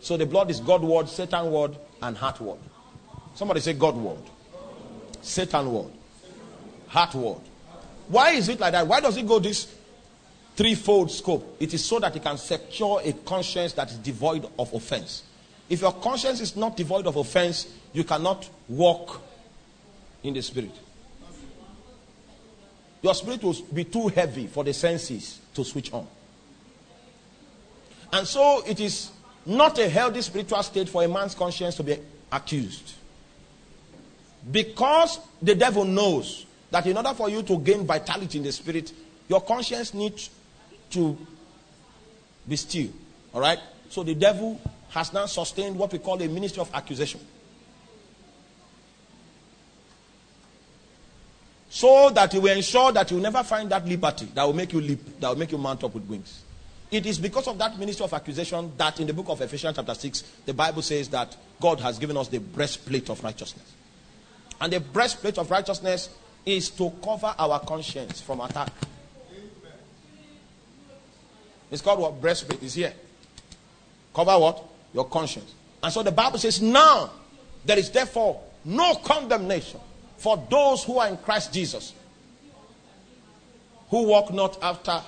So 0.00 0.16
the 0.16 0.26
blood 0.26 0.50
is 0.50 0.60
God 0.60 0.82
word, 0.82 1.08
Satan 1.08 1.50
word, 1.50 1.76
and 2.00 2.16
heart 2.16 2.40
word. 2.40 2.58
Somebody 3.34 3.60
say 3.60 3.74
God 3.74 3.96
word. 3.96 4.22
Satan 5.20 5.70
word. 5.72 5.92
Heart 6.88 7.14
word. 7.14 7.40
Why 8.08 8.30
is 8.30 8.48
it 8.48 8.58
like 8.58 8.72
that? 8.72 8.86
Why 8.86 9.00
does 9.00 9.16
it 9.16 9.26
go 9.26 9.38
this 9.38 9.72
threefold 10.56 11.10
scope? 11.10 11.56
It 11.60 11.74
is 11.74 11.84
so 11.84 11.98
that 12.00 12.16
it 12.16 12.22
can 12.22 12.38
secure 12.38 13.00
a 13.04 13.12
conscience 13.12 13.74
that 13.74 13.90
is 13.90 13.98
devoid 13.98 14.46
of 14.58 14.72
offense. 14.72 15.24
If 15.68 15.82
your 15.82 15.92
conscience 15.92 16.40
is 16.40 16.56
not 16.56 16.76
devoid 16.76 17.06
of 17.06 17.16
offense, 17.16 17.66
you 17.92 18.04
cannot 18.04 18.48
walk 18.68 19.20
in 20.22 20.34
the 20.34 20.42
spirit. 20.42 20.72
Your 23.02 23.14
spirit 23.14 23.42
will 23.42 23.56
be 23.72 23.84
too 23.84 24.08
heavy 24.08 24.46
for 24.46 24.64
the 24.64 24.72
senses 24.72 25.40
to 25.54 25.64
switch 25.64 25.92
on. 25.92 26.06
And 28.12 28.26
so 28.26 28.62
it 28.66 28.80
is 28.80 29.10
not 29.46 29.78
a 29.78 29.88
healthy 29.88 30.20
spiritual 30.22 30.62
state 30.62 30.88
for 30.88 31.02
a 31.02 31.08
man's 31.08 31.34
conscience 31.34 31.76
to 31.76 31.82
be 31.82 31.96
accused. 32.30 32.94
Because 34.50 35.18
the 35.40 35.54
devil 35.54 35.84
knows 35.84 36.46
that 36.70 36.86
in 36.86 36.96
order 36.96 37.14
for 37.14 37.28
you 37.28 37.42
to 37.42 37.58
gain 37.58 37.86
vitality 37.86 38.38
in 38.38 38.44
the 38.44 38.52
spirit, 38.52 38.92
your 39.28 39.40
conscience 39.40 39.94
needs 39.94 40.30
to 40.90 41.16
be 42.48 42.56
still. 42.56 42.88
All 43.32 43.40
right? 43.40 43.58
So 43.90 44.02
the 44.02 44.14
devil 44.14 44.60
has 44.90 45.12
now 45.12 45.26
sustained 45.26 45.76
what 45.76 45.92
we 45.92 45.98
call 45.98 46.20
a 46.20 46.28
ministry 46.28 46.60
of 46.60 46.70
accusation. 46.74 47.20
So 51.70 52.10
that 52.10 52.32
he 52.32 52.38
will 52.40 52.54
ensure 52.54 52.90
that 52.92 53.10
you 53.10 53.16
will 53.16 53.22
never 53.22 53.44
find 53.44 53.70
that 53.70 53.86
liberty 53.86 54.26
that 54.34 54.44
will 54.44 54.52
make 54.52 54.72
you 54.72 54.80
leap, 54.80 55.20
that 55.20 55.28
will 55.28 55.38
make 55.38 55.52
you 55.52 55.58
mount 55.58 55.84
up 55.84 55.94
with 55.94 56.04
wings. 56.04 56.42
It 56.90 57.06
is 57.06 57.20
because 57.20 57.46
of 57.46 57.56
that 57.58 57.78
ministry 57.78 58.02
of 58.02 58.12
accusation 58.12 58.72
that 58.76 58.98
in 58.98 59.06
the 59.06 59.12
book 59.12 59.28
of 59.28 59.40
Ephesians, 59.40 59.76
chapter 59.76 59.94
6, 59.94 60.22
the 60.46 60.52
Bible 60.52 60.82
says 60.82 61.08
that 61.10 61.36
God 61.60 61.78
has 61.78 62.00
given 62.00 62.16
us 62.16 62.26
the 62.26 62.38
breastplate 62.38 63.08
of 63.08 63.22
righteousness. 63.22 63.72
And 64.60 64.72
the 64.72 64.80
breastplate 64.80 65.38
of 65.38 65.48
righteousness 65.48 66.10
is 66.44 66.70
to 66.70 66.90
cover 67.02 67.32
our 67.38 67.60
conscience 67.60 68.20
from 68.20 68.40
attack. 68.40 68.72
It's 71.70 71.80
called 71.80 72.00
what? 72.00 72.20
Breastplate 72.20 72.64
is 72.64 72.74
here. 72.74 72.92
Cover 74.12 74.36
what? 74.36 74.64
Your 74.92 75.04
conscience. 75.04 75.54
And 75.80 75.92
so 75.92 76.02
the 76.02 76.10
Bible 76.10 76.38
says, 76.38 76.60
now 76.60 77.10
there 77.64 77.78
is 77.78 77.90
therefore 77.90 78.40
no 78.64 78.96
condemnation 78.96 79.78
for 80.20 80.36
those 80.48 80.84
who 80.84 80.98
are 80.98 81.08
in 81.08 81.16
Christ 81.16 81.52
Jesus, 81.52 81.92
who 83.88 84.04
walk 84.04 84.32
not 84.32 84.62
after 84.62 85.02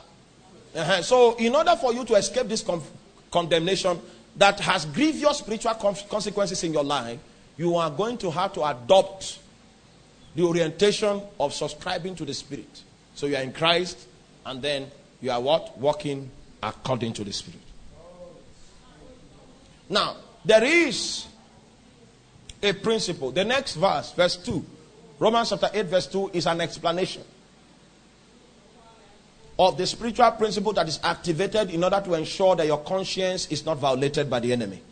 uh-huh. 0.74 1.02
So, 1.02 1.36
in 1.36 1.54
order 1.54 1.76
for 1.76 1.92
you 1.92 2.04
to 2.04 2.14
escape 2.14 2.48
this 2.48 2.62
con- 2.62 2.82
condemnation 3.30 4.00
that 4.36 4.58
has 4.60 4.86
grievous 4.86 5.38
spiritual 5.38 5.74
con- 5.74 5.96
consequences 6.08 6.64
in 6.64 6.72
your 6.72 6.84
life, 6.84 7.18
you 7.58 7.76
are 7.76 7.90
going 7.90 8.16
to 8.18 8.30
have 8.30 8.54
to 8.54 8.64
adopt 8.64 9.38
the 10.34 10.42
orientation 10.42 11.20
of 11.38 11.52
subscribing 11.52 12.14
to 12.16 12.24
the 12.24 12.32
Spirit. 12.32 12.82
So, 13.14 13.26
you 13.26 13.36
are 13.36 13.42
in 13.42 13.52
Christ, 13.52 13.98
and 14.46 14.62
then 14.62 14.90
you 15.20 15.30
are 15.30 15.40
what? 15.40 15.76
Walking 15.76 16.30
according 16.62 17.12
to 17.14 17.24
the 17.24 17.32
Spirit. 17.32 17.60
Now, 19.90 20.16
there 20.42 20.64
is 20.64 21.26
a 22.62 22.72
principle. 22.72 23.30
The 23.30 23.44
next 23.44 23.74
verse, 23.74 24.12
verse 24.12 24.36
2, 24.36 24.64
Romans 25.22 25.50
chapter 25.50 25.70
8, 25.72 25.86
verse 25.86 26.08
2, 26.08 26.30
is 26.32 26.46
an 26.48 26.60
explanation 26.60 27.22
of 29.56 29.78
the 29.78 29.86
spiritual 29.86 30.32
principle 30.32 30.72
that 30.72 30.88
is 30.88 30.98
activated 31.04 31.70
in 31.70 31.84
order 31.84 32.02
to 32.04 32.14
ensure 32.14 32.56
that 32.56 32.66
your 32.66 32.78
conscience 32.78 33.46
is 33.46 33.64
not 33.64 33.78
violated 33.78 34.28
by 34.28 34.40
the 34.40 34.52
enemy. 34.52 34.82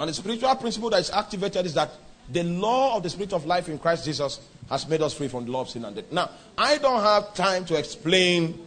And 0.00 0.08
the 0.08 0.14
spiritual 0.14 0.56
principle 0.56 0.88
that 0.88 1.00
is 1.00 1.10
activated 1.10 1.66
is 1.66 1.74
that 1.74 1.90
the 2.30 2.42
law 2.42 2.96
of 2.96 3.02
the 3.02 3.10
spirit 3.10 3.34
of 3.34 3.44
life 3.44 3.68
in 3.68 3.78
Christ 3.78 4.06
Jesus 4.06 4.40
has 4.70 4.88
made 4.88 5.02
us 5.02 5.12
free 5.12 5.28
from 5.28 5.44
the 5.44 5.50
law 5.50 5.60
of 5.60 5.68
sin 5.68 5.84
and 5.84 5.94
death. 5.94 6.10
Now, 6.10 6.30
I 6.56 6.78
don't 6.78 7.02
have 7.02 7.34
time 7.34 7.66
to 7.66 7.78
explain 7.78 8.58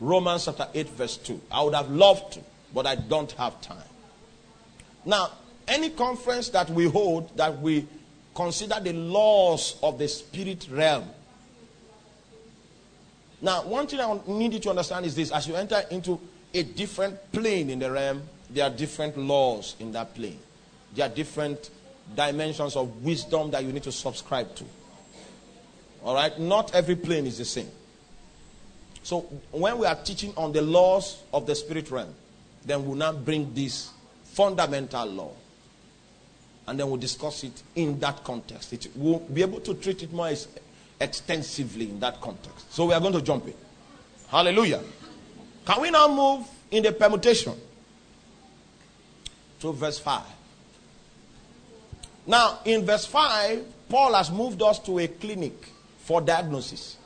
Romans 0.00 0.46
chapter 0.46 0.66
8, 0.74 0.88
verse 0.88 1.18
2. 1.18 1.40
I 1.52 1.62
would 1.62 1.74
have 1.74 1.88
loved 1.88 2.32
to, 2.32 2.40
but 2.74 2.84
I 2.84 2.96
don't 2.96 3.30
have 3.32 3.60
time. 3.60 3.78
Now, 5.04 5.30
any 5.68 5.90
conference 5.90 6.48
that 6.48 6.68
we 6.68 6.88
hold 6.88 7.36
that 7.36 7.60
we 7.60 7.86
consider 8.34 8.80
the 8.80 8.92
laws 8.92 9.76
of 9.82 9.98
the 9.98 10.08
spirit 10.08 10.66
realm 10.70 11.04
now, 13.44 13.62
one 13.64 13.86
thing 13.86 14.00
I 14.00 14.18
need 14.26 14.54
you 14.54 14.58
to 14.60 14.70
understand 14.70 15.04
is 15.04 15.14
this 15.14 15.30
as 15.30 15.46
you 15.46 15.54
enter 15.54 15.82
into 15.90 16.18
a 16.54 16.62
different 16.62 17.30
plane 17.30 17.68
in 17.68 17.78
the 17.78 17.92
realm, 17.92 18.22
there 18.48 18.64
are 18.64 18.70
different 18.70 19.18
laws 19.18 19.76
in 19.80 19.92
that 19.92 20.14
plane. 20.14 20.38
There 20.94 21.04
are 21.04 21.14
different 21.14 21.68
dimensions 22.16 22.74
of 22.74 23.04
wisdom 23.04 23.50
that 23.50 23.62
you 23.62 23.70
need 23.70 23.82
to 23.82 23.92
subscribe 23.92 24.54
to. 24.56 24.64
All 26.02 26.14
right? 26.14 26.38
Not 26.40 26.74
every 26.74 26.96
plane 26.96 27.26
is 27.26 27.36
the 27.36 27.44
same. 27.44 27.68
So, 29.02 29.20
when 29.50 29.76
we 29.76 29.86
are 29.86 29.96
teaching 29.96 30.32
on 30.38 30.52
the 30.52 30.62
laws 30.62 31.22
of 31.30 31.46
the 31.46 31.54
spirit 31.54 31.90
realm, 31.90 32.14
then 32.64 32.86
we'll 32.86 32.96
now 32.96 33.12
bring 33.12 33.52
this 33.52 33.90
fundamental 34.24 35.04
law. 35.04 35.32
And 36.66 36.78
then 36.78 36.88
we'll 36.88 36.96
discuss 36.96 37.44
it 37.44 37.62
in 37.74 37.98
that 38.00 38.24
context. 38.24 38.72
It, 38.72 38.88
we'll 38.94 39.18
be 39.18 39.42
able 39.42 39.60
to 39.60 39.74
treat 39.74 40.02
it 40.02 40.12
more 40.12 40.28
ex- 40.28 40.48
extensively 41.00 41.90
in 41.90 42.00
that 42.00 42.20
context. 42.20 42.72
So 42.72 42.86
we 42.86 42.94
are 42.94 43.00
going 43.00 43.12
to 43.12 43.22
jump 43.22 43.46
in. 43.46 43.54
Hallelujah. 44.28 44.80
Can 45.66 45.80
we 45.80 45.90
now 45.90 46.08
move 46.08 46.46
in 46.70 46.82
the 46.82 46.92
permutation 46.92 47.54
to 49.60 49.72
verse 49.72 49.98
5? 49.98 50.22
Now, 52.26 52.60
in 52.64 52.86
verse 52.86 53.04
5, 53.04 53.64
Paul 53.88 54.14
has 54.14 54.30
moved 54.30 54.62
us 54.62 54.78
to 54.80 54.98
a 54.98 55.08
clinic 55.08 55.52
for 55.98 56.20
diagnosis. 56.20 56.96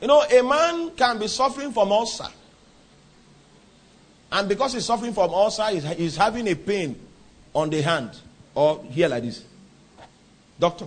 You 0.00 0.08
know, 0.08 0.22
a 0.22 0.42
man 0.42 0.90
can 0.90 1.18
be 1.18 1.26
suffering 1.26 1.72
from 1.72 1.90
ulcer. 1.90 2.28
And 4.30 4.48
because 4.48 4.74
he's 4.74 4.84
suffering 4.84 5.12
from 5.12 5.30
ulcer, 5.30 5.64
he's, 5.66 5.84
he's 5.84 6.16
having 6.16 6.46
a 6.48 6.54
pain 6.54 7.05
on 7.56 7.70
the 7.70 7.80
hand 7.80 8.10
or 8.54 8.84
here 8.90 9.08
like 9.08 9.22
this. 9.22 9.42
Doctor, 10.60 10.86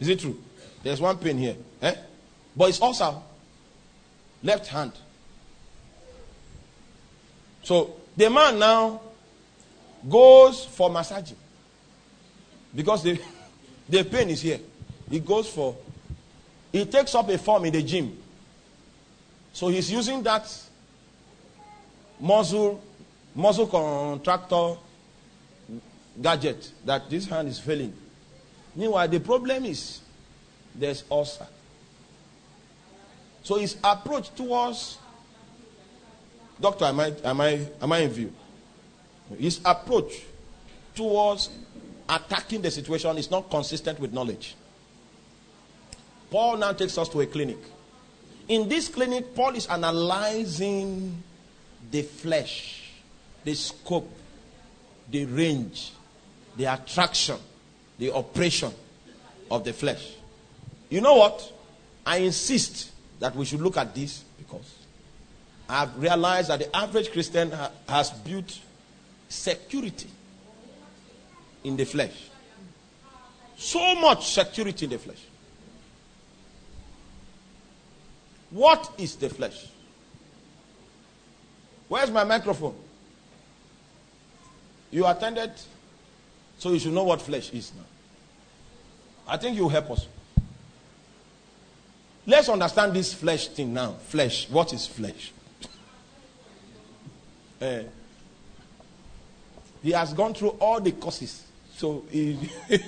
is 0.00 0.08
it 0.08 0.18
true? 0.18 0.36
There's 0.82 1.00
one 1.00 1.16
pain 1.16 1.38
here. 1.38 1.56
Eh? 1.80 1.94
But 2.56 2.68
it's 2.68 2.80
also 2.80 3.22
Left 4.44 4.66
hand. 4.66 4.92
So 7.62 7.96
the 8.14 8.28
man 8.28 8.58
now 8.58 9.00
goes 10.06 10.66
for 10.66 10.90
massaging. 10.90 11.38
Because 12.74 13.02
the, 13.02 13.18
the 13.88 14.04
pain 14.04 14.28
is 14.28 14.42
here. 14.42 14.60
He 15.08 15.20
goes 15.20 15.48
for, 15.48 15.74
he 16.70 16.84
takes 16.84 17.14
up 17.14 17.26
a 17.30 17.38
form 17.38 17.64
in 17.64 17.72
the 17.72 17.82
gym. 17.82 18.18
So 19.54 19.68
he's 19.68 19.90
using 19.90 20.22
that 20.24 20.46
muscle, 22.20 22.82
muscle 23.34 23.66
contractor 23.66 24.76
gadget 26.20 26.70
that 26.84 27.08
this 27.10 27.26
hand 27.26 27.48
is 27.48 27.58
failing. 27.58 27.92
Meanwhile, 28.74 29.08
the 29.08 29.20
problem 29.20 29.64
is 29.64 30.00
there's 30.74 31.04
ulcer. 31.10 31.46
So 33.42 33.56
his 33.56 33.76
approach 33.84 34.34
towards 34.34 34.98
doctor, 36.60 36.86
am 36.86 37.00
I 37.00 37.12
am 37.24 37.40
I 37.40 37.66
am 37.80 37.92
I 37.92 37.98
in 37.98 38.10
view? 38.10 38.32
His 39.38 39.60
approach 39.64 40.22
towards 40.94 41.50
attacking 42.08 42.62
the 42.62 42.70
situation 42.70 43.16
is 43.18 43.30
not 43.30 43.50
consistent 43.50 43.98
with 43.98 44.12
knowledge. 44.12 44.54
Paul 46.30 46.56
now 46.56 46.72
takes 46.72 46.98
us 46.98 47.08
to 47.10 47.20
a 47.20 47.26
clinic. 47.26 47.58
In 48.48 48.68
this 48.68 48.88
clinic, 48.88 49.34
Paul 49.34 49.54
is 49.54 49.66
analyzing 49.66 51.22
the 51.90 52.02
flesh, 52.02 52.90
the 53.44 53.54
scope, 53.54 54.10
the 55.10 55.24
range, 55.26 55.92
the 56.56 56.64
attraction, 56.64 57.36
the 57.98 58.14
oppression 58.14 58.72
of 59.50 59.64
the 59.64 59.72
flesh. 59.72 60.14
You 60.88 61.00
know 61.00 61.14
what? 61.14 61.52
I 62.06 62.18
insist 62.18 62.90
that 63.20 63.34
we 63.34 63.44
should 63.44 63.60
look 63.60 63.76
at 63.76 63.94
this 63.94 64.24
because 64.38 64.74
I've 65.68 65.96
realized 65.98 66.50
that 66.50 66.58
the 66.58 66.76
average 66.76 67.10
Christian 67.10 67.50
ha- 67.50 67.70
has 67.88 68.10
built 68.10 68.58
security 69.28 70.08
in 71.64 71.76
the 71.76 71.84
flesh. 71.84 72.30
So 73.56 73.94
much 73.94 74.32
security 74.32 74.84
in 74.84 74.90
the 74.90 74.98
flesh. 74.98 75.22
What 78.50 78.92
is 78.98 79.16
the 79.16 79.30
flesh? 79.30 79.66
Where's 81.88 82.10
my 82.10 82.24
microphone? 82.24 82.74
You 84.90 85.06
attended, 85.06 85.50
so 86.64 86.72
you 86.72 86.78
should 86.78 86.94
know 86.94 87.04
what 87.04 87.20
flesh 87.20 87.52
is 87.52 87.72
now. 87.76 87.84
I 89.28 89.36
think 89.36 89.54
you 89.54 89.64
will 89.64 89.68
help 89.68 89.90
us. 89.90 90.06
Let's 92.24 92.48
understand 92.48 92.94
this 92.94 93.12
flesh 93.12 93.48
thing 93.48 93.74
now. 93.74 93.92
Flesh. 94.08 94.48
What 94.48 94.72
is 94.72 94.86
flesh? 94.86 95.30
Eh. 97.60 97.82
he 99.82 99.90
has 99.90 100.14
gone 100.14 100.32
through 100.32 100.56
all 100.58 100.80
the 100.80 100.92
courses. 100.92 101.44
So, 101.76 102.02
he 102.10 102.38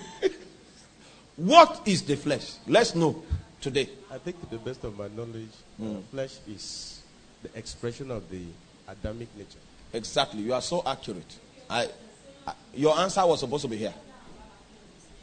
what 1.36 1.82
is 1.84 2.02
the 2.02 2.16
flesh? 2.16 2.54
Let's 2.66 2.94
know 2.94 3.22
today. 3.60 3.90
I 4.10 4.16
think, 4.16 4.40
to 4.40 4.56
the 4.56 4.58
best 4.58 4.84
of 4.84 4.98
my 4.98 5.08
knowledge, 5.08 5.52
uh, 5.82 6.00
flesh 6.10 6.38
is 6.48 7.02
the 7.42 7.50
expression 7.58 8.10
of 8.10 8.28
the 8.30 8.42
Adamic 8.88 9.28
nature. 9.36 9.58
Exactly. 9.92 10.40
You 10.40 10.54
are 10.54 10.62
so 10.62 10.82
accurate. 10.86 11.36
I, 11.68 11.88
your 12.74 12.98
answer 12.98 13.24
was 13.27 13.40
supposed 13.40 13.62
to 13.62 13.68
be 13.68 13.77
here. 13.77 13.94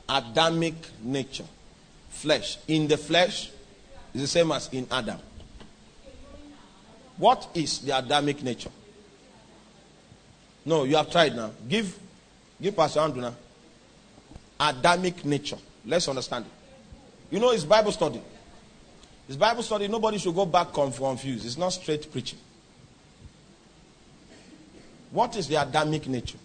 Adamic 0.09 0.75
nature. 1.01 1.45
Flesh. 2.09 2.57
In 2.67 2.87
the 2.87 2.97
flesh 2.97 3.51
is 4.13 4.21
the 4.21 4.27
same 4.27 4.51
as 4.51 4.69
in 4.71 4.87
Adam. 4.91 5.19
What 7.17 7.47
is 7.53 7.79
the 7.79 7.97
Adamic 7.97 8.41
nature? 8.43 8.71
No, 10.65 10.83
you 10.83 10.95
have 10.95 11.11
tried 11.11 11.35
now. 11.35 11.51
Give 11.67 11.97
give 12.61 12.75
Pastor 12.75 13.01
Andrew 13.01 13.21
now. 13.21 13.35
Adamic 14.59 15.23
nature. 15.25 15.57
Let's 15.85 16.07
understand 16.07 16.45
it. 16.45 17.35
You 17.35 17.39
know, 17.39 17.51
it's 17.51 17.63
Bible 17.65 17.91
study. 17.91 18.21
It's 19.27 19.37
Bible 19.37 19.63
study. 19.63 19.87
Nobody 19.87 20.17
should 20.17 20.35
go 20.35 20.45
back 20.45 20.71
conf- 20.71 20.97
confused. 20.97 21.45
It's 21.45 21.57
not 21.57 21.69
straight 21.69 22.11
preaching. 22.11 22.39
What 25.11 25.35
is 25.35 25.47
the 25.47 25.55
Adamic 25.55 26.07
nature? 26.07 26.37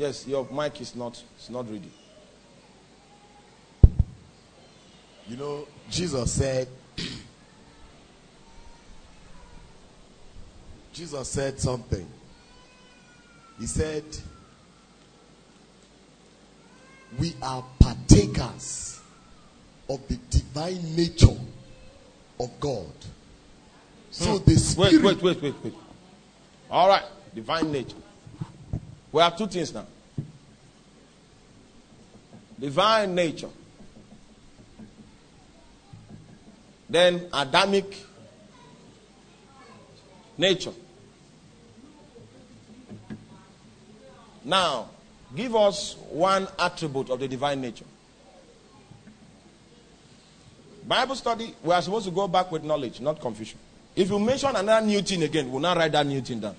Yes, 0.00 0.26
your 0.26 0.48
mic 0.50 0.80
is 0.80 0.96
not 0.96 1.22
it's 1.36 1.50
not 1.50 1.70
ready. 1.70 1.90
You 5.28 5.36
know, 5.36 5.68
Jesus 5.90 6.32
said, 6.32 6.68
Jesus 10.94 11.28
said 11.28 11.60
something. 11.60 12.06
He 13.58 13.66
said, 13.66 14.04
We 17.18 17.34
are 17.42 17.62
partakers 17.78 19.02
of 19.86 20.00
the 20.08 20.16
divine 20.30 20.96
nature 20.96 21.36
of 22.40 22.58
God. 22.58 22.86
So 24.10 24.38
the 24.38 24.56
spirit. 24.56 24.94
Hmm. 24.94 25.04
Wait, 25.04 25.22
wait, 25.22 25.42
wait, 25.42 25.42
wait, 25.42 25.54
wait. 25.62 25.74
All 26.70 26.88
right, 26.88 27.04
divine 27.34 27.70
nature. 27.70 27.96
We 29.12 29.20
have 29.22 29.36
two 29.36 29.46
things 29.46 29.74
now. 29.74 29.86
Divine 32.58 33.14
nature. 33.14 33.48
Then 36.88 37.28
Adamic 37.32 37.96
nature. 40.36 40.72
Now, 44.44 44.88
give 45.36 45.54
us 45.54 45.96
one 46.10 46.48
attribute 46.58 47.10
of 47.10 47.20
the 47.20 47.28
divine 47.28 47.60
nature. 47.60 47.84
Bible 50.86 51.14
study, 51.14 51.54
we 51.62 51.72
are 51.72 51.82
supposed 51.82 52.06
to 52.06 52.10
go 52.10 52.26
back 52.26 52.50
with 52.50 52.64
knowledge, 52.64 53.00
not 53.00 53.20
confusion. 53.20 53.58
If 53.94 54.10
you 54.10 54.18
mention 54.18 54.56
another 54.56 54.84
new 54.84 55.02
thing 55.02 55.22
again, 55.22 55.50
we'll 55.50 55.60
not 55.60 55.76
write 55.76 55.92
that 55.92 56.06
new 56.06 56.20
thing 56.20 56.40
down. 56.40 56.56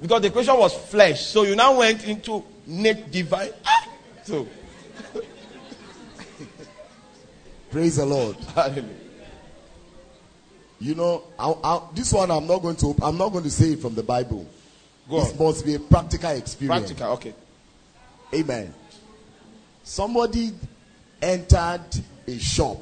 Because 0.00 0.22
the 0.22 0.30
question 0.30 0.56
was 0.58 0.74
flesh. 0.74 1.26
So 1.26 1.42
you 1.44 1.56
now 1.56 1.78
went 1.78 2.06
into 2.06 2.44
net 2.66 3.10
divine. 3.10 3.50
Ah! 3.64 3.88
So, 4.24 4.46
Praise 7.70 7.96
the 7.96 8.06
Lord. 8.06 8.36
hallelujah. 8.54 8.84
You 10.80 10.94
know, 10.94 11.24
I, 11.38 11.52
I, 11.62 11.82
this 11.94 12.12
one 12.12 12.30
I'm 12.30 12.46
not 12.46 12.62
going 12.62 12.76
to. 12.76 12.94
I'm 13.02 13.18
not 13.18 13.30
going 13.30 13.44
to 13.44 13.50
say 13.50 13.72
it 13.72 13.80
from 13.80 13.94
the 13.94 14.02
Bible. 14.02 14.46
Go 15.08 15.20
This 15.20 15.32
on. 15.38 15.46
must 15.46 15.66
be 15.66 15.74
a 15.74 15.80
practical 15.80 16.30
experience. 16.30 16.86
Practical, 16.86 17.12
okay. 17.14 17.34
Amen. 18.34 18.72
Somebody 19.82 20.52
entered 21.20 21.80
a 22.26 22.38
shop. 22.38 22.78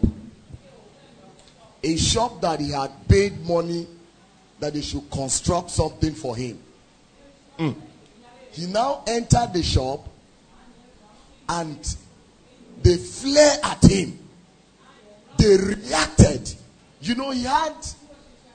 A 1.82 1.96
shop 1.96 2.40
that 2.40 2.60
he 2.60 2.70
had 2.70 2.90
paid 3.08 3.44
money 3.46 3.86
that 4.60 4.74
they 4.74 4.80
should 4.80 5.08
construct 5.10 5.70
something 5.70 6.12
for 6.14 6.36
him. 6.36 6.58
Mm. 7.58 7.74
He 8.52 8.66
now 8.66 9.02
entered 9.06 9.52
the 9.52 9.62
shop 9.62 10.08
and 11.48 11.96
they 12.82 12.96
flare 12.96 13.58
at 13.62 13.82
him. 13.84 14.18
They 15.36 15.56
reacted. 15.56 16.54
You 17.00 17.14
know, 17.14 17.30
he 17.30 17.44
had 17.44 17.74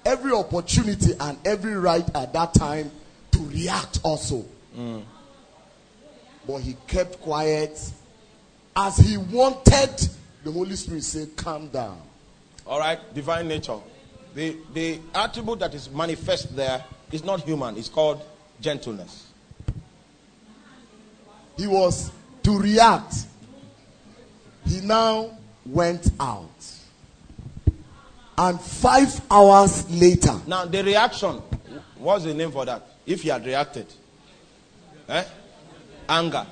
every 0.05 0.34
opportunity 0.34 1.13
and 1.19 1.38
every 1.45 1.75
right 1.75 2.07
at 2.15 2.34
that 2.34 2.53
time 2.53 2.91
to 3.31 3.39
react 3.39 3.99
also. 4.03 4.45
Mm. 4.77 5.03
But 6.47 6.57
he 6.59 6.75
kept 6.88 7.21
quiet. 7.21 7.80
As 8.75 8.97
he 8.97 9.17
wanted, 9.17 10.09
the 10.43 10.51
Holy 10.51 10.75
Spirit 10.75 11.03
said, 11.03 11.35
Calm 11.35 11.69
down. 11.69 12.01
All 12.65 12.80
right, 12.80 12.99
divine 13.13 13.47
nature. 13.47 13.80
The, 14.35 14.57
the 14.73 14.99
attribute 15.13 15.59
that 15.59 15.73
is 15.73 15.89
manifest 15.89 16.55
there 16.55 16.84
is 17.11 17.23
not 17.23 17.41
human, 17.41 17.77
it's 17.77 17.89
called 17.89 18.21
gentleness. 18.59 19.27
He 21.57 21.67
was 21.67 22.11
to 22.43 22.57
react. 22.57 23.15
He 24.65 24.81
now 24.81 25.38
went 25.65 26.09
out. 26.19 26.49
And 28.38 28.59
five 28.59 29.21
hours 29.30 29.89
later, 29.91 30.39
Now, 30.47 30.65
the 30.65 30.84
reaction, 30.84 31.41
what's 31.97 32.23
the 32.23 32.34
name 32.34 32.51
for 32.51 32.65
that? 32.65 32.81
If 33.05 33.21
he 33.21 33.30
had 33.30 33.45
reacted, 33.45 33.85
eh? 35.07 35.23
Anger. 36.09 36.45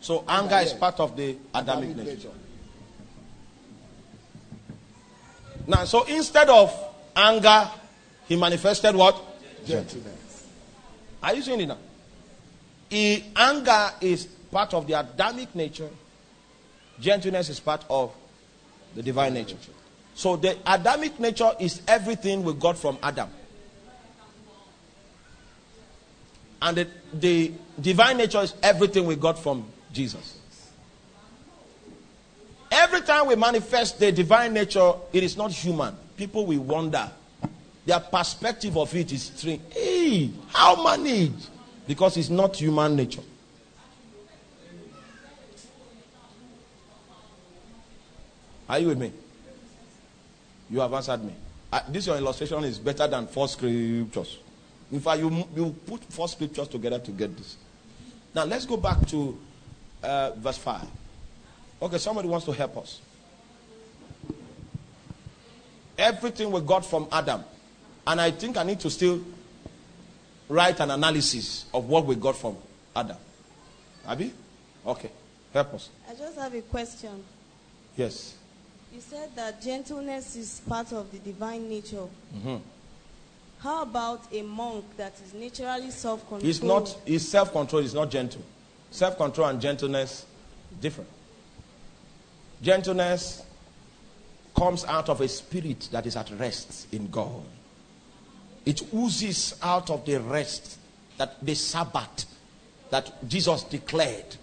So, 0.00 0.24
anger 0.26 0.56
is 0.58 0.72
part 0.72 0.98
of 0.98 1.16
the 1.16 1.36
Adamic 1.54 1.96
nature. 1.96 2.30
Now, 5.66 5.84
so 5.84 6.02
instead 6.04 6.48
of 6.48 6.74
anger, 7.14 7.70
he 8.26 8.36
manifested 8.36 8.94
what? 8.96 9.20
gentleness. 9.64 10.21
Are 11.22 11.34
you 11.34 11.42
seeing 11.42 11.60
it 11.60 11.66
now? 11.66 11.78
He, 12.88 13.24
anger 13.36 13.90
is 14.00 14.26
part 14.50 14.74
of 14.74 14.86
the 14.86 14.94
Adamic 14.98 15.54
nature. 15.54 15.88
Gentleness 17.00 17.48
is 17.48 17.60
part 17.60 17.84
of 17.88 18.12
the 18.94 19.02
divine 19.02 19.34
nature. 19.34 19.56
So 20.14 20.36
the 20.36 20.58
Adamic 20.66 21.18
nature 21.18 21.52
is 21.58 21.80
everything 21.88 22.44
we 22.44 22.52
got 22.54 22.76
from 22.76 22.98
Adam. 23.02 23.30
And 26.60 26.76
the, 26.76 26.86
the 27.14 27.52
divine 27.80 28.18
nature 28.18 28.40
is 28.40 28.54
everything 28.62 29.06
we 29.06 29.16
got 29.16 29.38
from 29.38 29.64
Jesus. 29.92 30.38
Every 32.70 33.00
time 33.02 33.26
we 33.26 33.36
manifest 33.36 33.98
the 33.98 34.12
divine 34.12 34.52
nature, 34.54 34.92
it 35.12 35.22
is 35.22 35.36
not 35.36 35.50
human. 35.50 35.94
People 36.16 36.46
will 36.46 36.60
wonder. 36.60 37.10
Their 37.84 38.00
perspective 38.00 38.76
of 38.76 38.94
it 38.94 39.12
is 39.12 39.24
strange. 39.24 39.62
Hey, 39.70 40.30
how 40.52 40.82
manage? 40.82 41.32
Because 41.86 42.16
it's 42.16 42.30
not 42.30 42.56
human 42.56 42.94
nature. 42.94 43.22
Are 48.68 48.78
you 48.78 48.88
with 48.88 48.98
me? 48.98 49.12
You 50.70 50.80
have 50.80 50.92
answered 50.94 51.24
me. 51.24 51.34
Uh, 51.72 51.80
this 51.88 52.06
your 52.06 52.16
illustration 52.16 52.62
is 52.64 52.78
better 52.78 53.06
than 53.06 53.26
four 53.26 53.48
scriptures. 53.48 54.38
In 54.90 55.00
fact, 55.00 55.20
you, 55.20 55.44
you 55.56 55.74
put 55.86 56.04
four 56.04 56.28
scriptures 56.28 56.68
together 56.68 56.98
to 56.98 57.10
get 57.10 57.36
this. 57.36 57.56
Now 58.34 58.44
let's 58.44 58.64
go 58.64 58.76
back 58.76 59.06
to 59.08 59.38
uh, 60.02 60.30
verse 60.36 60.58
5. 60.58 60.82
Okay, 61.82 61.98
somebody 61.98 62.28
wants 62.28 62.46
to 62.46 62.52
help 62.52 62.76
us. 62.78 63.00
Everything 65.98 66.50
we 66.50 66.60
got 66.60 66.84
from 66.84 67.08
Adam. 67.10 67.42
And 68.06 68.20
I 68.20 68.30
think 68.30 68.56
I 68.56 68.62
need 68.62 68.80
to 68.80 68.90
still 68.90 69.20
write 70.48 70.80
an 70.80 70.90
analysis 70.90 71.66
of 71.72 71.88
what 71.88 72.04
we 72.04 72.14
got 72.16 72.36
from 72.36 72.56
Adam. 72.94 73.16
Abby? 74.06 74.32
Okay, 74.86 75.10
help 75.52 75.74
us. 75.74 75.88
I 76.10 76.14
just 76.14 76.38
have 76.38 76.54
a 76.54 76.62
question. 76.62 77.22
Yes. 77.96 78.34
You 78.92 79.00
said 79.00 79.34
that 79.36 79.62
gentleness 79.62 80.36
is 80.36 80.60
part 80.68 80.92
of 80.92 81.10
the 81.12 81.18
divine 81.18 81.68
nature. 81.68 82.06
Mm-hmm. 82.36 82.56
How 83.60 83.82
about 83.82 84.22
a 84.32 84.42
monk 84.42 84.84
that 84.96 85.14
is 85.24 85.32
naturally 85.32 85.90
self-controlled? 85.90 86.42
He's 86.42 86.62
not, 86.62 86.94
he's 87.06 87.26
self 87.26 87.52
control, 87.52 87.80
he's 87.80 87.94
not 87.94 88.10
gentle. 88.10 88.42
Self 88.90 89.16
control 89.16 89.46
and 89.48 89.60
gentleness, 89.60 90.26
different. 90.80 91.08
Gentleness 92.60 93.44
comes 94.56 94.84
out 94.84 95.08
of 95.08 95.20
a 95.20 95.28
spirit 95.28 95.88
that 95.92 96.06
is 96.06 96.16
at 96.16 96.30
rest 96.32 96.92
in 96.92 97.08
God. 97.08 97.42
It 98.64 98.82
oozes 98.94 99.56
out 99.62 99.90
of 99.90 100.04
the 100.04 100.20
rest 100.20 100.78
that 101.18 101.44
the 101.44 101.54
Sabbath 101.54 102.26
that 102.90 103.28
Jesus 103.28 103.64
declared 103.64 104.36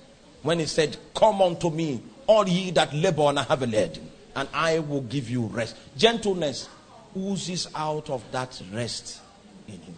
when 0.43 0.59
he 0.59 0.65
said, 0.65 0.97
Come 1.13 1.41
unto 1.41 1.69
me, 1.69 2.01
all 2.27 2.47
ye 2.47 2.71
that 2.71 2.93
labor 2.93 3.23
and 3.23 3.39
are 3.39 3.45
heavy 3.45 3.99
and 4.35 4.47
I 4.53 4.79
will 4.79 5.01
give 5.01 5.29
you 5.29 5.47
rest. 5.47 5.75
Gentleness 5.97 6.69
oozes 7.17 7.67
out 7.75 8.09
of 8.09 8.23
that 8.31 8.61
rest 8.71 9.19
in 9.67 9.79
him. 9.79 9.95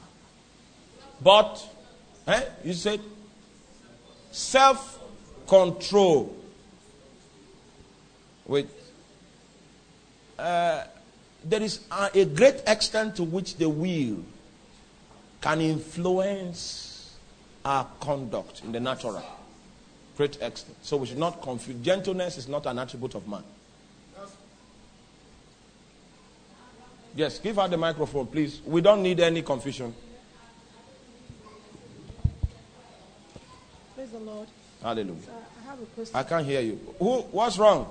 But, 1.21 1.63
eh, 2.27 2.43
you 2.63 2.73
said, 2.73 2.99
self 4.31 4.99
control 5.47 6.35
with 8.45 8.67
uh, 10.39 10.85
there 11.43 11.61
is 11.61 11.81
a, 11.91 12.09
a 12.13 12.25
great 12.25 12.61
extent 12.67 13.15
to 13.17 13.23
which 13.23 13.57
the 13.57 13.67
will 13.67 14.23
can 15.41 15.61
influence 15.61 17.17
our 17.65 17.87
conduct 17.99 18.61
in 18.63 18.71
the 18.71 18.79
natural. 18.79 19.23
Great 20.17 20.41
extent. 20.41 20.77
So 20.81 20.97
we 20.97 21.07
should 21.07 21.17
not 21.17 21.41
confuse. 21.41 21.77
Gentleness 21.83 22.37
is 22.37 22.47
not 22.47 22.65
an 22.65 22.79
attribute 22.79 23.15
of 23.15 23.27
man. 23.27 23.43
Yes, 27.15 27.39
give 27.39 27.57
her 27.57 27.67
the 27.67 27.77
microphone, 27.77 28.27
please. 28.27 28.61
We 28.65 28.79
don't 28.81 29.03
need 29.03 29.19
any 29.19 29.41
confusion. 29.41 29.93
Praise 33.95 34.11
the 34.11 34.19
Lord. 34.19 34.47
Hallelujah. 34.81 35.13
Uh, 35.27 35.33
I 35.59 35.69
have 35.69 35.81
a 35.81 35.85
question. 35.87 36.15
I 36.15 36.23
can't 36.23 36.45
hear 36.45 36.61
you. 36.61 36.79
Who? 36.99 37.21
What's 37.23 37.57
wrong? 37.57 37.89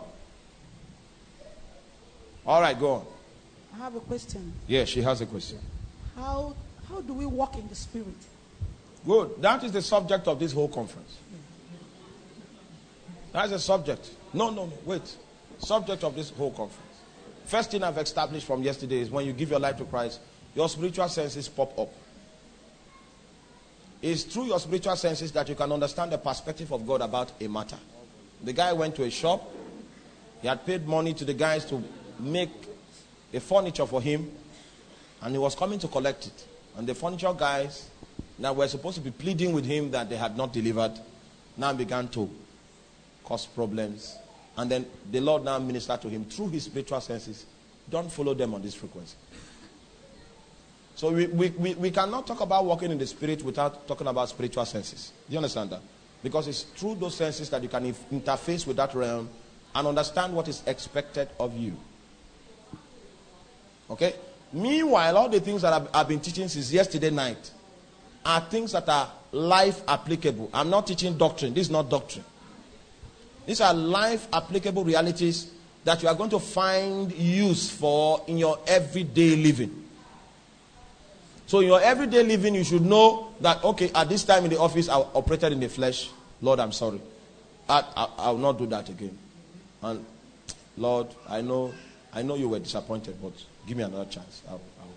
All 2.46 2.60
right, 2.62 2.78
go 2.78 2.90
on. 2.92 3.06
I 3.74 3.78
have 3.78 3.94
a 3.94 4.00
question. 4.00 4.52
Yes, 4.66 4.88
she 4.88 5.02
has 5.02 5.20
a 5.20 5.26
question. 5.26 5.58
How 6.16 6.54
how 6.88 7.00
do 7.00 7.14
we 7.14 7.26
walk 7.26 7.56
in 7.56 7.68
the 7.68 7.74
spirit? 7.74 8.08
Good. 9.06 9.40
That 9.40 9.64
is 9.64 9.72
the 9.72 9.82
subject 9.82 10.26
of 10.28 10.38
this 10.38 10.52
whole 10.52 10.68
conference. 10.68 11.16
That's 13.32 13.50
the 13.50 13.58
subject. 13.58 14.10
No, 14.32 14.50
no, 14.50 14.66
no. 14.66 14.72
Wait. 14.84 15.16
Subject 15.58 16.02
of 16.04 16.16
this 16.16 16.30
whole 16.30 16.50
conference. 16.50 16.98
First 17.44 17.70
thing 17.70 17.82
I've 17.82 17.98
established 17.98 18.46
from 18.46 18.62
yesterday 18.62 19.00
is 19.00 19.10
when 19.10 19.24
you 19.26 19.32
give 19.32 19.50
your 19.50 19.60
life 19.60 19.76
to 19.78 19.84
Christ, 19.84 20.20
your 20.54 20.68
spiritual 20.68 21.08
senses 21.08 21.48
pop 21.48 21.78
up. 21.78 21.88
It's 24.02 24.24
through 24.24 24.46
your 24.46 24.58
spiritual 24.58 24.96
senses 24.96 25.30
that 25.32 25.48
you 25.48 25.54
can 25.54 25.70
understand 25.70 26.12
the 26.12 26.18
perspective 26.18 26.72
of 26.72 26.86
God 26.86 27.02
about 27.02 27.32
a 27.40 27.48
matter. 27.48 27.78
The 28.42 28.52
guy 28.52 28.72
went 28.72 28.96
to 28.96 29.04
a 29.04 29.10
shop. 29.10 29.48
He 30.40 30.48
had 30.48 30.64
paid 30.64 30.86
money 30.86 31.12
to 31.14 31.24
the 31.24 31.34
guys 31.34 31.64
to 31.66 31.82
make 32.18 32.50
a 33.32 33.40
furniture 33.40 33.86
for 33.86 34.00
him. 34.00 34.30
And 35.22 35.32
he 35.32 35.38
was 35.38 35.54
coming 35.54 35.78
to 35.80 35.88
collect 35.88 36.26
it. 36.26 36.46
And 36.76 36.86
the 36.86 36.94
furniture 36.94 37.32
guys 37.36 37.88
that 38.38 38.54
were 38.54 38.68
supposed 38.68 38.96
to 38.96 39.02
be 39.02 39.10
pleading 39.10 39.52
with 39.52 39.66
him 39.66 39.90
that 39.90 40.08
they 40.08 40.16
had 40.16 40.36
not 40.36 40.52
delivered 40.52 40.98
now 41.56 41.72
began 41.72 42.08
to 42.08 42.30
cause 43.24 43.46
problems. 43.46 44.16
And 44.56 44.70
then 44.70 44.86
the 45.10 45.20
Lord 45.20 45.44
now 45.44 45.58
ministered 45.58 46.02
to 46.02 46.08
him 46.08 46.24
through 46.24 46.48
his 46.48 46.64
spiritual 46.64 47.00
senses. 47.00 47.44
Don't 47.88 48.10
follow 48.10 48.34
them 48.34 48.54
on 48.54 48.62
this 48.62 48.74
frequency. 48.74 49.16
So 50.94 51.12
we, 51.12 51.26
we, 51.28 51.48
we, 51.50 51.74
we 51.74 51.90
cannot 51.90 52.26
talk 52.26 52.40
about 52.40 52.64
walking 52.64 52.90
in 52.90 52.98
the 52.98 53.06
spirit 53.06 53.42
without 53.42 53.86
talking 53.86 54.06
about 54.06 54.28
spiritual 54.28 54.66
senses. 54.66 55.12
Do 55.28 55.32
you 55.32 55.38
understand 55.38 55.70
that? 55.70 55.80
Because 56.22 56.48
it's 56.48 56.62
through 56.62 56.96
those 56.96 57.14
senses 57.14 57.48
that 57.50 57.62
you 57.62 57.68
can 57.68 57.94
interface 58.12 58.66
with 58.66 58.76
that 58.76 58.94
realm 58.94 59.30
and 59.74 59.86
understand 59.86 60.34
what 60.34 60.48
is 60.48 60.62
expected 60.66 61.28
of 61.38 61.56
you. 61.56 61.76
Okay? 63.90 64.14
Meanwhile, 64.52 65.16
all 65.16 65.28
the 65.28 65.40
things 65.40 65.62
that 65.62 65.72
I've, 65.72 65.88
I've 65.94 66.08
been 66.08 66.20
teaching 66.20 66.48
since 66.48 66.72
yesterday 66.72 67.10
night 67.10 67.50
are 68.24 68.40
things 68.40 68.72
that 68.72 68.88
are 68.88 69.10
life 69.32 69.82
applicable. 69.88 70.50
I'm 70.52 70.70
not 70.70 70.86
teaching 70.86 71.16
doctrine. 71.16 71.54
This 71.54 71.66
is 71.66 71.70
not 71.70 71.88
doctrine. 71.88 72.24
These 73.46 73.60
are 73.60 73.74
life 73.74 74.28
applicable 74.32 74.84
realities 74.84 75.50
that 75.84 76.02
you 76.02 76.08
are 76.08 76.14
going 76.14 76.30
to 76.30 76.38
find 76.38 77.10
use 77.12 77.70
for 77.70 78.22
in 78.26 78.38
your 78.38 78.58
everyday 78.66 79.36
living. 79.36 79.84
So, 81.46 81.60
in 81.60 81.66
your 81.66 81.80
everyday 81.80 82.22
living, 82.22 82.54
you 82.54 82.62
should 82.62 82.82
know 82.82 83.32
that, 83.40 83.64
okay, 83.64 83.90
at 83.94 84.08
this 84.08 84.22
time 84.22 84.44
in 84.44 84.50
the 84.50 84.60
office, 84.60 84.88
I 84.88 84.94
operated 84.94 85.52
in 85.52 85.60
the 85.60 85.68
flesh. 85.68 86.10
Lord, 86.40 86.60
I'm 86.60 86.70
sorry. 86.70 87.00
I, 87.68 87.84
I, 87.96 88.08
I 88.18 88.30
will 88.30 88.38
not 88.38 88.58
do 88.58 88.66
that 88.66 88.88
again. 88.88 89.18
And, 89.82 90.04
Lord, 90.76 91.08
I 91.28 91.40
know, 91.40 91.72
I 92.12 92.22
know 92.22 92.36
you 92.36 92.48
were 92.48 92.58
disappointed, 92.60 93.16
but 93.20 93.32
give 93.66 93.76
me 93.76 93.84
another 93.84 94.04
chance. 94.06 94.42
I 94.48 94.52
will- 94.52 94.60
I 94.80 94.84
will. 94.84 94.90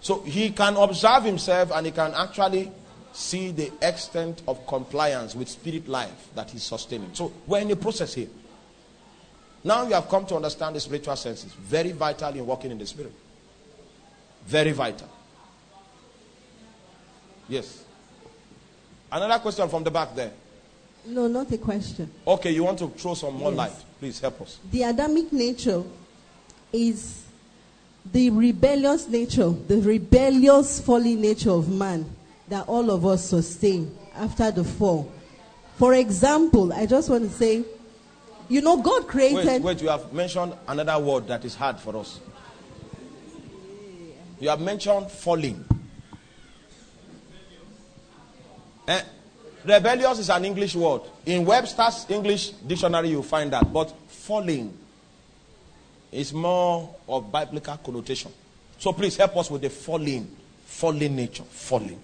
So, 0.00 0.22
he 0.22 0.50
can 0.50 0.76
observe 0.76 1.24
himself 1.24 1.70
and 1.72 1.86
he 1.86 1.92
can 1.92 2.14
actually 2.14 2.70
see 3.12 3.50
the 3.50 3.72
extent 3.82 4.42
of 4.46 4.66
compliance 4.66 5.34
with 5.34 5.48
spirit 5.48 5.88
life 5.88 6.28
that 6.34 6.50
he's 6.50 6.62
sustaining. 6.62 7.14
So, 7.14 7.32
we're 7.46 7.60
in 7.60 7.68
the 7.68 7.76
process 7.76 8.14
here. 8.14 8.28
Now 9.62 9.86
you 9.86 9.92
have 9.94 10.08
come 10.08 10.24
to 10.26 10.36
understand 10.36 10.76
the 10.76 10.80
spiritual 10.80 11.16
senses. 11.16 11.52
Very 11.52 11.92
vital 11.92 12.34
in 12.34 12.46
walking 12.46 12.70
in 12.70 12.78
the 12.78 12.86
spirit. 12.86 13.12
Very 14.46 14.72
vital. 14.72 15.08
Yes. 17.48 17.84
Another 19.12 19.38
question 19.40 19.68
from 19.68 19.84
the 19.84 19.90
back 19.90 20.14
there. 20.14 20.32
No, 21.04 21.26
not 21.26 21.50
a 21.52 21.58
question. 21.58 22.10
Okay, 22.26 22.52
you 22.52 22.64
want 22.64 22.78
to 22.78 22.88
throw 22.88 23.14
some 23.14 23.34
more 23.34 23.50
Yes. 23.50 23.58
light? 23.58 23.72
Please 23.98 24.20
help 24.20 24.40
us. 24.42 24.58
The 24.70 24.82
Adamic 24.84 25.32
nature 25.32 25.82
is 26.72 27.24
the 28.12 28.30
rebellious 28.30 29.08
nature, 29.08 29.50
the 29.50 29.80
rebellious 29.80 30.80
fallen 30.80 31.20
nature 31.20 31.50
of 31.50 31.68
man 31.68 32.04
that 32.48 32.66
all 32.68 32.90
of 32.90 33.06
us 33.06 33.24
sustain 33.24 33.96
after 34.14 34.50
the 34.50 34.64
fall. 34.64 35.10
For 35.76 35.94
example, 35.94 36.72
I 36.72 36.86
just 36.86 37.08
want 37.08 37.24
to 37.24 37.30
say, 37.30 37.64
you 38.48 38.60
know, 38.60 38.82
God 38.82 39.06
created. 39.06 39.46
Wait, 39.46 39.62
wait, 39.62 39.82
you 39.82 39.88
have 39.88 40.12
mentioned 40.12 40.52
another 40.66 40.98
word 40.98 41.28
that 41.28 41.44
is 41.44 41.54
hard 41.54 41.78
for 41.78 41.96
us. 41.96 42.20
You 44.40 44.48
have 44.48 44.60
mentioned 44.60 45.10
falling. 45.10 45.64
Eh, 48.88 49.02
rebellious 49.64 50.18
is 50.18 50.30
an 50.30 50.44
English 50.44 50.74
word. 50.74 51.02
In 51.26 51.44
Webster's 51.44 52.06
English 52.08 52.50
dictionary, 52.50 53.10
you 53.10 53.22
find 53.22 53.52
that. 53.52 53.72
But 53.72 53.94
falling 54.08 54.76
is 56.12 56.32
more 56.32 56.94
of 57.08 57.30
biblical 57.30 57.76
connotation. 57.76 58.32
So 58.78 58.92
please 58.92 59.16
help 59.16 59.36
us 59.36 59.50
with 59.50 59.62
the 59.62 59.70
falling, 59.70 60.28
falling 60.64 61.14
nature, 61.14 61.44
falling. 61.44 62.00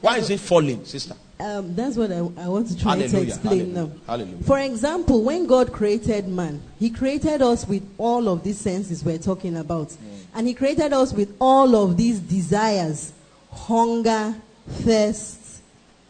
Why 0.00 0.18
is 0.18 0.30
it 0.30 0.40
falling, 0.40 0.84
sister? 0.84 1.14
Um, 1.40 1.74
that's 1.74 1.96
what 1.96 2.10
I, 2.10 2.16
I 2.16 2.48
want 2.48 2.68
to 2.68 2.78
try 2.78 2.96
to 2.96 3.04
explain 3.04 3.74
hallelujah, 3.74 3.74
now. 3.74 3.90
hallelujah. 4.06 4.44
For 4.44 4.58
example, 4.58 5.22
when 5.22 5.46
God 5.46 5.72
created 5.72 6.26
man, 6.26 6.60
He 6.80 6.90
created 6.90 7.42
us 7.42 7.66
with 7.66 7.88
all 7.96 8.28
of 8.28 8.42
these 8.42 8.58
senses 8.58 9.04
we're 9.04 9.18
talking 9.18 9.56
about. 9.56 9.96
And 10.34 10.46
He 10.46 10.54
created 10.54 10.92
us 10.92 11.12
with 11.12 11.36
all 11.40 11.76
of 11.76 11.96
these 11.96 12.18
desires 12.18 13.12
hunger, 13.50 14.34
thirst, 14.68 15.62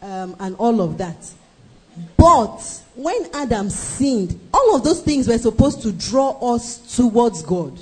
um, 0.03 0.37
and 0.41 0.57
all 0.57 0.81
of 0.81 0.99
that. 0.99 1.31
But 2.17 2.83
when 2.95 3.29
Adam 3.33 3.71
sinned, 3.71 4.39
all 4.53 4.77
of 4.77 4.85
those 4.85 5.03
things 5.03 5.29
were 5.29 5.39
supposed 5.39 5.83
to 5.83 5.93
draw 5.93 6.55
us 6.55 6.97
towards 6.97 7.43
God. 7.43 7.79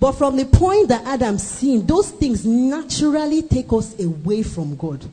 But 0.00 0.12
from 0.12 0.36
the 0.36 0.46
point 0.46 0.88
that 0.88 1.06
Adam 1.06 1.38
sinned, 1.38 1.86
those 1.86 2.10
things 2.10 2.44
naturally 2.44 3.42
take 3.42 3.72
us 3.72 3.98
away 4.00 4.42
from 4.42 4.74
God. 4.76 5.04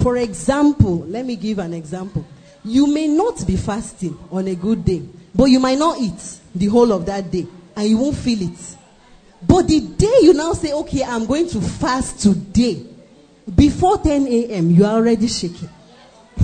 For 0.00 0.18
example, 0.18 0.98
let 1.06 1.24
me 1.24 1.36
give 1.36 1.58
an 1.58 1.72
example. 1.72 2.26
You 2.64 2.86
may 2.86 3.08
not 3.08 3.46
be 3.46 3.56
fasting 3.56 4.18
on 4.30 4.48
a 4.48 4.54
good 4.54 4.84
day, 4.84 5.02
but 5.34 5.44
you 5.44 5.58
might 5.58 5.78
not 5.78 5.98
eat 5.98 6.40
the 6.54 6.66
whole 6.66 6.92
of 6.92 7.06
that 7.06 7.30
day 7.30 7.46
and 7.74 7.88
you 7.88 7.96
won't 7.96 8.16
feel 8.16 8.42
it. 8.42 8.76
But 9.40 9.66
the 9.66 9.80
day 9.80 10.18
you 10.20 10.34
now 10.34 10.52
say, 10.52 10.72
okay, 10.72 11.02
I'm 11.02 11.26
going 11.26 11.48
to 11.48 11.60
fast 11.60 12.20
today, 12.20 12.84
before 13.54 13.98
10 13.98 14.26
a.m., 14.26 14.70
you 14.70 14.84
are 14.84 14.94
already 14.94 15.26
shaking. 15.26 15.68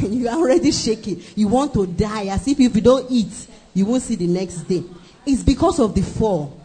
you 0.08 0.28
are 0.28 0.36
already 0.36 0.70
shaking. 0.72 1.22
You 1.36 1.48
want 1.48 1.72
to 1.74 1.86
die 1.86 2.26
as 2.26 2.46
if 2.48 2.58
if 2.60 2.74
you 2.74 2.80
don't 2.82 3.10
eat, 3.10 3.46
you 3.74 3.86
won't 3.86 4.02
see 4.02 4.16
the 4.16 4.26
next 4.26 4.62
day. 4.62 4.82
It's 5.26 5.42
because 5.42 5.78
of 5.78 5.94
the 5.94 6.02
fall. 6.02 6.58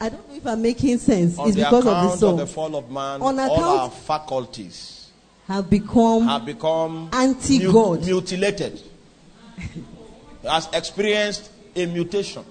I 0.00 0.08
don't 0.08 0.26
know 0.30 0.36
if 0.36 0.46
I'm 0.46 0.62
making 0.62 0.98
sense. 0.98 1.38
On 1.38 1.46
it's 1.48 1.56
because 1.56 1.84
of 1.84 1.84
the 1.84 1.90
account 1.90 2.20
soul. 2.20 2.30
of 2.32 2.38
the 2.38 2.46
fall 2.46 2.76
of 2.76 2.90
man, 2.90 3.20
On 3.20 3.38
all 3.38 3.54
account- 3.54 3.80
our 3.80 3.90
faculties 3.90 5.08
have 5.46 5.68
become 5.68 6.22
have 6.26 6.46
become 6.46 7.10
Anti-God. 7.12 8.00
mu- 8.00 8.06
mutilated. 8.06 8.80
has 10.42 10.68
experienced 10.72 11.50
a 11.76 11.84
mutation 11.86 12.44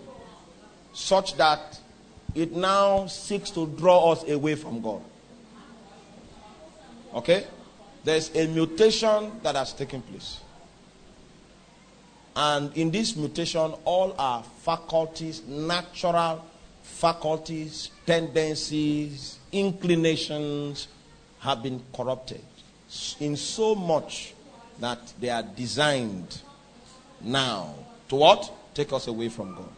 such 0.93 1.35
that 1.37 1.79
it 2.35 2.51
now 2.51 3.07
seeks 3.07 3.49
to 3.51 3.65
draw 3.65 4.11
us 4.11 4.29
away 4.29 4.53
from 4.55 4.81
God. 4.81 5.01
Okay? 7.15 7.45
There's 8.03 8.33
a 8.35 8.47
mutation 8.47 9.39
that 9.43 9.55
has 9.55 9.73
taken 9.73 10.01
place. 10.01 10.39
And 12.35 12.75
in 12.77 12.91
this 12.91 13.15
mutation, 13.15 13.73
all 13.83 14.15
our 14.17 14.43
faculties, 14.61 15.41
natural 15.45 16.45
faculties, 16.83 17.91
tendencies, 18.05 19.39
inclinations 19.51 20.87
have 21.39 21.63
been 21.63 21.81
corrupted 21.93 22.41
in 23.19 23.35
so 23.35 23.75
much 23.75 24.33
that 24.79 24.99
they 25.19 25.29
are 25.29 25.43
designed 25.43 26.41
now 27.21 27.75
to 28.07 28.15
what? 28.15 28.51
Take 28.73 28.93
us 28.93 29.07
away 29.07 29.29
from 29.29 29.55
God. 29.55 29.69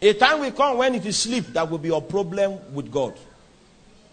A 0.00 0.12
time 0.12 0.40
will 0.40 0.52
come 0.52 0.78
when 0.78 0.94
it 0.94 1.06
is 1.06 1.16
sleep 1.16 1.46
that 1.48 1.68
will 1.70 1.78
be 1.78 1.88
your 1.88 2.02
problem 2.02 2.58
with 2.74 2.90
God. 2.92 3.14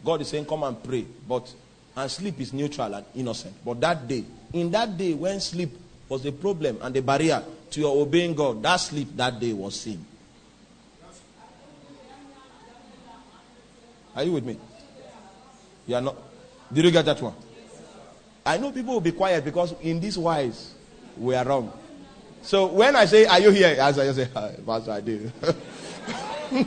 God 0.04 0.22
is 0.22 0.30
saying, 0.30 0.46
Come 0.46 0.64
and 0.64 0.82
pray. 0.82 1.06
But 1.28 1.54
and 1.96 2.10
sleep 2.10 2.40
is 2.40 2.54
neutral 2.54 2.94
and 2.94 3.06
innocent. 3.16 3.54
But 3.64 3.80
that 3.82 4.08
day, 4.08 4.24
in 4.54 4.72
that 4.72 4.98
day 4.98 5.14
when 5.14 5.40
sleep 5.40 5.72
was 6.10 6.26
a 6.26 6.32
problem 6.32 6.78
and 6.82 6.96
a 6.96 7.02
barrier 7.02 7.44
to 7.72 7.80
your 7.80 8.02
obeying 8.02 8.34
God, 8.34 8.62
that 8.64 8.78
sleep 8.78 9.10
that 9.16 9.40
day 9.40 9.54
was 9.54 9.80
sin. 9.80 10.04
Are 14.16 14.24
you 14.24 14.32
with 14.34 14.46
me? 14.46 14.58
You 15.88 15.96
are 15.96 16.02
not. 16.02 16.16
Did 16.72 16.86
you 16.86 16.92
get 16.92 17.06
that 17.06 17.22
one? 17.22 17.34
I 18.46 18.58
know 18.58 18.72
people 18.72 18.94
will 18.94 19.02
be 19.02 19.12
quiet 19.12 19.44
because 19.44 19.74
in 19.82 20.00
this 20.00 20.18
wise 20.18 20.74
we 21.18 21.36
are 21.36 21.46
wrong. 21.46 21.72
So 22.42 22.68
when 22.68 22.96
I 22.96 23.06
say, 23.06 23.26
Are 23.26 23.40
you 23.40 23.52
here? 23.52 23.76
As 23.80 23.98
I 23.98 24.12
say, 24.12 24.28
"Hi, 24.34 24.56
Pastor, 24.66 24.92
I 24.92 25.02
do. 25.02 25.32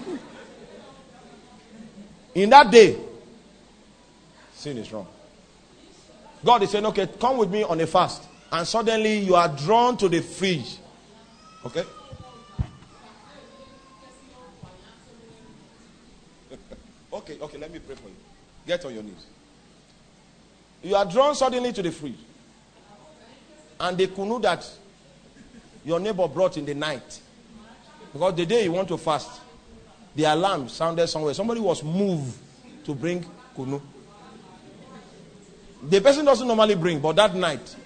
in 2.34 2.50
that 2.50 2.70
day, 2.70 2.98
sin 4.54 4.78
is 4.78 4.92
wrong. 4.92 5.06
God 6.46 6.62
is 6.62 6.70
saying, 6.70 6.86
Okay, 6.86 7.08
come 7.20 7.36
with 7.38 7.50
me 7.50 7.64
on 7.64 7.80
a 7.80 7.86
fast. 7.88 8.22
And 8.52 8.64
suddenly 8.66 9.18
you 9.18 9.34
are 9.34 9.48
drawn 9.48 9.96
to 9.96 10.08
the 10.08 10.22
fridge. 10.22 10.76
Okay? 11.66 11.82
okay, 17.12 17.36
okay, 17.42 17.58
let 17.58 17.72
me 17.72 17.80
pray 17.80 17.96
for 17.96 18.08
you. 18.08 18.14
Get 18.64 18.84
on 18.84 18.94
your 18.94 19.02
knees. 19.02 19.26
You 20.84 20.94
are 20.94 21.04
drawn 21.04 21.34
suddenly 21.34 21.72
to 21.72 21.82
the 21.82 21.90
fridge. 21.90 22.14
And 23.80 23.98
the 23.98 24.06
kunu 24.06 24.40
that 24.42 24.70
your 25.84 25.98
neighbor 25.98 26.28
brought 26.28 26.56
in 26.56 26.64
the 26.64 26.74
night. 26.74 27.20
Because 28.12 28.36
the 28.36 28.46
day 28.46 28.62
you 28.62 28.72
want 28.72 28.86
to 28.88 28.96
fast, 28.96 29.40
the 30.14 30.22
alarm 30.24 30.68
sounded 30.68 31.08
somewhere. 31.08 31.34
Somebody 31.34 31.58
was 31.58 31.82
moved 31.82 32.38
to 32.84 32.94
bring 32.94 33.26
kunu. 33.56 33.82
The 35.82 36.00
person 36.00 36.24
doesn't 36.24 36.46
normally 36.46 36.74
bring, 36.74 37.00
but 37.00 37.16
that 37.16 37.34
night 37.34 37.76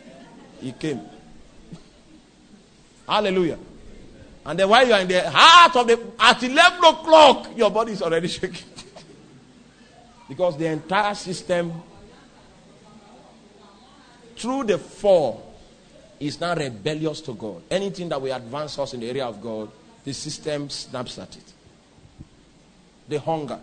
he 0.61 0.73
came. 0.73 1.01
Hallelujah. 3.07 3.59
And 4.47 4.59
then 4.59 4.69
while 4.69 4.87
you 4.87 4.93
are 4.93 5.01
in 5.01 5.09
the 5.09 5.29
heart 5.29 5.77
of 5.77 5.87
the 5.87 6.01
at 6.19 6.43
11 6.43 6.85
o'clock, 6.85 7.51
your 7.57 7.71
body 7.71 7.93
is 7.93 8.03
already 8.03 8.29
shaking. 8.29 8.67
because 10.31 10.57
the 10.57 10.67
entire 10.67 11.13
system 11.17 11.73
through 14.37 14.63
the 14.63 14.79
fall 14.79 15.55
is 16.21 16.41
now 16.41 16.55
rebellious 16.55 17.21
to 17.21 17.35
God. 17.35 17.63
Anything 17.69 18.09
that 18.11 18.23
will 18.23 18.33
advance 18.33 18.79
us 18.79 18.95
in 18.95 19.01
the 19.01 19.09
area 19.09 19.27
of 19.27 19.43
God, 19.43 19.69
the 20.05 20.13
system 20.13 20.71
snaps 20.71 21.19
at 21.19 21.37
it. 21.37 21.53
The 23.09 23.19
hunger, 23.19 23.59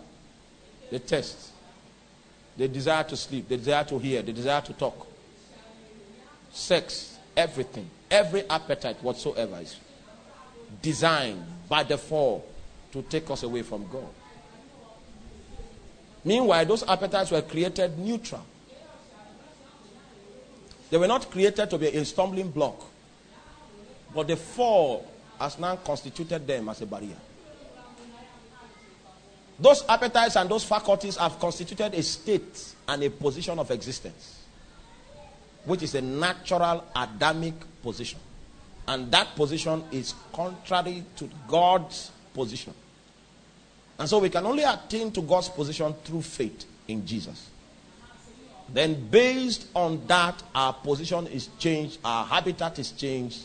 the 0.90 0.98
thirst, 0.98 1.52
the 2.58 2.68
desire 2.68 3.04
to 3.04 3.16
sleep, 3.16 3.48
They 3.48 3.56
desire 3.56 3.84
to 3.84 3.98
hear, 3.98 4.20
They 4.20 4.32
desire 4.32 4.60
to 4.62 4.72
talk, 4.72 5.06
sex, 6.50 7.16
everything, 7.36 7.88
every 8.10 8.48
appetite 8.50 8.96
whatsoever 9.02 9.58
is 9.62 9.76
designed 10.82 11.42
by 11.68 11.84
the 11.84 11.96
fall 11.96 12.44
to 12.92 13.02
take 13.02 13.30
us 13.30 13.44
away 13.44 13.62
from 13.62 13.86
God. 13.90 14.08
Meanwhile, 16.24 16.66
those 16.66 16.82
appetites 16.82 17.30
were 17.30 17.42
created 17.42 17.96
neutral. 17.96 18.44
They 20.90 20.96
were 20.96 21.06
not 21.06 21.30
created 21.30 21.70
to 21.70 21.78
be 21.78 21.86
a 21.88 22.04
stumbling 22.04 22.50
block. 22.50 22.82
But 24.14 24.26
the 24.26 24.36
fall 24.36 25.06
has 25.38 25.58
now 25.58 25.76
constituted 25.76 26.46
them 26.46 26.68
as 26.68 26.80
a 26.80 26.86
barrier. 26.86 27.16
Those 29.60 29.84
appetites 29.88 30.36
and 30.36 30.48
those 30.48 30.64
faculties 30.64 31.16
have 31.16 31.38
constituted 31.40 31.94
a 31.94 32.02
state 32.02 32.74
and 32.86 33.02
a 33.02 33.10
position 33.10 33.58
of 33.58 33.70
existence, 33.70 34.42
which 35.64 35.82
is 35.82 35.94
a 35.94 36.00
natural 36.00 36.84
Adamic 36.94 37.54
position. 37.82 38.20
And 38.86 39.10
that 39.12 39.34
position 39.34 39.82
is 39.90 40.14
contrary 40.32 41.04
to 41.16 41.28
God's 41.46 42.10
position. 42.32 42.72
And 43.98 44.08
so 44.08 44.20
we 44.20 44.30
can 44.30 44.46
only 44.46 44.62
attain 44.62 45.10
to 45.12 45.22
God's 45.22 45.48
position 45.48 45.92
through 46.04 46.22
faith 46.22 46.64
in 46.86 47.04
Jesus. 47.04 47.50
Then, 48.72 49.08
based 49.08 49.66
on 49.74 50.06
that, 50.06 50.42
our 50.54 50.72
position 50.72 51.26
is 51.26 51.48
changed, 51.58 51.98
our 52.04 52.24
habitat 52.24 52.78
is 52.78 52.92
changed, 52.92 53.40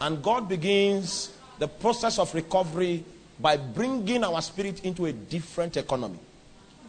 and 0.00 0.22
God 0.22 0.48
begins 0.48 1.30
the 1.58 1.68
process 1.68 2.18
of 2.18 2.34
recovery 2.34 3.04
by 3.40 3.56
bringing 3.56 4.24
our 4.24 4.40
spirit 4.42 4.84
into 4.84 5.06
a 5.06 5.12
different 5.12 5.76
economy. 5.76 6.18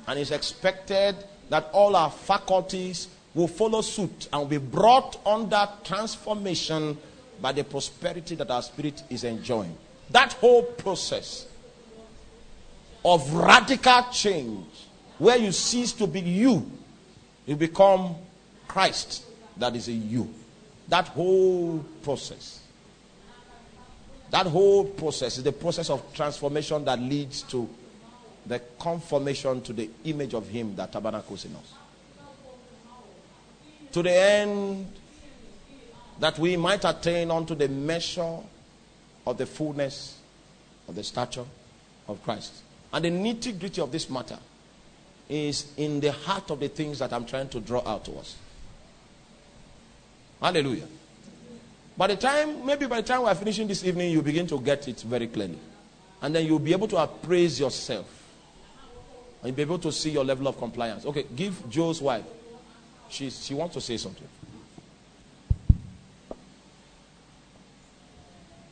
And 0.08 0.20
it's 0.20 0.32
expected 0.32 1.16
that 1.50 1.70
all 1.74 1.96
our 1.96 2.12
faculties 2.12 3.08
will 3.34 3.48
follow 3.48 3.82
suit 3.82 4.28
and 4.32 4.50
be 4.50 4.58
brought 4.58 5.20
under 5.26 5.68
transformation 5.84 6.98
by 7.42 7.52
the 7.52 7.64
prosperity 7.64 8.36
that 8.36 8.50
our 8.50 8.62
spirit 8.62 9.04
is 9.10 9.24
enjoying. 9.24 9.76
That 10.12 10.34
whole 10.34 10.64
process 10.64 11.48
of 13.04 13.32
radical 13.34 14.06
change, 14.12 14.66
where 15.18 15.38
you 15.38 15.52
cease 15.52 15.92
to 15.94 16.08
be 16.08 16.22
you, 16.22 16.70
you 17.46 17.56
become 17.56 18.16
Christ 18.68 19.26
that 19.58 19.76
is 19.76 19.88
in 19.88 20.10
you. 20.10 20.30
That 20.88 21.08
whole 21.10 21.84
process. 22.04 22.62
That 24.31 24.47
whole 24.47 24.85
process 24.85 25.38
is 25.38 25.43
the 25.43 25.52
process 25.52 25.89
of 25.89 26.14
transformation 26.14 26.84
that 26.85 26.99
leads 26.99 27.43
to 27.43 27.69
the 28.45 28.60
conformation 28.80 29.61
to 29.61 29.73
the 29.73 29.89
image 30.03 30.34
of 30.34 30.47
Him 30.47 30.76
that 30.76 30.91
tabernacles 30.91 31.45
in 31.45 31.56
us. 31.56 31.73
To 33.91 34.03
the 34.03 34.11
end 34.11 34.91
that 36.19 36.38
we 36.38 36.57
might 36.57 36.84
attain 36.85 37.31
unto 37.31 37.56
the 37.56 37.68
measure 37.68 38.39
of 39.26 39.38
the 39.38 39.45
fullness 39.45 40.18
of 40.88 40.95
the 40.95 41.03
stature 41.03 41.45
of 42.07 42.23
Christ. 42.23 42.53
And 42.93 43.06
the 43.06 43.10
nitty 43.10 43.60
gritty 43.60 43.81
of 43.81 43.91
this 43.91 44.10
matter 44.10 44.38
is 45.27 45.72
in 45.77 45.99
the 45.99 46.11
heart 46.11 46.52
of 46.52 46.60
the 46.60 46.68
things 46.68 46.99
that 46.99 47.11
I'm 47.11 47.26
trying 47.26 47.49
to 47.49 47.60
draw 47.60 47.81
out 47.85 48.06
to 48.06 48.14
us. 48.14 48.35
Hallelujah. 50.41 50.88
By 51.98 52.08
the 52.08 52.16
time, 52.18 52.66
maybe 52.66 52.88
by 52.88 52.98
the 53.02 53.08
time 53.08 53.24
we're 53.24 53.36
finishing 53.36 53.68
this 53.68 53.84
evening, 53.84 54.12
you 54.12 54.22
begin 54.22 54.48
to 54.48 54.60
get 54.60 54.88
it 54.88 55.00
very 55.02 55.28
clearly. 55.28 55.58
And 56.22 56.36
then 56.36 56.46
you'll 56.46 56.60
be 56.60 56.74
able 56.74 56.88
to 56.90 56.98
appraise 56.98 57.60
yourself. 57.60 58.06
And 59.42 59.50
you'll 59.50 59.56
be 59.56 59.62
able 59.62 59.80
to 59.80 59.92
see 59.92 60.10
your 60.10 60.26
level 60.26 60.48
of 60.48 60.58
compliance. 60.58 61.06
Okay, 61.06 61.26
give 61.36 61.70
Joe's 61.70 62.02
wife. 62.02 62.26
She, 63.10 63.30
she 63.30 63.54
wants 63.54 63.76
to 63.76 63.82
say 63.82 63.96
something. 63.96 64.28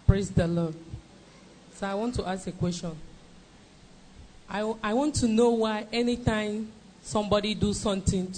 Praise 0.06 0.30
the 0.32 0.48
Lord. 0.48 0.76
So 1.76 1.88
I 1.88 1.94
want 1.94 2.16
to 2.16 2.28
ask 2.28 2.46
a 2.48 2.52
question. 2.52 2.92
I, 4.50 4.60
I 4.84 4.94
want 4.94 5.16
to 5.16 5.28
know 5.28 5.52
why 5.52 5.88
anytime 5.94 6.72
somebody 7.02 7.56
do 7.56 7.74
something 7.74 8.34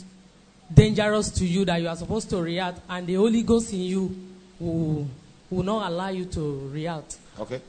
dangerous 0.71 1.29
to 1.31 1.45
you 1.45 1.65
that 1.65 1.81
you 1.81 1.87
are 1.87 1.95
supposed 1.95 2.29
to 2.29 2.41
react 2.41 2.79
and 2.87 3.07
the 3.07 3.15
Holy 3.15 3.41
Ghost 3.41 3.73
in 3.73 3.81
you 3.81 4.15
will, 4.59 5.07
will 5.49 5.63
not 5.63 5.91
allow 5.91 6.09
you 6.09 6.25
to 6.25 6.69
react. 6.71 7.17
Okay? 7.39 7.61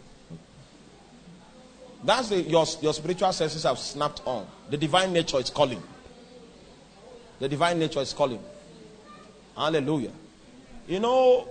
That's 2.05 2.29
the, 2.29 2.43
your, 2.43 2.67
your 2.81 2.95
spiritual 2.95 3.33
senses 3.33 3.65
have 3.65 3.79
snapped 3.79 4.23
on. 4.25 4.47
The 4.71 4.77
divine 4.77 5.13
nature 5.13 5.39
is 5.39 5.51
calling. 5.51 5.83
The 7.39 7.49
divine 7.49 7.79
nature 7.79 8.01
is 8.01 8.13
calling. 8.13 8.41
Hallelujah. 9.57 10.13
You 10.87 11.01
know, 11.01 11.49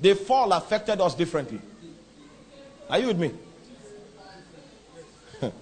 the 0.00 0.14
fall 0.14 0.52
affected 0.52 1.00
us 1.00 1.14
differently. 1.14 1.60
Are 2.88 2.98
you 2.98 3.06
with 3.08 3.18
me? 3.18 3.32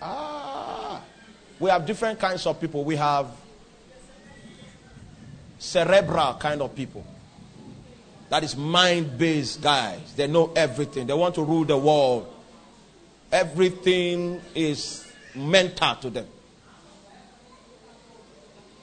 ah, 0.00 1.02
we 1.58 1.70
have 1.70 1.84
different 1.84 2.18
kinds 2.18 2.46
of 2.46 2.60
people. 2.60 2.84
We 2.84 2.96
have 2.96 3.26
cerebral 5.58 6.34
kind 6.34 6.62
of 6.62 6.74
people. 6.74 7.04
That 8.28 8.42
is 8.42 8.56
mind 8.56 9.16
based 9.18 9.62
guys. 9.62 10.14
They 10.14 10.26
know 10.26 10.52
everything. 10.56 11.06
They 11.06 11.14
want 11.14 11.34
to 11.36 11.42
rule 11.42 11.64
the 11.64 11.78
world. 11.78 12.32
Everything 13.30 14.40
is 14.54 15.06
mental 15.34 15.94
to 15.96 16.10
them. 16.10 16.26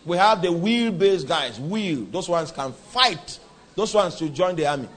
We 0.06 0.18
have 0.18 0.42
the 0.42 0.52
wheel 0.52 0.92
based 0.92 1.28
guys. 1.28 1.60
Wheel. 1.60 2.06
Those 2.06 2.30
ones 2.30 2.52
can 2.52 2.72
fight. 2.72 3.40
Those 3.76 3.94
ones 3.94 4.18
should 4.18 4.34
join 4.34 4.56
the 4.56 4.68
army. 4.68 4.88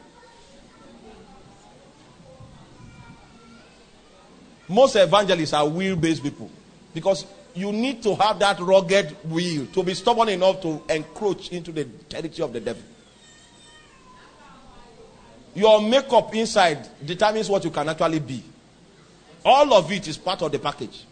Most 4.69 4.97
evangelists 4.97 5.53
are 5.53 5.67
wheel 5.67 5.97
based 5.97 6.23
people 6.23 6.51
because 6.93 7.25
you 7.55 7.73
need 7.73 8.03
to 8.03 8.15
have 8.17 8.39
that 8.41 8.59
rugged 8.61 9.11
wheel 9.25 9.67
to 9.67 9.83
be 9.83 9.95
stubborn 9.95 10.29
enough 10.29 10.61
to 10.63 10.83
encroach 10.89 11.51
into 11.51 11.73
the 11.73 11.85
territory 11.85 12.45
of 12.45 12.53
the 12.53 12.61
devil. 12.61 12.83
Your 15.57 15.81
makeup 15.81 16.35
inside 16.35 16.87
determines 17.03 17.49
what 17.49 17.65
you 17.65 17.71
can 17.71 17.89
actually 17.89 18.19
be. 18.21 18.43
All 19.43 19.73
of 19.73 19.91
it 19.91 20.07
is 20.07 20.19
part 20.19 20.43
of 20.43 20.53
the 20.53 20.59
package. 20.59 21.05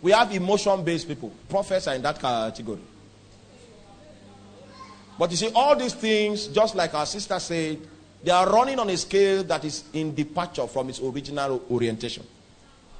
We 0.00 0.12
have 0.12 0.32
emotion 0.32 0.82
based 0.82 1.06
people. 1.06 1.30
Prophets 1.50 1.86
are 1.88 1.94
in 1.94 2.00
that 2.00 2.18
category. 2.18 2.80
But 5.18 5.30
you 5.32 5.36
see, 5.36 5.50
all 5.54 5.76
these 5.76 5.92
things, 5.92 6.46
just 6.46 6.74
like 6.74 6.94
our 6.94 7.04
sister 7.04 7.38
said, 7.38 7.78
they 8.24 8.30
are 8.30 8.48
running 8.48 8.78
on 8.78 8.88
a 8.88 8.96
scale 8.96 9.44
that 9.44 9.62
is 9.62 9.84
in 9.92 10.14
departure 10.14 10.66
from 10.66 10.88
its 10.88 10.98
original 10.98 11.62
orientation. 11.70 12.26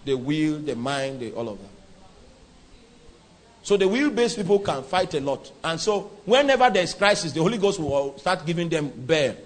The 0.04 0.14
will, 0.14 0.58
the 0.58 0.76
mind, 0.76 1.20
the, 1.20 1.32
all 1.32 1.48
of 1.48 1.58
that. 1.58 1.81
So 3.62 3.76
the 3.76 3.86
will-based 3.86 4.36
people 4.36 4.58
can 4.58 4.82
fight 4.82 5.14
a 5.14 5.20
lot. 5.20 5.50
And 5.62 5.80
so 5.80 6.10
whenever 6.24 6.68
there 6.68 6.82
is 6.82 6.94
crisis, 6.94 7.32
the 7.32 7.40
Holy 7.40 7.58
Ghost 7.58 7.78
will 7.78 8.18
start 8.18 8.44
giving 8.44 8.68
them 8.68 8.90
bear. 8.94 9.36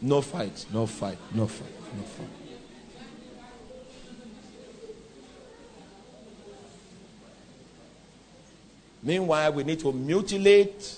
No 0.00 0.22
fight, 0.22 0.64
no 0.72 0.86
fight, 0.86 1.18
no 1.34 1.46
fight, 1.46 1.68
no 1.96 2.02
fight. 2.02 2.28
Meanwhile, 9.02 9.52
we 9.52 9.62
need 9.62 9.78
to 9.80 9.92
mutilate 9.92 10.96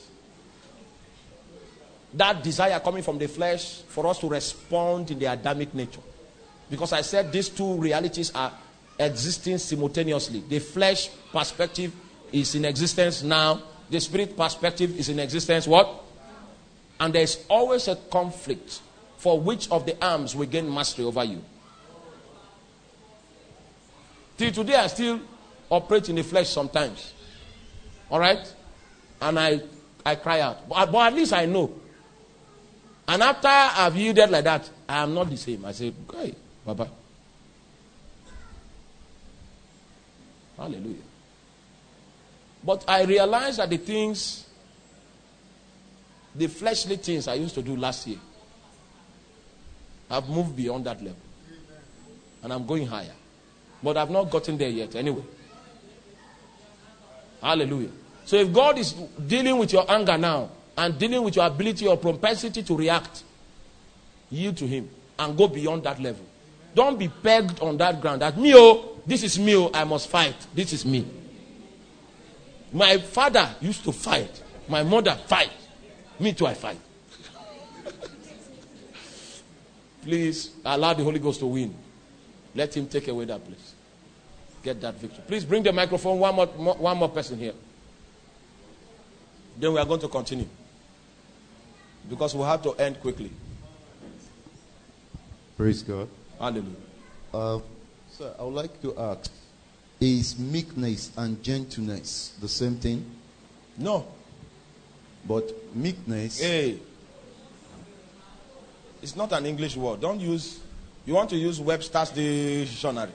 that 2.15 2.43
desire 2.43 2.81
coming 2.81 3.03
from 3.03 3.19
the 3.19 3.29
flesh 3.29 3.83
for 3.83 4.07
us 4.07 4.19
to 4.21 4.29
respond 4.29 5.11
in 5.11 5.19
the 5.19 5.27
Adamic 5.27 5.75
nature. 5.75 6.01
Because 6.71 6.93
I 6.93 7.03
said 7.03 7.31
these 7.33 7.49
two 7.49 7.75
realities 7.75 8.33
are 8.35 8.53
existing 8.99 9.59
simultaneously. 9.59 10.43
The 10.49 10.59
flesh 10.59 11.11
perspective 11.31 11.93
is 12.33 12.55
in 12.55 12.65
existence 12.65 13.23
now, 13.23 13.63
the 13.91 14.01
spirit 14.01 14.37
perspective 14.37 14.99
is 14.99 15.09
in 15.09 15.19
existence 15.19 15.67
what? 15.67 16.05
And 17.01 17.15
there 17.15 17.23
is 17.23 17.45
always 17.49 17.89
a 17.89 17.97
conflict 17.97 18.81
for 19.17 19.41
which 19.41 19.71
of 19.71 19.87
the 19.87 19.97
arms 20.05 20.35
will 20.35 20.47
gain 20.47 20.73
mastery 20.73 21.05
over 21.05 21.25
you. 21.25 21.43
Till 24.37 24.53
today, 24.53 24.77
I 24.77 24.87
still 24.87 25.21
operate 25.71 26.09
in 26.09 26.17
the 26.17 26.23
flesh 26.23 26.49
sometimes. 26.49 27.13
All 28.11 28.21
right? 28.21 28.55
And 29.21 29.39
I, 29.39 29.61
I 30.05 30.15
cry 30.15 30.41
out. 30.41 30.69
But, 30.69 30.93
but 30.93 31.13
at 31.13 31.15
least 31.15 31.33
I 31.33 31.47
know. 31.47 31.73
And 33.07 33.23
after 33.23 33.49
I've 33.49 33.97
yielded 33.97 34.31
like 34.31 34.45
that, 34.45 34.69
I 34.89 35.03
am 35.03 35.15
not 35.15 35.31
the 35.31 35.37
same. 35.37 35.65
I 35.65 35.73
say, 35.73 35.93
okay, 36.09 36.35
bye 36.65 36.75
bye. 36.75 36.89
Hallelujah. 40.57 41.08
But 42.69 42.85
I 42.87 43.05
realized 43.05 43.61
that 43.61 43.71
the 43.71 43.79
things, 43.79 44.45
the 46.35 46.49
fleshly 46.49 46.97
things 46.97 47.27
I 47.27 47.33
used 47.33 47.55
to 47.55 47.63
do 47.63 47.75
last 47.75 48.07
year, 48.07 48.19
have 50.11 50.29
moved 50.29 50.55
beyond 50.55 50.85
that 50.85 51.03
level. 51.03 51.19
And 52.43 52.53
I'm 52.53 52.67
going 52.67 52.87
higher. 52.87 53.15
But 53.83 53.97
I've 53.97 54.11
not 54.11 54.31
gotten 54.31 54.59
there 54.59 54.69
yet 54.69 54.95
anyway. 54.97 55.23
Hallelujah. 57.41 57.89
So 58.27 58.37
if 58.37 58.53
God 58.53 58.77
is 58.77 58.93
dealing 59.27 59.57
with 59.57 59.73
your 59.73 59.91
anger 59.91 60.19
now 60.19 60.51
and 60.77 60.99
dealing 60.99 61.23
with 61.23 61.37
your 61.37 61.47
ability 61.47 61.87
or 61.87 61.97
propensity 61.97 62.63
to 62.65 62.77
react, 62.77 63.23
yield 64.29 64.59
to 64.59 64.67
Him 64.67 64.91
and 65.19 65.39
go 65.39 65.49
beyond 65.49 65.85
that 65.85 66.03
level. 66.03 66.27
Don't 66.75 66.99
be 66.99 67.09
pegged 67.09 67.61
on 67.61 67.79
that 67.79 68.03
ground 68.03 68.21
that 68.21 68.37
me, 68.37 68.53
oh, 68.55 69.01
this 69.07 69.23
is 69.23 69.39
me, 69.39 69.57
oh, 69.57 69.71
I 69.73 69.85
must 69.85 70.11
fight. 70.11 70.37
This 70.55 70.75
is 70.75 70.85
me. 70.85 71.07
My 72.73 72.99
father 72.99 73.55
used 73.61 73.85
to 73.85 73.93
fight. 73.93 74.43
My 74.69 74.83
mother 74.83 75.19
fight. 75.27 75.51
Me 76.21 76.33
too, 76.33 76.47
I 76.47 76.55
fight. 76.55 76.79
Please 80.03 80.51
allow 80.65 80.95
the 80.95 81.05
Holy 81.05 81.19
Ghost 81.19 81.41
to 81.41 81.47
win. 81.47 81.75
Let 82.55 82.77
him 82.77 82.87
take 82.87 83.09
away 83.09 83.25
that 83.27 83.45
place. 83.45 83.75
Get 84.63 84.81
that 84.81 84.95
victory. 84.95 85.23
Please 85.27 85.45
bring 85.45 85.63
the 85.63 85.73
microphone. 85.73 86.19
One 86.19 86.35
more, 86.35 86.49
more, 86.57 86.75
one 86.75 86.97
more 86.97 87.09
person 87.09 87.39
here. 87.39 87.53
Then 89.59 89.73
we 89.73 89.79
are 89.79 89.85
going 89.85 90.01
to 90.01 90.09
continue. 90.09 90.49
Because 92.09 92.35
we 92.35 92.43
have 92.43 92.63
to 92.63 92.73
end 92.75 93.01
quickly. 93.01 93.31
Praise 95.57 95.83
God. 95.83 96.09
Hallelujah. 96.39 96.77
Uh, 97.35 97.59
sir, 98.11 98.35
I 98.39 98.43
would 98.45 98.55
like 98.55 98.81
to 98.83 98.97
ask 98.99 99.31
Is 100.01 100.39
meekness 100.39 101.11
and 101.17 101.43
gentleness 101.43 102.35
the 102.41 102.49
same 102.49 102.77
thing? 102.77 103.05
No. 103.77 104.07
But 105.27 105.75
meekness. 105.75 106.41
Hey. 106.41 106.79
It's 109.03 109.17
not 109.17 109.33
an 109.33 109.47
English 109.47 109.77
word. 109.77 110.01
Don't 110.01 110.21
use, 110.21 110.61
you 111.05 111.15
want 111.15 111.31
to 111.31 111.37
use 111.37 111.61
Webster's 111.61 112.11
dictionary. 112.11 113.11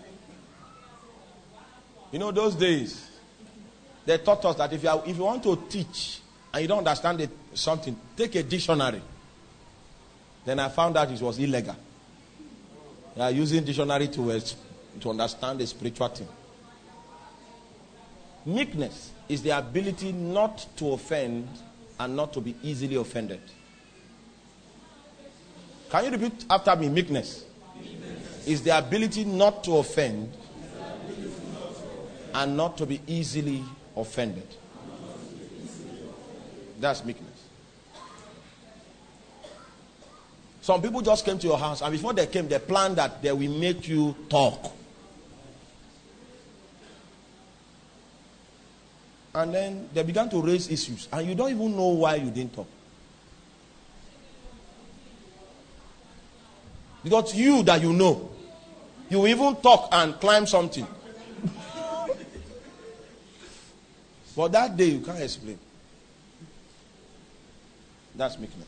You 2.11 2.19
know, 2.19 2.31
those 2.31 2.55
days, 2.55 3.09
they 4.05 4.17
taught 4.17 4.43
us 4.45 4.55
that 4.57 4.71
if 4.73 4.83
you, 4.83 4.89
are, 4.89 5.01
if 5.05 5.15
you 5.17 5.23
want 5.23 5.43
to 5.43 5.55
teach 5.69 6.19
and 6.53 6.61
you 6.61 6.67
don't 6.67 6.79
understand 6.79 7.21
it, 7.21 7.29
something, 7.53 7.95
take 8.15 8.35
a 8.35 8.43
dictionary. 8.43 9.01
Then 10.45 10.59
I 10.59 10.67
found 10.69 10.97
out 10.97 11.09
it 11.11 11.21
was 11.21 11.39
illegal. 11.39 11.75
They 13.15 13.21
are 13.21 13.31
using 13.31 13.63
dictionary 13.63 14.09
to, 14.09 14.41
to 14.99 15.09
understand 15.09 15.59
the 15.59 15.67
spiritual 15.67 16.09
thing. 16.09 16.27
Meekness 18.45 19.11
is 19.29 19.41
the 19.41 19.57
ability 19.57 20.11
not 20.11 20.65
to 20.77 20.91
offend 20.91 21.47
and 21.99 22.15
not 22.15 22.33
to 22.33 22.41
be 22.41 22.55
easily 22.61 22.95
offended. 22.95 23.39
Can 25.89 26.05
you 26.05 26.11
repeat 26.11 26.45
after 26.49 26.75
me? 26.75 26.89
Meekness, 26.89 27.45
is 28.45 28.61
the 28.63 28.77
ability 28.77 29.23
not 29.23 29.63
to 29.63 29.77
offend 29.77 30.31
and 32.33 32.57
not 32.57 32.77
to 32.77 32.85
be 32.85 32.99
easily 33.07 33.63
offended. 33.95 34.47
That's 36.79 37.05
meekness. 37.05 37.29
Some 40.61 40.81
people 40.81 41.01
just 41.01 41.25
came 41.25 41.37
to 41.39 41.47
your 41.47 41.57
house, 41.57 41.81
and 41.81 41.91
before 41.91 42.13
they 42.13 42.25
came, 42.25 42.47
they 42.47 42.59
planned 42.59 42.95
that 42.95 43.21
they 43.21 43.31
will 43.31 43.51
make 43.51 43.87
you 43.87 44.15
talk. 44.29 44.71
And 49.35 49.53
then 49.53 49.89
they 49.93 50.03
began 50.03 50.29
to 50.29 50.41
raise 50.41 50.69
issues, 50.69 51.07
and 51.11 51.27
you 51.27 51.33
don't 51.33 51.49
even 51.49 51.75
know 51.75 51.87
why 51.87 52.15
you 52.15 52.29
didn't 52.29 52.53
talk. 52.53 52.67
Because 57.03 57.35
you 57.35 57.63
that 57.63 57.81
you 57.81 57.93
know, 57.93 58.29
you 59.09 59.25
even 59.27 59.55
talk 59.57 59.89
and 59.91 60.19
climb 60.19 60.45
something. 60.45 60.87
but 64.35 64.51
that 64.51 64.77
day 64.77 64.85
you 64.85 64.99
can't 65.01 65.19
explain. 65.19 65.57
That's 68.15 68.37
meekness. 68.37 68.67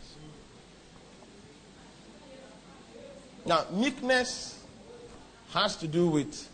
Now, 3.45 3.65
meekness 3.71 4.59
has 5.51 5.75
to 5.77 5.87
do 5.87 6.07
with 6.07 6.49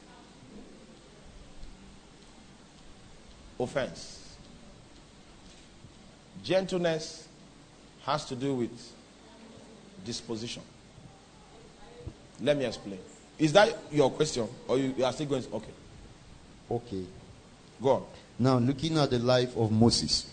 offense. 3.62 4.36
Gentleness 6.44 7.28
has 8.04 8.26
to 8.26 8.36
do 8.36 8.56
with 8.56 8.72
disposition. 10.04 10.64
Let 12.42 12.58
me 12.58 12.66
explain. 12.66 13.00
Is 13.38 13.54
that 13.54 13.78
your 13.92 14.10
question? 14.12 14.48
Or 14.68 14.78
you, 14.78 14.94
you 14.98 15.06
are 15.06 15.14
still 15.14 15.28
going? 15.28 15.46
Okay. 15.54 15.72
Okay. 16.70 17.06
Go 17.82 17.90
on. 17.90 18.04
Now, 18.40 18.58
looking 18.58 18.98
at 18.98 19.12
the 19.12 19.20
life 19.20 19.56
of 19.56 19.72
Moses, 19.72 20.32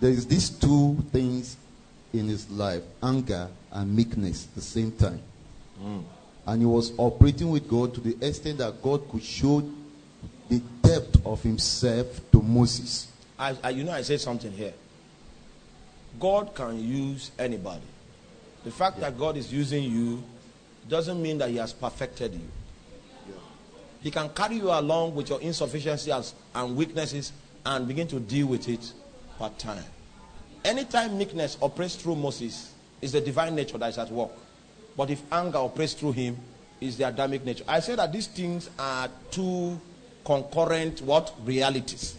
there 0.00 0.10
is 0.10 0.26
these 0.26 0.50
two 0.50 0.96
things 1.10 1.56
in 2.12 2.28
his 2.28 2.48
life 2.50 2.82
anger 3.02 3.48
and 3.72 3.94
meekness 3.94 4.46
at 4.46 4.54
the 4.54 4.60
same 4.60 4.92
time. 4.92 5.20
Mm. 5.82 6.04
And 6.46 6.62
he 6.62 6.66
was 6.66 6.92
operating 6.98 7.50
with 7.50 7.68
God 7.68 7.94
to 7.94 8.00
the 8.00 8.16
extent 8.26 8.58
that 8.58 8.80
God 8.82 9.08
could 9.08 9.22
show 9.22 9.68
the 10.48 10.60
depth 10.82 11.24
of 11.26 11.42
himself 11.42 12.20
to 12.30 12.42
Moses. 12.42 13.08
I, 13.38 13.56
I, 13.62 13.70
you 13.70 13.84
know, 13.84 13.92
I 13.92 14.02
said 14.02 14.20
something 14.20 14.52
here. 14.52 14.74
God 16.20 16.54
can 16.54 16.78
use 16.78 17.30
anybody. 17.38 17.82
The 18.64 18.70
fact 18.70 19.00
that 19.00 19.18
God 19.18 19.36
is 19.36 19.52
using 19.52 19.84
you 19.84 20.22
doesn't 20.88 21.20
mean 21.20 21.38
that 21.38 21.50
He 21.50 21.56
has 21.56 21.72
perfected 21.72 22.32
you. 22.34 22.48
He 24.02 24.10
can 24.10 24.28
carry 24.30 24.56
you 24.56 24.70
along 24.70 25.14
with 25.14 25.30
your 25.30 25.40
insufficiencies 25.40 26.34
and 26.54 26.76
weaknesses 26.76 27.32
and 27.64 27.88
begin 27.88 28.06
to 28.08 28.20
deal 28.20 28.46
with 28.46 28.68
it 28.68 28.92
part 29.38 29.58
time. 29.58 29.82
Anytime 30.64 31.16
meekness 31.18 31.58
operates 31.60 31.96
through 31.96 32.16
Moses, 32.16 32.72
is 33.00 33.12
the 33.12 33.20
divine 33.20 33.54
nature 33.54 33.76
that 33.78 33.88
is 33.88 33.98
at 33.98 34.10
work. 34.10 34.30
But 34.96 35.10
if 35.10 35.22
anger 35.30 35.58
operates 35.58 35.92
through 35.92 36.12
him, 36.12 36.38
is 36.80 36.96
the 36.96 37.08
Adamic 37.08 37.44
nature. 37.44 37.64
I 37.68 37.80
say 37.80 37.94
that 37.94 38.12
these 38.12 38.26
things 38.26 38.68
are 38.78 39.08
two 39.30 39.80
concurrent 40.24 41.02
what 41.02 41.32
realities. 41.44 42.16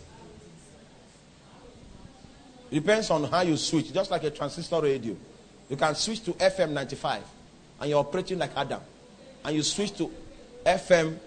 Depends 2.72 3.10
on 3.10 3.24
how 3.26 3.42
you 3.42 3.58
switch, 3.58 3.94
just 3.94 4.12
like 4.12 4.24
a 4.24 4.30
transistor 4.32 4.82
radio. 4.82 5.16
You 5.70 5.76
can 5.76 5.96
switch 5.96 6.24
to 6.26 6.34
FM 6.34 6.72
95 6.72 7.24
and 7.80 7.90
you're 7.90 8.00
operating 8.00 8.38
like 8.40 8.52
Adam. 8.56 8.82
And 9.44 9.56
you 9.56 9.64
switch 9.64 9.96
to 9.98 10.12
FM, 10.66 11.18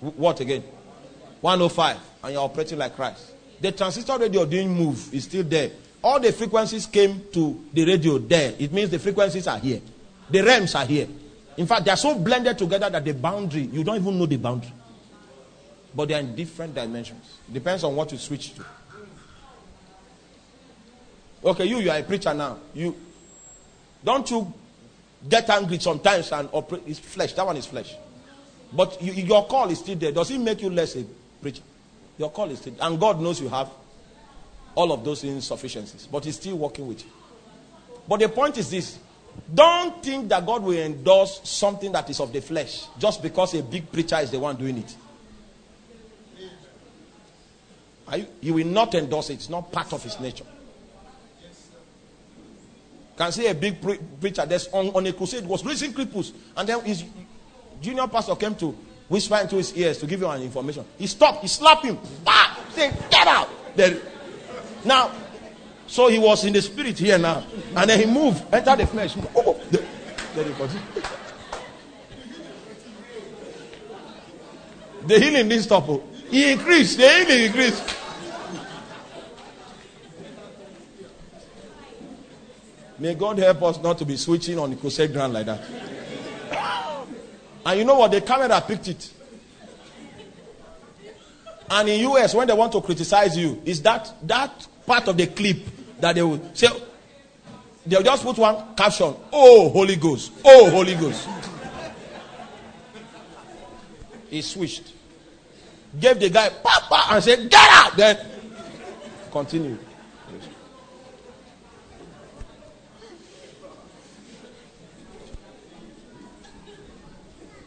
what 0.00 0.40
again? 0.40 0.62
105 1.40 1.96
and 2.24 2.32
you're 2.32 2.42
operating 2.42 2.78
like 2.78 2.94
Christ. 2.94 3.32
The 3.60 3.72
transistor 3.72 4.18
radio 4.18 4.44
didn't 4.44 4.72
move, 4.72 5.12
it's 5.12 5.24
still 5.24 5.44
there. 5.44 5.70
All 6.02 6.20
the 6.20 6.32
frequencies 6.32 6.86
came 6.86 7.24
to 7.32 7.64
the 7.72 7.84
radio 7.84 8.18
there. 8.18 8.54
It 8.58 8.72
means 8.72 8.90
the 8.90 8.98
frequencies 8.98 9.46
are 9.48 9.58
here. 9.58 9.80
The 10.30 10.42
realms 10.42 10.74
are 10.74 10.84
here. 10.84 11.08
In 11.56 11.66
fact, 11.66 11.84
they 11.84 11.90
are 11.90 11.96
so 11.96 12.16
blended 12.16 12.56
together 12.56 12.88
that 12.88 13.04
the 13.04 13.14
boundary, 13.14 13.62
you 13.62 13.82
don't 13.82 13.96
even 13.96 14.16
know 14.16 14.26
the 14.26 14.36
boundary. 14.36 14.72
But 15.98 16.06
they 16.06 16.14
are 16.14 16.20
in 16.20 16.36
different 16.36 16.76
dimensions. 16.76 17.38
Depends 17.52 17.82
on 17.82 17.96
what 17.96 18.12
you 18.12 18.18
switch 18.18 18.54
to. 18.54 18.64
Okay, 21.44 21.64
you, 21.64 21.78
you 21.78 21.90
are 21.90 21.98
a 21.98 22.04
preacher 22.04 22.32
now. 22.32 22.58
You 22.72 22.94
don't 24.04 24.30
you 24.30 24.54
get 25.28 25.50
angry 25.50 25.80
sometimes 25.80 26.30
and 26.30 26.48
operate 26.52 26.84
it's 26.86 27.00
flesh. 27.00 27.32
That 27.32 27.44
one 27.44 27.56
is 27.56 27.66
flesh. 27.66 27.96
But 28.72 29.02
you, 29.02 29.12
your 29.12 29.44
call 29.48 29.68
is 29.70 29.80
still 29.80 29.96
there. 29.96 30.12
Does 30.12 30.30
it 30.30 30.38
make 30.38 30.62
you 30.62 30.70
less 30.70 30.94
a 30.94 31.04
preacher? 31.42 31.64
Your 32.16 32.30
call 32.30 32.48
is 32.52 32.60
still 32.60 32.74
and 32.80 33.00
God 33.00 33.20
knows 33.20 33.40
you 33.40 33.48
have 33.48 33.68
all 34.76 34.92
of 34.92 35.04
those 35.04 35.24
insufficiencies, 35.24 36.06
but 36.06 36.24
He's 36.24 36.36
still 36.36 36.58
working 36.58 36.86
with 36.86 37.04
you. 37.04 37.10
But 38.06 38.20
the 38.20 38.28
point 38.28 38.56
is 38.56 38.70
this 38.70 39.00
don't 39.52 40.00
think 40.00 40.28
that 40.28 40.46
God 40.46 40.62
will 40.62 40.78
endorse 40.78 41.40
something 41.42 41.90
that 41.90 42.08
is 42.08 42.20
of 42.20 42.32
the 42.32 42.40
flesh 42.40 42.86
just 43.00 43.20
because 43.20 43.52
a 43.54 43.64
big 43.64 43.90
preacher 43.90 44.18
is 44.20 44.30
the 44.30 44.38
one 44.38 44.54
doing 44.54 44.78
it. 44.78 44.94
You, 48.16 48.26
he 48.40 48.50
will 48.50 48.66
not 48.66 48.94
endorse 48.94 49.30
it, 49.30 49.34
it's 49.34 49.48
not 49.50 49.70
part 49.70 49.92
of 49.92 50.02
his 50.02 50.18
nature. 50.20 50.44
Can 53.16 53.32
see 53.32 53.46
a 53.48 53.54
big 53.54 53.82
pre- 53.82 53.98
preacher 54.20 54.46
that's 54.46 54.68
on, 54.68 54.90
on 54.90 55.06
a 55.06 55.12
crusade 55.12 55.44
was 55.44 55.64
raising 55.64 55.92
cripples, 55.92 56.32
and 56.56 56.68
then 56.68 56.80
his 56.84 57.04
junior 57.80 58.06
pastor 58.06 58.36
came 58.36 58.54
to 58.54 58.76
whisper 59.08 59.36
into 59.36 59.56
his 59.56 59.74
ears 59.76 59.98
to 59.98 60.06
give 60.06 60.22
him 60.22 60.30
an 60.30 60.42
information. 60.42 60.84
He 60.96 61.06
stopped, 61.06 61.42
he 61.42 61.48
slapped 61.48 61.84
him, 61.84 61.98
bah, 62.24 62.56
saying, 62.70 62.94
Get 63.10 63.26
out! 63.26 63.48
Then, 63.74 64.00
now, 64.84 65.10
so 65.88 66.08
he 66.08 66.18
was 66.18 66.44
in 66.44 66.52
the 66.52 66.62
spirit 66.62 66.98
here 66.98 67.18
now, 67.18 67.44
and 67.74 67.90
then 67.90 67.98
he 67.98 68.06
moved, 68.06 68.44
entered 68.54 68.78
the 68.78 68.86
flesh. 68.86 69.16
Oh, 69.18 69.30
oh, 69.36 69.42
oh. 69.48 69.60
the- 69.70 69.84
then 70.34 70.46
he. 70.46 70.68
The 75.06 75.18
healing 75.18 75.48
didn't 75.48 75.64
stop. 75.64 75.88
oh. 75.88 76.02
He 76.30 76.52
increased, 76.52 76.98
the 76.98 77.08
healing 77.08 77.44
increased. 77.44 77.96
May 82.98 83.14
God 83.14 83.38
help 83.38 83.62
us 83.62 83.80
not 83.80 83.98
to 83.98 84.04
be 84.04 84.16
switching 84.16 84.58
on 84.58 84.70
the 84.70 84.76
crusade 84.76 85.12
ground 85.12 85.32
like 85.32 85.46
that. 85.46 85.60
And 87.64 87.78
you 87.78 87.84
know 87.84 87.96
what? 87.96 88.10
The 88.10 88.20
camera 88.20 88.60
picked 88.66 88.88
it. 88.88 89.12
And 91.70 91.88
in 91.88 92.10
US, 92.10 92.34
when 92.34 92.48
they 92.48 92.54
want 92.54 92.72
to 92.72 92.80
criticize 92.80 93.36
you, 93.36 93.62
is 93.64 93.82
that 93.82 94.12
that 94.22 94.66
part 94.86 95.06
of 95.08 95.16
the 95.16 95.26
clip 95.26 95.58
that 96.00 96.14
they 96.14 96.22
will 96.22 96.40
say 96.54 96.68
they'll 97.86 98.02
just 98.02 98.22
put 98.22 98.38
one 98.38 98.74
caption, 98.74 99.14
Oh 99.32 99.68
Holy 99.68 99.96
Ghost, 99.96 100.32
oh 100.44 100.70
Holy 100.70 100.94
Ghost. 100.94 101.28
He 104.30 104.42
switched. 104.42 104.92
Gave 105.98 106.20
the 106.20 106.28
guy 106.28 106.50
papa 106.50 107.14
and 107.14 107.24
said, 107.24 107.50
Get 107.50 107.68
out! 107.70 107.96
Then 107.96 108.26
continue. 109.30 109.78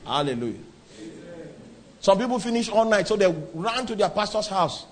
Hallelujah. 0.06 0.60
Some 2.02 2.18
people 2.18 2.40
finish 2.40 2.68
all 2.70 2.86
night, 2.86 3.08
so 3.08 3.16
they 3.16 3.34
ran 3.54 3.86
to 3.86 3.96
their 3.96 4.10
pastor's 4.10 4.48
house 4.48 4.86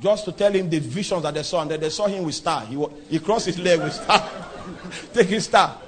just 0.00 0.24
to 0.24 0.32
tell 0.32 0.52
him 0.52 0.68
the 0.68 0.78
visions 0.78 1.22
that 1.22 1.34
they 1.34 1.42
saw, 1.42 1.62
and 1.62 1.70
then 1.70 1.80
they 1.80 1.90
saw 1.90 2.06
him 2.06 2.24
with 2.24 2.34
star. 2.34 2.64
He, 2.64 2.82
he 3.08 3.18
crossed 3.18 3.46
his 3.46 3.58
leg 3.58 3.80
with 3.80 3.92
star, 3.92 4.28
taking 5.12 5.40
star. 5.40 5.78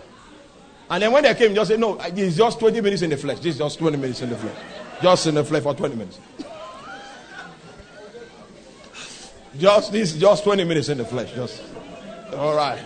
And 0.90 1.02
then 1.02 1.10
when 1.10 1.22
they 1.22 1.34
came, 1.34 1.54
just 1.54 1.70
said, 1.70 1.80
No, 1.80 1.98
it's 2.00 2.36
just 2.36 2.60
20 2.60 2.80
minutes 2.82 3.02
in 3.02 3.10
the 3.10 3.16
flesh. 3.16 3.38
This 3.38 3.54
is 3.54 3.58
just 3.58 3.78
20 3.78 3.96
minutes 3.96 4.20
in 4.20 4.28
the 4.28 4.36
flesh. 4.36 4.56
Just 5.00 5.26
in 5.26 5.34
the 5.34 5.44
flesh 5.44 5.62
for 5.62 5.74
20 5.74 5.96
minutes. 5.96 6.18
Just 9.58 9.92
this, 9.92 10.14
just 10.14 10.44
20 10.44 10.64
minutes 10.64 10.88
in 10.88 10.96
the 10.98 11.04
flesh. 11.04 11.32
Just 11.34 11.62
all 12.34 12.54
right. 12.54 12.80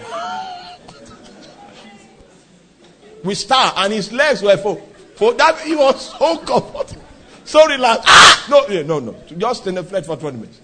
We 3.22 3.34
start, 3.34 3.74
and 3.78 3.93
his 3.93 4.12
legs 4.12 4.43
were 4.43 4.56
for 4.56 4.76
for 5.16 5.34
that 5.34 5.60
he 5.60 5.74
was 5.74 6.10
so 6.10 6.38
comfortable, 6.38 7.02
so 7.44 7.66
relaxed. 7.66 8.05
Ah, 8.06 8.47
no, 8.51 8.66
yeah, 8.68 8.82
no, 8.82 8.98
no, 8.98 9.16
just 9.36 9.66
in 9.66 9.74
the 9.74 9.84
flesh 9.84 10.06
for 10.06 10.16
20 10.16 10.38
minutes. 10.38 10.60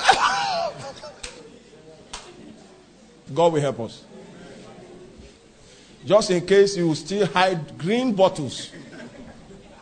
God 3.34 3.52
will 3.52 3.60
help 3.60 3.80
us. 3.80 4.04
Just 6.04 6.30
in 6.30 6.46
case 6.46 6.76
you 6.76 6.94
still 6.94 7.26
hide 7.26 7.76
green 7.76 8.14
bottles, 8.14 8.70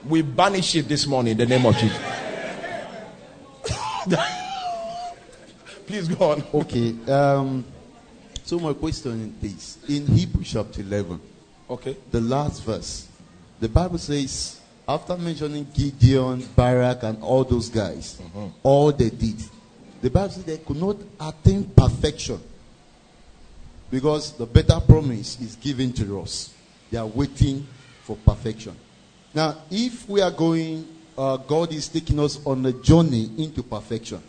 we 0.08 0.22
banish 0.22 0.74
it 0.74 0.88
this 0.88 1.06
morning 1.06 1.32
in 1.32 1.38
the 1.38 1.46
name 1.46 1.66
of 1.66 1.76
Jesus. 1.76 2.00
Please 5.88 6.06
go 6.08 6.32
on. 6.32 6.42
Okay. 6.54 6.94
Um, 7.10 7.64
so 8.44 8.58
my 8.58 8.72
question 8.74 9.34
is 9.42 9.76
this: 9.86 9.88
In 9.88 10.06
Hebrews 10.06 10.52
chapter 10.52 10.80
eleven, 10.82 11.20
Okay. 11.68 11.96
the 12.10 12.20
last 12.20 12.62
verse, 12.62 13.08
the 13.60 13.68
Bible 13.68 13.98
says, 13.98 14.60
after 14.86 15.16
mentioning 15.16 15.66
Gideon, 15.74 16.46
Barak, 16.54 17.02
and 17.02 17.22
all 17.22 17.44
those 17.44 17.68
guys, 17.70 18.18
all 18.62 18.92
they 18.92 19.10
did, 19.10 19.36
the 20.02 20.10
Bible 20.10 20.30
says 20.30 20.44
they 20.44 20.58
could 20.58 20.76
not 20.76 20.96
attain 21.20 21.64
perfection 21.64 22.38
because 23.90 24.32
the 24.32 24.46
better 24.46 24.80
promise 24.80 25.40
is 25.40 25.56
given 25.56 25.92
to 25.94 26.20
us. 26.20 26.52
They 26.90 26.98
are 26.98 27.06
waiting 27.06 27.66
for 28.02 28.16
perfection. 28.16 28.74
Now, 29.34 29.56
if 29.70 30.08
we 30.08 30.20
are 30.22 30.30
going, 30.30 30.86
uh, 31.16 31.36
God 31.38 31.72
is 31.72 31.88
taking 31.88 32.18
us 32.20 32.38
on 32.46 32.64
a 32.64 32.72
journey 32.72 33.30
into 33.38 33.62
perfection. 33.62 34.22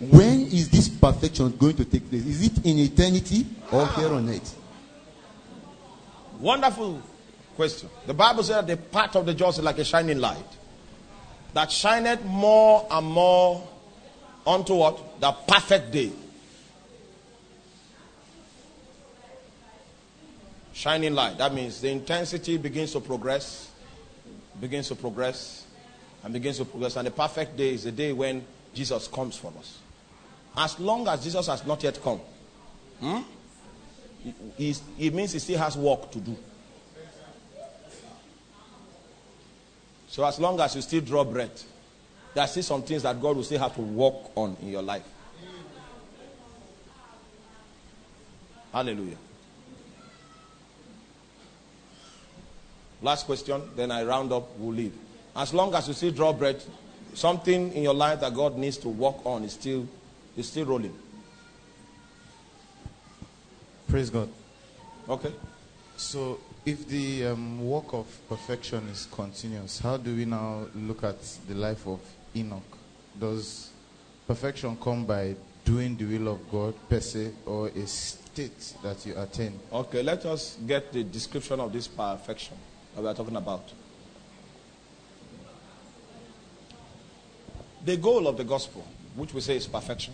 When 0.00 0.42
is 0.42 0.68
this 0.68 0.88
perfection 0.88 1.56
going 1.56 1.76
to 1.76 1.84
take 1.84 2.08
place? 2.08 2.24
Is 2.24 2.46
it 2.46 2.64
in 2.64 2.78
eternity 2.78 3.44
or 3.72 3.86
here 3.88 4.08
on 4.08 4.28
earth? 4.28 4.56
Wonderful 6.38 7.02
question. 7.56 7.88
The 8.06 8.14
Bible 8.14 8.44
says 8.44 8.64
the 8.64 8.76
path 8.76 9.16
of 9.16 9.26
the 9.26 9.34
just 9.34 9.58
is 9.58 9.64
like 9.64 9.78
a 9.78 9.84
shining 9.84 10.18
light 10.18 10.38
that 11.52 11.72
shineth 11.72 12.24
more 12.24 12.86
and 12.88 13.06
more 13.06 13.66
unto 14.46 14.74
what? 14.74 15.20
The 15.20 15.32
perfect 15.32 15.90
day. 15.90 16.12
Shining 20.72 21.14
light. 21.14 21.38
That 21.38 21.52
means 21.52 21.80
the 21.80 21.90
intensity 21.90 22.56
begins 22.56 22.92
to 22.92 23.00
progress, 23.00 23.68
begins 24.60 24.86
to 24.88 24.94
progress, 24.94 25.66
and 26.22 26.32
begins 26.32 26.58
to 26.58 26.64
progress. 26.64 26.94
And 26.94 27.08
the 27.08 27.10
perfect 27.10 27.56
day 27.56 27.74
is 27.74 27.82
the 27.82 27.90
day 27.90 28.12
when 28.12 28.44
Jesus 28.72 29.08
comes 29.08 29.36
for 29.36 29.52
us. 29.58 29.78
As 30.58 30.80
long 30.80 31.06
as 31.06 31.22
Jesus 31.22 31.46
has 31.46 31.64
not 31.64 31.80
yet 31.84 32.02
come, 32.02 32.20
hmm? 32.98 33.18
He's- 34.56 34.82
it 34.98 35.14
means 35.14 35.30
he 35.32 35.38
still 35.38 35.58
has 35.58 35.76
work 35.76 36.10
to 36.10 36.18
do. 36.18 36.36
So 40.08 40.24
as 40.24 40.40
long 40.40 40.58
as 40.58 40.74
you 40.74 40.82
still 40.82 41.00
draw 41.00 41.22
breath, 41.22 41.62
there 42.34 42.42
are 42.42 42.48
still 42.48 42.64
some 42.64 42.82
things 42.82 43.04
that 43.04 43.22
God 43.22 43.36
will 43.36 43.44
still 43.44 43.60
have 43.60 43.76
to 43.76 43.82
work 43.82 44.36
on 44.36 44.56
in 44.60 44.70
your 44.70 44.82
life. 44.82 45.04
Hallelujah. 48.72 49.16
Last 53.00 53.26
question, 53.26 53.62
then 53.76 53.92
I 53.92 54.02
round 54.02 54.32
up, 54.32 54.58
we'll 54.58 54.74
leave. 54.74 54.98
As 55.36 55.54
long 55.54 55.72
as 55.72 55.86
you 55.86 55.94
still 55.94 56.10
draw 56.10 56.32
breath, 56.32 56.66
something 57.14 57.72
in 57.72 57.84
your 57.84 57.94
life 57.94 58.18
that 58.20 58.34
God 58.34 58.56
needs 58.56 58.76
to 58.78 58.88
work 58.88 59.24
on 59.24 59.44
is 59.44 59.52
still 59.52 59.86
is 60.38 60.48
still 60.48 60.66
rolling. 60.66 60.96
Praise 63.88 64.08
God. 64.08 64.28
Okay? 65.08 65.32
So, 65.96 66.38
if 66.64 66.86
the 66.86 67.26
um, 67.26 67.66
work 67.66 67.92
of 67.92 68.06
perfection 68.28 68.86
is 68.88 69.08
continuous, 69.10 69.80
how 69.80 69.96
do 69.96 70.14
we 70.14 70.24
now 70.24 70.66
look 70.74 71.02
at 71.02 71.20
the 71.48 71.54
life 71.54 71.86
of 71.86 71.98
Enoch? 72.36 72.78
Does 73.18 73.70
perfection 74.26 74.76
come 74.76 75.04
by 75.04 75.34
doing 75.64 75.96
the 75.96 76.04
will 76.04 76.28
of 76.28 76.50
God 76.50 76.74
per 76.88 77.00
se, 77.00 77.32
or 77.44 77.68
a 77.68 77.86
state 77.86 78.74
that 78.82 79.04
you 79.04 79.18
attain? 79.18 79.58
Okay, 79.72 80.02
let 80.02 80.24
us 80.24 80.56
get 80.66 80.92
the 80.92 81.02
description 81.02 81.58
of 81.58 81.72
this 81.72 81.88
perfection 81.88 82.56
that 82.94 83.02
we 83.02 83.08
are 83.08 83.14
talking 83.14 83.36
about. 83.36 83.72
The 87.84 87.96
goal 87.96 88.28
of 88.28 88.36
the 88.36 88.44
gospel, 88.44 88.86
which 89.16 89.32
we 89.32 89.40
say 89.40 89.56
is 89.56 89.66
perfection, 89.66 90.12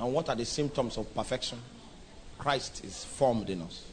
and 0.00 0.12
what 0.14 0.28
are 0.30 0.34
the 0.34 0.46
symptoms 0.46 0.96
of 0.96 1.14
perfection? 1.14 1.58
Christ 2.38 2.82
is 2.84 3.04
formed 3.04 3.50
in 3.50 3.60
us. 3.60 3.84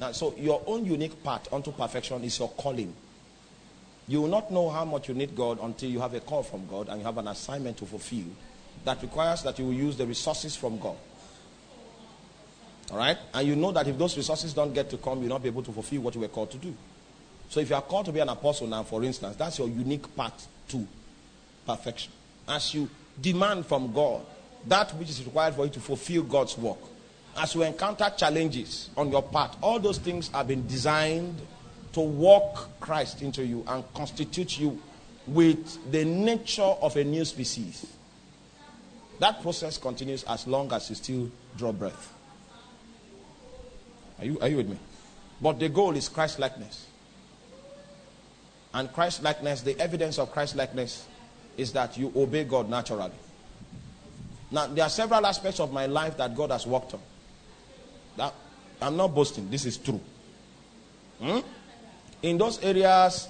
Now, 0.00 0.12
so 0.12 0.34
your 0.36 0.62
own 0.66 0.84
unique 0.84 1.22
part 1.22 1.52
unto 1.52 1.72
perfection 1.72 2.22
is 2.22 2.38
your 2.38 2.48
calling. 2.50 2.94
You 4.06 4.22
will 4.22 4.28
not 4.28 4.52
know 4.52 4.70
how 4.70 4.84
much 4.84 5.08
you 5.08 5.14
need 5.14 5.34
God 5.34 5.58
until 5.60 5.90
you 5.90 5.98
have 6.00 6.14
a 6.14 6.20
call 6.20 6.44
from 6.44 6.66
God 6.68 6.88
and 6.88 7.00
you 7.00 7.04
have 7.04 7.18
an 7.18 7.28
assignment 7.28 7.76
to 7.78 7.86
fulfill 7.86 8.26
that 8.84 9.02
requires 9.02 9.42
that 9.42 9.58
you 9.58 9.66
will 9.66 9.72
use 9.72 9.96
the 9.96 10.06
resources 10.06 10.54
from 10.54 10.78
God. 10.78 10.96
All 12.92 12.98
right? 12.98 13.18
And 13.32 13.48
you 13.48 13.56
know 13.56 13.72
that 13.72 13.88
if 13.88 13.98
those 13.98 14.16
resources 14.16 14.52
don't 14.52 14.74
get 14.74 14.90
to 14.90 14.98
come, 14.98 15.20
you'll 15.20 15.30
not 15.30 15.42
be 15.42 15.48
able 15.48 15.62
to 15.62 15.72
fulfill 15.72 16.02
what 16.02 16.14
you 16.14 16.20
were 16.20 16.28
called 16.28 16.50
to 16.52 16.58
do. 16.58 16.74
So 17.48 17.60
if 17.60 17.68
you 17.68 17.74
are 17.74 17.82
called 17.82 18.06
to 18.06 18.12
be 18.12 18.20
an 18.20 18.28
apostle 18.28 18.66
now, 18.66 18.82
for 18.82 19.02
instance, 19.02 19.36
that's 19.36 19.58
your 19.58 19.68
unique 19.68 20.14
path 20.14 20.46
to 20.68 20.86
perfection. 21.66 22.12
As 22.46 22.74
you 22.74 22.90
demand 23.20 23.66
from 23.66 23.92
God 23.92 24.24
that 24.66 24.94
which 24.94 25.10
is 25.10 25.24
required 25.24 25.54
for 25.54 25.64
you 25.64 25.70
to 25.72 25.80
fulfill 25.80 26.22
God's 26.22 26.56
work, 26.56 26.78
as 27.36 27.54
you 27.54 27.62
encounter 27.62 28.10
challenges 28.16 28.90
on 28.96 29.10
your 29.10 29.22
part, 29.22 29.56
all 29.60 29.78
those 29.78 29.98
things 29.98 30.28
have 30.28 30.48
been 30.48 30.66
designed 30.66 31.40
to 31.92 32.00
walk 32.00 32.80
Christ 32.80 33.22
into 33.22 33.44
you 33.44 33.64
and 33.66 33.84
constitute 33.94 34.58
you 34.58 34.80
with 35.26 35.90
the 35.90 36.04
nature 36.04 36.62
of 36.62 36.96
a 36.96 37.04
new 37.04 37.24
species. 37.24 37.86
That 39.20 39.42
process 39.42 39.78
continues 39.78 40.24
as 40.24 40.46
long 40.46 40.72
as 40.72 40.90
you 40.90 40.96
still 40.96 41.30
draw 41.56 41.72
breath. 41.72 42.12
Are 44.18 44.24
you, 44.24 44.38
are 44.40 44.48
you 44.48 44.56
with 44.56 44.68
me? 44.68 44.78
But 45.40 45.58
the 45.58 45.68
goal 45.68 45.96
is 45.96 46.08
Christ 46.08 46.38
likeness. 46.38 46.86
And 48.72 48.92
Christ 48.92 49.22
likeness, 49.22 49.62
the 49.62 49.78
evidence 49.80 50.18
of 50.18 50.32
Christ 50.32 50.56
likeness 50.56 51.06
is 51.56 51.72
that 51.72 51.96
you 51.96 52.12
obey 52.16 52.44
God 52.44 52.68
naturally. 52.68 53.12
Now, 54.54 54.68
there 54.68 54.84
are 54.84 54.90
several 54.90 55.26
aspects 55.26 55.58
of 55.58 55.72
my 55.72 55.86
life 55.86 56.16
that 56.16 56.32
God 56.32 56.52
has 56.52 56.64
worked 56.64 56.94
on. 56.94 57.00
That, 58.16 58.32
I'm 58.80 58.96
not 58.96 59.12
boasting, 59.12 59.50
this 59.50 59.64
is 59.64 59.76
true. 59.76 60.00
Hmm? 61.20 61.40
In 62.22 62.38
those 62.38 62.62
areas, 62.62 63.28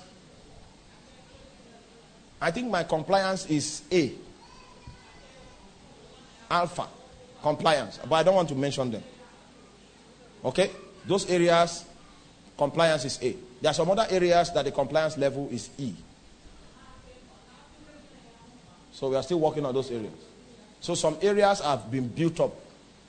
I 2.42 2.50
think 2.50 2.70
my 2.70 2.84
compliance 2.84 3.46
is 3.46 3.84
A. 3.90 4.12
Alpha. 6.50 6.88
Compliance. 7.40 7.98
But 8.06 8.16
I 8.16 8.22
don't 8.22 8.34
want 8.34 8.50
to 8.50 8.54
mention 8.54 8.90
them. 8.90 9.02
Okay? 10.44 10.70
Those 11.06 11.30
areas, 11.30 11.86
compliance 12.58 13.06
is 13.06 13.18
A. 13.22 13.34
There 13.62 13.70
are 13.70 13.74
some 13.74 13.90
other 13.90 14.06
areas 14.10 14.52
that 14.52 14.66
the 14.66 14.72
compliance 14.72 15.16
level 15.16 15.48
is 15.50 15.70
E. 15.78 15.94
So 18.92 19.08
we 19.08 19.16
are 19.16 19.22
still 19.22 19.40
working 19.40 19.64
on 19.64 19.72
those 19.72 19.90
areas. 19.90 20.12
So 20.84 20.94
some 20.94 21.16
areas 21.22 21.60
have 21.60 21.90
been 21.90 22.08
built 22.08 22.40
up, 22.40 22.52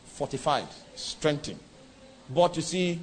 fortified, 0.06 0.66
strengthened. 0.96 1.60
But 2.34 2.56
you 2.56 2.62
see, 2.62 3.02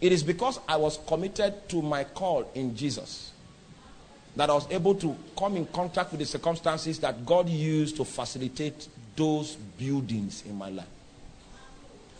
it 0.00 0.12
is 0.12 0.22
because 0.22 0.60
I 0.68 0.76
was 0.76 1.00
committed 1.04 1.68
to 1.70 1.82
my 1.82 2.04
call 2.04 2.48
in 2.54 2.76
Jesus 2.76 3.32
that 4.36 4.50
I 4.50 4.54
was 4.54 4.70
able 4.70 4.94
to 4.94 5.16
come 5.36 5.56
in 5.56 5.66
contact 5.66 6.12
with 6.12 6.20
the 6.20 6.26
circumstances 6.26 7.00
that 7.00 7.26
God 7.26 7.48
used 7.48 7.96
to 7.96 8.04
facilitate 8.04 8.86
those 9.16 9.56
buildings 9.56 10.44
in 10.46 10.54
my 10.54 10.68
life. 10.68 10.86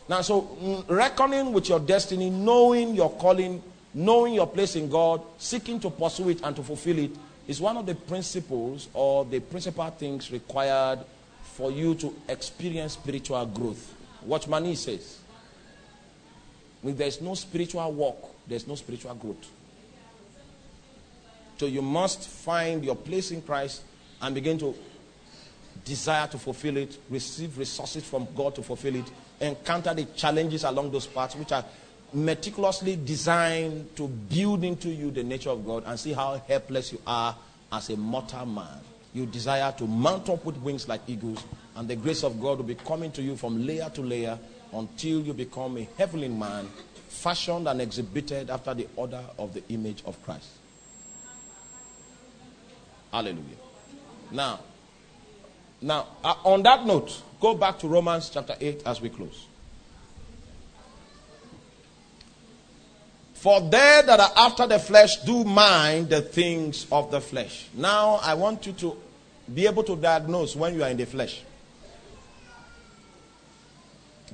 Now, 0.08 0.22
so 0.22 0.42
mm, 0.42 0.84
reckoning 0.88 1.52
with 1.52 1.68
your 1.68 1.78
destiny, 1.78 2.28
knowing 2.28 2.96
your 2.96 3.12
calling, 3.12 3.62
knowing 3.94 4.34
your 4.34 4.48
place 4.48 4.74
in 4.74 4.90
God, 4.90 5.22
seeking 5.38 5.78
to 5.78 5.90
pursue 5.90 6.30
it 6.30 6.40
and 6.42 6.56
to 6.56 6.64
fulfill 6.64 6.98
it 6.98 7.12
is 7.46 7.60
one 7.60 7.76
of 7.76 7.86
the 7.86 7.94
principles 7.94 8.88
or 8.94 9.24
the 9.24 9.38
principal 9.38 9.88
things 9.90 10.32
required 10.32 10.98
for 11.44 11.70
you 11.70 11.94
to 11.96 12.14
experience 12.28 12.94
spiritual 12.94 13.46
growth. 13.46 13.94
Watchman 14.22 14.64
Nee 14.64 14.74
says. 14.74 15.20
If 16.82 16.96
there's 16.98 17.20
no 17.20 17.34
spiritual 17.34 17.90
walk, 17.92 18.34
there's 18.46 18.66
no 18.66 18.74
spiritual 18.74 19.14
growth. 19.14 19.50
So 21.56 21.66
you 21.66 21.80
must 21.80 22.28
find 22.28 22.84
your 22.84 22.96
place 22.96 23.30
in 23.30 23.40
Christ 23.40 23.82
and 24.20 24.34
begin 24.34 24.58
to 24.58 24.74
desire 25.84 26.26
to 26.28 26.38
fulfill 26.38 26.76
it, 26.76 26.98
receive 27.08 27.56
resources 27.56 28.04
from 28.04 28.26
God 28.34 28.54
to 28.56 28.62
fulfill 28.62 28.96
it, 28.96 29.10
encounter 29.40 29.94
the 29.94 30.04
challenges 30.16 30.64
along 30.64 30.90
those 30.90 31.06
paths, 31.06 31.36
which 31.36 31.52
are 31.52 31.64
meticulously 32.12 32.96
designed 32.96 33.94
to 33.96 34.08
build 34.08 34.64
into 34.64 34.88
you 34.88 35.10
the 35.10 35.22
nature 35.22 35.50
of 35.50 35.64
God 35.66 35.84
and 35.86 35.98
see 35.98 36.12
how 36.12 36.40
helpless 36.46 36.92
you 36.92 37.00
are 37.06 37.34
as 37.72 37.90
a 37.90 37.96
mortal 37.96 38.46
man. 38.46 38.80
You 39.14 39.26
desire 39.26 39.72
to 39.78 39.86
mount 39.86 40.28
up 40.28 40.44
with 40.44 40.56
wings 40.58 40.88
like 40.88 41.00
eagles, 41.06 41.42
and 41.76 41.88
the 41.88 41.96
grace 41.96 42.24
of 42.24 42.40
God 42.40 42.58
will 42.58 42.64
be 42.64 42.74
coming 42.74 43.12
to 43.12 43.22
you 43.22 43.36
from 43.36 43.64
layer 43.64 43.88
to 43.94 44.02
layer 44.02 44.38
until 44.72 45.20
you 45.20 45.32
become 45.32 45.78
a 45.78 45.88
heavenly 45.96 46.28
man, 46.28 46.68
fashioned 47.08 47.68
and 47.68 47.80
exhibited 47.80 48.50
after 48.50 48.74
the 48.74 48.88
order 48.96 49.22
of 49.38 49.54
the 49.54 49.62
image 49.68 50.02
of 50.04 50.20
Christ. 50.24 50.48
Hallelujah. 53.12 53.56
Now, 54.32 54.60
now, 55.80 56.08
uh, 56.24 56.34
on 56.44 56.62
that 56.64 56.84
note, 56.84 57.22
go 57.40 57.54
back 57.54 57.78
to 57.80 57.88
Romans 57.88 58.30
chapter 58.32 58.56
8 58.58 58.82
as 58.86 59.00
we 59.00 59.10
close. 59.10 59.46
For 63.34 63.60
they 63.60 64.02
that 64.06 64.18
are 64.18 64.32
after 64.34 64.66
the 64.66 64.78
flesh 64.78 65.18
do 65.18 65.44
mind 65.44 66.08
the 66.08 66.22
things 66.22 66.86
of 66.90 67.10
the 67.10 67.20
flesh. 67.20 67.68
Now, 67.74 68.18
I 68.22 68.32
want 68.32 68.66
you 68.66 68.72
to 68.72 68.96
be 69.52 69.66
able 69.66 69.82
to 69.84 69.96
diagnose 69.96 70.56
when 70.56 70.74
you 70.74 70.82
are 70.82 70.90
in 70.90 70.96
the 70.96 71.06
flesh. 71.06 71.42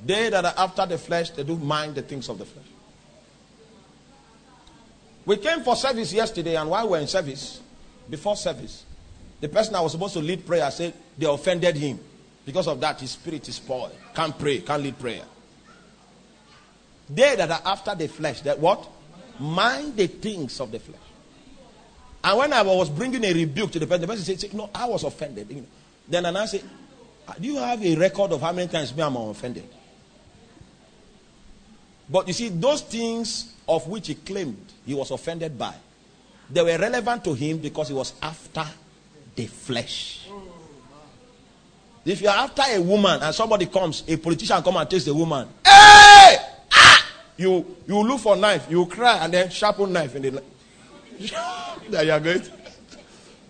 They 0.05 0.29
that 0.29 0.45
are 0.45 0.53
after 0.57 0.85
the 0.85 0.97
flesh, 0.97 1.31
they 1.31 1.43
do 1.43 1.57
mind 1.57 1.95
the 1.95 2.01
things 2.01 2.29
of 2.29 2.37
the 2.37 2.45
flesh. 2.45 2.65
We 5.25 5.37
came 5.37 5.61
for 5.61 5.75
service 5.75 6.11
yesterday, 6.11 6.55
and 6.55 6.69
while 6.69 6.85
we 6.85 6.91
were 6.91 6.99
in 6.99 7.07
service, 7.07 7.61
before 8.09 8.35
service, 8.35 8.83
the 9.39 9.49
person 9.49 9.75
I 9.75 9.81
was 9.81 9.91
supposed 9.91 10.13
to 10.13 10.19
lead 10.19 10.45
prayer 10.45 10.69
said 10.71 10.93
they 11.17 11.27
offended 11.27 11.75
him. 11.75 11.99
Because 12.45 12.67
of 12.67 12.79
that, 12.81 12.99
his 12.99 13.11
spirit 13.11 13.47
is 13.47 13.55
spoiled. 13.55 13.95
Can't 14.15 14.37
pray, 14.37 14.59
can't 14.59 14.81
lead 14.81 14.97
prayer. 14.97 15.23
They 17.09 17.35
that 17.35 17.51
are 17.51 17.61
after 17.65 17.93
the 17.93 18.07
flesh, 18.07 18.41
that 18.41 18.59
what? 18.59 18.87
Mind 19.39 19.95
the 19.95 20.07
things 20.07 20.59
of 20.59 20.71
the 20.71 20.79
flesh. 20.79 20.99
And 22.23 22.37
when 22.37 22.53
I 22.53 22.61
was 22.61 22.89
bringing 22.89 23.23
a 23.25 23.33
rebuke 23.33 23.71
to 23.71 23.79
the 23.79 23.87
person, 23.87 24.01
the 24.01 24.07
person 24.07 24.37
said, 24.37 24.53
No, 24.53 24.69
I 24.73 24.85
was 24.85 25.03
offended. 25.03 25.65
Then 26.07 26.25
and 26.25 26.37
I 26.37 26.45
said, 26.45 26.63
Do 27.39 27.47
you 27.47 27.57
have 27.57 27.83
a 27.83 27.95
record 27.95 28.31
of 28.31 28.41
how 28.41 28.51
many 28.51 28.67
times 28.67 28.95
me 28.95 29.01
I'm 29.01 29.15
offended? 29.15 29.67
But 32.09 32.27
you 32.27 32.33
see, 32.33 32.49
those 32.49 32.81
things 32.81 33.53
of 33.67 33.87
which 33.87 34.07
he 34.07 34.15
claimed 34.15 34.65
he 34.85 34.93
was 34.93 35.11
offended 35.11 35.57
by, 35.57 35.73
they 36.49 36.61
were 36.61 36.77
relevant 36.77 37.23
to 37.23 37.33
him 37.33 37.57
because 37.57 37.87
he 37.87 37.93
was 37.93 38.13
after 38.21 38.65
the 39.35 39.45
flesh. 39.45 40.27
If 42.03 42.21
you're 42.21 42.31
after 42.31 42.63
a 42.67 42.79
woman 42.81 43.21
and 43.21 43.33
somebody 43.33 43.67
comes, 43.67 44.03
a 44.07 44.17
politician 44.17 44.61
come 44.61 44.75
and 44.77 44.89
takes 44.89 45.05
the 45.05 45.13
woman, 45.13 45.47
hey! 45.63 46.37
Ah! 46.73 47.07
You 47.37 47.77
you 47.87 48.03
look 48.03 48.19
for 48.19 48.35
knife, 48.35 48.67
you 48.69 48.85
cry, 48.87 49.23
and 49.23 49.33
then 49.33 49.49
sharpen 49.49 49.93
knife 49.93 50.15
in 50.15 50.23
the 50.23 50.43
that 51.89 52.05
you 52.05 52.11
are 52.11 52.19
going. 52.19 52.41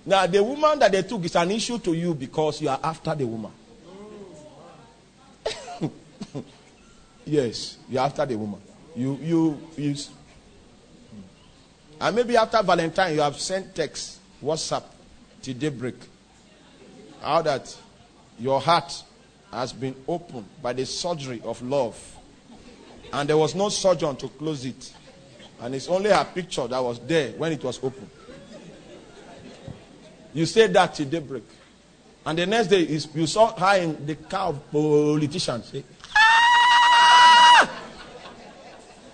Now 0.06 0.26
the 0.28 0.44
woman 0.44 0.80
that 0.80 0.92
they 0.92 1.04
took 1.04 1.24
is 1.26 1.36
an 1.36 1.52
issue 1.52 1.78
to 1.80 1.94
you 1.94 2.14
because 2.14 2.62
you 2.62 2.70
are 2.70 2.80
after 2.84 3.16
the 3.16 3.26
woman. 3.26 3.52
Yes, 7.26 7.78
you're 7.90 8.02
after 8.02 8.26
the 8.26 8.36
woman. 8.38 8.60
You, 8.96 9.18
you, 9.22 9.62
you. 9.78 9.96
And 12.00 12.16
maybe 12.16 12.36
after 12.36 12.62
Valentine, 12.64 13.14
you 13.14 13.22
have 13.22 13.40
sent 13.40 13.76
text, 13.76 14.20
WhatsApp, 14.44 14.84
to 15.44 15.54
daybreak. 15.54 15.96
How 17.22 17.42
that 17.44 17.76
your 18.40 18.60
heart 18.60 19.04
has 19.52 19.72
been 19.72 19.96
opened 20.08 20.48
by 20.62 20.74
the 20.74 20.86
surgery 20.86 21.42
of 21.46 21.62
love. 21.62 21.98
And 23.14 23.30
there 23.30 23.38
was 23.38 23.54
no 23.54 23.70
surgeon 23.70 24.16
to 24.18 24.28
close 24.30 24.66
it. 24.66 24.94
And 25.62 25.76
it's 25.76 25.88
only 25.88 26.10
her 26.10 26.26
picture 26.26 26.68
that 26.68 26.80
was 26.80 27.00
there 27.00 27.32
when 27.34 27.52
it 27.52 27.64
was 27.64 27.78
open. 27.84 28.10
You 30.34 30.46
said 30.48 30.74
that 30.74 30.96
to 30.96 31.06
daybreak. 31.06 31.44
And 32.26 32.38
the 32.38 32.46
next 32.46 32.68
day, 32.68 32.82
you 32.82 33.28
saw 33.28 33.56
her 33.56 33.82
in 33.82 34.06
the 34.06 34.16
car 34.16 34.48
of 34.48 34.72
politicians. 34.72 35.74
Ah! 36.16 37.70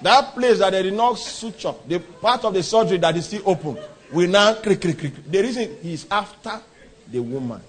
That 0.02 0.34
place 0.34 0.60
that 0.60 0.72
they 0.72 0.84
did 0.84 0.94
not 0.94 1.18
suture, 1.18 1.74
the 1.88 2.00
part 2.00 2.46
of 2.46 2.54
the 2.54 2.64
surgery 2.64 2.98
that 3.00 3.16
is 3.18 3.26
still 3.26 3.44
open, 3.46 3.78
will 4.12 4.30
now 4.30 4.54
click, 4.54 4.80
click, 4.80 5.00
click. 5.00 5.14
The 5.30 5.42
reason 5.42 5.78
is 5.84 6.08
after 6.10 6.62
the 7.12 7.20
woman. 7.20 7.62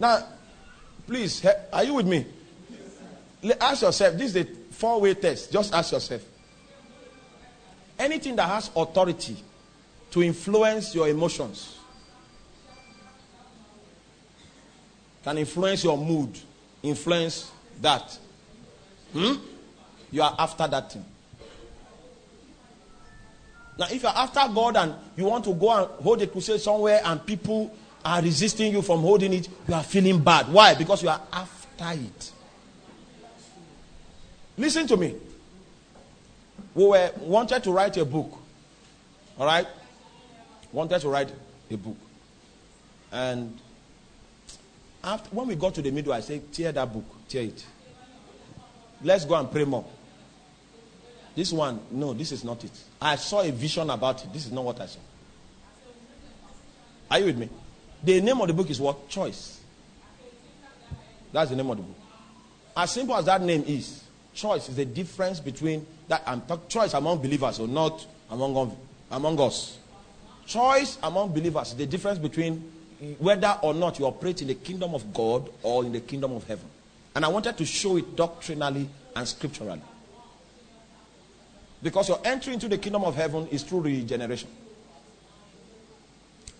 Now, 0.00 0.26
please, 1.06 1.44
are 1.72 1.84
you 1.84 1.94
with 1.94 2.06
me? 2.06 2.26
Ask 3.60 3.82
yourself, 3.82 4.16
this 4.16 4.34
is 4.34 4.36
a 4.36 4.44
four 4.74 5.00
way 5.00 5.14
test. 5.14 5.52
Just 5.52 5.72
ask 5.72 5.92
yourself. 5.92 6.22
Anything 7.98 8.36
that 8.36 8.48
has 8.48 8.70
authority 8.74 9.36
to 10.10 10.22
influence 10.22 10.94
your 10.94 11.08
emotions 11.08 11.78
can 15.22 15.38
influence 15.38 15.82
your 15.84 15.96
mood, 15.96 16.38
influence 16.82 17.50
that. 17.80 18.18
Hmm? 19.12 19.34
You 20.10 20.22
are 20.22 20.34
after 20.38 20.68
that 20.68 20.92
thing. 20.92 21.04
Now, 23.78 23.86
if 23.90 24.02
you're 24.02 24.12
after 24.12 24.40
God 24.54 24.76
and 24.76 24.94
you 25.16 25.24
want 25.24 25.44
to 25.44 25.54
go 25.54 25.72
and 25.72 25.86
hold 26.02 26.22
a 26.22 26.26
crusade 26.26 26.60
somewhere 26.60 27.00
and 27.04 27.24
people 27.24 27.74
are 28.04 28.22
resisting 28.22 28.72
you 28.72 28.82
from 28.82 29.00
holding 29.00 29.32
it, 29.32 29.48
you 29.66 29.74
are 29.74 29.82
feeling 29.82 30.22
bad. 30.22 30.52
Why? 30.52 30.74
Because 30.74 31.02
you 31.02 31.08
are 31.08 31.20
after 31.32 31.92
it. 31.92 32.32
Listen 34.56 34.86
to 34.86 34.96
me. 34.96 35.14
We 36.74 36.86
were 36.86 37.10
wanted 37.18 37.62
to 37.64 37.72
write 37.72 37.96
a 37.96 38.04
book. 38.04 38.38
All 39.38 39.46
right? 39.46 39.66
Wanted 40.72 41.00
to 41.00 41.08
write 41.08 41.32
a 41.70 41.76
book. 41.76 41.96
And 43.12 43.58
after, 45.02 45.28
when 45.34 45.48
we 45.48 45.54
got 45.54 45.74
to 45.74 45.82
the 45.82 45.90
middle, 45.90 46.12
I 46.12 46.20
said, 46.20 46.52
tear 46.52 46.72
that 46.72 46.92
book, 46.92 47.04
tear 47.28 47.44
it. 47.44 47.64
Let's 49.02 49.24
go 49.24 49.34
and 49.34 49.50
pray 49.50 49.64
more. 49.64 49.84
This 51.36 51.52
one, 51.52 51.80
no, 51.90 52.12
this 52.12 52.32
is 52.32 52.44
not 52.44 52.62
it. 52.64 52.72
I 53.00 53.16
saw 53.16 53.42
a 53.42 53.50
vision 53.50 53.90
about 53.90 54.24
it. 54.24 54.32
This 54.32 54.46
is 54.46 54.52
not 54.52 54.64
what 54.64 54.80
I 54.80 54.86
saw. 54.86 55.00
Are 57.10 57.18
you 57.18 57.26
with 57.26 57.38
me? 57.38 57.48
The 58.02 58.20
name 58.20 58.40
of 58.40 58.46
the 58.46 58.54
book 58.54 58.70
is 58.70 58.80
what? 58.80 59.08
Choice. 59.08 59.60
That's 61.32 61.50
the 61.50 61.56
name 61.56 61.68
of 61.70 61.76
the 61.76 61.82
book. 61.82 61.96
As 62.76 62.90
simple 62.90 63.16
as 63.16 63.24
that 63.24 63.42
name 63.42 63.64
is, 63.66 64.03
choice 64.34 64.68
is 64.68 64.76
the 64.76 64.84
difference 64.84 65.40
between 65.40 65.86
that 66.08 66.22
um, 66.26 66.42
and 66.48 66.68
choice 66.68 66.94
among 66.94 67.18
believers 67.18 67.58
or 67.58 67.68
not 67.68 68.06
among, 68.30 68.56
um, 68.56 68.72
among 69.10 69.40
us. 69.40 69.78
Choice 70.46 70.98
among 71.02 71.32
believers 71.32 71.68
is 71.68 71.76
the 71.76 71.86
difference 71.86 72.18
between 72.18 72.70
whether 73.18 73.58
or 73.62 73.74
not 73.74 73.98
you 73.98 74.06
operate 74.06 74.42
in 74.42 74.48
the 74.48 74.54
kingdom 74.54 74.94
of 74.94 75.12
God 75.12 75.48
or 75.62 75.84
in 75.84 75.92
the 75.92 76.00
kingdom 76.00 76.32
of 76.32 76.46
heaven. 76.46 76.66
And 77.14 77.24
I 77.24 77.28
wanted 77.28 77.56
to 77.58 77.64
show 77.64 77.96
it 77.96 78.16
doctrinally 78.16 78.88
and 79.14 79.28
scripturally. 79.28 79.80
Because 81.82 82.08
your 82.08 82.20
entry 82.24 82.54
into 82.54 82.68
the 82.68 82.78
kingdom 82.78 83.04
of 83.04 83.14
heaven 83.14 83.46
is 83.48 83.62
through 83.62 83.82
regeneration. 83.82 84.48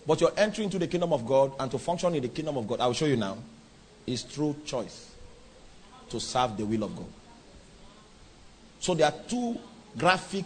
But 0.07 0.21
your 0.21 0.31
entry 0.37 0.63
into 0.63 0.77
the 0.77 0.87
kingdom 0.87 1.13
of 1.13 1.25
God 1.25 1.53
and 1.59 1.69
to 1.71 1.79
function 1.79 2.13
in 2.13 2.21
the 2.21 2.29
kingdom 2.29 2.57
of 2.57 2.67
God, 2.67 2.79
I 2.79 2.85
will 2.85 2.93
show 2.93 3.07
you 3.07 3.17
now, 3.17 3.37
is 4.05 4.21
through 4.21 4.55
choice 4.65 5.11
to 6.09 6.19
serve 6.19 6.57
the 6.57 6.65
will 6.65 6.83
of 6.83 6.95
God. 6.95 7.07
So 8.79 8.93
there 8.93 9.07
are 9.07 9.15
two 9.27 9.57
graphic 9.97 10.45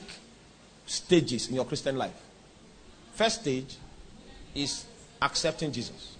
stages 0.85 1.49
in 1.49 1.55
your 1.55 1.65
Christian 1.65 1.97
life. 1.97 2.19
First 3.13 3.41
stage 3.41 3.75
is 4.55 4.85
accepting 5.21 5.71
Jesus. 5.71 6.15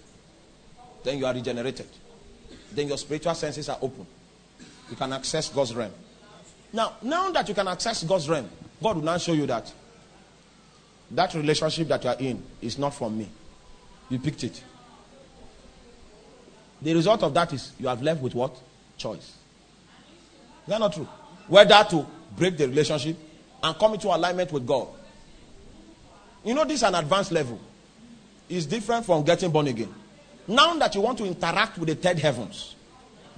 Then 1.02 1.18
you 1.18 1.26
are 1.26 1.34
regenerated 1.34 1.86
then 2.72 2.88
your 2.88 2.98
spiritual 2.98 3.34
senses 3.34 3.68
are 3.68 3.78
open. 3.80 4.06
You 4.88 4.96
can 4.96 5.12
access 5.12 5.48
God's 5.48 5.74
realm. 5.74 5.92
Now, 6.72 6.94
now 7.02 7.30
that 7.30 7.48
you 7.48 7.54
can 7.54 7.66
access 7.68 8.02
God's 8.04 8.28
realm, 8.28 8.48
God 8.82 8.96
will 8.96 9.04
now 9.04 9.18
show 9.18 9.32
you 9.32 9.46
that 9.46 9.72
that 11.12 11.34
relationship 11.34 11.88
that 11.88 12.04
you 12.04 12.10
are 12.10 12.18
in 12.18 12.42
is 12.60 12.78
not 12.78 12.94
from 12.94 13.18
me. 13.18 13.28
You 14.08 14.18
picked 14.18 14.44
it. 14.44 14.62
The 16.82 16.94
result 16.94 17.22
of 17.22 17.34
that 17.34 17.52
is 17.52 17.72
you 17.78 17.88
have 17.88 18.02
left 18.02 18.22
with 18.22 18.34
what? 18.34 18.56
Choice. 18.96 19.18
Is 19.18 20.68
that 20.68 20.80
not 20.80 20.92
true? 20.92 21.08
Whether 21.50 21.84
to 21.90 22.06
break 22.36 22.56
the 22.56 22.68
relationship 22.68 23.16
and 23.62 23.76
come 23.76 23.94
into 23.94 24.06
alignment 24.06 24.52
with 24.52 24.64
God. 24.64 24.86
You 26.44 26.54
know, 26.54 26.64
this 26.64 26.76
is 26.76 26.82
an 26.84 26.94
advanced 26.94 27.32
level. 27.32 27.60
It's 28.48 28.66
different 28.66 29.04
from 29.04 29.24
getting 29.24 29.50
born 29.50 29.66
again. 29.66 29.92
Now 30.46 30.74
that 30.74 30.94
you 30.94 31.00
want 31.00 31.18
to 31.18 31.24
interact 31.24 31.76
with 31.76 31.88
the 31.88 31.96
third 31.96 32.20
heavens, 32.20 32.76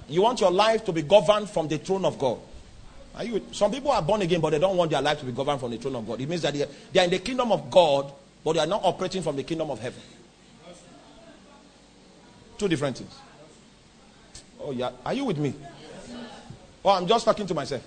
you 0.07 0.21
want 0.21 0.39
your 0.39 0.51
life 0.51 0.85
to 0.85 0.91
be 0.91 1.01
governed 1.01 1.49
from 1.49 1.67
the 1.67 1.79
throne 1.79 2.05
of 2.05 2.19
God. 2.19 2.37
Are 3.15 3.23
you, 3.23 3.45
some 3.51 3.71
people 3.71 3.91
are 3.91 4.01
born 4.01 4.21
again, 4.21 4.41
but 4.41 4.51
they 4.51 4.59
don't 4.59 4.77
want 4.77 4.91
their 4.91 5.01
life 5.01 5.19
to 5.19 5.25
be 5.25 5.31
governed 5.31 5.59
from 5.59 5.71
the 5.71 5.77
throne 5.77 5.95
of 5.95 6.07
God. 6.07 6.21
It 6.21 6.29
means 6.29 6.43
that 6.43 6.53
they 6.53 6.67
they 6.91 6.99
are 6.99 7.03
in 7.03 7.09
the 7.09 7.19
kingdom 7.19 7.51
of 7.51 7.69
God, 7.71 8.11
but 8.43 8.53
they 8.53 8.59
are 8.59 8.67
not 8.67 8.83
operating 8.83 9.23
from 9.23 9.35
the 9.35 9.43
kingdom 9.43 9.71
of 9.71 9.79
heaven. 9.79 10.01
Two 12.59 12.67
different 12.67 12.97
things. 12.97 13.13
Oh, 14.61 14.71
yeah. 14.71 14.91
Are 15.03 15.13
you 15.13 15.25
with 15.25 15.39
me? 15.39 15.53
Oh, 16.85 16.91
I'm 16.91 17.07
just 17.07 17.25
talking 17.25 17.47
to 17.47 17.53
myself. 17.53 17.83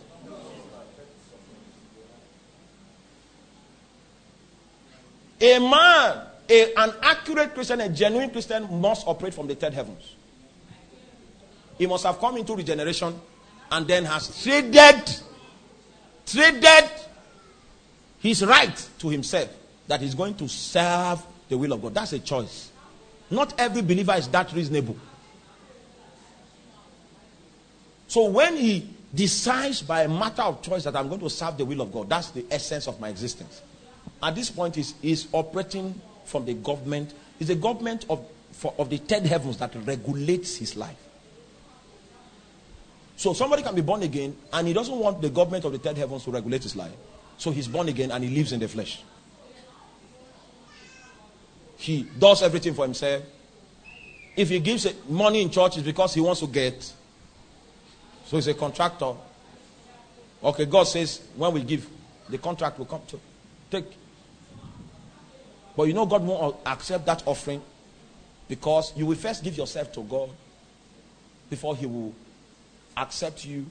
A 5.41 5.59
man 5.59 6.27
a, 6.49 6.75
an 6.75 6.93
accurate 7.03 7.55
Christian, 7.55 7.81
a 7.81 7.89
genuine 7.89 8.31
Christian 8.31 8.81
must 8.81 9.07
operate 9.07 9.35
from 9.35 9.47
the 9.47 9.55
third 9.55 9.75
heavens. 9.75 10.15
He 11.79 11.87
must 11.87 12.05
have 12.05 12.19
come 12.19 12.37
into 12.37 12.55
regeneration 12.55 13.19
and 13.71 13.87
then 13.87 14.05
has 14.05 14.43
traded, 14.43 15.03
traded 16.25 16.91
his 18.21 18.45
right 18.45 18.89
to 18.99 19.09
himself 19.09 19.51
that 19.89 20.01
he's 20.01 20.15
going 20.15 20.35
to 20.37 20.49
serve 20.49 21.23
the 21.49 21.59
will 21.59 21.73
of 21.73 21.83
God. 21.83 21.95
That's 21.95 22.13
a 22.13 22.19
choice. 22.19 22.71
Not 23.31 23.59
every 23.59 23.83
believer 23.83 24.15
is 24.15 24.29
that 24.29 24.53
reasonable. 24.53 24.97
So 28.09 28.31
when 28.31 28.57
he 28.57 28.89
decides 29.15 29.83
by 29.83 30.03
a 30.03 30.09
matter 30.09 30.43
of 30.43 30.63
choice 30.63 30.85
that 30.85 30.95
I'm 30.95 31.09
going 31.09 31.21
to 31.21 31.31
serve 31.31 31.57
the 31.57 31.65
will 31.65 31.81
of 31.81 31.93
God. 31.93 32.09
That's 32.09 32.31
the 32.31 32.45
essence 32.51 32.87
of 32.87 33.01
my 33.01 33.09
existence. 33.09 33.63
At 34.23 34.35
this 34.35 34.51
point, 34.51 34.79
is 34.79 34.95
is 35.03 35.29
operating 35.33 36.01
from 36.25 36.45
the 36.45 36.55
government. 36.55 37.15
Is 37.39 37.49
the 37.49 37.55
government 37.55 38.07
of 38.09 38.27
for, 38.57 38.73
of 38.79 38.89
the 38.89 38.97
third 38.97 39.27
heavens 39.27 39.59
that 39.59 39.75
regulates 39.85 40.57
his 40.57 40.77
life. 40.77 40.97
So 43.17 43.35
somebody 43.35 43.63
can 43.63 43.75
be 43.75 43.83
born 43.83 44.03
again 44.03 44.37
and 44.53 44.67
he 44.67 44.73
doesn't 44.73 44.97
want 44.97 45.21
the 45.21 45.31
government 45.31 45.65
of 45.65 45.73
the 45.73 45.79
third 45.79 45.97
heavens 45.97 46.25
to 46.25 46.31
regulate 46.31 46.63
his 46.63 46.75
life. 46.75 46.93
So 47.37 47.51
he's 47.51 47.69
born 47.69 47.89
again 47.89 48.11
and 48.11 48.25
he 48.25 48.31
lives 48.35 48.53
in 48.53 48.61
the 48.61 48.69
flesh. 48.69 49.03
He 51.77 52.07
does 52.19 52.43
everything 52.43 52.73
for 52.75 52.85
himself. 52.85 53.25
If 54.35 54.49
he 54.49 54.59
gives 54.61 54.87
money 55.09 55.43
in 55.43 55.51
church, 55.51 55.77
it's 55.77 55.87
because 55.87 56.15
he 56.15 56.21
wants 56.21 56.41
to 56.41 56.47
get. 56.47 56.83
So 58.25 58.37
he's 58.37 58.49
a 58.49 58.55
contractor. 58.55 59.15
Okay, 60.43 60.65
God 60.65 60.85
says 60.85 61.23
when 61.37 61.53
we 61.53 61.63
give, 61.63 61.89
the 62.29 62.39
contract 62.39 62.79
will 62.79 62.87
come 62.87 63.03
to 63.09 63.21
take. 63.71 63.85
But 65.77 65.85
you 65.85 65.93
know, 65.93 66.07
God 66.07 66.25
won't 66.25 66.57
accept 66.65 67.05
that 67.07 67.23
offering 67.27 67.63
because 68.49 68.93
you 68.97 69.07
will 69.07 69.17
first 69.17 69.45
give 69.45 69.57
yourself 69.57 69.93
to 69.93 70.03
God 70.03 70.31
before 71.51 71.77
He 71.77 71.87
will 71.87 72.15
accept 72.97 73.45
you. 73.45 73.67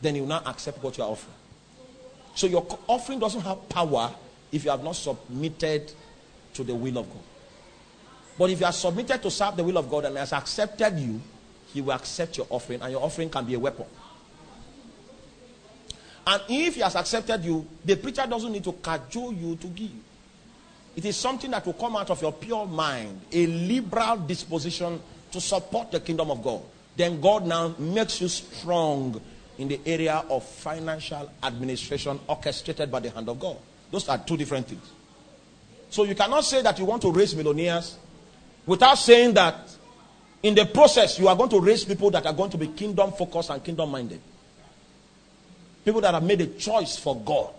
Then 0.00 0.14
He 0.14 0.20
will 0.22 0.28
not 0.28 0.46
accept 0.46 0.82
what 0.82 0.96
you 0.96 1.04
are 1.04 1.10
offering. 1.10 1.36
So 2.34 2.46
your 2.46 2.66
offering 2.86 3.18
doesn't 3.18 3.42
have 3.42 3.68
power 3.68 4.12
if 4.50 4.64
you 4.64 4.70
have 4.70 4.82
not 4.82 4.96
submitted 4.96 5.92
to 6.54 6.64
the 6.64 6.74
will 6.74 6.98
of 6.98 7.08
God. 7.08 7.22
But 8.38 8.50
if 8.50 8.60
you 8.60 8.66
are 8.66 8.72
submitted 8.72 9.22
to 9.22 9.30
serve 9.30 9.56
the 9.56 9.64
will 9.64 9.78
of 9.78 9.88
God 9.88 10.06
and 10.06 10.16
has 10.16 10.32
accepted 10.32 10.98
you, 10.98 11.20
He 11.72 11.80
will 11.80 11.92
accept 11.92 12.38
your 12.38 12.46
offering, 12.50 12.80
and 12.82 12.90
your 12.90 13.02
offering 13.02 13.28
can 13.30 13.44
be 13.44 13.54
a 13.54 13.58
weapon. 13.58 13.86
And 16.26 16.42
if 16.48 16.74
He 16.74 16.80
has 16.80 16.96
accepted 16.96 17.44
you, 17.44 17.66
the 17.84 17.96
preacher 17.96 18.26
doesn't 18.26 18.50
need 18.50 18.64
to 18.64 18.72
cajole 18.72 19.32
you 19.32 19.56
to 19.56 19.66
give. 19.68 19.90
It 20.96 21.04
is 21.04 21.16
something 21.16 21.50
that 21.50 21.66
will 21.66 21.72
come 21.72 21.96
out 21.96 22.10
of 22.10 22.22
your 22.22 22.32
pure 22.32 22.66
mind, 22.66 23.20
a 23.32 23.46
liberal 23.46 24.18
disposition 24.18 25.00
to 25.32 25.40
support 25.40 25.90
the 25.90 26.00
kingdom 26.00 26.30
of 26.30 26.42
God. 26.42 26.62
Then 26.96 27.20
God 27.20 27.46
now 27.46 27.74
makes 27.78 28.20
you 28.20 28.28
strong 28.28 29.20
in 29.58 29.68
the 29.68 29.80
area 29.84 30.24
of 30.28 30.44
financial 30.44 31.30
administration 31.42 32.18
orchestrated 32.28 32.90
by 32.90 33.00
the 33.00 33.10
hand 33.10 33.28
of 33.28 33.40
God. 33.40 33.56
Those 33.90 34.08
are 34.08 34.18
two 34.18 34.36
different 34.36 34.68
things. 34.68 34.90
So 35.90 36.04
you 36.04 36.14
cannot 36.14 36.44
say 36.44 36.62
that 36.62 36.78
you 36.78 36.84
want 36.84 37.02
to 37.02 37.10
raise 37.12 37.34
millionaires 37.34 37.96
without 38.66 38.96
saying 38.96 39.34
that 39.34 39.74
in 40.42 40.54
the 40.54 40.66
process 40.66 41.18
you 41.18 41.28
are 41.28 41.36
going 41.36 41.50
to 41.50 41.60
raise 41.60 41.84
people 41.84 42.10
that 42.10 42.26
are 42.26 42.32
going 42.32 42.50
to 42.50 42.58
be 42.58 42.68
kingdom 42.68 43.12
focused 43.12 43.50
and 43.50 43.62
kingdom 43.62 43.90
minded. 43.90 44.20
People 45.84 46.00
that 46.00 46.14
have 46.14 46.22
made 46.22 46.40
a 46.40 46.46
choice 46.46 46.96
for 46.96 47.16
God. 47.16 47.52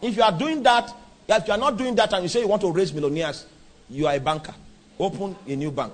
If 0.00 0.16
you 0.16 0.22
are 0.22 0.36
doing 0.36 0.62
that, 0.62 0.94
if 1.28 1.46
you 1.46 1.52
are 1.52 1.58
not 1.58 1.76
doing 1.76 1.94
that 1.96 2.12
and 2.12 2.22
you 2.22 2.28
say 2.28 2.40
you 2.40 2.48
want 2.48 2.62
to 2.62 2.72
raise 2.72 2.92
millionaires, 2.92 3.46
you 3.90 4.06
are 4.06 4.14
a 4.14 4.20
banker. 4.20 4.54
Open 4.98 5.36
a 5.46 5.56
new 5.56 5.70
bank. 5.70 5.92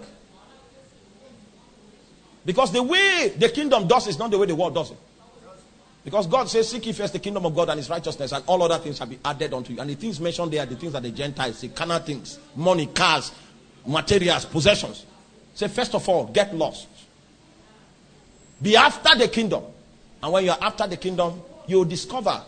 Because 2.45 2.73
the 2.73 2.83
way 2.83 3.33
the 3.37 3.49
kingdom 3.49 3.87
does 3.87 4.07
is 4.07 4.19
not 4.19 4.31
the 4.31 4.39
way 4.39 4.47
the 4.47 4.55
world 4.55 4.75
does 4.75 4.91
it. 4.91 4.99
Because 6.05 6.27
God 6.27 6.49
says, 6.51 6.69
Seek 6.69 6.87
ye 6.87 6.93
first 6.93 7.15
the 7.15 7.19
kingdom 7.19 7.47
of 7.47 7.55
God 7.55 7.71
and 7.71 7.79
his 7.79 7.89
righteousness, 7.89 8.33
and 8.33 8.45
all 8.47 8.63
other 8.63 8.79
things 8.79 8.99
shall 8.99 9.07
be 9.07 9.19
added 9.25 9.55
unto 9.55 9.73
you. 9.73 9.81
And 9.81 9.89
the 9.89 9.95
things 9.95 10.21
mentioned 10.21 10.53
there 10.53 10.63
are 10.63 10.67
the 10.67 10.77
things 10.77 10.93
that 10.93 11.03
the 11.03 11.11
Gentiles 11.11 11.59
see 11.59 11.69
carnal 11.71 11.99
things, 12.01 12.39
money, 12.55 12.87
cars, 12.87 13.33
materials, 13.87 14.45
possessions. 14.45 15.07
Say, 15.55 15.69
first 15.69 15.95
of 15.95 16.07
all, 16.09 16.27
get 16.27 16.55
lost. 16.55 16.89
Be 18.61 18.77
after 18.77 19.17
the 19.17 19.29
kingdom. 19.29 19.65
And 20.23 20.33
when 20.33 20.45
you're 20.45 20.57
after 20.61 20.87
the 20.87 20.97
kingdom, 20.97 21.41
you'll 21.67 21.85
discover 21.85 22.43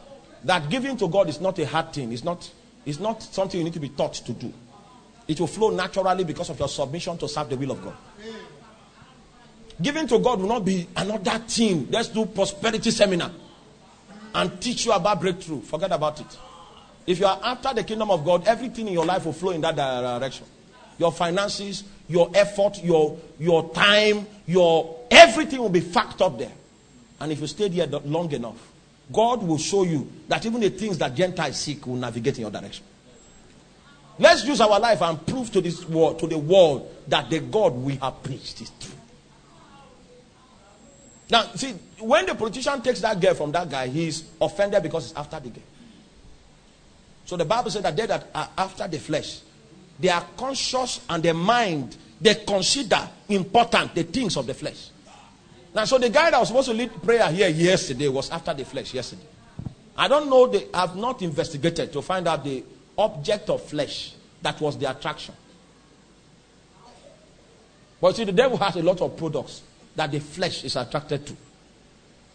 that 0.44 0.68
giving 0.68 0.96
to 0.98 1.08
God 1.08 1.28
is 1.28 1.40
not 1.40 1.58
a 1.58 1.66
hard 1.66 1.92
thing. 1.92 2.12
It's 2.12 2.24
not, 2.24 2.50
it's 2.86 3.00
not 3.00 3.22
something 3.22 3.58
you 3.58 3.64
need 3.64 3.74
to 3.74 3.80
be 3.80 3.88
taught 3.88 4.14
to 4.14 4.32
do. 4.32 4.52
It 5.26 5.40
will 5.40 5.48
flow 5.48 5.70
naturally 5.70 6.22
because 6.22 6.50
of 6.50 6.58
your 6.58 6.68
submission 6.68 7.18
to 7.18 7.28
serve 7.28 7.50
the 7.50 7.56
will 7.56 7.72
of 7.72 7.82
God. 7.82 7.96
Giving 9.82 10.06
to 10.06 10.18
God 10.20 10.40
will 10.40 10.48
not 10.48 10.64
be 10.64 10.86
another 10.96 11.38
thing. 11.40 11.88
Let's 11.90 12.08
do 12.08 12.26
prosperity 12.26 12.90
seminar 12.92 13.32
and 14.34 14.60
teach 14.60 14.86
you 14.86 14.92
about 14.92 15.20
breakthrough. 15.20 15.60
Forget 15.62 15.90
about 15.92 16.20
it. 16.20 16.38
If 17.06 17.18
you 17.18 17.26
are 17.26 17.38
after 17.42 17.74
the 17.74 17.84
kingdom 17.84 18.10
of 18.10 18.24
God, 18.24 18.46
everything 18.46 18.88
in 18.88 18.94
your 18.94 19.04
life 19.04 19.24
will 19.26 19.32
flow 19.32 19.50
in 19.50 19.60
that 19.62 19.76
direction. 19.76 20.46
Your 20.98 21.12
finances, 21.12 21.84
your 22.08 22.30
effort, 22.34 22.82
your 22.82 23.18
your 23.38 23.72
time, 23.74 24.26
your 24.46 25.00
everything 25.10 25.58
will 25.60 25.68
be 25.68 25.82
factored 25.82 26.38
there. 26.38 26.52
And 27.20 27.32
if 27.32 27.40
you 27.40 27.46
stay 27.46 27.68
there 27.68 27.86
long 27.86 28.30
enough, 28.32 28.72
God 29.12 29.42
will 29.42 29.58
show 29.58 29.84
you 29.84 30.10
that 30.28 30.44
even 30.44 30.60
the 30.60 30.70
things 30.70 30.98
that 30.98 31.14
Gentiles 31.14 31.56
seek 31.56 31.86
will 31.86 31.96
navigate 31.96 32.36
in 32.36 32.42
your 32.42 32.50
direction. 32.50 32.84
Let's 34.18 34.44
use 34.44 34.60
our 34.60 34.80
life 34.80 35.02
and 35.02 35.24
prove 35.26 35.52
to 35.52 35.60
this 35.60 35.86
world, 35.88 36.18
to 36.20 36.26
the 36.26 36.38
world, 36.38 36.90
that 37.08 37.28
the 37.30 37.40
God 37.40 37.74
we 37.74 37.96
have 37.96 38.22
preached 38.22 38.60
is 38.62 38.70
true. 38.80 38.94
Now, 41.30 41.42
see, 41.54 41.72
when 41.98 42.26
the 42.26 42.34
politician 42.34 42.80
takes 42.82 43.00
that 43.00 43.20
girl 43.20 43.34
from 43.34 43.52
that 43.52 43.68
guy, 43.68 43.88
he's 43.88 44.24
offended 44.40 44.82
because 44.82 45.10
it's 45.10 45.18
after 45.18 45.40
the 45.40 45.50
girl. 45.50 45.64
So 47.24 47.36
the 47.36 47.44
Bible 47.44 47.70
said 47.70 47.82
that 47.82 47.96
they 47.96 48.06
that 48.06 48.28
are 48.34 48.48
after 48.56 48.86
the 48.86 48.98
flesh, 48.98 49.40
they 49.98 50.08
are 50.08 50.24
conscious 50.36 51.00
and 51.10 51.22
their 51.22 51.34
mind, 51.34 51.96
they 52.20 52.36
consider 52.36 53.08
important 53.28 53.94
the 53.94 54.04
things 54.04 54.36
of 54.36 54.46
the 54.46 54.54
flesh. 54.54 54.90
Now, 55.76 55.84
so 55.84 55.98
the 55.98 56.08
guy 56.08 56.30
that 56.30 56.38
was 56.38 56.48
supposed 56.48 56.70
to 56.70 56.74
lead 56.74 56.90
prayer 57.02 57.30
here 57.30 57.48
yesterday 57.50 58.08
was 58.08 58.30
after 58.30 58.54
the 58.54 58.64
flesh 58.64 58.94
yesterday. 58.94 59.26
I 59.94 60.08
don't 60.08 60.30
know, 60.30 60.46
they 60.46 60.68
have 60.72 60.96
not 60.96 61.20
investigated 61.20 61.92
to 61.92 62.00
find 62.00 62.26
out 62.26 62.44
the 62.44 62.64
object 62.96 63.50
of 63.50 63.62
flesh 63.62 64.14
that 64.40 64.58
was 64.58 64.78
the 64.78 64.90
attraction. 64.90 65.34
But 68.00 68.16
see, 68.16 68.24
the 68.24 68.32
devil 68.32 68.56
has 68.56 68.76
a 68.76 68.82
lot 68.82 69.02
of 69.02 69.18
products 69.18 69.60
that 69.96 70.10
the 70.10 70.18
flesh 70.18 70.64
is 70.64 70.76
attracted 70.76 71.26
to. 71.26 71.36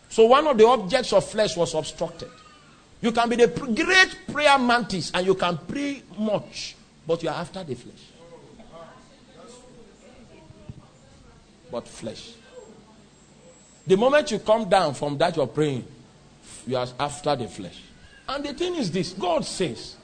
So 0.09 0.26
one 0.27 0.45
of 0.45 0.55
the 0.55 0.68
objects 0.68 1.11
of 1.11 1.26
flesh 1.26 1.57
was 1.57 1.73
obstructed. 1.73 2.30
You 3.01 3.11
can 3.11 3.27
be 3.27 3.38
the 3.38 3.47
great 3.47 4.31
prayer 4.31 4.59
mantis 4.59 5.09
and 5.15 5.26
you 5.26 5.34
can 5.34 5.57
pray 5.68 6.03
much, 6.15 6.76
but 7.07 7.23
you 7.23 7.30
are 7.30 7.41
after 7.41 7.63
the 7.63 7.73
flesh. 7.73 8.05
But 11.72 11.88
flesh. 11.88 12.34
The 13.87 13.97
moment 13.97 14.31
you 14.31 14.39
come 14.39 14.69
down 14.69 14.93
from 14.93 15.17
that 15.17 15.35
you're 15.35 15.47
praying, 15.47 15.85
you 16.67 16.77
are 16.77 16.87
after 16.99 17.35
the 17.35 17.47
flesh. 17.47 17.81
And 18.27 18.45
the 18.45 18.53
thing 18.53 18.75
is 18.75 18.91
this 18.91 19.13
God 19.13 19.43
says, 19.45 19.95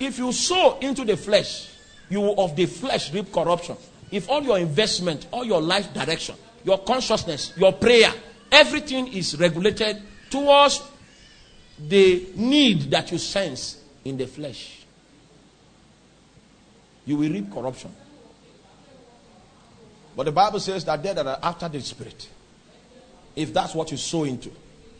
if 0.00 0.18
you 0.18 0.32
sow 0.32 0.78
into 0.80 1.04
the 1.04 1.16
flesh, 1.16 1.68
you 2.08 2.20
will 2.20 2.40
of 2.42 2.56
the 2.56 2.66
flesh 2.66 3.12
reap 3.12 3.32
corruption. 3.32 3.76
If 4.10 4.28
all 4.28 4.42
your 4.42 4.58
investment, 4.58 5.26
all 5.30 5.44
your 5.44 5.60
life 5.60 5.92
direction, 5.94 6.34
your 6.64 6.78
consciousness, 6.78 7.52
your 7.56 7.72
prayer, 7.72 8.12
everything 8.50 9.08
is 9.08 9.38
regulated 9.38 10.02
towards 10.28 10.82
the 11.88 12.28
need 12.36 12.90
that 12.90 13.10
you 13.12 13.18
sense 13.18 13.82
in 14.04 14.16
the 14.16 14.26
flesh. 14.26 14.84
You 17.04 17.16
will 17.16 17.30
reap 17.30 17.52
corruption. 17.52 17.94
But 20.14 20.24
the 20.24 20.32
Bible 20.32 20.60
says 20.60 20.84
that 20.84 21.02
they 21.02 21.12
that 21.14 21.26
are 21.26 21.38
after 21.42 21.68
the 21.68 21.80
Spirit, 21.80 22.28
if 23.36 23.52
that's 23.52 23.74
what 23.74 23.90
you 23.90 23.96
sow 23.96 24.24
into, 24.24 24.50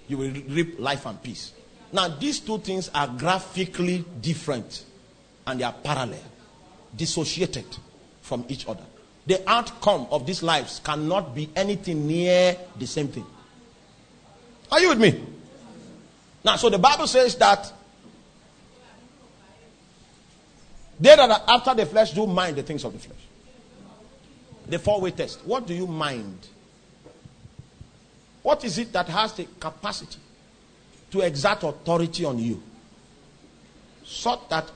you 0.09 0.18
will 0.18 0.30
reap 0.30 0.78
life 0.78 1.06
and 1.06 1.22
peace. 1.22 1.52
Now, 1.92 2.09
these 2.09 2.40
two 2.40 2.59
things 2.59 2.90
are 2.94 3.06
graphically 3.06 4.04
different 4.20 4.84
and 5.46 5.60
they 5.60 5.64
are 5.64 5.72
parallel, 5.72 6.22
dissociated 6.96 7.66
from 8.22 8.44
each 8.48 8.66
other. 8.66 8.84
The 9.26 9.48
outcome 9.48 10.06
of 10.10 10.26
these 10.26 10.42
lives 10.42 10.80
cannot 10.82 11.34
be 11.34 11.48
anything 11.54 12.06
near 12.06 12.56
the 12.78 12.86
same 12.86 13.09
thing. 13.09 13.26
Are 14.70 14.80
you 14.80 14.88
with 14.88 15.00
me? 15.00 15.22
Now, 16.44 16.56
so 16.56 16.70
the 16.70 16.78
Bible 16.78 17.06
says 17.06 17.36
that 17.36 17.72
they 20.98 21.14
that 21.14 21.30
are 21.30 21.42
after 21.48 21.74
the 21.74 21.86
flesh 21.86 22.12
do 22.12 22.26
mind 22.26 22.56
the 22.56 22.62
things 22.62 22.84
of 22.84 22.92
the 22.92 22.98
flesh. 22.98 23.18
The 24.66 24.78
four 24.78 25.00
way 25.00 25.10
test. 25.10 25.44
What 25.44 25.66
do 25.66 25.74
you 25.74 25.86
mind? 25.86 26.48
What 28.43 28.64
is 28.64 28.78
it 28.78 28.93
that 28.93 29.09
has 29.09 29.32
the 29.35 29.47
capacity 29.60 30.19
to 31.10 31.20
exert 31.20 31.62
authority 31.62 32.24
on 32.24 32.39
you? 32.39 32.62
So 34.05 34.40
that 34.51 34.70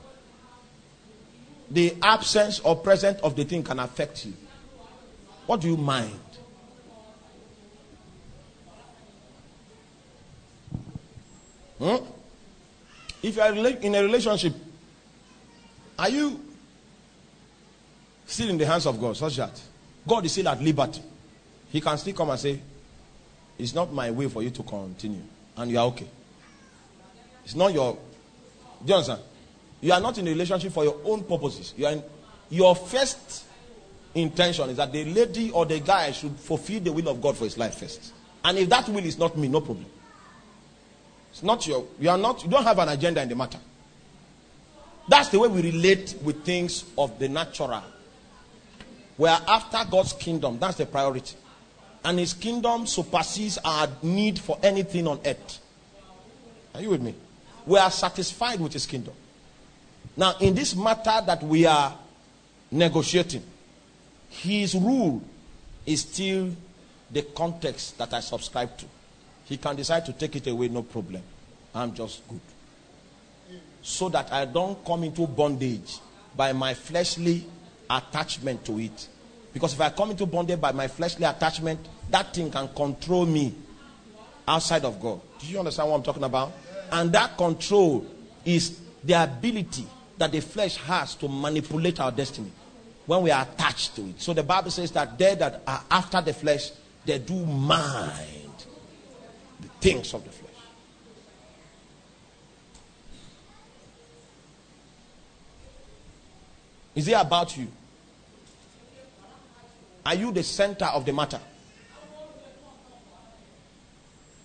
the 1.70 1.96
absence 2.02 2.60
or 2.60 2.76
presence 2.76 3.20
of 3.22 3.34
the 3.34 3.44
thing 3.44 3.62
can 3.62 3.80
affect 3.80 4.24
you. 4.26 4.34
What 5.46 5.60
do 5.60 5.68
you 5.68 5.76
mind? 5.76 6.20
Hmm? 11.78 11.96
If 13.22 13.36
you 13.36 13.42
are 13.42 13.52
in 13.52 13.94
a 13.94 14.02
relationship, 14.02 14.54
are 15.98 16.08
you 16.08 16.40
still 18.26 18.48
in 18.48 18.58
the 18.58 18.66
hands 18.66 18.86
of 18.86 19.00
God 19.00 19.16
such 19.16 19.36
that 19.36 19.60
God 20.06 20.24
is 20.24 20.32
still 20.32 20.48
at 20.48 20.62
liberty? 20.62 21.02
He 21.70 21.80
can 21.80 21.98
still 21.98 22.14
come 22.14 22.30
and 22.30 22.38
say, 22.38 22.60
It's 23.58 23.74
not 23.74 23.92
my 23.92 24.10
way 24.10 24.28
for 24.28 24.42
you 24.42 24.50
to 24.50 24.62
continue. 24.62 25.22
And 25.56 25.70
you 25.70 25.78
are 25.78 25.86
okay. 25.86 26.06
It's 27.44 27.54
not 27.54 27.72
your. 27.72 27.94
Do 27.94 28.88
you 28.88 28.94
understand? 28.94 29.22
You 29.80 29.92
are 29.92 30.00
not 30.00 30.18
in 30.18 30.26
a 30.26 30.30
relationship 30.30 30.72
for 30.72 30.84
your 30.84 30.98
own 31.04 31.24
purposes. 31.24 31.72
You 31.76 31.86
are 31.86 31.92
in, 31.92 32.02
your 32.50 32.74
first 32.74 33.44
intention 34.14 34.70
is 34.70 34.76
that 34.76 34.92
the 34.92 35.04
lady 35.04 35.50
or 35.50 35.66
the 35.66 35.80
guy 35.80 36.12
should 36.12 36.36
fulfill 36.36 36.80
the 36.80 36.92
will 36.92 37.08
of 37.08 37.20
God 37.20 37.36
for 37.36 37.44
his 37.44 37.56
life 37.58 37.78
first. 37.78 38.12
And 38.44 38.58
if 38.58 38.68
that 38.68 38.88
will 38.88 39.04
is 39.04 39.18
not 39.18 39.36
me, 39.36 39.48
no 39.48 39.60
problem. 39.60 39.86
It's 41.30 41.42
not 41.42 41.66
your. 41.66 41.86
You 41.98 42.10
are 42.10 42.18
not. 42.18 42.42
You 42.44 42.50
don't 42.50 42.64
have 42.64 42.78
an 42.78 42.88
agenda 42.88 43.22
in 43.22 43.28
the 43.28 43.36
matter. 43.36 43.58
That's 45.08 45.28
the 45.28 45.38
way 45.38 45.48
we 45.48 45.62
relate 45.62 46.16
with 46.22 46.44
things 46.44 46.84
of 46.98 47.18
the 47.18 47.28
natural. 47.28 47.82
We 49.18 49.28
are 49.28 49.40
after 49.46 49.78
God's 49.90 50.12
kingdom. 50.14 50.58
That's 50.58 50.76
the 50.76 50.86
priority. 50.86 51.36
And 52.06 52.20
his 52.20 52.34
kingdom 52.34 52.86
surpasses 52.86 53.58
our 53.64 53.88
need 54.00 54.38
for 54.38 54.56
anything 54.62 55.08
on 55.08 55.18
earth. 55.26 55.58
Are 56.72 56.80
you 56.80 56.90
with 56.90 57.02
me? 57.02 57.16
We 57.66 57.80
are 57.80 57.90
satisfied 57.90 58.60
with 58.60 58.72
his 58.72 58.86
kingdom. 58.86 59.12
Now, 60.16 60.36
in 60.40 60.54
this 60.54 60.76
matter 60.76 61.20
that 61.26 61.42
we 61.42 61.66
are 61.66 61.98
negotiating, 62.70 63.42
his 64.28 64.76
rule 64.76 65.20
is 65.84 66.02
still 66.02 66.52
the 67.10 67.22
context 67.22 67.98
that 67.98 68.14
I 68.14 68.20
subscribe 68.20 68.78
to. 68.78 68.84
He 69.46 69.56
can 69.56 69.74
decide 69.74 70.06
to 70.06 70.12
take 70.12 70.36
it 70.36 70.46
away, 70.46 70.68
no 70.68 70.84
problem. 70.84 71.22
I'm 71.74 71.92
just 71.92 72.26
good. 72.28 72.40
So 73.82 74.08
that 74.10 74.32
I 74.32 74.44
don't 74.44 74.84
come 74.84 75.02
into 75.02 75.26
bondage 75.26 75.98
by 76.36 76.52
my 76.52 76.72
fleshly 76.72 77.46
attachment 77.90 78.64
to 78.66 78.78
it. 78.78 79.08
Because 79.56 79.72
if 79.72 79.80
I 79.80 79.88
come 79.88 80.10
into 80.10 80.26
bondage 80.26 80.60
by 80.60 80.70
my 80.72 80.86
fleshly 80.86 81.24
attachment, 81.24 81.80
that 82.10 82.34
thing 82.34 82.50
can 82.50 82.68
control 82.68 83.24
me 83.24 83.54
outside 84.46 84.84
of 84.84 85.00
God. 85.00 85.18
Do 85.38 85.46
you 85.46 85.58
understand 85.58 85.88
what 85.88 85.96
I'm 85.96 86.02
talking 86.02 86.24
about? 86.24 86.52
And 86.92 87.10
that 87.12 87.38
control 87.38 88.04
is 88.44 88.78
the 89.02 89.14
ability 89.14 89.86
that 90.18 90.30
the 90.30 90.40
flesh 90.40 90.76
has 90.76 91.14
to 91.14 91.28
manipulate 91.28 92.00
our 92.00 92.12
destiny 92.12 92.52
when 93.06 93.22
we 93.22 93.30
are 93.30 93.44
attached 93.50 93.96
to 93.96 94.02
it. 94.02 94.20
So 94.20 94.34
the 94.34 94.42
Bible 94.42 94.70
says 94.70 94.90
that 94.90 95.16
they 95.16 95.34
that 95.36 95.62
are 95.66 95.84
after 95.90 96.20
the 96.20 96.34
flesh, 96.34 96.72
they 97.06 97.18
do 97.18 97.46
mind 97.46 98.52
the 99.60 99.68
things 99.80 100.12
of 100.12 100.22
the 100.22 100.32
flesh. 100.32 100.52
Is 106.94 107.08
it 107.08 107.12
about 107.12 107.56
you? 107.56 107.68
Are 110.06 110.14
you 110.14 110.30
the 110.30 110.44
center 110.44 110.84
of 110.84 111.04
the 111.04 111.12
matter? 111.12 111.40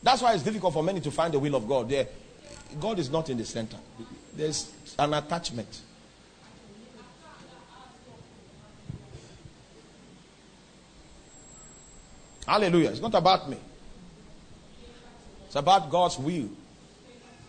That's 0.01 0.19
why 0.19 0.33
it's 0.33 0.41
difficult 0.41 0.73
for 0.73 0.81
many 0.81 0.99
to 1.01 1.11
find 1.11 1.31
the 1.31 1.38
will 1.38 1.53
of 1.53 1.67
God. 1.67 1.88
There, 1.88 2.07
God 2.79 2.97
is 2.97 3.11
not 3.11 3.29
in 3.29 3.38
the 3.38 3.45
center. 3.45 3.77
There's 4.35 4.71
an 4.97 5.13
attachment. 5.13 5.81
Hallelujah. 12.47 12.89
It's 12.89 12.99
not 12.99 13.13
about 13.13 13.47
me. 13.47 13.57
It's 15.45 15.55
about 15.55 15.91
God's 15.91 16.17
will. 16.17 16.49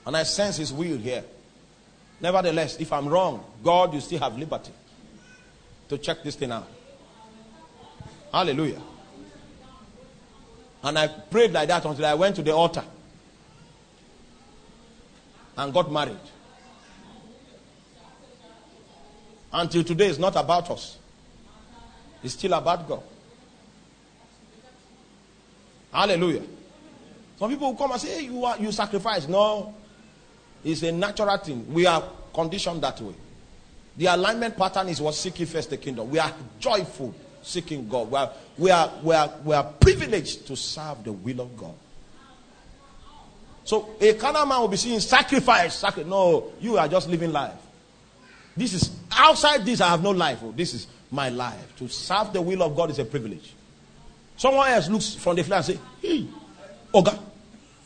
And 0.05 0.15
I 0.15 0.25
sense 0.25 0.59
His 0.59 0.71
will 0.71 0.99
here. 0.99 1.25
Nevertheless, 2.21 2.77
if 2.77 2.93
I'm 2.93 3.09
wrong, 3.09 3.43
God, 3.65 3.95
you 3.95 4.01
still 4.03 4.19
have 4.21 4.37
liberty 4.37 4.73
to 5.89 5.97
check 5.97 6.23
this 6.23 6.37
thing 6.37 6.53
out. 6.53 6.69
Hallelujah. 8.33 8.81
And 10.83 10.99
I 10.99 11.07
prayed 11.07 11.53
like 11.53 11.69
that 11.69 11.85
until 11.85 12.07
I 12.07 12.15
went 12.15 12.35
to 12.37 12.43
the 12.43 12.53
altar 12.53 12.85
and 15.57 15.73
got 15.73 15.93
married. 15.93 16.17
Until 19.53 19.85
today, 19.85 20.07
it's 20.07 20.19
not 20.19 20.35
about 20.35 20.71
us, 20.71 20.99
it's 22.23 22.35
still 22.35 22.55
about 22.55 22.89
God. 22.89 23.03
Hallelujah. 25.93 26.43
Some 27.39 27.51
people 27.51 27.69
will 27.69 27.77
come 27.77 27.93
and 27.93 28.01
say, 28.01 28.15
hey, 28.15 28.25
you, 28.25 28.43
are, 28.47 28.57
you 28.57 28.73
sacrifice. 28.73 29.29
No, 29.29 29.75
it's 30.65 30.83
a 30.83 30.91
natural 30.91 31.37
thing. 31.37 31.71
We 31.71 31.87
are 31.87 32.03
conditioned 32.33 32.81
that 32.83 32.99
way. 33.01 33.15
The 33.99 34.07
alignment 34.07 34.57
pattern 34.57 34.89
is 34.89 35.03
what 35.03 35.15
seeking 35.15 35.45
first 35.45 35.69
the 35.69 35.77
kingdom. 35.77 36.09
We 36.09 36.19
are 36.19 36.33
joyful 36.59 37.15
seeking 37.43 37.89
God. 37.89 38.11
We 38.11 38.19
are, 38.19 38.33
we 38.59 38.71
are, 38.71 38.93
we 39.03 39.15
are, 39.15 39.33
we 39.45 39.55
are 39.55 39.65
privileged 39.65 40.47
to 40.47 40.57
serve 40.57 41.05
the 41.05 41.13
will 41.13 41.41
of 41.41 41.57
God. 41.57 41.75
So 43.65 43.91
a 44.01 44.15
carnal 44.15 44.47
man 44.47 44.61
will 44.61 44.69
be 44.69 44.77
seeing 44.77 45.01
sacrifice. 45.01 45.77
Sacri- 45.77 46.05
no, 46.05 46.53
you 46.61 46.79
are 46.79 46.89
just 46.89 47.09
living 47.09 47.33
life. 47.33 47.55
This 48.57 48.75
is 48.75 48.91
outside 49.11 49.65
this, 49.65 49.81
I 49.81 49.89
have 49.89 50.03
no 50.03 50.11
life. 50.11 50.41
Oh, 50.43 50.53
this 50.53 50.75
is 50.75 50.87
my 51.11 51.29
life. 51.29 51.77
To 51.79 51.89
serve 51.89 52.33
the 52.33 52.43
will 52.43 52.63
of 52.63 52.77
God 52.77 52.91
is 52.91 52.99
a 52.99 53.05
privilege. 53.05 53.53
Someone 54.37 54.69
else 54.69 54.89
looks 54.89 55.15
from 55.15 55.37
the 55.37 55.45
flesh 55.45 55.69
and 55.69 55.79
say, 55.79 55.83
Hey, 56.01 56.27
Oga. 56.93 57.19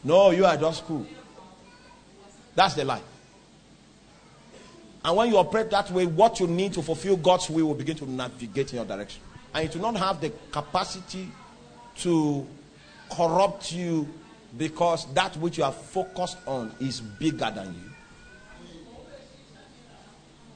No, 0.02 0.30
you 0.30 0.44
are 0.44 0.56
just 0.56 0.84
cool. 0.84 1.06
That's 2.54 2.74
the 2.74 2.84
life. 2.84 3.02
And 5.04 5.16
when 5.16 5.28
you 5.28 5.36
operate 5.36 5.70
that 5.70 5.90
way, 5.90 6.06
what 6.06 6.40
you 6.40 6.46
need 6.46 6.72
to 6.72 6.82
fulfill 6.82 7.16
God's 7.16 7.48
will 7.50 7.66
will 7.66 7.74
begin 7.74 7.96
to 7.98 8.10
navigate 8.10 8.72
in 8.72 8.76
your 8.76 8.84
direction. 8.84 9.20
And 9.56 9.64
it 9.64 9.74
will 9.74 9.90
not 9.90 9.96
have 9.96 10.20
the 10.20 10.30
capacity 10.52 11.28
to 12.00 12.46
corrupt 13.10 13.72
you 13.72 14.06
because 14.58 15.10
that 15.14 15.34
which 15.38 15.56
you 15.56 15.64
are 15.64 15.72
focused 15.72 16.36
on 16.46 16.74
is 16.78 17.00
bigger 17.00 17.50
than 17.54 17.72
you. 17.72 17.90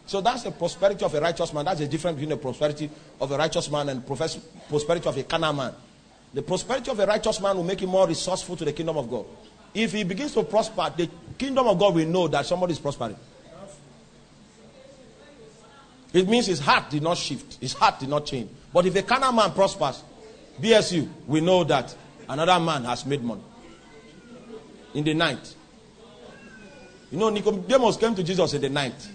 So 0.05 0.21
that's 0.21 0.43
the 0.43 0.51
prosperity 0.51 1.03
of 1.03 1.15
a 1.15 1.21
righteous 1.21 1.51
man. 1.55 1.65
That's 1.65 1.81
the 1.81 1.89
difference 1.89 2.17
between 2.17 2.29
the 2.29 2.37
prosperity 2.37 2.91
of 3.19 3.33
a 3.33 3.39
righteous 3.39 3.71
man 3.71 3.89
and 3.89 4.07
profess- 4.07 4.37
prosperity 4.69 5.09
of 5.09 5.17
a 5.17 5.23
carnal 5.23 5.55
man. 5.55 5.73
The 6.35 6.43
prosperity 6.43 6.91
of 6.91 7.01
a 7.01 7.07
righteous 7.07 7.41
man 7.41 7.57
will 7.57 7.65
make 7.65 7.81
him 7.81 7.89
more 7.89 8.07
resourceful 8.07 8.55
to 8.57 8.67
the 8.67 8.73
kingdom 8.75 8.99
of 8.99 9.09
God. 9.09 9.25
If 9.73 9.93
he 9.93 10.05
begins 10.05 10.35
to 10.35 10.43
prosper, 10.43 10.93
the 10.95 11.09
kingdom 11.39 11.67
of 11.67 11.79
God 11.79 11.95
will 11.95 12.07
know 12.07 12.29
that 12.29 12.45
somebody 12.45 12.73
is 12.75 12.79
prospering. 12.79 13.17
It 16.13 16.29
means 16.29 16.49
his 16.49 16.61
heart 16.61 16.91
did 16.91 17.03
not 17.03 17.17
shift, 17.17 17.57
his 17.63 17.73
heart 17.73 17.99
did 17.99 18.11
not 18.11 18.27
change. 18.27 18.51
But 18.73 18.87
if 18.87 18.95
a 18.97 19.03
carnal 19.03 19.33
man 19.33 19.53
prospers, 19.53 20.03
BSU, 20.61 21.09
we 21.27 21.41
know 21.41 21.65
that 21.65 21.95
another 22.29 22.61
man 22.61 22.85
has 22.85 23.05
made 23.05 23.23
money 23.23 23.43
in 24.95 25.05
the 25.05 25.15
night. 25.15 25.55
You 27.11 27.19
know, 27.19 27.29
Nicodemus 27.31 27.97
came 27.97 28.15
to 28.15 28.23
Jesus 28.23 28.55
in 28.55 28.61
the 28.61 28.69
night. 28.69 29.09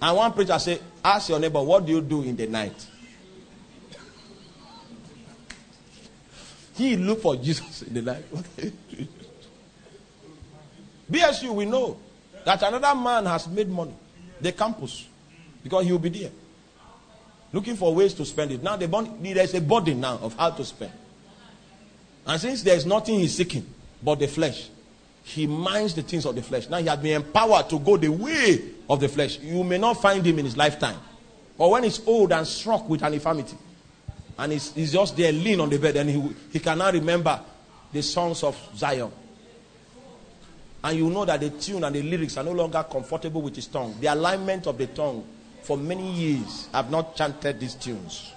And 0.00 0.16
one 0.16 0.32
preacher 0.32 0.58
said, 0.58 0.80
Ask 1.04 1.28
your 1.28 1.38
neighbor, 1.38 1.62
what 1.62 1.84
do 1.84 1.92
you 1.92 2.00
do 2.00 2.22
in 2.22 2.34
the 2.34 2.46
night? 2.46 2.86
He 6.74 6.96
looked 6.96 7.22
for 7.22 7.36
Jesus 7.36 7.82
in 7.82 7.94
the 7.94 8.02
night. 8.02 8.24
BSU, 11.10 11.54
we 11.54 11.66
know 11.66 11.98
that 12.44 12.62
another 12.62 12.94
man 12.98 13.26
has 13.26 13.46
made 13.46 13.68
money. 13.68 13.94
The 14.40 14.52
campus. 14.52 15.06
Because 15.62 15.84
he 15.84 15.92
will 15.92 15.98
be 15.98 16.08
there. 16.08 16.30
Looking 17.52 17.76
for 17.76 17.94
ways 17.94 18.14
to 18.14 18.24
spend 18.24 18.52
it. 18.52 18.62
Now 18.62 18.76
the 18.76 18.86
there's 19.20 19.54
a 19.54 19.60
burden 19.60 20.00
now 20.00 20.18
of 20.22 20.34
how 20.36 20.50
to 20.50 20.64
spend. 20.64 20.92
And 22.26 22.40
since 22.40 22.62
there's 22.62 22.86
nothing 22.86 23.18
he's 23.18 23.34
seeking 23.34 23.66
but 24.02 24.18
the 24.18 24.28
flesh, 24.28 24.68
he 25.24 25.46
minds 25.46 25.94
the 25.94 26.02
things 26.02 26.24
of 26.24 26.34
the 26.34 26.42
flesh. 26.42 26.68
Now 26.68 26.78
he 26.78 26.86
has 26.86 26.98
been 26.98 27.16
empowered 27.16 27.68
to 27.70 27.78
go 27.78 27.96
the 27.96 28.08
way 28.08 28.60
of 28.88 29.00
the 29.00 29.08
flesh. 29.08 29.38
You 29.40 29.62
may 29.64 29.78
not 29.78 30.00
find 30.00 30.24
him 30.24 30.38
in 30.38 30.44
his 30.44 30.56
lifetime. 30.56 30.96
Or 31.58 31.72
when 31.72 31.84
he's 31.84 32.04
old 32.06 32.32
and 32.32 32.46
struck 32.46 32.88
with 32.88 33.02
an 33.02 33.14
infirmity. 33.14 33.56
And 34.38 34.52
he's, 34.52 34.72
he's 34.72 34.92
just 34.92 35.16
there 35.16 35.30
lean 35.30 35.60
on 35.60 35.68
the 35.68 35.78
bed 35.78 35.96
and 35.96 36.08
he, 36.08 36.34
he 36.52 36.58
cannot 36.58 36.94
remember 36.94 37.38
the 37.92 38.02
songs 38.02 38.42
of 38.42 38.58
Zion. 38.74 39.12
And 40.82 40.98
you 40.98 41.10
know 41.10 41.24
that 41.24 41.40
the 41.40 41.50
tune 41.50 41.84
and 41.84 41.94
the 41.94 42.02
lyrics 42.02 42.36
are 42.36 42.44
no 42.44 42.52
longer 42.52 42.84
comfortable 42.90 43.42
with 43.42 43.54
his 43.54 43.66
tongue. 43.66 43.94
The 44.00 44.08
alignment 44.08 44.66
of 44.66 44.78
the 44.78 44.86
tongue 44.88 45.24
for 45.62 45.76
many 45.76 46.10
years 46.12 46.68
I've 46.72 46.90
not 46.90 47.16
chanted 47.16 47.60
these 47.60 47.74
tunes. 47.74 48.32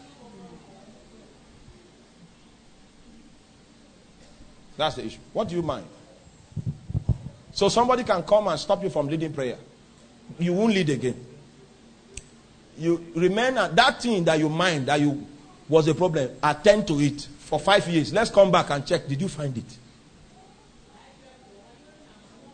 That's 4.77 4.95
the 4.95 5.05
issue. 5.05 5.19
What 5.33 5.47
do 5.47 5.55
you 5.55 5.61
mind? 5.61 5.85
So 7.53 7.69
somebody 7.69 8.03
can 8.03 8.21
come 8.23 8.47
and 8.47 8.59
stop 8.59 8.83
you 8.83 8.89
from 8.89 9.07
leading 9.07 9.31
prayer. 9.31 9.57
You 10.37 10.53
won't 10.53 10.73
lead 10.73 10.89
again. 10.89 11.25
You 12.77 13.05
remain 13.15 13.57
at 13.57 13.75
that 13.75 14.01
thing 14.01 14.25
that 14.25 14.37
you 14.37 14.49
mind 14.49 14.87
that 14.87 14.99
you 14.99 15.25
was 15.69 15.87
a 15.87 15.95
problem. 15.95 16.31
Attend 16.43 16.87
to 16.89 16.99
it 16.99 17.21
for 17.39 17.59
five 17.59 17.87
years. 17.87 18.11
Let's 18.11 18.29
come 18.29 18.51
back 18.51 18.69
and 18.71 18.85
check. 18.85 19.07
Did 19.07 19.21
you 19.21 19.29
find 19.29 19.57
it? 19.57 19.77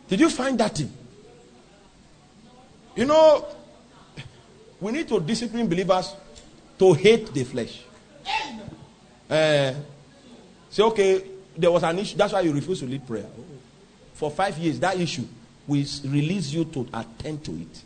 Did 0.08 0.20
you 0.20 0.30
find 0.30 0.58
that 0.60 0.76
thing? 0.76 0.92
You 2.94 3.06
know, 3.06 3.46
we 4.82 4.90
need 4.90 5.06
to 5.06 5.20
discipline 5.20 5.68
believers 5.68 6.12
to 6.76 6.92
hate 6.92 7.32
the 7.32 7.44
flesh. 7.44 7.82
Uh, 9.30 9.72
say, 10.68 10.82
okay, 10.82 11.24
there 11.56 11.70
was 11.70 11.84
an 11.84 12.00
issue. 12.00 12.16
That's 12.16 12.32
why 12.32 12.40
you 12.40 12.52
refuse 12.52 12.80
to 12.80 12.86
lead 12.86 13.06
prayer. 13.06 13.26
For 14.14 14.28
five 14.28 14.58
years, 14.58 14.80
that 14.80 14.98
issue 14.98 15.22
will 15.68 15.84
release 16.04 16.52
you 16.52 16.64
to 16.64 16.88
attend 16.92 17.44
to 17.44 17.52
it. 17.52 17.82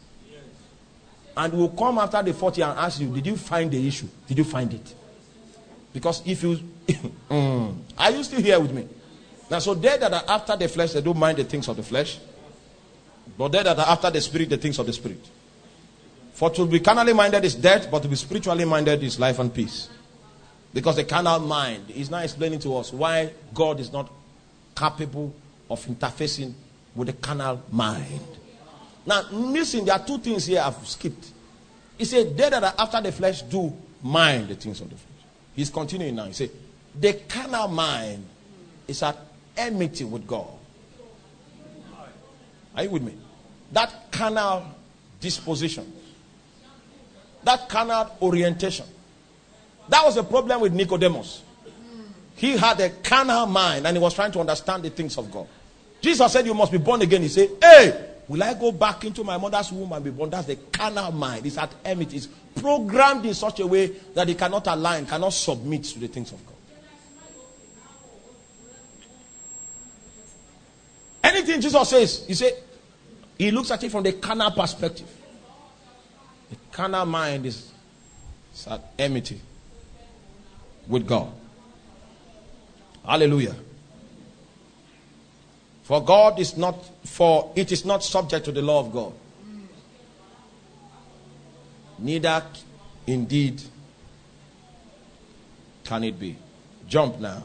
And 1.37 1.53
we'll 1.53 1.69
come 1.69 1.99
after 1.99 2.23
the 2.23 2.33
40 2.33 2.63
and 2.63 2.79
ask 2.79 2.99
you, 2.99 3.09
Did 3.09 3.27
you 3.27 3.37
find 3.37 3.71
the 3.71 3.87
issue? 3.87 4.09
Did 4.27 4.39
you 4.39 4.45
find 4.45 4.73
it? 4.73 4.95
Because 5.93 6.23
if 6.25 6.43
you. 6.43 6.59
mm, 7.29 7.77
are 7.99 8.11
you 8.11 8.25
still 8.25 8.41
here 8.41 8.59
with 8.59 8.73
me? 8.73 8.89
Now, 9.51 9.59
so 9.59 9.75
they 9.75 9.99
that 9.99 10.13
are 10.13 10.25
after 10.27 10.57
the 10.57 10.67
flesh, 10.67 10.93
they 10.93 11.03
don't 11.03 11.19
mind 11.19 11.37
the 11.37 11.45
things 11.45 11.69
of 11.69 11.77
the 11.77 11.83
flesh. 11.83 12.19
But 13.37 13.53
they 13.53 13.63
that 13.63 13.79
are 13.79 13.87
after 13.87 14.11
the 14.11 14.21
spirit, 14.23 14.49
the 14.49 14.57
things 14.57 14.79
of 14.79 14.87
the 14.87 14.95
spirit. 14.95 15.21
For 16.37 16.51
to 16.51 16.67
be 16.67 16.81
carnally 16.81 17.15
minded 17.15 17.47
is 17.47 17.55
death, 17.55 17.91
but 17.91 18.03
to 18.03 18.09
be 18.09 18.15
spiritually 18.15 18.67
minded 18.67 19.03
is 19.03 19.19
life 19.19 19.39
and 19.39 19.53
peace. 19.53 19.89
Because 20.75 20.97
the 20.97 21.05
carnal 21.05 21.41
mind 21.41 21.91
is 21.91 22.11
not 22.11 22.25
explaining 22.25 22.59
to 22.59 22.77
us 22.77 22.93
why 22.93 23.33
God 23.55 23.81
is 23.81 23.91
not 23.91 24.13
capable 24.77 25.35
of 25.71 25.83
interfacing 25.87 26.53
with 26.95 27.07
the 27.07 27.15
carnal 27.15 27.63
mind. 27.73 28.21
Now, 29.07 29.23
listen, 29.31 29.87
there 29.87 29.95
are 29.95 30.07
two 30.07 30.19
things 30.19 30.45
here 30.45 30.61
I've 30.63 30.87
skipped. 30.87 31.31
He 31.97 32.05
said, 32.05 32.37
They 32.37 32.51
that 32.51 32.63
are 32.63 32.75
after 32.79 33.01
the 33.01 33.13
flesh 33.13 33.41
do 33.41 33.75
mind 34.03 34.49
the 34.49 34.57
things 34.57 34.83
of 34.83 34.91
the 34.91 34.97
flesh. 34.97 35.25
He's 35.55 35.71
continuing 35.71 36.17
now. 36.17 36.27
He 36.27 36.35
said, 36.35 36.51
The 37.01 37.15
carnal 37.27 37.69
mind 37.69 38.27
is 38.87 39.03
at 39.03 39.17
enmity 39.57 40.05
with 40.05 40.27
God. 40.27 40.49
Are 42.75 42.83
you 42.83 42.91
with 42.91 43.03
me? 43.03 43.15
That 43.73 44.13
carnal 44.13 44.67
disposition, 45.19 45.91
that 47.47 47.69
carnal 47.69 48.11
orientation. 48.21 48.85
That 49.89 50.05
was 50.05 50.17
the 50.17 50.25
problem 50.25 50.61
with 50.61 50.73
Nicodemus. 50.73 51.43
He 52.35 52.57
had 52.57 52.81
a 52.81 52.91
carnal 52.91 53.47
mind 53.47 53.87
and 53.87 53.97
he 53.97 54.03
was 54.03 54.15
trying 54.15 54.33
to 54.33 54.41
understand 54.41 54.83
the 54.83 54.91
things 54.91 55.17
of 55.17 55.31
God. 55.31 55.47
Jesus 56.01 56.31
said, 56.33 56.45
You 56.45 56.55
must 56.55 56.73
be 56.73 56.79
born 56.79 57.01
again. 57.03 57.23
He 57.23 57.29
said, 57.29 57.51
Hey, 57.63 58.09
will 58.29 58.43
I 58.43 58.53
go 58.55 58.73
back 58.73 59.05
into 59.05 59.25
my 59.25 59.39
mother's 59.39 59.73
womb 59.73 59.93
and 59.93 60.05
be 60.05 60.11
born? 60.11 60.29
That's 60.29 60.49
the 60.49 60.57
carnal 60.57 61.13
mind. 61.13 61.47
It's 61.47 61.57
at 61.57 61.73
enmity. 61.85 62.19
It's 62.19 62.29
programmed 62.61 63.25
in 63.25 63.35
such 63.35 63.61
a 63.61 63.67
way 63.67 63.87
that 64.15 64.29
it 64.29 64.37
cannot 64.37 64.67
align, 64.67 65.07
cannot 65.07 65.33
submit 65.33 65.85
to 65.85 66.01
the 66.01 66.09
things 66.09 66.33
of 66.33 66.45
God. 66.45 66.55
Anything 71.23 71.61
Jesus 71.61 71.89
says, 71.89 72.27
he 72.27 72.35
said, 72.35 72.53
he 73.39 73.51
looks 73.51 73.71
at 73.71 73.83
it 73.85 73.91
from 73.91 74.03
the 74.03 74.13
carnal 74.15 74.51
perspective. 74.51 75.16
The 76.51 76.57
carnal 76.73 77.07
mind 77.07 77.47
is, 77.47 77.71
at 78.69 78.83
enmity 78.99 79.41
with 80.89 81.07
God. 81.07 81.33
Hallelujah. 83.05 83.55
For 85.83 86.03
God 86.03 86.41
is 86.41 86.57
not, 86.57 86.85
for 87.07 87.53
it 87.55 87.71
is 87.71 87.85
not 87.85 88.03
subject 88.03 88.45
to 88.47 88.53
the 88.53 88.63
law 88.63 88.81
of 88.81 88.93
God. 88.93 89.13
Neither 91.99 92.43
indeed 93.07 93.63
can 95.85 96.05
it 96.05 96.19
be. 96.19 96.37
Jump 96.89 97.21
now. 97.21 97.43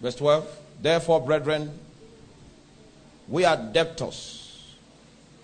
Verse 0.00 0.14
12. 0.16 0.58
Therefore, 0.80 1.20
brethren, 1.20 1.78
we 3.28 3.44
are 3.44 3.56
debtors, 3.56 4.74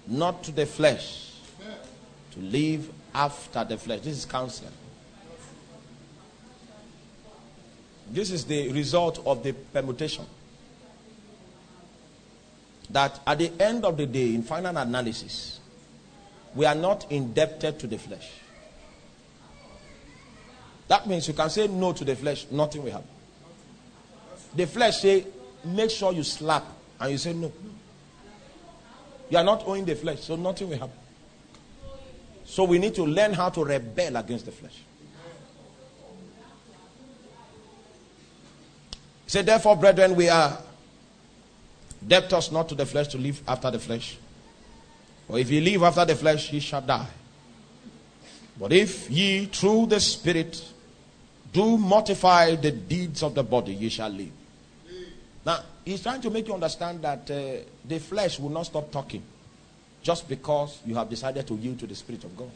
not 0.07 0.43
to 0.45 0.53
the 0.53 0.67
flesh, 0.67 1.33
to 2.33 2.41
live 2.41 2.91
after 3.15 3.65
the 3.65 3.77
flesh. 3.77 4.01
This 4.01 4.19
is 4.19 4.25
counseling. 4.25 4.73
This 8.11 8.31
is 8.31 8.45
the 8.45 8.71
result 8.73 9.23
of 9.27 9.43
the 9.43 9.53
permutation. 9.53 10.25
That 12.91 13.21
at 13.27 13.39
the 13.39 13.53
end 13.61 13.85
of 13.85 13.97
the 13.97 14.07
day, 14.07 14.35
in 14.35 14.43
final 14.43 14.77
analysis, 14.77 15.61
we 16.55 16.67
are 16.67 16.75
not 16.75 17.11
indebted 17.11 17.79
to 17.81 17.87
the 17.87 17.99
flesh. 17.99 18.31
That 20.87 21.07
means 21.07 21.27
you 21.27 21.35
can 21.35 21.51
say 21.51 21.67
no 21.67 21.93
to 21.93 22.05
the 22.05 22.15
flesh, 22.15 22.47
nothing 22.51 22.85
will 22.85 22.93
happen. 22.93 23.09
The 24.55 24.67
flesh 24.67 25.01
say, 25.01 25.27
make 25.65 25.91
sure 25.91 26.13
you 26.13 26.23
slap, 26.23 26.65
and 27.01 27.11
you 27.11 27.19
say 27.19 27.33
no. 27.33 27.51
You 29.31 29.39
are 29.39 29.45
not 29.45 29.67
owing 29.67 29.85
the 29.85 29.95
flesh, 29.97 30.21
so 30.21 30.37
nothing 30.37 30.69
will 30.69 30.79
happen. 30.79 30.99
So 32.45 32.65
we 32.65 32.79
need 32.79 32.95
to 32.97 33.05
learn 33.05 33.33
how 33.33 33.49
to 33.51 33.65
rebel 33.65 34.17
against 34.17 34.45
the 34.47 34.53
flesh. 34.53 34.83
He 39.25 39.31
said, 39.31 39.47
Therefore, 39.47 39.77
brethren, 39.77 40.15
we 40.15 40.29
are 40.29 40.59
debtors 42.07 42.53
not 42.53 42.69
to 42.69 42.75
the 42.75 42.87
flesh 42.87 43.09
to 43.09 43.19
live 43.19 43.43
after 43.49 43.71
the 43.71 43.79
flesh. 43.79 44.19
For 45.27 45.39
if 45.39 45.51
ye 45.51 45.61
live 45.61 45.83
after 45.83 46.05
the 46.05 46.15
flesh, 46.15 46.53
ye 46.53 46.61
shall 46.61 46.83
die. 46.83 47.09
But 48.59 48.73
if 48.73 49.11
ye 49.11 49.47
through 49.47 49.87
the 49.87 49.99
Spirit 49.99 50.63
do 51.53 51.79
mortify 51.79 52.57
the 52.57 52.71
deeds 52.71 53.23
of 53.23 53.35
the 53.35 53.43
body, 53.43 53.75
ye 53.75 53.89
shall 53.89 54.11
live. 54.11 54.31
Now, 55.47 55.61
he's 55.85 56.03
trying 56.03 56.21
to 56.21 56.31
make 56.31 56.49
you 56.49 56.55
understand 56.55 57.03
that 57.03 57.31
uh, 57.31 57.63
the 57.87 57.99
flesh 57.99 58.39
will 58.39 58.51
not 58.51 58.65
stop 58.65 58.91
talking 58.91 59.23
just 60.03 60.29
because 60.29 60.81
you 60.85 60.95
have 60.95 61.09
decided 61.09 61.47
to 61.47 61.55
yield 61.55 61.79
to 61.81 61.87
the 61.87 61.95
Spirit 61.95 62.25
of 62.25 62.37
God. 62.37 62.51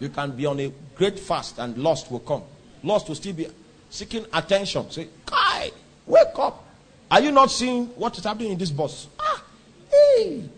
You 0.00 0.10
can 0.10 0.32
be 0.32 0.46
on 0.46 0.60
a 0.60 0.72
great 0.94 1.18
fast 1.18 1.58
and 1.58 1.76
lust 1.78 2.10
will 2.10 2.20
come. 2.20 2.42
Lust 2.82 3.08
will 3.08 3.16
still 3.16 3.32
be 3.32 3.48
seeking 3.90 4.24
attention. 4.32 4.90
Say, 4.90 5.08
Kai, 5.26 5.70
wake 6.06 6.38
up. 6.38 6.64
Are 7.10 7.20
you 7.20 7.32
not 7.32 7.50
seeing 7.50 7.86
what 7.86 8.16
is 8.18 8.24
happening 8.24 8.52
in 8.52 8.58
this 8.58 8.70
bus? 8.70 9.08
Ah, 9.18 9.42
hey. 9.90 10.48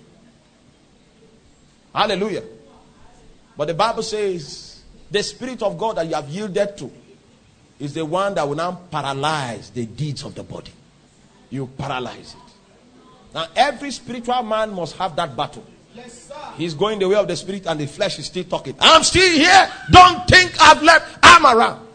Hallelujah. 1.95 2.43
But 3.57 3.67
the 3.67 3.75
Bible 3.75 4.03
says 4.03 4.83
the 5.11 5.23
Spirit 5.23 5.63
of 5.63 5.79
God 5.79 5.97
that 5.97 6.07
you 6.07 6.15
have 6.15 6.29
yielded 6.29 6.77
to 6.79 6.91
is 7.79 7.95
the 7.95 8.05
one 8.05 8.35
that 8.35 8.47
will 8.47 8.57
now 8.57 8.73
paralyze 8.91 9.71
the 9.71 9.87
deeds 9.87 10.25
of 10.25 10.35
the 10.35 10.43
body. 10.43 10.73
You 11.51 11.67
paralyze 11.67 12.35
it. 12.35 13.35
Now, 13.35 13.47
every 13.55 13.91
spiritual 13.91 14.43
man 14.43 14.73
must 14.73 14.97
have 14.97 15.15
that 15.17 15.37
battle. 15.37 15.65
Yes, 15.95 16.33
He's 16.57 16.75
going 16.75 16.99
the 16.99 17.09
way 17.09 17.17
of 17.17 17.27
the 17.27 17.37
spirit, 17.37 17.67
and 17.67 17.79
the 17.79 17.87
flesh 17.87 18.19
is 18.19 18.27
still 18.27 18.45
talking. 18.45 18.75
I'm 18.81 19.03
still 19.03 19.33
here. 19.33 19.73
Don't 19.91 20.27
think 20.29 20.53
I've 20.61 20.83
left. 20.83 21.19
I'm 21.23 21.45
around. 21.45 21.89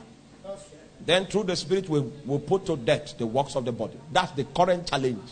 Then, 1.05 1.25
through 1.27 1.43
the 1.43 1.55
spirit, 1.55 1.87
we 1.87 1.99
will 2.25 2.39
put 2.39 2.65
to 2.65 2.75
death 2.75 3.17
the 3.17 3.27
works 3.27 3.55
of 3.55 3.63
the 3.63 3.71
body. 3.71 3.97
That's 4.11 4.31
the 4.31 4.43
current 4.43 4.87
challenge. 4.87 5.29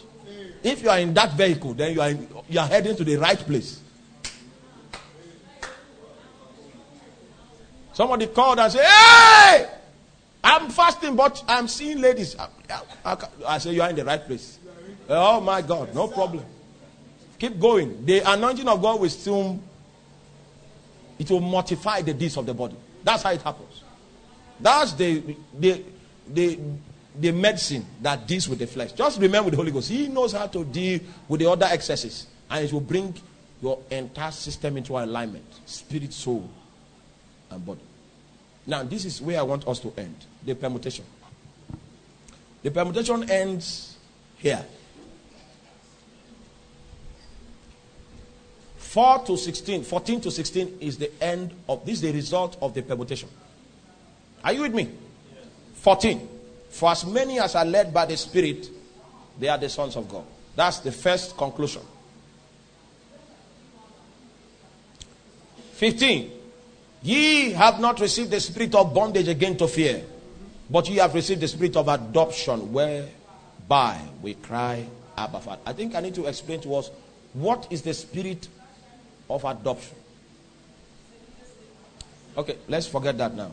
If 0.64 0.84
you 0.84 0.90
are 0.90 1.00
in 1.00 1.14
that 1.16 1.34
vehicle, 1.34 1.74
then 1.74 1.94
you 1.94 2.02
are, 2.02 2.10
in, 2.10 2.28
you 2.48 2.60
are 2.60 2.68
heading 2.68 2.96
to 2.96 3.04
the 3.04 3.18
right 3.18 3.38
place. 3.38 3.82
Somebody 7.92 8.28
called 8.28 8.60
and 8.60 8.72
said, 8.72 8.86
Hey, 8.86 9.68
I'm 10.44 10.70
fasting, 10.70 11.16
but 11.16 11.44
I'm 11.48 11.68
seeing 11.68 12.02
ladies. 12.02 12.36
I, 12.38 12.48
I, 13.06 13.18
I 13.48 13.58
say, 13.60 13.74
You 13.74 13.82
are 13.82 13.90
in 13.90 13.96
the 13.96 14.06
right 14.06 14.24
place. 14.26 14.60
Oh 15.08 15.40
my 15.40 15.62
God, 15.62 15.94
no 15.94 16.08
problem. 16.08 16.46
Keep 17.40 17.60
going. 17.60 18.06
The 18.06 18.20
anointing 18.20 18.68
of 18.68 18.82
God 18.82 19.00
will 19.00 19.10
still, 19.10 19.60
it 21.20 21.30
will 21.30 21.42
mortify 21.42 22.02
the 22.02 22.14
deeds 22.14 22.38
of 22.38 22.46
the 22.46 22.54
body. 22.54 22.76
That's 23.04 23.24
how 23.24 23.32
it 23.32 23.42
happens. 23.42 23.84
That's 24.60 24.94
the, 24.94 25.36
the, 25.60 25.84
the, 26.32 26.60
the 27.20 27.32
medicine 27.32 27.86
that 28.02 28.28
deals 28.28 28.48
with 28.48 28.60
the 28.60 28.68
flesh. 28.68 28.94
Just 28.94 29.20
remember 29.20 29.50
the 29.50 29.58
Holy 29.58 29.72
Ghost. 29.72 29.90
He 29.90 30.08
knows 30.08 30.34
how 30.34 30.48
to 30.48 30.64
deal 30.64 31.00
with 31.28 31.42
the 31.42 31.50
other 31.50 31.68
excesses. 31.70 32.28
And 32.50 32.66
it 32.66 32.72
will 32.72 32.82
bring 32.82 33.14
your 33.62 33.80
entire 33.90 34.32
system 34.32 34.78
into 34.78 34.98
alignment 34.98 35.46
spirit, 35.66 36.14
soul, 36.14 36.50
and 37.50 37.66
body. 37.66 37.80
Now, 38.66 38.84
this 38.84 39.06
is 39.06 39.22
where 39.22 39.40
I 39.40 39.44
want 39.44 39.68
us 39.68 39.80
to 39.80 39.94
end 39.98 40.16
the 40.44 40.56
permutation. 40.56 41.06
The 42.62 42.72
permutation 42.72 43.30
ends 43.30 43.98
here. 44.38 44.64
4 48.78 49.26
to 49.26 49.38
16, 49.38 49.84
14 49.84 50.22
to 50.22 50.32
16 50.32 50.78
is 50.80 50.98
the 50.98 51.12
end 51.22 51.52
of 51.68 51.86
this, 51.86 51.96
is 51.96 52.02
the 52.02 52.12
result 52.12 52.58
of 52.62 52.74
the 52.74 52.84
permutation. 52.84 53.28
Are 54.44 54.54
you 54.54 54.62
with 54.62 54.74
me? 54.74 54.90
14. 55.76 56.30
For 56.70 56.92
as 56.92 57.06
many 57.06 57.40
as 57.40 57.56
are 57.56 57.66
led 57.66 57.94
by 57.94 58.06
the 58.06 58.16
Spirit, 58.16 58.70
they 59.40 59.48
are 59.48 59.58
the 59.58 59.70
sons 59.70 59.96
of 59.96 60.08
God. 60.08 60.24
That's 60.56 60.80
the 60.80 60.92
first 60.92 61.36
conclusion. 61.36 61.82
15. 65.74 66.32
Ye 67.04 67.52
have 67.52 67.82
not 67.82 68.00
received 68.00 68.32
the 68.32 68.40
spirit 68.40 68.74
of 68.74 68.94
bondage 68.94 69.28
again 69.28 69.58
to 69.58 69.68
fear, 69.68 70.04
but 70.70 70.90
ye 70.90 70.98
have 70.98 71.14
received 71.14 71.42
the 71.42 71.48
spirit 71.48 71.76
of 71.76 71.90
adoption, 71.90 72.72
whereby 72.72 74.00
we 74.22 74.36
cry, 74.36 74.88
Abba 75.18 75.42
Father. 75.42 75.62
I 75.66 75.74
think 75.74 75.96
I 75.96 76.00
need 76.00 76.16
to 76.16 76.26
explain 76.26 76.62
to 76.62 76.76
us 76.76 76.90
what 77.34 77.68
is 77.70 77.82
the 77.82 77.94
spirit 77.94 78.48
of 79.30 79.44
adoption. 79.44 79.98
Okay, 82.38 82.58
let's 82.68 82.88
forget 82.88 83.18
that 83.18 83.36
now. 83.36 83.52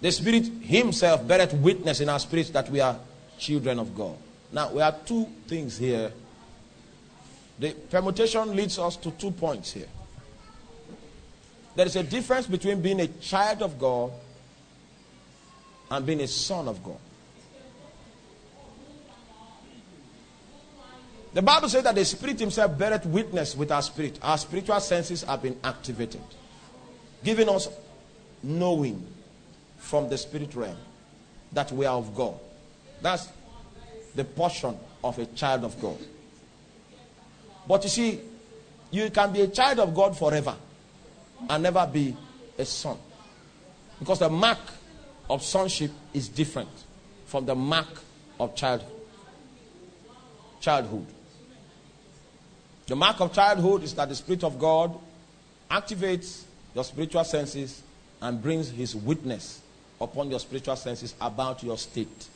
The 0.00 0.10
Spirit 0.10 0.46
Himself 0.62 1.26
beareth 1.26 1.54
witness 1.54 2.00
in 2.00 2.08
our 2.08 2.18
spirits 2.18 2.50
that 2.50 2.70
we 2.70 2.80
are 2.80 2.96
children 3.38 3.78
of 3.78 3.94
God. 3.94 4.16
Now, 4.52 4.72
we 4.72 4.80
have 4.80 5.04
two 5.04 5.26
things 5.46 5.76
here. 5.76 6.12
The 7.58 7.72
permutation 7.90 8.54
leads 8.54 8.78
us 8.78 8.96
to 8.96 9.10
two 9.12 9.32
points 9.32 9.72
here. 9.72 9.88
There 11.78 11.86
is 11.86 11.94
a 11.94 12.02
difference 12.02 12.48
between 12.48 12.80
being 12.80 12.98
a 12.98 13.06
child 13.06 13.62
of 13.62 13.78
God 13.78 14.10
and 15.92 16.04
being 16.04 16.20
a 16.20 16.26
son 16.26 16.66
of 16.66 16.82
God. 16.82 16.98
The 21.34 21.40
Bible 21.40 21.68
says 21.68 21.84
that 21.84 21.94
the 21.94 22.04
Spirit 22.04 22.40
Himself 22.40 22.76
beareth 22.76 23.06
witness 23.06 23.54
with 23.54 23.70
our 23.70 23.80
spirit. 23.80 24.18
Our 24.22 24.36
spiritual 24.38 24.80
senses 24.80 25.22
have 25.22 25.40
been 25.40 25.56
activated, 25.62 26.20
giving 27.22 27.48
us 27.48 27.68
knowing 28.42 29.06
from 29.76 30.08
the 30.08 30.18
spirit 30.18 30.56
realm 30.56 30.78
that 31.52 31.70
we 31.70 31.86
are 31.86 31.96
of 31.96 32.12
God. 32.12 32.34
That's 33.00 33.28
the 34.16 34.24
portion 34.24 34.76
of 35.04 35.16
a 35.16 35.26
child 35.26 35.62
of 35.62 35.80
God. 35.80 35.98
But 37.68 37.84
you 37.84 37.90
see, 37.90 38.20
you 38.90 39.10
can 39.10 39.32
be 39.32 39.42
a 39.42 39.46
child 39.46 39.78
of 39.78 39.94
God 39.94 40.18
forever 40.18 40.56
and 41.48 41.62
never 41.62 41.86
be 41.86 42.16
a 42.58 42.64
son. 42.64 42.96
Because 43.98 44.20
the 44.20 44.28
mark 44.28 44.58
of 45.28 45.42
sonship 45.42 45.90
is 46.14 46.28
different 46.28 46.70
from 47.26 47.46
the 47.46 47.54
mark 47.54 47.88
of 48.40 48.54
child, 48.54 48.84
childhood. 50.60 51.06
The 52.86 52.96
mark 52.96 53.20
of 53.20 53.32
childhood 53.32 53.82
is 53.82 53.94
that 53.94 54.08
the 54.08 54.14
Spirit 54.14 54.44
of 54.44 54.58
God 54.58 54.98
activates 55.70 56.44
your 56.74 56.84
spiritual 56.84 57.24
senses 57.24 57.82
and 58.22 58.42
brings 58.42 58.70
His 58.70 58.96
witness 58.96 59.60
upon 60.00 60.30
your 60.30 60.40
spiritual 60.40 60.76
senses 60.76 61.14
about 61.20 61.62
your 61.62 61.76
state. 61.76 62.28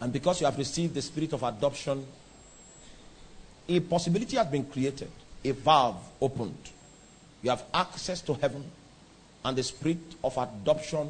And 0.00 0.12
because 0.12 0.40
you 0.40 0.46
have 0.46 0.56
received 0.56 0.94
the 0.94 1.02
spirit 1.02 1.32
of 1.34 1.42
adoption, 1.42 2.06
a 3.68 3.80
possibility 3.80 4.36
has 4.36 4.46
been 4.46 4.64
created, 4.64 5.10
a 5.44 5.50
valve 5.50 6.02
opened. 6.20 6.70
You 7.42 7.50
have 7.50 7.64
access 7.72 8.20
to 8.22 8.34
heaven, 8.34 8.64
and 9.44 9.56
the 9.56 9.62
spirit 9.62 9.98
of 10.22 10.36
adoption 10.36 11.08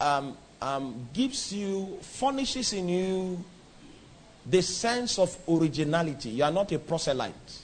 um, 0.00 0.36
um, 0.62 1.08
gives 1.12 1.52
you, 1.52 1.98
furnishes 2.02 2.72
in 2.72 2.88
you 2.88 3.44
the 4.46 4.62
sense 4.62 5.18
of 5.18 5.36
originality. 5.48 6.30
You 6.30 6.44
are 6.44 6.50
not 6.50 6.72
a 6.72 6.78
proselyte, 6.78 7.58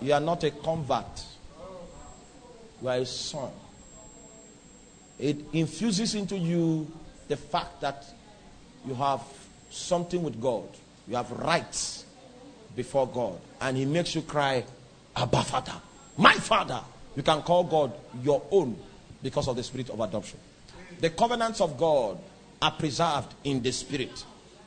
you 0.00 0.12
are 0.12 0.20
not 0.20 0.44
a 0.44 0.50
convert, 0.50 1.24
you 2.82 2.88
are 2.88 2.96
a 2.96 3.06
son. 3.06 3.50
It 5.18 5.38
infuses 5.52 6.14
into 6.14 6.36
you 6.38 6.86
the 7.26 7.36
fact 7.36 7.80
that 7.80 8.04
you 8.86 8.94
have 8.94 9.22
something 9.70 10.22
with 10.22 10.40
God, 10.40 10.68
you 11.06 11.16
have 11.16 11.30
rights 11.32 12.04
before 12.76 13.06
God, 13.06 13.38
and 13.60 13.76
He 13.76 13.84
makes 13.84 14.14
you 14.14 14.22
cry, 14.22 14.64
Abba 15.16 15.42
Father, 15.42 15.74
my 16.18 16.34
Father. 16.34 16.80
You 17.16 17.22
can 17.22 17.42
call 17.42 17.64
God 17.64 17.92
your 18.22 18.42
own 18.50 18.76
because 19.22 19.48
of 19.48 19.56
the 19.56 19.62
spirit 19.62 19.88
of 19.90 19.98
adoption. 20.00 20.38
The 21.00 21.10
covenants 21.10 21.60
of 21.60 21.78
God 21.78 22.18
are 22.60 22.72
preserved 22.72 23.34
in 23.44 23.62
the 23.62 23.72
spirit. 23.72 24.24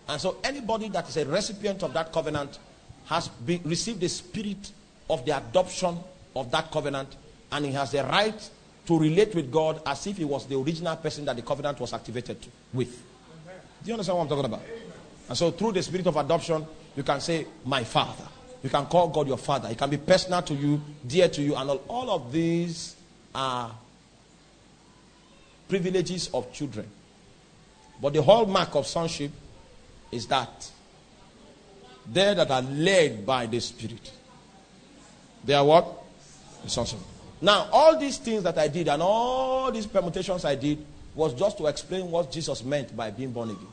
And 0.07 0.19
so 0.19 0.37
anybody 0.43 0.89
that 0.89 1.07
is 1.07 1.17
a 1.17 1.25
recipient 1.25 1.83
of 1.83 1.93
that 1.93 2.11
covenant 2.11 2.57
has 3.05 3.27
be, 3.27 3.61
received 3.63 3.99
the 3.99 4.09
spirit 4.09 4.71
of 5.09 5.25
the 5.25 5.37
adoption 5.37 5.97
of 6.35 6.49
that 6.51 6.71
covenant 6.71 7.15
and 7.51 7.65
he 7.65 7.71
has 7.73 7.91
the 7.91 8.03
right 8.03 8.49
to 8.85 8.99
relate 8.99 9.35
with 9.35 9.51
God 9.51 9.81
as 9.85 10.07
if 10.07 10.17
he 10.17 10.25
was 10.25 10.45
the 10.45 10.57
original 10.57 10.95
person 10.95 11.25
that 11.25 11.35
the 11.35 11.41
covenant 11.41 11.79
was 11.79 11.93
activated 11.93 12.37
with. 12.73 12.91
Do 13.83 13.87
you 13.87 13.93
understand 13.93 14.17
what 14.17 14.23
I'm 14.23 14.29
talking 14.29 14.45
about? 14.45 14.61
And 15.27 15.37
so 15.37 15.51
through 15.51 15.73
the 15.73 15.83
spirit 15.83 16.07
of 16.07 16.15
adoption, 16.17 16.65
you 16.95 17.03
can 17.03 17.19
say, 17.19 17.45
My 17.65 17.83
father. 17.83 18.27
You 18.63 18.69
can 18.69 18.85
call 18.85 19.07
God 19.07 19.27
your 19.27 19.38
father. 19.38 19.69
He 19.69 19.75
can 19.75 19.89
be 19.89 19.97
personal 19.97 20.41
to 20.43 20.53
you, 20.53 20.81
dear 21.05 21.27
to 21.29 21.41
you, 21.41 21.55
and 21.55 21.69
all, 21.69 21.83
all 21.88 22.09
of 22.11 22.31
these 22.31 22.95
are 23.33 23.71
privileges 25.67 26.29
of 26.33 26.51
children. 26.53 26.88
But 28.01 28.13
the 28.13 28.21
hallmark 28.21 28.75
of 28.75 28.85
sonship 28.85 29.31
is 30.11 30.27
that 30.27 30.69
they 32.11 32.33
that 32.33 32.51
are 32.51 32.61
led 32.61 33.25
by 33.25 33.45
the 33.45 33.59
Spirit, 33.59 34.11
they 35.43 35.53
are 35.53 35.65
what? 35.65 35.97
Sons 36.67 36.95
Now, 37.41 37.69
all 37.71 37.97
these 37.97 38.17
things 38.17 38.43
that 38.43 38.57
I 38.57 38.67
did 38.67 38.88
and 38.88 39.01
all 39.01 39.71
these 39.71 39.88
permutations 39.88 40.45
I 40.45 40.55
did 40.55 40.85
was 41.15 41.33
just 41.33 41.57
to 41.57 41.65
explain 41.65 42.11
what 42.11 42.31
Jesus 42.31 42.63
meant 42.63 42.95
by 42.95 43.09
being 43.09 43.31
born 43.31 43.49
again. 43.49 43.67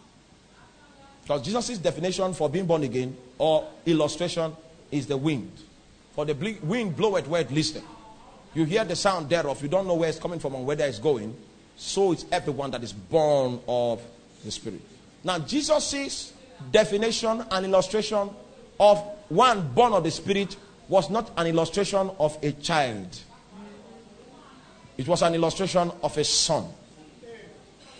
Because 1.22 1.42
Jesus' 1.42 1.76
definition 1.76 2.32
for 2.32 2.48
being 2.48 2.64
born 2.64 2.82
again 2.84 3.14
or 3.36 3.68
illustration 3.84 4.56
is 4.90 5.06
the 5.06 5.16
wind. 5.16 5.52
For 6.14 6.24
the 6.24 6.58
wind 6.62 6.96
bloweth 6.96 7.28
where 7.28 7.42
it 7.42 7.50
listeth. 7.50 7.84
You 8.54 8.64
hear 8.64 8.84
the 8.84 8.96
sound 8.96 9.28
thereof, 9.28 9.62
you 9.62 9.68
don't 9.68 9.86
know 9.86 9.94
where 9.94 10.08
it's 10.08 10.18
coming 10.18 10.40
from 10.40 10.54
and 10.54 10.66
where 10.66 10.80
it's 10.80 10.98
going. 10.98 11.36
So 11.76 12.12
it's 12.12 12.24
everyone 12.32 12.70
that 12.72 12.82
is 12.82 12.92
born 12.92 13.60
of 13.68 14.02
the 14.44 14.50
Spirit. 14.50 14.80
Now, 15.22 15.38
Jesus' 15.38 16.32
definition 16.72 17.44
and 17.50 17.66
illustration 17.66 18.30
of 18.80 18.98
one 19.28 19.68
born 19.74 19.92
of 19.92 20.04
the 20.04 20.10
Spirit 20.10 20.56
was 20.88 21.10
not 21.10 21.30
an 21.36 21.46
illustration 21.46 22.10
of 22.18 22.36
a 22.42 22.52
child, 22.52 23.18
it 24.96 25.06
was 25.06 25.22
an 25.22 25.34
illustration 25.34 25.92
of 26.02 26.18
a 26.18 26.24
son 26.24 26.66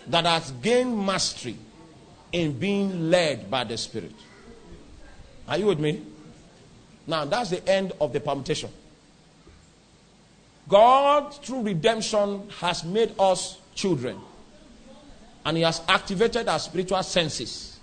that 0.07 0.25
has 0.25 0.51
gained 0.51 1.05
mastery 1.05 1.55
in 2.31 2.51
being 2.59 3.09
led 3.09 3.49
by 3.49 3.63
the 3.63 3.77
Spirit. 3.77 4.15
Are 5.47 5.57
you 5.57 5.67
with 5.67 5.79
me? 5.79 6.01
Now, 7.09 7.25
that's 7.25 7.49
the 7.49 7.67
end 7.67 7.91
of 7.99 8.13
the 8.13 8.19
permutation. 8.19 8.69
God, 10.67 11.33
through 11.43 11.63
redemption, 11.63 12.47
has 12.59 12.83
made 12.83 13.15
us 13.17 13.57
children. 13.73 14.19
And 15.43 15.57
He 15.57 15.63
has 15.63 15.81
activated 15.87 16.47
our 16.47 16.59
spiritual 16.59 17.01
senses, 17.01 17.79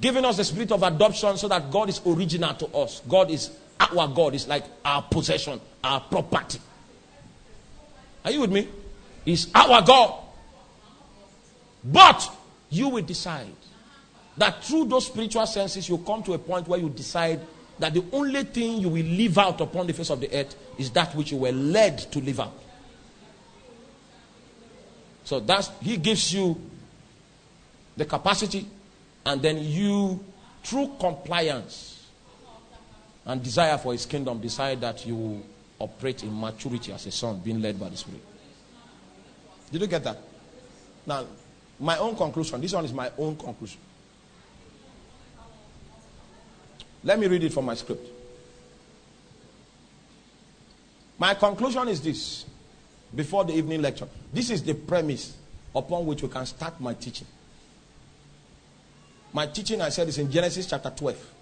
giving 0.00 0.24
us 0.24 0.36
the 0.36 0.44
spirit 0.44 0.72
of 0.72 0.82
adoption 0.82 1.36
so 1.36 1.46
that 1.46 1.70
God 1.70 1.88
is 1.88 2.00
original 2.04 2.52
to 2.54 2.66
us. 2.76 3.00
God 3.08 3.30
is 3.30 3.52
our 3.78 4.08
God, 4.08 4.34
is 4.34 4.48
like 4.48 4.64
our 4.84 5.02
possession, 5.02 5.60
our 5.84 6.00
property. 6.00 6.58
Are 8.24 8.32
you 8.32 8.40
with 8.40 8.50
me? 8.50 8.66
He's 9.24 9.48
our 9.54 9.80
God. 9.82 10.24
But 11.84 12.28
you 12.70 12.88
will 12.88 13.04
decide 13.04 13.46
that 14.36 14.64
through 14.64 14.86
those 14.86 15.06
spiritual 15.06 15.46
senses, 15.46 15.88
you 15.88 15.98
come 15.98 16.24
to 16.24 16.32
a 16.32 16.38
point 16.38 16.66
where 16.66 16.80
you 16.80 16.88
decide 16.88 17.40
that 17.78 17.94
the 17.94 18.04
only 18.12 18.44
thing 18.44 18.78
you 18.80 18.88
will 18.88 19.04
live 19.04 19.38
out 19.38 19.60
upon 19.60 19.86
the 19.86 19.92
face 19.92 20.10
of 20.10 20.20
the 20.20 20.32
earth 20.32 20.54
is 20.78 20.90
that 20.90 21.14
which 21.14 21.32
you 21.32 21.38
were 21.38 21.52
led 21.52 21.98
to 21.98 22.20
live 22.20 22.40
out. 22.40 22.54
So 25.24 25.40
that's 25.40 25.70
he 25.80 25.96
gives 25.96 26.32
you 26.32 26.60
the 27.96 28.04
capacity, 28.04 28.66
and 29.26 29.42
then 29.42 29.58
you, 29.58 30.24
through 30.62 30.92
compliance 30.98 32.06
and 33.26 33.42
desire 33.42 33.76
for 33.76 33.92
his 33.92 34.06
kingdom, 34.06 34.40
decide 34.40 34.80
that 34.80 35.04
you 35.04 35.42
operate 35.78 36.22
in 36.22 36.40
maturity 36.40 36.92
as 36.92 37.06
a 37.06 37.10
son, 37.10 37.40
being 37.40 37.60
led 37.60 37.78
by 37.78 37.88
the 37.88 37.96
Spirit. 37.96 38.22
Did 39.70 39.82
you 39.82 39.86
get 39.86 40.02
that? 40.04 40.18
Now, 41.06 41.26
my 41.78 41.98
own 41.98 42.16
conclusion. 42.16 42.60
This 42.60 42.72
one 42.72 42.84
is 42.84 42.92
my 42.92 43.10
own 43.18 43.36
conclusion. 43.36 43.78
Let 47.04 47.18
me 47.18 47.26
read 47.26 47.44
it 47.44 47.52
from 47.52 47.64
my 47.64 47.74
script. 47.74 48.06
My 51.18 51.34
conclusion 51.34 51.88
is 51.88 52.00
this 52.00 52.44
before 53.14 53.44
the 53.44 53.54
evening 53.54 53.82
lecture. 53.82 54.08
This 54.32 54.50
is 54.50 54.62
the 54.62 54.74
premise 54.74 55.36
upon 55.74 56.06
which 56.06 56.22
we 56.22 56.28
can 56.28 56.46
start 56.46 56.80
my 56.80 56.94
teaching. 56.94 57.26
My 59.32 59.46
teaching, 59.46 59.80
I 59.80 59.88
said, 59.90 60.08
is 60.08 60.18
in 60.18 60.30
Genesis 60.30 60.66
chapter 60.66 60.90
12. 60.90 61.34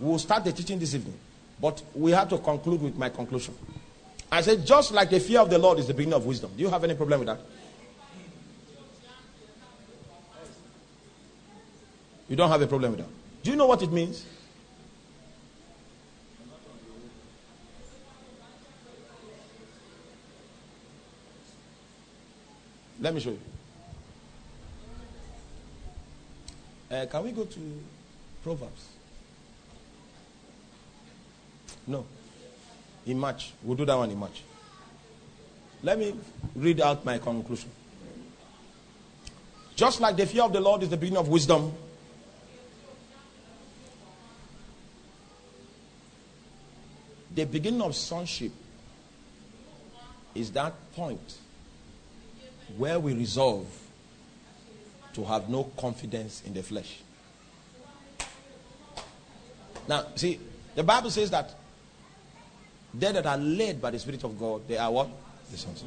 We'll 0.00 0.18
start 0.18 0.44
the 0.44 0.52
teaching 0.52 0.78
this 0.78 0.94
evening, 0.94 1.18
but 1.60 1.82
we 1.94 2.10
have 2.12 2.28
to 2.30 2.38
conclude 2.38 2.82
with 2.82 2.96
my 2.96 3.08
conclusion. 3.08 3.54
I 4.30 4.40
said, 4.40 4.66
just 4.66 4.92
like 4.92 5.10
the 5.10 5.20
fear 5.20 5.40
of 5.40 5.50
the 5.50 5.58
Lord 5.58 5.78
is 5.78 5.86
the 5.86 5.94
beginning 5.94 6.14
of 6.14 6.24
wisdom. 6.24 6.50
Do 6.56 6.62
you 6.62 6.70
have 6.70 6.82
any 6.82 6.94
problem 6.94 7.20
with 7.20 7.28
that? 7.28 7.38
You 12.28 12.36
don't 12.36 12.48
have 12.48 12.62
a 12.62 12.66
problem 12.66 12.92
with 12.92 13.00
that. 13.00 13.21
Do 13.42 13.50
you 13.50 13.56
know 13.56 13.66
what 13.66 13.82
it 13.82 13.90
means? 13.90 14.24
Let 23.00 23.14
me 23.14 23.20
show 23.20 23.30
you. 23.30 23.40
Uh, 26.88 27.06
can 27.06 27.24
we 27.24 27.32
go 27.32 27.44
to 27.44 27.82
Proverbs? 28.44 28.86
No. 31.86 32.06
In 33.06 33.18
March. 33.18 33.52
We'll 33.64 33.76
do 33.76 33.84
that 33.84 33.96
one 33.96 34.10
in 34.10 34.18
March. 34.18 34.42
Let 35.82 35.98
me 35.98 36.14
read 36.54 36.80
out 36.80 37.04
my 37.04 37.18
conclusion. 37.18 37.70
Just 39.74 40.00
like 40.00 40.16
the 40.16 40.26
fear 40.26 40.44
of 40.44 40.52
the 40.52 40.60
Lord 40.60 40.84
is 40.84 40.90
the 40.90 40.96
beginning 40.96 41.18
of 41.18 41.26
wisdom, 41.26 41.72
the 47.34 47.44
beginning 47.44 47.82
of 47.82 47.94
sonship 47.94 48.52
is 50.34 50.50
that 50.52 50.74
point 50.94 51.38
where 52.76 52.98
we 52.98 53.14
resolve 53.14 53.66
to 55.14 55.24
have 55.24 55.48
no 55.48 55.64
confidence 55.76 56.42
in 56.46 56.54
the 56.54 56.62
flesh. 56.62 57.00
Now, 59.88 60.06
see, 60.14 60.38
the 60.74 60.82
Bible 60.82 61.10
says 61.10 61.30
that 61.30 61.54
they 62.94 63.12
that 63.12 63.26
are 63.26 63.36
led 63.36 63.80
by 63.80 63.90
the 63.90 63.98
Spirit 63.98 64.24
of 64.24 64.38
God, 64.38 64.66
they 64.68 64.78
are 64.78 64.90
what? 64.90 65.08
The 65.50 65.56
sons. 65.56 65.84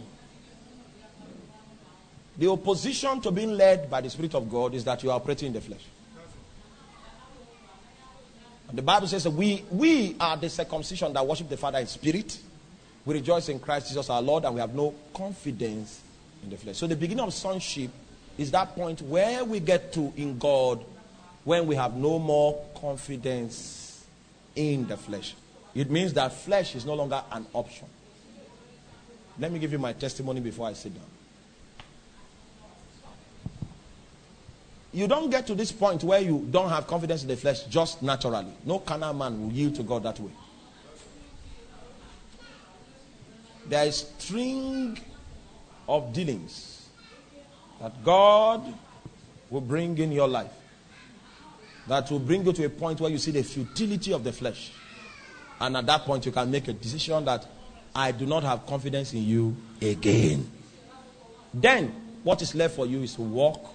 The 2.37 2.49
opposition 2.49 3.21
to 3.21 3.31
being 3.31 3.51
led 3.51 3.89
by 3.89 4.01
the 4.01 4.09
Spirit 4.09 4.35
of 4.35 4.49
God 4.49 4.73
is 4.73 4.83
that 4.83 5.01
you 5.03 5.11
are 5.11 5.15
operating 5.15 5.47
in 5.47 5.53
the 5.53 5.61
flesh. 5.61 5.83
And 8.67 8.77
the 8.77 8.81
Bible 8.81 9.07
says 9.07 9.23
that 9.23 9.31
we, 9.31 9.63
we 9.71 10.15
are 10.19 10.37
the 10.37 10.49
circumcision 10.49 11.13
that 11.13 11.25
worship 11.25 11.49
the 11.49 11.57
Father 11.57 11.79
in 11.79 11.87
spirit. 11.87 12.39
We 13.05 13.15
rejoice 13.15 13.49
in 13.49 13.59
Christ 13.59 13.89
Jesus 13.89 14.09
our 14.09 14.21
Lord, 14.21 14.45
and 14.45 14.55
we 14.55 14.61
have 14.61 14.73
no 14.73 14.95
confidence 15.13 16.01
in 16.43 16.49
the 16.49 16.57
flesh. 16.57 16.77
So 16.77 16.87
the 16.87 16.95
beginning 16.95 17.23
of 17.23 17.33
sonship 17.33 17.91
is 18.37 18.51
that 18.51 18.75
point 18.75 19.01
where 19.01 19.43
we 19.45 19.59
get 19.59 19.93
to 19.93 20.11
in 20.17 20.37
God 20.37 20.83
when 21.43 21.67
we 21.67 21.75
have 21.75 21.95
no 21.95 22.17
more 22.17 22.59
confidence 22.75 24.05
in 24.55 24.87
the 24.87 24.97
flesh. 24.97 25.35
It 25.75 25.91
means 25.91 26.13
that 26.13 26.33
flesh 26.33 26.75
is 26.75 26.85
no 26.85 26.95
longer 26.95 27.21
an 27.31 27.45
option. 27.53 27.87
Let 29.37 29.51
me 29.51 29.59
give 29.59 29.71
you 29.71 29.79
my 29.79 29.93
testimony 29.93 30.39
before 30.39 30.67
I 30.67 30.73
sit 30.73 30.93
down. 30.93 31.03
You 34.95 35.09
don't 35.09 35.29
get 35.29 35.45
to 35.47 35.55
this 35.55 35.73
point 35.73 36.05
where 36.05 36.21
you 36.21 36.47
don't 36.49 36.69
have 36.69 36.87
confidence 36.87 37.21
in 37.21 37.27
the 37.27 37.35
flesh 37.35 37.63
just 37.63 38.01
naturally. 38.01 38.53
No 38.63 38.79
carnal 38.79 39.13
man 39.13 39.41
will 39.41 39.51
yield 39.51 39.75
to 39.75 39.83
God 39.83 40.03
that 40.03 40.17
way. 40.21 40.31
There 43.67 43.85
is 43.85 44.07
string 44.17 44.97
of 45.89 46.13
dealings 46.13 46.87
that 47.81 48.05
God 48.05 48.73
will 49.49 49.59
bring 49.59 49.97
in 49.97 50.13
your 50.13 50.29
life 50.29 50.53
that 51.89 52.09
will 52.09 52.19
bring 52.19 52.45
you 52.45 52.53
to 52.53 52.63
a 52.63 52.69
point 52.69 53.01
where 53.01 53.11
you 53.11 53.17
see 53.17 53.31
the 53.31 53.43
futility 53.43 54.13
of 54.13 54.23
the 54.23 54.31
flesh. 54.31 54.71
And 55.59 55.75
at 55.75 55.85
that 55.87 56.03
point, 56.03 56.25
you 56.25 56.31
can 56.31 56.49
make 56.49 56.69
a 56.69 56.73
decision 56.73 57.25
that 57.25 57.45
I 57.93 58.13
do 58.13 58.25
not 58.25 58.43
have 58.43 58.65
confidence 58.65 59.13
in 59.13 59.23
you 59.23 59.57
again. 59.81 60.49
Then, 61.53 61.93
what 62.23 62.41
is 62.41 62.55
left 62.55 62.77
for 62.77 62.85
you 62.85 63.01
is 63.01 63.15
to 63.15 63.23
walk 63.23 63.74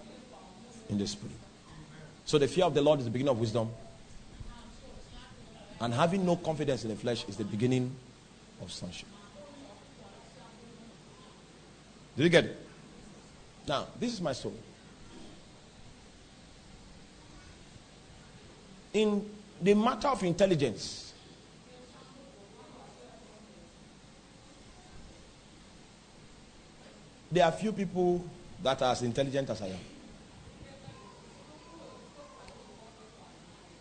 in 0.90 0.98
the 0.98 1.06
Spirit. 1.06 1.36
So, 2.24 2.38
the 2.38 2.48
fear 2.48 2.64
of 2.64 2.74
the 2.74 2.82
Lord 2.82 2.98
is 2.98 3.06
the 3.06 3.10
beginning 3.10 3.30
of 3.30 3.40
wisdom. 3.40 3.70
And 5.80 5.94
having 5.94 6.26
no 6.26 6.36
confidence 6.36 6.84
in 6.84 6.90
the 6.90 6.96
flesh 6.96 7.24
is 7.26 7.36
the 7.36 7.44
beginning 7.44 7.94
of 8.60 8.70
sonship. 8.70 9.08
Did 12.16 12.24
you 12.24 12.28
get 12.28 12.44
it? 12.44 12.58
Now, 13.66 13.86
this 13.98 14.12
is 14.12 14.20
my 14.20 14.32
story. 14.32 14.56
In 18.92 19.28
the 19.62 19.74
matter 19.74 20.08
of 20.08 20.22
intelligence, 20.22 21.14
there 27.30 27.44
are 27.44 27.52
few 27.52 27.72
people 27.72 28.24
that 28.62 28.82
are 28.82 28.92
as 28.92 29.02
intelligent 29.02 29.48
as 29.48 29.62
I 29.62 29.68
am. 29.68 29.78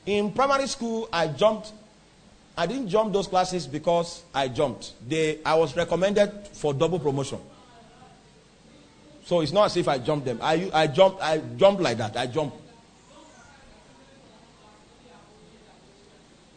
In 0.09 0.31
primary 0.31 0.65
school, 0.65 1.07
I 1.13 1.27
jumped. 1.27 1.71
I 2.57 2.65
didn't 2.65 2.89
jump 2.89 3.13
those 3.13 3.27
classes 3.27 3.67
because 3.67 4.23
I 4.33 4.47
jumped. 4.47 4.93
They, 5.07 5.37
I 5.45 5.53
was 5.53 5.77
recommended 5.77 6.47
for 6.51 6.73
double 6.73 6.97
promotion. 6.97 7.37
So 9.25 9.41
it's 9.41 9.51
not 9.51 9.65
as 9.65 9.77
if 9.77 9.87
I 9.87 9.99
jumped 9.99 10.25
them. 10.25 10.39
I, 10.41 10.67
I 10.73 10.87
jumped. 10.87 11.21
I 11.21 11.37
jumped 11.55 11.83
like 11.83 11.97
that. 11.99 12.17
I 12.17 12.25
jumped. 12.25 12.57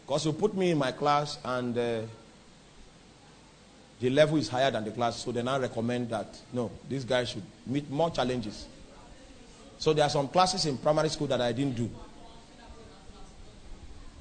Because 0.01 0.25
you 0.25 0.33
put 0.33 0.55
me 0.55 0.71
in 0.71 0.77
my 0.79 0.91
class 0.91 1.37
and 1.45 1.77
uh, 1.77 2.01
the 3.99 4.09
level 4.09 4.37
is 4.37 4.49
higher 4.49 4.71
than 4.71 4.83
the 4.83 4.91
class, 4.91 5.23
so 5.23 5.31
they 5.31 5.43
now 5.43 5.59
recommend 5.59 6.09
that 6.09 6.39
no, 6.51 6.71
this 6.89 7.03
guy 7.03 7.23
should 7.23 7.43
meet 7.67 7.87
more 7.91 8.09
challenges. 8.09 8.65
So 9.77 9.93
there 9.93 10.05
are 10.05 10.09
some 10.09 10.27
classes 10.27 10.65
in 10.65 10.79
primary 10.79 11.09
school 11.09 11.27
that 11.27 11.39
I 11.39 11.51
didn't 11.51 11.75
do. 11.75 11.89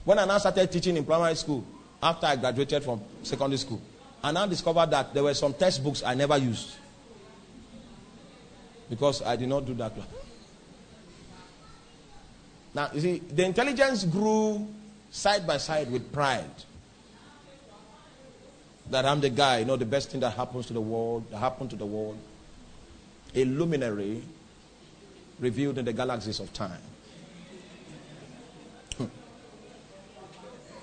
When 0.04 0.18
I 0.18 0.24
now 0.24 0.38
started 0.38 0.70
teaching 0.70 0.96
in 0.96 1.04
primary 1.04 1.34
school, 1.36 1.64
after 2.02 2.26
I 2.26 2.36
graduated 2.36 2.82
from 2.82 3.00
secondary 3.22 3.58
school, 3.58 3.80
I 4.22 4.32
now 4.32 4.46
discovered 4.46 4.90
that 4.90 5.14
there 5.14 5.22
were 5.22 5.34
some 5.34 5.54
textbooks 5.54 6.02
I 6.02 6.14
never 6.14 6.36
used. 6.36 6.70
Because 8.90 9.22
I 9.22 9.36
did 9.36 9.48
not 9.48 9.64
do 9.64 9.74
that. 9.74 9.92
Now, 12.74 12.90
you 12.92 13.00
see, 13.00 13.18
the 13.18 13.44
intelligence 13.44 14.04
grew 14.04 14.66
side 15.10 15.46
by 15.46 15.58
side 15.58 15.90
with 15.90 16.12
pride. 16.12 16.50
That 18.90 19.04
I'm 19.06 19.20
the 19.20 19.30
guy, 19.30 19.58
you 19.58 19.64
know, 19.64 19.76
the 19.76 19.86
best 19.86 20.10
thing 20.10 20.20
that 20.20 20.30
happens 20.34 20.66
to 20.66 20.72
the 20.72 20.80
world, 20.80 21.30
that 21.30 21.38
happened 21.38 21.70
to 21.70 21.76
the 21.76 21.86
world. 21.86 22.18
A 23.34 23.44
luminary 23.44 24.22
revealed 25.38 25.78
in 25.78 25.84
the 25.84 25.92
galaxies 25.92 26.40
of 26.40 26.52
time. 26.52 26.80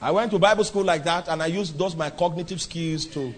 I 0.02 0.12
went 0.12 0.32
to 0.32 0.40
Bible 0.40 0.64
school 0.64 0.84
like 0.84 1.04
that 1.04 1.28
and 1.28 1.44
I 1.44 1.48
used 1.48 1.78
those 1.78 1.96
my 1.96 2.10
cognitive 2.10 2.62
skills 2.62 3.06
to 3.08 3.34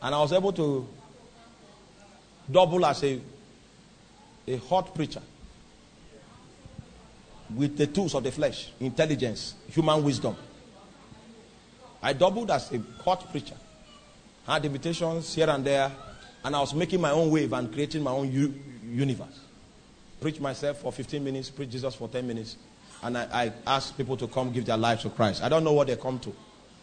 and 0.00 0.14
I 0.14 0.18
was 0.20 0.32
able 0.32 0.52
to 0.52 0.86
double 2.50 2.84
as 2.86 3.02
a 3.02 3.20
a 4.46 4.56
hot 4.56 4.94
preacher 4.94 5.20
with 7.54 7.76
the 7.76 7.86
tools 7.86 8.14
of 8.14 8.22
the 8.24 8.30
flesh, 8.32 8.70
intelligence, 8.80 9.54
human 9.68 10.02
wisdom. 10.02 10.36
I 12.02 12.12
doubled 12.12 12.50
as 12.50 12.72
a 12.72 12.80
hot 13.02 13.30
preacher. 13.30 13.56
Had 14.46 14.64
invitations 14.64 15.34
here 15.34 15.48
and 15.50 15.64
there, 15.64 15.90
and 16.44 16.56
I 16.56 16.60
was 16.60 16.74
making 16.74 17.00
my 17.00 17.10
own 17.10 17.30
wave 17.30 17.52
and 17.52 17.72
creating 17.72 18.02
my 18.02 18.10
own 18.10 18.30
u- 18.30 18.54
universe. 18.86 19.38
Preach 20.20 20.40
myself 20.40 20.80
for 20.80 20.92
15 20.92 21.22
minutes, 21.22 21.50
preach 21.50 21.70
Jesus 21.70 21.94
for 21.94 22.08
10 22.08 22.26
minutes, 22.26 22.56
and 23.02 23.16
I, 23.16 23.28
I 23.32 23.52
ask 23.66 23.96
people 23.96 24.16
to 24.16 24.26
come 24.26 24.52
give 24.52 24.66
their 24.66 24.76
lives 24.76 25.02
to 25.02 25.10
Christ. 25.10 25.42
I 25.42 25.48
don't 25.48 25.62
know 25.62 25.72
what 25.72 25.86
they 25.86 25.96
come 25.96 26.18
to, 26.20 26.34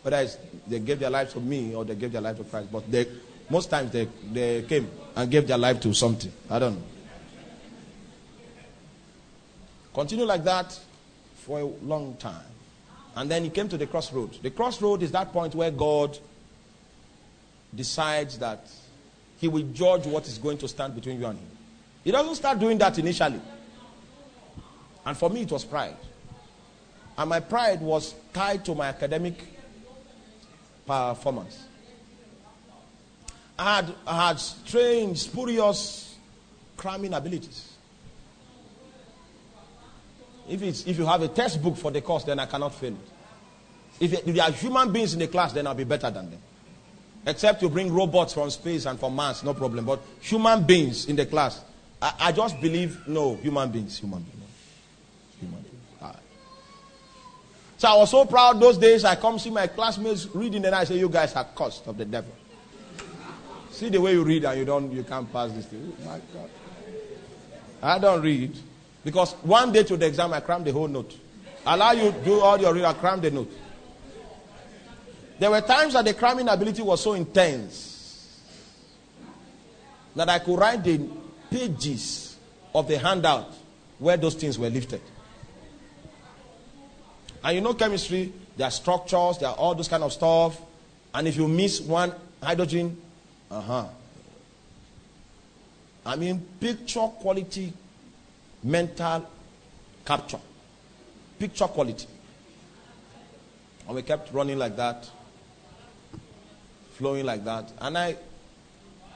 whether 0.02 0.26
they 0.68 0.80
gave 0.80 1.00
their 1.00 1.10
lives 1.10 1.34
to 1.34 1.40
me 1.40 1.76
or 1.76 1.84
they 1.84 1.96
gave 1.96 2.12
their 2.14 2.22
life 2.22 2.38
to 2.38 2.44
Christ, 2.46 2.72
but 2.72 2.90
they, 2.90 3.08
most 3.50 3.70
times 3.70 3.92
they, 3.92 4.08
they 4.32 4.62
came 4.64 4.90
and 5.16 5.30
gave 5.30 5.48
their 5.48 5.58
life 5.58 5.80
to 5.82 5.94
something. 5.94 6.32
I 6.50 6.60
don't 6.60 6.76
know. 6.76 6.84
Continue 9.94 10.26
like 10.26 10.44
that 10.44 10.78
for 11.38 11.60
a 11.60 11.66
long 11.66 12.16
time. 12.18 12.46
And 13.16 13.32
then 13.32 13.44
he 13.44 13.50
came 13.50 13.70
to 13.70 13.78
the 13.78 13.88
crossroad. 13.88 14.38
The 14.42 14.50
crossroad 14.50 15.04
is 15.04 15.12
that 15.12 15.32
point 15.32 15.56
where 15.56 15.72
God 15.72 16.18
decides 17.74 18.38
that 18.40 18.68
he 19.38 19.48
will 19.48 19.64
judge 19.74 20.06
what 20.06 20.28
is 20.28 20.38
going 20.38 20.58
to 20.60 20.68
stand 20.68 20.96
between 20.96 21.20
you 21.20 21.26
and 21.26 21.40
him. 21.40 21.55
He 22.06 22.12
doesn't 22.12 22.36
start 22.36 22.60
doing 22.60 22.78
that 22.78 22.98
initially. 23.00 23.42
And 25.06 25.18
for 25.18 25.30
me, 25.30 25.42
it 25.42 25.52
was 25.52 25.66
pride. 25.66 25.98
And 27.18 27.30
my 27.30 27.40
pride 27.40 27.82
was 27.82 28.14
tied 28.32 28.64
to 28.66 28.76
my 28.76 28.88
academic 28.88 29.34
performance. 30.86 31.64
I 33.58 33.78
had, 33.78 33.96
I 34.06 34.28
had 34.28 34.40
strange, 34.40 35.18
spurious 35.18 36.16
cramming 36.78 37.14
abilities. 37.14 37.72
If, 40.48 40.62
it's, 40.62 40.86
if 40.86 41.00
you 41.00 41.08
have 41.08 41.24
a 41.24 41.28
textbook 41.28 41.76
for 41.76 41.90
the 41.90 42.02
course, 42.02 42.24
then 42.24 42.40
I 42.40 42.46
cannot 42.46 42.76
fail 42.76 42.94
it. 42.94 43.10
If, 44.00 44.14
if 44.14 44.26
there 44.26 44.44
are 44.44 44.52
human 44.52 44.92
beings 44.92 45.14
in 45.14 45.20
the 45.20 45.28
class, 45.28 45.54
then 45.54 45.66
I'll 45.66 45.74
be 45.74 45.86
better 45.86 46.12
than 46.12 46.30
them. 46.30 46.40
Except 47.26 47.64
you 47.64 47.70
bring 47.70 47.92
robots 47.92 48.34
from 48.34 48.52
space 48.52 48.86
and 48.86 49.00
from 49.00 49.16
Mars, 49.16 49.44
no 49.44 49.56
problem. 49.56 49.86
But 49.86 50.02
human 50.20 50.64
beings 50.64 51.06
in 51.08 51.16
the 51.16 51.26
class, 51.26 51.64
I, 52.06 52.14
I 52.20 52.32
just 52.32 52.62
believe 52.62 53.08
no, 53.08 53.36
human 53.38 53.72
beings, 53.72 53.98
human 53.98 54.22
beings. 54.22 54.44
Human 55.40 55.60
beings. 55.62 55.84
Ah. 56.00 56.16
So 57.78 57.88
I 57.88 57.98
was 57.98 58.12
so 58.12 58.26
proud 58.26 58.60
those 58.60 58.78
days. 58.78 59.04
I 59.04 59.16
come 59.16 59.40
see 59.40 59.50
my 59.50 59.66
classmates 59.66 60.28
reading, 60.36 60.64
and 60.66 60.76
I 60.76 60.84
say, 60.84 61.00
"You 61.00 61.10
guys 61.10 61.36
are 61.36 61.48
cursed 61.56 61.88
of 61.88 61.98
the 61.98 62.06
devil." 62.06 62.32
see 63.72 63.90
the 63.90 64.00
way 64.00 64.14
you 64.14 64.24
read, 64.24 64.46
and 64.46 64.58
you 64.58 64.66
don't, 64.66 64.90
you 64.92 65.04
can't 65.04 65.32
pass 65.34 65.52
this 65.52 65.66
thing. 65.66 65.92
Oh 66.00 66.06
my 66.06 66.20
God, 66.34 66.50
I 67.82 68.00
don't 68.00 68.22
read. 68.22 68.56
Because 69.04 69.34
one 69.42 69.72
day 69.72 69.84
to 69.84 69.98
the 69.98 70.06
exam, 70.06 70.32
I 70.32 70.40
crammed 70.42 70.66
the 70.66 70.72
whole 70.72 70.88
note. 70.88 71.18
Allow 71.66 71.92
you 71.92 72.14
do 72.24 72.40
all 72.40 72.62
your 72.62 72.74
real 72.74 72.94
cram 72.94 73.20
the 73.20 73.32
note. 73.32 73.52
There 75.40 75.50
were 75.50 75.62
times 75.62 75.94
that 75.94 76.06
the 76.06 76.14
cramming 76.14 76.48
ability 76.48 76.84
was 76.84 77.02
so 77.02 77.14
intense 77.14 78.42
that 80.16 80.30
I 80.30 80.40
could 80.40 80.58
write 80.58 80.84
the 80.84 81.25
pages 81.56 82.36
of 82.74 82.88
the 82.90 82.98
handout 82.98 83.50
where 83.98 84.18
those 84.18 84.36
things 84.36 84.60
were 84.60 84.70
lifted. 84.70 85.02
And 87.42 87.56
you 87.56 87.62
know 87.62 87.74
chemistry, 87.74 88.34
there 88.58 88.68
are 88.68 88.72
structures, 88.72 89.38
there 89.38 89.50
are 89.50 89.56
all 89.56 89.74
those 89.74 89.88
kind 89.88 90.04
of 90.04 90.12
stuff. 90.12 90.60
And 91.14 91.28
if 91.30 91.38
you 91.38 91.48
miss 91.48 91.80
one 91.80 92.14
hydrogen, 92.44 93.02
uh-huh. 93.50 93.88
I 96.06 96.16
mean 96.18 96.46
picture 96.60 97.08
quality 97.22 97.72
mental 98.62 99.26
capture. 100.04 100.40
Picture 101.40 101.68
quality. 101.68 102.08
And 103.88 103.96
we 103.96 104.02
kept 104.02 104.34
running 104.34 104.58
like 104.58 104.76
that, 104.76 105.10
flowing 106.98 107.26
like 107.26 107.46
that. 107.46 107.72
And 107.80 107.98
I, 107.98 108.18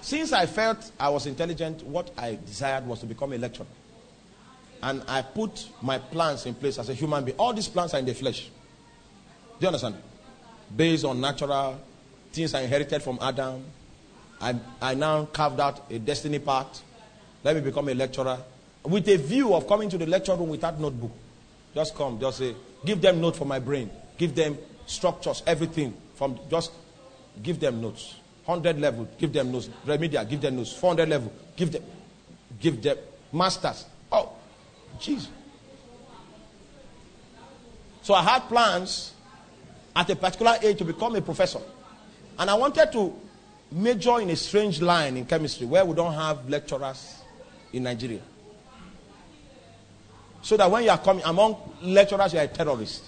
since 0.01 0.33
I 0.33 0.45
felt 0.45 0.91
I 0.99 1.09
was 1.09 1.25
intelligent, 1.25 1.83
what 1.83 2.11
I 2.17 2.37
desired 2.45 2.85
was 2.85 2.99
to 3.01 3.05
become 3.05 3.33
a 3.33 3.37
lecturer. 3.37 3.65
And 4.81 5.03
I 5.07 5.21
put 5.21 5.67
my 5.81 5.97
plans 5.97 6.45
in 6.45 6.55
place 6.55 6.79
as 6.79 6.89
a 6.89 6.93
human 6.93 7.25
being. 7.25 7.37
All 7.37 7.53
these 7.53 7.67
plans 7.67 7.93
are 7.93 7.99
in 7.99 8.05
the 8.05 8.13
flesh. 8.13 8.49
Do 9.59 9.65
you 9.65 9.67
understand? 9.67 9.95
Based 10.75 11.03
on 11.03 11.19
natural 11.19 11.79
things 12.31 12.53
I 12.53 12.61
inherited 12.61 13.01
from 13.01 13.19
Adam. 13.21 13.63
I, 14.39 14.55
I 14.81 14.93
now 14.93 15.25
carved 15.25 15.59
out 15.59 15.91
a 15.91 15.99
destiny 15.99 16.39
path. 16.39 16.81
Let 17.43 17.55
me 17.55 17.61
become 17.61 17.89
a 17.89 17.93
lecturer. 17.93 18.37
With 18.83 19.07
a 19.09 19.17
view 19.17 19.53
of 19.53 19.67
coming 19.67 19.89
to 19.89 19.97
the 19.97 20.05
lecture 20.05 20.35
room 20.35 20.49
without 20.49 20.79
notebook. 20.79 21.11
Just 21.75 21.95
come, 21.95 22.19
just 22.19 22.37
say, 22.37 22.55
give 22.85 23.01
them 23.01 23.19
note 23.19 23.35
for 23.35 23.45
my 23.45 23.59
brain. 23.59 23.89
Give 24.17 24.33
them 24.33 24.57
structures, 24.85 25.43
everything. 25.45 25.93
From 26.15 26.39
just 26.49 26.71
give 27.43 27.59
them 27.59 27.81
notes. 27.81 28.15
100 28.49 28.79
level, 28.79 29.07
give 29.19 29.31
them 29.31 29.51
notes. 29.51 29.69
Remedial, 29.85 30.25
give 30.25 30.41
them 30.41 30.55
notes. 30.55 30.73
400 30.73 31.07
level, 31.07 31.31
give 31.55 31.71
them, 31.71 31.83
give 32.59 32.81
them 32.81 32.97
masters. 33.31 33.85
Oh, 34.11 34.33
jeez. 34.99 35.27
So 38.01 38.15
I 38.15 38.23
had 38.23 38.39
plans 38.47 39.13
at 39.95 40.09
a 40.09 40.15
particular 40.15 40.55
age 40.63 40.79
to 40.79 40.83
become 40.85 41.15
a 41.15 41.21
professor. 41.21 41.59
And 42.39 42.49
I 42.49 42.55
wanted 42.55 42.91
to 42.93 43.13
major 43.71 44.19
in 44.19 44.31
a 44.31 44.35
strange 44.35 44.81
line 44.81 45.15
in 45.17 45.25
chemistry 45.25 45.67
where 45.67 45.85
we 45.85 45.93
don't 45.93 46.13
have 46.15 46.49
lecturers 46.49 47.17
in 47.71 47.83
Nigeria. 47.83 48.21
So 50.41 50.57
that 50.57 50.71
when 50.71 50.85
you 50.85 50.89
are 50.89 50.97
coming 50.97 51.23
among 51.23 51.55
lecturers, 51.83 52.33
you 52.33 52.39
are 52.39 52.45
a 52.45 52.47
terrorist. 52.47 53.03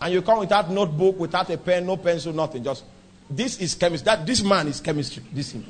And 0.00 0.12
you 0.12 0.22
come 0.22 0.40
without 0.40 0.70
notebook, 0.70 1.18
without 1.18 1.48
a 1.50 1.56
pen, 1.56 1.86
no 1.86 1.96
pencil, 1.96 2.32
nothing. 2.32 2.62
Just 2.62 2.84
this 3.28 3.58
is 3.58 3.74
chemistry. 3.74 4.04
That 4.04 4.26
this 4.26 4.42
man 4.42 4.68
is 4.68 4.80
chemistry. 4.80 5.22
This 5.32 5.52
him. 5.52 5.66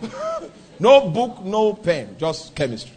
no 0.78 1.08
book, 1.08 1.42
no 1.42 1.74
pen, 1.74 2.16
just 2.18 2.54
chemistry. 2.54 2.92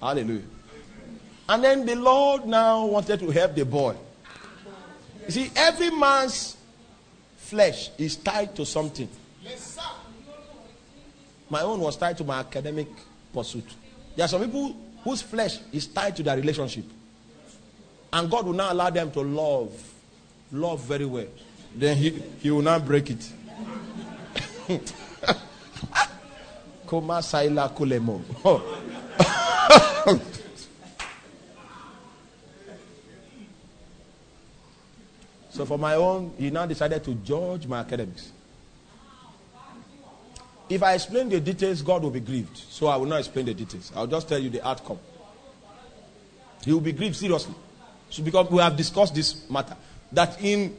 Hallelujah. 0.00 0.42
And 1.48 1.64
then 1.64 1.86
the 1.86 1.94
Lord 1.94 2.46
now 2.46 2.86
wanted 2.86 3.20
to 3.20 3.30
help 3.30 3.54
the 3.54 3.64
boy. 3.64 3.94
You 5.26 5.30
see, 5.30 5.50
every 5.56 5.90
man's 5.90 6.56
flesh 7.36 7.90
is 7.96 8.16
tied 8.16 8.54
to 8.56 8.66
something. 8.66 9.08
My 11.48 11.62
own 11.62 11.80
was 11.80 11.96
tied 11.96 12.18
to 12.18 12.24
my 12.24 12.40
academic 12.40 12.88
pursuit. 13.32 13.64
There 14.16 14.24
are 14.24 14.28
some 14.28 14.44
people 14.44 14.76
whose 15.04 15.22
flesh 15.22 15.58
is 15.70 15.86
tied 15.86 16.16
to 16.16 16.22
their 16.22 16.36
relationship. 16.36 16.84
And 18.12 18.30
God 18.30 18.46
will 18.46 18.54
now 18.54 18.72
allow 18.72 18.90
them 18.90 19.10
to 19.12 19.20
love. 19.20 19.70
Love 20.50 20.80
very 20.84 21.04
well. 21.04 21.26
Then 21.74 21.96
he, 21.96 22.10
he 22.40 22.50
will 22.50 22.62
not 22.62 22.84
break 22.86 23.10
it. 23.10 23.30
Koma 26.86 27.14
Saila 27.14 27.74
Kulemo. 27.74 28.22
Oh. 28.44 28.80
so 35.50 35.66
for 35.66 35.78
my 35.78 35.94
own, 35.96 36.32
he 36.38 36.50
now 36.50 36.66
decided 36.66 37.02
to 37.04 37.14
judge 37.14 37.66
my 37.66 37.80
academics. 37.80 38.30
If 40.68 40.82
I 40.82 40.94
explain 40.94 41.28
the 41.28 41.40
details, 41.40 41.82
God 41.82 42.02
will 42.02 42.10
be 42.10 42.20
grieved. 42.20 42.56
So 42.56 42.86
I 42.86 42.96
will 42.96 43.06
not 43.06 43.18
explain 43.18 43.46
the 43.46 43.54
details. 43.54 43.92
I'll 43.94 44.06
just 44.06 44.28
tell 44.28 44.38
you 44.38 44.50
the 44.50 44.66
outcome. 44.66 44.98
He 46.64 46.72
will 46.72 46.80
be 46.80 46.92
grieved 46.92 47.16
seriously. 47.16 47.54
So 48.08 48.22
because 48.22 48.50
we 48.50 48.58
have 48.58 48.76
discussed 48.76 49.14
this 49.14 49.48
matter. 49.50 49.76
That 50.12 50.40
in 50.40 50.76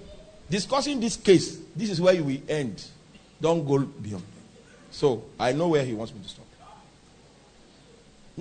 discussing 0.49 0.99
this 0.99 1.17
case, 1.17 1.59
this 1.75 1.89
is 1.89 2.01
where 2.01 2.21
will 2.23 2.37
end. 2.49 2.83
Don't 3.39 3.67
go 3.67 3.79
beyond. 3.79 4.23
So 4.91 5.25
I 5.39 5.51
know 5.51 5.67
where 5.69 5.83
he 5.83 5.93
wants 5.93 6.13
me 6.13 6.21
to 6.21 6.29
stop. 6.29 6.45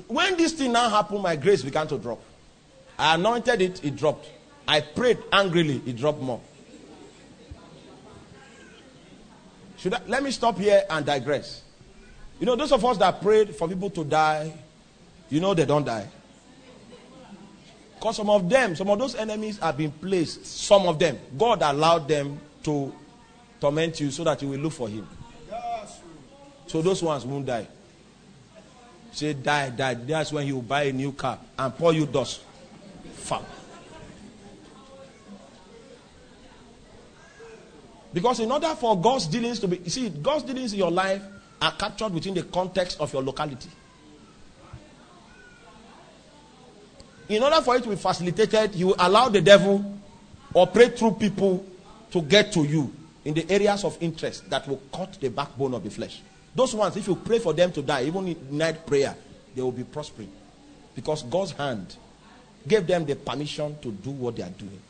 When 0.09 0.37
this 0.37 0.53
thing 0.53 0.73
now 0.73 0.89
happened, 0.89 1.23
my 1.23 1.37
grace 1.37 1.63
began 1.63 1.87
to 1.89 1.99
drop. 1.99 2.21
I 2.99 3.15
anointed 3.15 3.61
it, 3.61 3.85
it 3.85 3.97
dropped. 3.97 4.29
I 4.67 4.81
prayed 4.81 5.19
angrily, 5.33 5.83
it 5.87 5.97
dropped 5.97 6.21
more. 6.21 6.41
Should 9.85 9.93
I, 9.93 10.01
let 10.07 10.23
me 10.23 10.31
stop 10.31 10.57
here 10.59 10.83
and 10.89 11.05
digress. 11.05 11.61
You 12.41 12.47
know, 12.47 12.57
those 12.57 12.73
of 12.73 12.83
us 12.87 12.97
that 12.97 13.21
prayed 13.21 13.55
for 13.55 13.69
people 13.69 13.91
to 13.91 14.03
die, 14.03 14.51
you 15.29 15.41
know 15.41 15.53
they 15.53 15.67
don't 15.67 15.85
die. 15.85 16.09
Because 17.95 18.17
some 18.17 18.31
of 18.31 18.49
them, 18.49 18.75
some 18.75 18.89
of 18.89 18.99
those 18.99 19.15
enemies 19.15 19.59
have 19.59 19.77
been 19.77 19.91
placed, 19.93 20.47
some 20.47 20.87
of 20.87 20.99
them, 20.99 21.19
God 21.37 21.61
allowed 21.61 22.09
them 22.09 22.41
to 22.63 22.95
torment 23.61 24.01
you 24.01 24.11
so 24.11 24.25
that 24.25 24.41
you 24.41 24.49
will 24.49 24.59
look 24.59 24.73
for 24.73 24.89
Him. 24.89 25.07
So 26.67 26.81
those 26.81 27.03
ones 27.03 27.27
won't 27.27 27.45
die. 27.45 27.69
Say, 29.13 29.35
die, 29.35 29.69
die. 29.69 29.93
That's 29.93 30.33
when 30.33 30.47
He 30.47 30.53
will 30.55 30.63
buy 30.63 30.85
a 30.85 30.93
new 30.95 31.13
car 31.13 31.39
and 31.59 31.77
pour 31.77 31.93
you 31.93 32.07
dust. 32.07 32.41
Fuck. 33.13 33.45
Because 38.15 38.39
in 38.39 38.51
order 38.51 38.73
for 38.77 38.99
God's 38.99 39.27
dealings 39.27 39.59
to 39.59 39.69
be, 39.69 39.79
you 39.79 39.91
see, 39.91 40.09
God's 40.09 40.45
dealings 40.45 40.73
in 40.73 40.79
your 40.79 40.93
life 40.93 41.21
are 41.61 41.73
captured 41.73 42.15
within 42.15 42.33
the 42.35 42.45
context 42.45 43.01
of 43.01 43.13
your 43.13 43.23
locality. 43.23 43.69
In 47.29 47.43
order 47.43 47.61
for 47.61 47.75
it 47.77 47.83
to 47.83 47.89
be 47.89 47.97
facilitated, 47.97 48.77
you 48.77 48.95
allow 48.99 49.29
the 49.29 49.41
devil 49.41 49.85
operate 50.55 50.97
through 50.97 51.13
people 51.13 51.67
to 52.13 52.23
get 52.23 52.53
to 52.53 52.63
you 52.63 52.95
in 53.25 53.35
the 53.35 53.51
areas 53.51 53.85
of 53.85 53.99
interest 54.01 54.49
that 54.49 54.69
will 54.69 54.81
cut 54.93 55.19
the 55.21 55.29
backbone 55.29 55.75
of 55.75 55.83
the 55.83 55.91
flesh. 55.91 56.23
Those 56.55 56.75
ones, 56.75 56.97
if 56.97 57.09
you 57.09 57.17
pray 57.17 57.41
for 57.41 57.53
them 57.53 57.73
to 57.73 57.83
die, 57.83 58.05
even 58.05 58.29
in 58.29 58.57
night 58.57 58.87
prayer, 58.87 59.17
they 59.57 59.63
will 59.63 59.73
be 59.73 59.83
prospering. 59.83 60.31
Because 60.95 61.25
God's 61.25 61.51
hand 61.51 61.97
gave 62.69 62.87
them 62.87 63.05
the 63.05 63.17
permission 63.17 63.77
to 63.81 63.91
do 63.91 64.11
what 64.11 64.37
they 64.37 64.43
are 64.43 64.51
doing. 64.51 64.81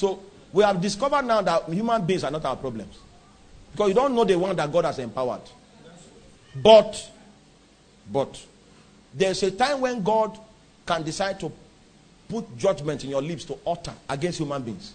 So 0.00 0.18
we 0.50 0.64
have 0.64 0.80
discovered 0.80 1.26
now 1.26 1.42
that 1.42 1.68
human 1.68 2.06
beings 2.06 2.24
are 2.24 2.30
not 2.30 2.42
our 2.46 2.56
problems. 2.56 2.98
Because 3.70 3.88
you 3.88 3.94
don't 3.94 4.14
know 4.14 4.24
the 4.24 4.38
one 4.38 4.56
that 4.56 4.72
God 4.72 4.86
has 4.86 4.98
empowered. 4.98 5.42
But, 6.56 7.10
but, 8.10 8.42
there's 9.12 9.42
a 9.42 9.50
time 9.50 9.82
when 9.82 10.02
God 10.02 10.38
can 10.86 11.02
decide 11.02 11.38
to 11.40 11.52
put 12.30 12.56
judgment 12.56 13.04
in 13.04 13.10
your 13.10 13.20
lips 13.20 13.44
to 13.44 13.58
utter 13.66 13.92
against 14.08 14.38
human 14.38 14.62
beings. 14.62 14.94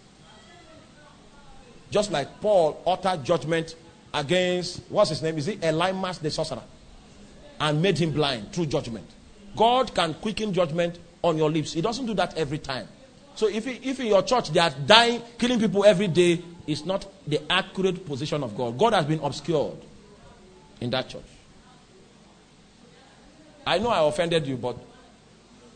Just 1.92 2.12
like 2.12 2.42
Paul 2.42 2.82
uttered 2.88 3.24
judgment 3.24 3.76
against, 4.12 4.82
what's 4.90 5.12
his 5.12 5.22
name? 5.22 5.38
Is 5.38 5.48
it 5.48 5.62
Elymas 5.62 6.20
the 6.20 6.32
sorcerer? 6.32 6.64
And 7.60 7.80
made 7.80 8.00
him 8.00 8.10
blind 8.12 8.52
through 8.52 8.66
judgment. 8.66 9.08
God 9.56 9.94
can 9.94 10.16
quicken 10.16 10.52
judgment 10.52 10.98
on 11.22 11.38
your 11.38 11.52
lips. 11.52 11.74
He 11.74 11.82
doesn't 11.82 12.08
do 12.08 12.16
that 12.16 12.36
every 12.36 12.58
time. 12.58 12.88
So 13.36 13.48
if, 13.48 13.68
if 13.68 14.00
in 14.00 14.08
your 14.08 14.24
church 14.24 14.50
they 14.50 14.60
are 14.60 14.72
dying, 14.86 15.22
killing 15.38 15.60
people 15.60 15.86
every 15.86 16.08
day, 16.08 16.42
it's 16.66 16.86
not 16.86 17.06
the 17.28 17.40
accurate 17.52 18.06
position 18.06 18.44
of 18.44 18.56
God. 18.58 18.78
God 18.78 18.94
has 18.94 19.06
been 19.06 19.20
obscured 19.20 19.78
in 20.82 20.90
that 20.90 21.10
church. 21.10 21.24
I 23.68 23.78
know 23.80 23.90
I 23.90 24.08
offended 24.08 24.46
you, 24.48 24.58
but 24.58 24.78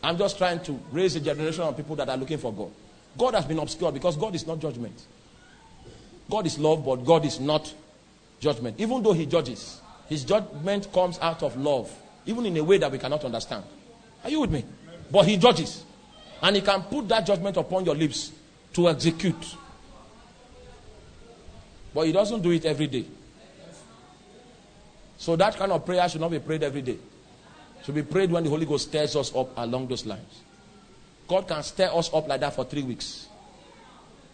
I'm 0.02 0.16
just 0.16 0.38
trying 0.38 0.60
to 0.60 0.80
raise 0.92 1.16
a 1.16 1.20
generation 1.20 1.62
of 1.62 1.76
people 1.76 1.96
that 1.96 2.08
are 2.08 2.16
looking 2.16 2.38
for 2.38 2.52
God. 2.52 2.70
God 3.18 3.34
has 3.34 3.44
been 3.44 3.58
obscured 3.58 3.94
because 3.94 4.16
God 4.16 4.34
is 4.34 4.46
not 4.46 4.58
judgment. 4.60 4.98
God 6.30 6.46
is 6.46 6.58
love, 6.58 6.84
but 6.84 7.04
God 7.04 7.24
is 7.24 7.40
not 7.40 7.72
judgment. 8.38 8.76
Even 8.78 9.02
though 9.02 9.12
He 9.12 9.26
judges, 9.26 9.80
His 10.08 10.24
judgment 10.24 10.92
comes 10.92 11.18
out 11.18 11.42
of 11.42 11.56
love, 11.56 11.92
even 12.24 12.46
in 12.46 12.56
a 12.56 12.64
way 12.64 12.78
that 12.78 12.90
we 12.90 12.98
cannot 12.98 13.24
understand. 13.24 13.64
Are 14.22 14.30
you 14.30 14.40
with 14.40 14.50
me? 14.50 14.64
But 15.10 15.26
He 15.26 15.36
judges. 15.36 15.84
And 16.42 16.56
He 16.56 16.62
can 16.62 16.82
put 16.82 17.08
that 17.08 17.26
judgment 17.26 17.56
upon 17.56 17.84
your 17.84 17.94
lips 17.94 18.32
to 18.74 18.88
execute. 18.88 19.56
But 21.92 22.06
He 22.06 22.12
doesn't 22.12 22.40
do 22.42 22.50
it 22.50 22.64
every 22.64 22.86
day. 22.86 23.04
So 25.18 25.36
that 25.36 25.56
kind 25.56 25.70
of 25.70 25.84
prayer 25.84 26.08
should 26.08 26.20
not 26.20 26.30
be 26.30 26.38
prayed 26.38 26.62
every 26.62 26.82
day. 26.82 26.96
Should 27.84 27.94
be 27.94 28.02
prayed 28.02 28.30
when 28.30 28.44
the 28.44 28.50
Holy 28.50 28.64
Ghost 28.64 28.88
stirs 28.88 29.16
us 29.16 29.34
up 29.34 29.50
along 29.56 29.88
those 29.88 30.06
lines. 30.06 30.40
God 31.28 31.46
can 31.46 31.62
stir 31.62 31.90
us 31.92 32.12
up 32.12 32.26
like 32.26 32.40
that 32.40 32.54
for 32.54 32.64
three 32.64 32.82
weeks. 32.82 33.28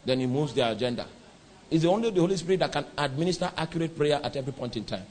Then 0.05 0.21
he 0.21 0.27
moves 0.27 0.55
the 0.55 0.71
agenda. 0.71 1.07
It's 1.71 1.83
the 1.83 1.91
only 1.91 2.11
the 2.11 2.21
Holy 2.21 2.37
Spirit 2.37 2.61
that 2.61 2.73
can 2.73 2.87
administer 2.97 3.51
accurate 3.57 3.97
prayer 3.97 4.21
at 4.23 4.37
every 4.37 4.53
point 4.53 4.77
in 4.77 4.85
time. 4.85 5.05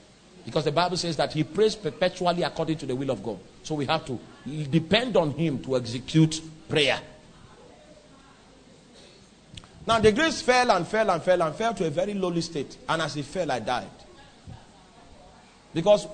Because 0.46 0.64
the 0.64 0.72
Bible 0.72 0.96
says 0.96 1.18
that 1.18 1.34
he 1.34 1.44
prays 1.44 1.76
perpetually 1.76 2.44
according 2.44 2.78
to 2.78 2.86
the 2.86 2.96
will 2.96 3.10
of 3.10 3.22
God. 3.22 3.40
So 3.64 3.76
we 3.76 3.86
have 3.88 4.06
to 4.06 4.18
depend 4.70 5.18
on 5.18 5.32
him 5.32 5.60
to 5.64 5.76
execute 5.76 6.40
prayer. 6.68 7.00
Now 9.88 10.00
the 10.00 10.11
grace 10.11 10.42
fell 10.42 10.72
and 10.72 10.88
fell 10.88 11.10
and 11.11 11.22
fell 11.22 11.42
and 11.42 11.56
fell 11.56 11.74
to 11.76 11.85
a 11.85 11.90
very 11.90 12.14
lowly 12.14 12.42
state. 12.42 12.77
And 12.90 13.02
as 13.02 13.16
it 13.16 13.26
fell, 13.26 13.52
I 13.52 13.60
died. 13.60 13.88
Because 15.74 16.08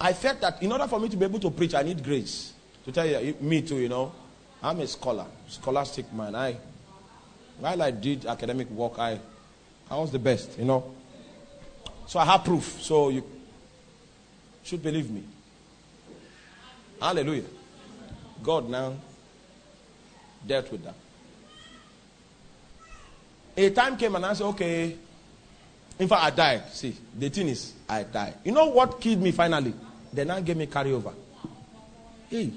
I 0.00 0.12
felt 0.14 0.40
that 0.40 0.62
in 0.62 0.72
order 0.72 0.86
for 0.86 0.98
me 0.98 1.08
to 1.08 1.16
be 1.16 1.24
able 1.24 1.40
to 1.40 1.50
preach, 1.50 1.74
I 1.74 1.82
need 1.82 2.02
grace. 2.02 2.54
To 2.84 2.92
tell 2.92 3.06
you, 3.06 3.36
me 3.40 3.60
too, 3.62 3.76
you 3.76 3.88
know. 3.88 4.12
I'm 4.62 4.80
a 4.80 4.86
scholar, 4.86 5.26
scholastic 5.48 6.10
man. 6.12 6.34
I, 6.34 6.56
while 7.58 7.82
I 7.82 7.90
did 7.90 8.24
academic 8.26 8.70
work, 8.70 8.98
I, 8.98 9.18
I 9.90 9.96
was 9.96 10.10
the 10.10 10.18
best, 10.18 10.58
you 10.58 10.64
know. 10.64 10.94
So 12.06 12.18
I 12.18 12.24
have 12.24 12.44
proof. 12.44 12.80
So 12.80 13.10
you 13.10 13.24
should 14.62 14.82
believe 14.82 15.10
me. 15.10 15.24
Hallelujah. 17.00 17.44
God 18.42 18.68
now 18.68 18.94
dealt 20.46 20.70
with 20.72 20.84
that. 20.84 20.94
A 23.56 23.70
time 23.70 23.96
came 23.96 24.14
and 24.14 24.24
I 24.24 24.32
said, 24.32 24.44
okay. 24.46 24.96
In 25.98 26.08
fact, 26.08 26.22
I 26.22 26.30
died. 26.30 26.62
See, 26.72 26.96
the 27.18 27.28
thing 27.28 27.48
is, 27.48 27.74
I 27.88 28.04
died. 28.04 28.34
You 28.44 28.52
know 28.52 28.66
what 28.66 29.00
killed 29.00 29.20
me 29.20 29.32
finally? 29.32 29.74
They 30.12 30.24
now 30.24 30.40
gave 30.40 30.56
me 30.56 30.66
carryover. 30.66 31.12
Hey. 32.28 32.50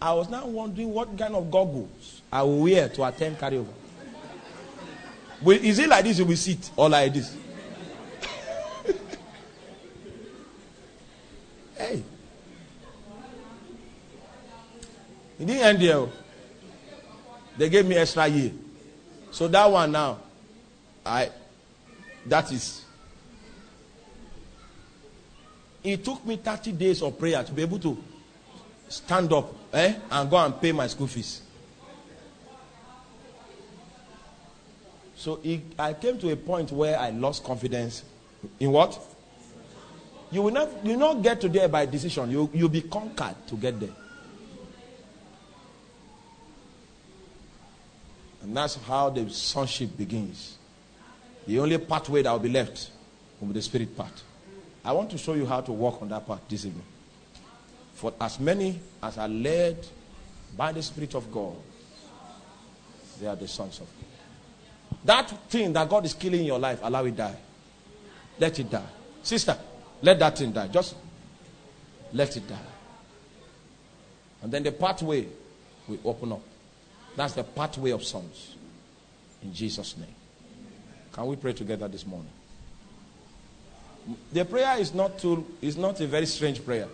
I 0.00 0.12
was 0.12 0.28
now 0.28 0.46
wondering 0.46 0.92
what 0.92 1.16
kind 1.18 1.34
of 1.34 1.50
goggles 1.50 2.20
I 2.30 2.42
will 2.42 2.60
wear 2.60 2.88
to 2.90 3.04
attend 3.04 3.38
carryover. 3.38 3.72
But 5.42 5.56
is 5.56 5.78
it 5.78 5.88
like 5.88 6.04
this 6.04 6.18
you 6.18 6.24
will 6.24 6.36
sit 6.36 6.70
or 6.76 6.88
like 6.88 7.12
this? 7.14 7.36
hey. 11.76 12.02
It 15.38 15.46
didn't 15.46 15.62
end 15.62 15.80
there. 15.80 16.06
They 17.56 17.68
gave 17.68 17.86
me 17.86 17.96
extra 17.96 18.26
year. 18.26 18.52
So 19.30 19.48
that 19.48 19.70
one 19.70 19.92
now, 19.92 20.18
I 21.04 21.30
that 22.26 22.50
is. 22.52 22.84
It 25.82 26.04
took 26.04 26.24
me 26.24 26.36
30 26.36 26.72
days 26.72 27.02
of 27.02 27.18
prayer 27.18 27.42
to 27.44 27.52
be 27.52 27.62
able 27.62 27.78
to 27.80 28.02
stand 28.88 29.32
up 29.32 29.52
eh, 29.72 29.94
and 30.10 30.30
go 30.30 30.36
and 30.38 30.58
pay 30.60 30.72
my 30.72 30.86
school 30.86 31.06
fees. 31.06 31.42
So 35.16 35.40
it, 35.42 35.60
I 35.78 35.92
came 35.92 36.18
to 36.18 36.30
a 36.30 36.36
point 36.36 36.72
where 36.72 36.98
I 36.98 37.10
lost 37.10 37.44
confidence 37.44 38.04
in 38.60 38.70
what? 38.70 38.98
You 40.30 40.42
will 40.42 40.52
not 40.52 40.68
you 40.84 40.92
will 40.92 41.14
not 41.14 41.22
get 41.22 41.40
to 41.42 41.48
there 41.48 41.68
by 41.68 41.86
decision. 41.86 42.30
You 42.30 42.50
you'll 42.52 42.68
be 42.68 42.82
conquered 42.82 43.36
to 43.48 43.56
get 43.56 43.78
there. 43.78 44.03
And 48.44 48.54
that's 48.54 48.76
how 48.76 49.08
the 49.08 49.28
sonship 49.30 49.96
begins. 49.96 50.58
The 51.46 51.58
only 51.58 51.78
pathway 51.78 52.22
that 52.22 52.30
will 52.30 52.38
be 52.38 52.50
left 52.50 52.90
will 53.40 53.48
be 53.48 53.54
the 53.54 53.62
spirit 53.62 53.96
part. 53.96 54.22
I 54.84 54.92
want 54.92 55.10
to 55.12 55.18
show 55.18 55.32
you 55.32 55.46
how 55.46 55.62
to 55.62 55.72
walk 55.72 56.02
on 56.02 56.10
that 56.10 56.26
path 56.26 56.42
this 56.46 56.66
evening. 56.66 56.84
For 57.94 58.12
as 58.20 58.38
many 58.38 58.78
as 59.02 59.16
are 59.16 59.28
led 59.28 59.78
by 60.54 60.72
the 60.72 60.82
Spirit 60.82 61.14
of 61.14 61.32
God, 61.32 61.54
they 63.18 63.26
are 63.26 63.36
the 63.36 63.48
sons 63.48 63.80
of 63.80 63.86
God. 63.86 64.98
That 65.04 65.30
thing 65.48 65.72
that 65.72 65.88
God 65.88 66.04
is 66.04 66.12
killing 66.12 66.40
in 66.40 66.46
your 66.46 66.58
life, 66.58 66.80
allow 66.82 67.04
it 67.04 67.16
die. 67.16 67.36
Let 68.38 68.58
it 68.58 68.70
die. 68.70 68.84
Sister, 69.22 69.56
let 70.02 70.18
that 70.18 70.36
thing 70.36 70.52
die. 70.52 70.68
Just 70.68 70.96
let 72.12 72.36
it 72.36 72.46
die. 72.46 72.58
And 74.42 74.52
then 74.52 74.64
the 74.64 74.72
pathway 74.72 75.26
will 75.88 76.00
open 76.04 76.32
up. 76.32 76.42
That's 77.16 77.34
the 77.34 77.44
pathway 77.44 77.90
of 77.90 78.02
sons. 78.04 78.56
In 79.42 79.52
Jesus' 79.52 79.96
name. 79.96 80.14
Can 81.12 81.26
we 81.26 81.36
pray 81.36 81.52
together 81.52 81.86
this 81.86 82.06
morning? 82.06 82.30
The 84.32 84.44
prayer 84.44 84.78
is 84.78 84.92
not 84.92 85.18
too 85.18 85.46
is 85.62 85.76
not 85.76 86.00
a 86.00 86.06
very 86.06 86.26
strange 86.26 86.64
prayer. 86.64 86.88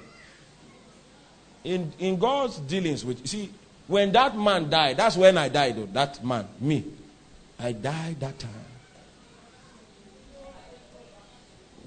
In 1.65 1.93
in 1.99 2.19
God's 2.19 2.59
dealings 2.59 3.05
with 3.05 3.21
you 3.21 3.27
see, 3.27 3.51
when 3.87 4.13
that 4.13 4.39
man 4.39 4.71
died, 4.71 4.99
that's 4.99 5.17
when 5.17 5.37
I 5.37 5.49
died, 5.49 5.77
though, 5.77 5.87
that 5.87 6.25
man, 6.25 6.47
me. 6.61 6.85
I 7.59 7.73
died 7.73 8.21
that 8.21 8.39
time. 8.39 8.51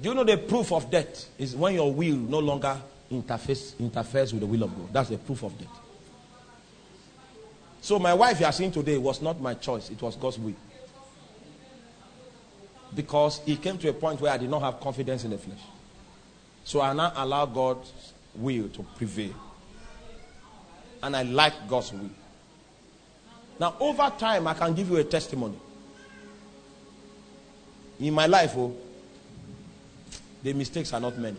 Do 0.01 0.09
you 0.09 0.15
know 0.15 0.25
the 0.25 0.37
proof 0.37 0.73
of 0.73 0.91
death 0.91 1.29
is 1.37 1.55
when 1.55 1.75
your 1.75 1.93
will 1.93 2.17
no 2.17 2.39
longer 2.39 2.77
interface, 3.09 3.79
interferes 3.79 4.33
with 4.33 4.41
the 4.41 4.47
will 4.47 4.63
of 4.63 4.75
God? 4.75 4.91
That's 4.91 5.09
the 5.09 5.17
proof 5.17 5.43
of 5.43 5.57
death. 5.57 5.82
So 7.83 7.99
my 7.99 8.13
wife 8.13 8.39
you 8.39 8.45
are 8.45 8.51
seeing 8.53 8.71
today 8.71 8.97
was 8.97 9.21
not 9.21 9.41
my 9.41 9.55
choice, 9.55 9.89
it 9.89 10.01
was 10.01 10.15
God's 10.15 10.39
will. 10.39 10.55
Because 12.95 13.41
it 13.45 13.61
came 13.61 13.77
to 13.79 13.89
a 13.89 13.93
point 13.93 14.21
where 14.21 14.31
I 14.31 14.37
did 14.37 14.49
not 14.49 14.61
have 14.61 14.79
confidence 14.79 15.25
in 15.25 15.31
the 15.31 15.37
flesh. 15.37 15.59
So 16.63 16.79
I 16.79 16.93
now 16.93 17.11
allow 17.13 17.45
God's 17.45 17.91
will 18.35 18.69
to 18.69 18.83
prevail. 18.95 19.35
And 21.01 21.13
I 21.13 21.23
like 21.23 21.67
God's 21.67 21.91
will. 21.91 22.09
Now, 23.59 23.75
over 23.81 24.09
time, 24.17 24.47
I 24.47 24.53
can 24.53 24.73
give 24.73 24.89
you 24.89 24.95
a 24.95 25.03
testimony. 25.03 25.59
In 27.99 28.13
my 28.13 28.27
life, 28.27 28.53
oh, 28.55 28.73
the 30.41 30.53
mistakes 30.53 30.93
are 30.93 31.01
not 31.01 31.17
many. 31.17 31.37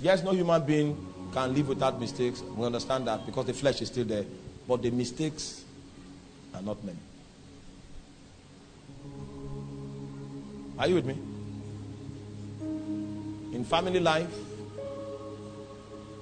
Yes, 0.00 0.22
no 0.22 0.32
human 0.32 0.62
being 0.66 1.11
can 1.32 1.54
live 1.54 1.68
without 1.68 1.98
mistakes. 1.98 2.42
We 2.42 2.66
understand 2.66 3.06
that 3.06 3.24
because 3.26 3.46
the 3.46 3.54
flesh 3.54 3.80
is 3.80 3.88
still 3.88 4.04
there. 4.04 4.24
But 4.68 4.82
the 4.82 4.90
mistakes 4.90 5.64
are 6.54 6.62
not 6.62 6.82
many. 6.84 6.98
Are 10.78 10.88
you 10.88 10.94
with 10.96 11.06
me? 11.06 11.18
In 13.54 13.64
family 13.64 14.00
life, 14.00 14.32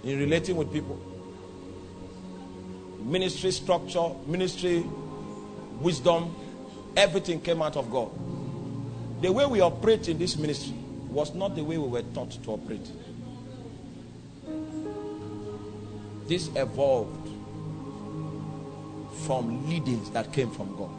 in 0.04 0.18
relating 0.18 0.56
with 0.56 0.72
people, 0.72 1.00
ministry 3.02 3.50
structure, 3.50 4.10
ministry 4.26 4.84
wisdom, 5.80 6.34
everything 6.96 7.40
came 7.40 7.62
out 7.62 7.76
of 7.76 7.90
God. 7.90 8.10
The 9.22 9.32
way 9.32 9.46
we 9.46 9.60
operate 9.60 10.08
in 10.08 10.18
this 10.18 10.36
ministry 10.36 10.74
was 11.08 11.34
not 11.34 11.54
the 11.56 11.62
way 11.62 11.78
we 11.78 11.88
were 11.88 12.02
taught 12.14 12.30
to 12.30 12.50
operate. 12.50 12.88
This 16.30 16.48
evolved 16.54 17.28
from 19.26 19.68
leadings 19.68 20.12
that 20.12 20.32
came 20.32 20.48
from 20.48 20.76
God. 20.76 20.90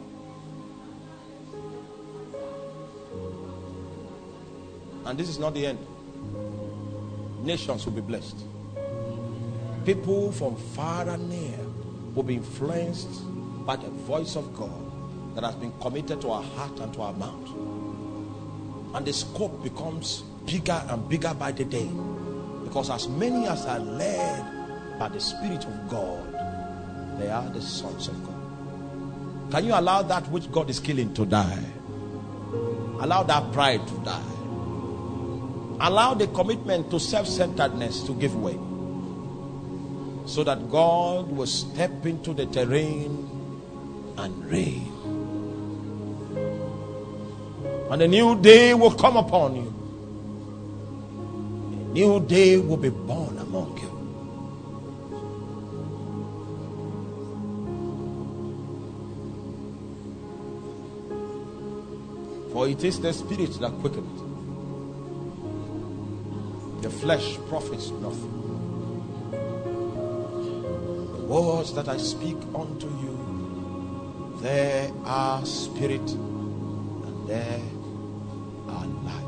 And 5.06 5.18
this 5.18 5.30
is 5.30 5.38
not 5.38 5.54
the 5.54 5.68
end. 5.68 5.78
Nations 7.46 7.86
will 7.86 7.94
be 7.94 8.02
blessed. 8.02 8.44
People 9.86 10.32
from 10.32 10.54
far 10.54 11.08
and 11.08 11.30
near 11.30 11.58
will 12.14 12.24
be 12.24 12.34
influenced 12.34 13.22
by 13.64 13.76
the 13.76 13.88
voice 13.88 14.36
of 14.36 14.54
God 14.54 15.34
that 15.34 15.44
has 15.44 15.54
been 15.54 15.72
committed 15.80 16.20
to 16.20 16.30
our 16.30 16.42
heart 16.42 16.78
and 16.78 16.92
to 16.92 17.00
our 17.00 17.14
mouth. 17.14 17.48
And 18.94 19.06
the 19.06 19.14
scope 19.14 19.62
becomes 19.62 20.24
bigger 20.44 20.84
and 20.90 21.08
bigger 21.08 21.32
by 21.32 21.52
the 21.52 21.64
day. 21.64 21.88
Because 22.64 22.90
as 22.90 23.08
many 23.08 23.46
as 23.46 23.64
are 23.64 23.78
led 23.78 24.61
by 25.02 25.08
the 25.08 25.18
Spirit 25.18 25.64
of 25.64 25.88
God, 25.88 27.18
they 27.18 27.28
are 27.28 27.50
the 27.50 27.60
sons 27.60 28.06
of 28.06 28.14
God. 28.24 29.50
Can 29.50 29.64
you 29.64 29.72
allow 29.74 30.02
that 30.02 30.28
which 30.28 30.48
God 30.52 30.70
is 30.70 30.78
killing 30.78 31.12
to 31.14 31.26
die? 31.26 31.64
Allow 33.00 33.24
that 33.24 33.52
pride 33.52 33.84
to 33.88 33.94
die. 34.04 34.32
Allow 35.80 36.14
the 36.14 36.28
commitment 36.28 36.88
to 36.92 37.00
self 37.00 37.26
centeredness 37.26 38.04
to 38.04 38.14
give 38.14 38.36
way. 38.36 38.56
So 40.24 40.44
that 40.44 40.70
God 40.70 41.32
will 41.32 41.48
step 41.48 42.06
into 42.06 42.32
the 42.32 42.46
terrain 42.46 43.28
and 44.18 44.44
reign. 44.46 44.86
And 47.90 48.02
a 48.02 48.06
new 48.06 48.40
day 48.40 48.72
will 48.72 48.94
come 48.94 49.16
upon 49.16 49.56
you. 49.56 49.74
A 51.90 51.92
new 51.92 52.20
day 52.20 52.56
will 52.58 52.76
be 52.76 52.90
born 52.90 53.38
among 53.38 53.78
you. 53.78 54.01
For 62.62 62.68
it 62.68 62.84
is 62.84 63.00
the 63.00 63.12
spirit 63.12 63.58
that 63.58 63.72
quickeneth, 63.80 64.22
The 66.80 66.90
flesh 66.90 67.36
profits 67.48 67.90
nothing. 67.90 68.38
The 71.12 71.24
words 71.24 71.74
that 71.74 71.88
I 71.88 71.96
speak 71.96 72.36
unto 72.54 72.86
you, 72.86 74.38
they 74.42 74.92
are 75.04 75.44
spirit 75.44 76.08
and 76.08 77.26
they 77.26 77.60
are 78.68 78.86
life. 78.86 79.24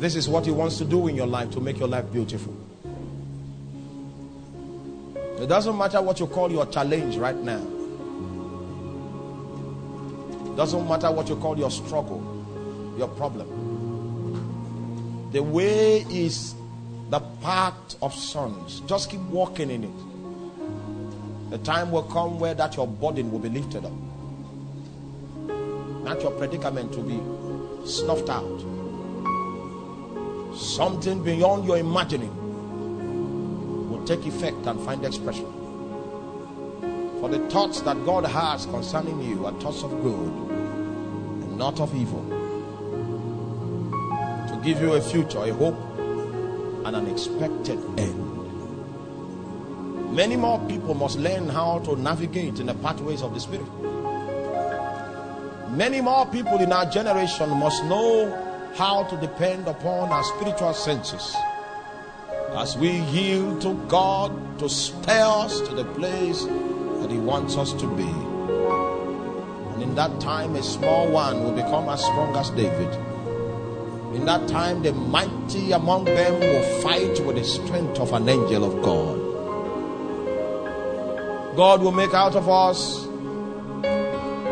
This 0.00 0.16
is 0.16 0.26
what 0.26 0.46
He 0.46 0.52
wants 0.52 0.78
to 0.78 0.86
do 0.86 1.08
in 1.08 1.16
your 1.16 1.26
life 1.26 1.50
to 1.50 1.60
make 1.60 1.78
your 1.78 1.88
life 1.88 2.10
beautiful. 2.10 2.69
It 5.40 5.48
doesn't 5.48 5.76
matter 5.78 6.02
what 6.02 6.20
you 6.20 6.26
call 6.26 6.52
your 6.52 6.66
challenge 6.66 7.16
right 7.16 7.34
now. 7.34 7.62
It 10.52 10.56
Doesn't 10.56 10.86
matter 10.86 11.10
what 11.10 11.30
you 11.30 11.36
call 11.36 11.58
your 11.58 11.70
struggle, 11.70 12.20
your 12.98 13.08
problem. 13.08 13.48
The 15.32 15.42
way 15.42 16.04
is 16.10 16.54
the 17.08 17.20
path 17.40 17.96
of 18.02 18.14
sons. 18.14 18.80
Just 18.80 19.08
keep 19.10 19.20
walking 19.30 19.70
in 19.70 19.84
it. 19.84 21.50
The 21.50 21.56
time 21.58 21.90
will 21.90 22.02
come 22.02 22.38
where 22.38 22.52
that 22.52 22.76
your 22.76 22.86
burden 22.86 23.32
will 23.32 23.38
be 23.38 23.48
lifted 23.48 23.86
up. 23.86 23.92
That 26.04 26.20
your 26.20 26.32
predicament 26.32 26.94
will 26.94 27.04
be 27.04 27.18
snuffed 27.88 28.28
out. 28.28 28.60
Something 30.54 31.22
beyond 31.24 31.64
your 31.64 31.78
imagining 31.78 32.39
take 34.10 34.26
effect 34.26 34.66
and 34.66 34.80
find 34.80 35.04
expression. 35.04 35.46
For 37.20 37.28
the 37.28 37.38
thoughts 37.48 37.80
that 37.82 38.04
God 38.04 38.24
has 38.24 38.66
concerning 38.66 39.22
you 39.22 39.46
are 39.46 39.52
thoughts 39.60 39.84
of 39.84 39.90
good 40.02 40.32
and 41.44 41.56
not 41.56 41.78
of 41.78 41.94
evil. 41.94 42.24
To 44.48 44.60
give 44.64 44.80
you 44.80 44.94
a 44.94 45.00
future, 45.00 45.38
a 45.38 45.52
hope, 45.54 45.78
and 46.86 46.96
an 46.96 47.06
expected 47.06 47.78
end. 48.00 48.26
Many 50.12 50.34
more 50.34 50.58
people 50.66 50.94
must 50.94 51.16
learn 51.16 51.48
how 51.48 51.78
to 51.84 51.94
navigate 51.94 52.58
in 52.58 52.66
the 52.66 52.74
pathways 52.74 53.22
of 53.22 53.32
the 53.32 53.38
Spirit. 53.38 53.70
Many 55.70 56.00
more 56.00 56.26
people 56.26 56.58
in 56.58 56.72
our 56.72 56.86
generation 56.86 57.48
must 57.50 57.84
know 57.84 58.72
how 58.74 59.04
to 59.04 59.16
depend 59.18 59.68
upon 59.68 60.08
our 60.08 60.24
spiritual 60.24 60.74
senses 60.74 61.36
as 62.56 62.76
we 62.76 62.90
yield 63.12 63.60
to 63.62 63.74
God 63.88 64.58
to 64.58 64.68
spare 64.68 65.26
us 65.26 65.60
to 65.62 65.74
the 65.74 65.84
place 65.84 66.44
that 66.44 67.10
He 67.10 67.18
wants 67.18 67.56
us 67.56 67.72
to 67.74 67.86
be. 67.96 68.12
And 69.72 69.82
in 69.82 69.94
that 69.94 70.20
time, 70.20 70.56
a 70.56 70.62
small 70.62 71.08
one 71.08 71.42
will 71.44 71.52
become 71.52 71.88
as 71.88 72.00
strong 72.04 72.36
as 72.36 72.50
David. 72.50 72.92
In 74.14 74.24
that 74.26 74.48
time, 74.48 74.82
the 74.82 74.92
mighty 74.92 75.72
among 75.72 76.04
them 76.04 76.40
will 76.40 76.80
fight 76.82 77.24
with 77.24 77.36
the 77.36 77.44
strength 77.44 78.00
of 78.00 78.12
an 78.12 78.28
angel 78.28 78.64
of 78.64 78.82
God. 78.82 79.16
God 81.56 81.82
will 81.82 81.92
make 81.92 82.12
out 82.12 82.34
of 82.34 82.48
us 82.48 83.06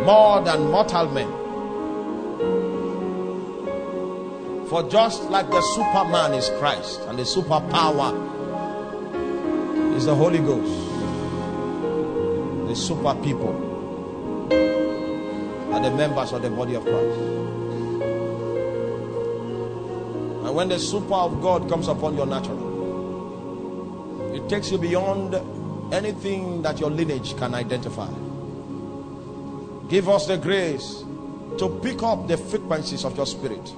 more 0.04 0.40
than 0.42 0.70
mortal 0.70 1.10
men. 1.10 1.38
For 4.68 4.82
just 4.90 5.30
like 5.30 5.48
the 5.50 5.62
Superman 5.62 6.34
is 6.34 6.50
Christ 6.58 7.00
and 7.08 7.18
the 7.18 7.22
superpower 7.22 8.12
is 9.97 10.05
the 10.05 10.14
Holy 10.14 10.40
Ghost, 10.40 10.70
the 12.68 12.76
super 12.76 13.14
people 13.22 13.55
are 15.72 15.80
the 15.80 15.90
members 15.90 16.32
of 16.32 16.42
the 16.42 16.50
body 16.50 16.74
of 16.74 16.82
Christ. 16.82 17.18
And 20.44 20.55
when 20.55 20.68
the 20.68 20.78
super 20.78 21.14
of 21.14 21.40
God 21.40 21.66
comes 21.68 21.88
upon 21.88 22.14
your 22.16 22.26
natural, 22.26 22.68
it 24.34 24.48
takes 24.50 24.70
you 24.70 24.76
beyond 24.76 25.34
anything 25.94 26.60
that 26.60 26.78
your 26.78 26.90
lineage 26.90 27.34
can 27.38 27.55
identify. 27.55 28.10
Give 29.88 30.10
us 30.10 30.26
the 30.26 30.36
grace 30.36 31.05
to 31.56 31.80
pick 31.82 32.02
up 32.02 32.28
the 32.28 32.36
frequencies 32.36 33.06
of 33.06 33.16
your 33.16 33.26
spirit, 33.26 33.74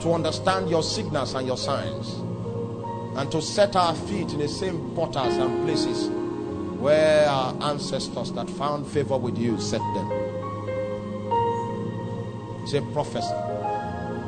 to 0.00 0.12
understand 0.12 0.68
your 0.68 0.82
signals 0.82 1.34
and 1.34 1.46
your 1.46 1.56
signs, 1.56 2.14
and 3.16 3.30
to 3.30 3.40
set 3.40 3.76
our 3.76 3.94
feet 3.94 4.32
in 4.32 4.38
the 4.38 4.48
same 4.48 4.90
portals 4.94 5.36
and 5.36 5.64
places 5.64 6.08
where 6.80 7.26
our 7.28 7.54
ancestors 7.70 8.32
that 8.32 8.50
found 8.50 8.86
favor 8.86 9.16
with 9.16 9.38
you 9.38 9.58
set 9.60 9.80
them. 9.80 10.10
It's 12.62 12.74
a 12.74 12.82
prophecy. 12.92 13.34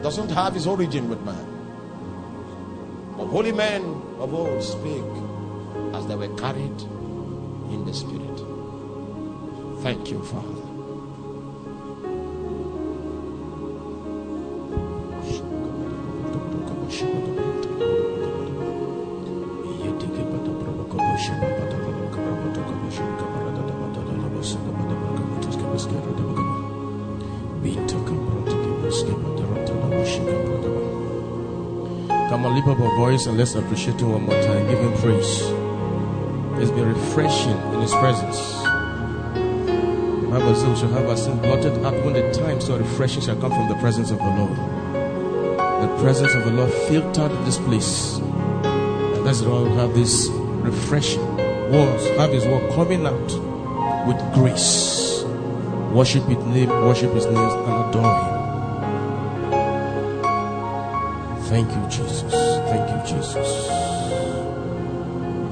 Doesn't 0.02 0.30
have 0.30 0.56
its 0.56 0.66
origin 0.66 1.08
with 1.08 1.20
man. 1.22 1.54
But 3.16 3.26
holy 3.26 3.52
men 3.52 3.82
of 4.18 4.34
old 4.34 4.62
speak 4.62 5.02
as 5.94 6.06
they 6.06 6.14
were 6.14 6.34
carried 6.36 6.80
in 7.72 7.84
the 7.86 7.94
Spirit. 7.94 8.40
Thank 9.82 10.10
you, 10.10 10.22
Father. 10.22 10.65
And 33.26 33.38
let's 33.38 33.54
appreciate 33.54 34.00
him 34.00 34.12
one 34.12 34.22
more 34.22 34.40
time. 34.42 34.66
Give 34.68 34.78
him 34.78 34.92
praise. 34.98 35.42
It's 36.60 36.70
been 36.70 36.88
refreshing 36.88 37.56
in 37.74 37.80
his 37.80 37.92
presence. 37.92 38.38
The 40.22 40.28
Bible 40.30 40.54
says 40.54 40.82
we 40.82 40.90
have 40.90 41.08
our 41.08 41.16
sin 41.16 41.38
blotted 41.40 41.84
out 41.84 42.04
when 42.04 42.14
the 42.14 42.32
time 42.32 42.60
so 42.60 42.76
refreshing 42.76 43.22
shall 43.22 43.36
come 43.36 43.50
from 43.50 43.68
the 43.68 43.76
presence 43.76 44.10
of 44.10 44.18
the 44.18 44.24
Lord. 44.24 44.56
The 45.82 45.88
presence 46.02 46.34
of 46.34 46.44
the 46.44 46.50
Lord 46.52 46.72
filtered 46.72 47.32
this 47.44 47.58
place. 47.58 48.18
And 48.18 49.26
that's 49.26 49.42
why 49.42 49.62
we 49.62 49.70
have 49.70 49.94
this 49.94 50.28
refreshing 50.30 51.36
words, 51.70 52.06
have 52.18 52.32
his 52.32 52.46
word 52.46 52.72
coming 52.74 53.06
out 53.06 53.32
with 54.06 54.18
grace. 54.34 55.24
Worship 55.92 56.24
his 56.24 56.38
name, 56.44 56.68
worship 56.68 57.12
his 57.12 57.26
name, 57.26 57.36
and 57.36 57.88
adore 57.88 58.14
him. 58.14 58.36
Thank 61.44 61.70
you, 61.70 61.88
Jesus. 61.88 62.55
Jesus. 63.06 63.68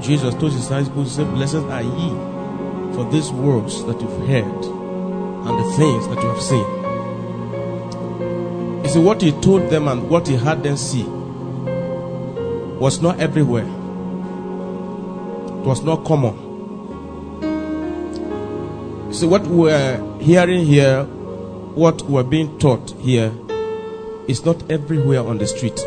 Jesus 0.05 0.33
told 0.35 0.51
his 0.51 0.61
disciples, 0.61 1.09
he 1.09 1.15
said, 1.15 1.33
Blessed 1.33 1.55
are 1.55 1.81
ye 1.81 2.09
for 2.93 3.09
these 3.11 3.31
words 3.31 3.83
that 3.85 3.99
you've 3.99 4.27
heard 4.27 4.45
and 4.45 5.59
the 5.59 5.71
things 5.77 6.07
that 6.07 6.21
you 6.21 6.29
have 6.29 6.41
seen. 6.41 6.65
You 8.83 8.89
see, 8.89 8.99
what 8.99 9.21
he 9.21 9.31
told 9.41 9.69
them 9.69 9.87
and 9.87 10.09
what 10.09 10.27
he 10.27 10.35
had 10.35 10.63
them 10.63 10.77
see 10.77 11.05
was 12.79 13.01
not 13.01 13.19
everywhere, 13.19 13.65
it 13.65 13.69
was 15.65 15.81
not 15.83 16.03
common. 16.05 16.43
See, 19.11 19.25
what 19.25 19.47
we're 19.47 20.19
hearing 20.19 20.65
here, 20.65 21.05
what 21.05 22.01
we're 22.03 22.23
being 22.23 22.59
taught 22.59 22.91
here, 22.99 23.31
is 24.27 24.43
not 24.45 24.69
everywhere 24.69 25.21
on 25.21 25.37
the 25.37 25.47
street. 25.47 25.79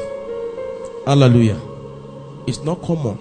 Hallelujah. 1.08 1.58
It's 2.46 2.58
not 2.58 2.82
common. 2.82 3.18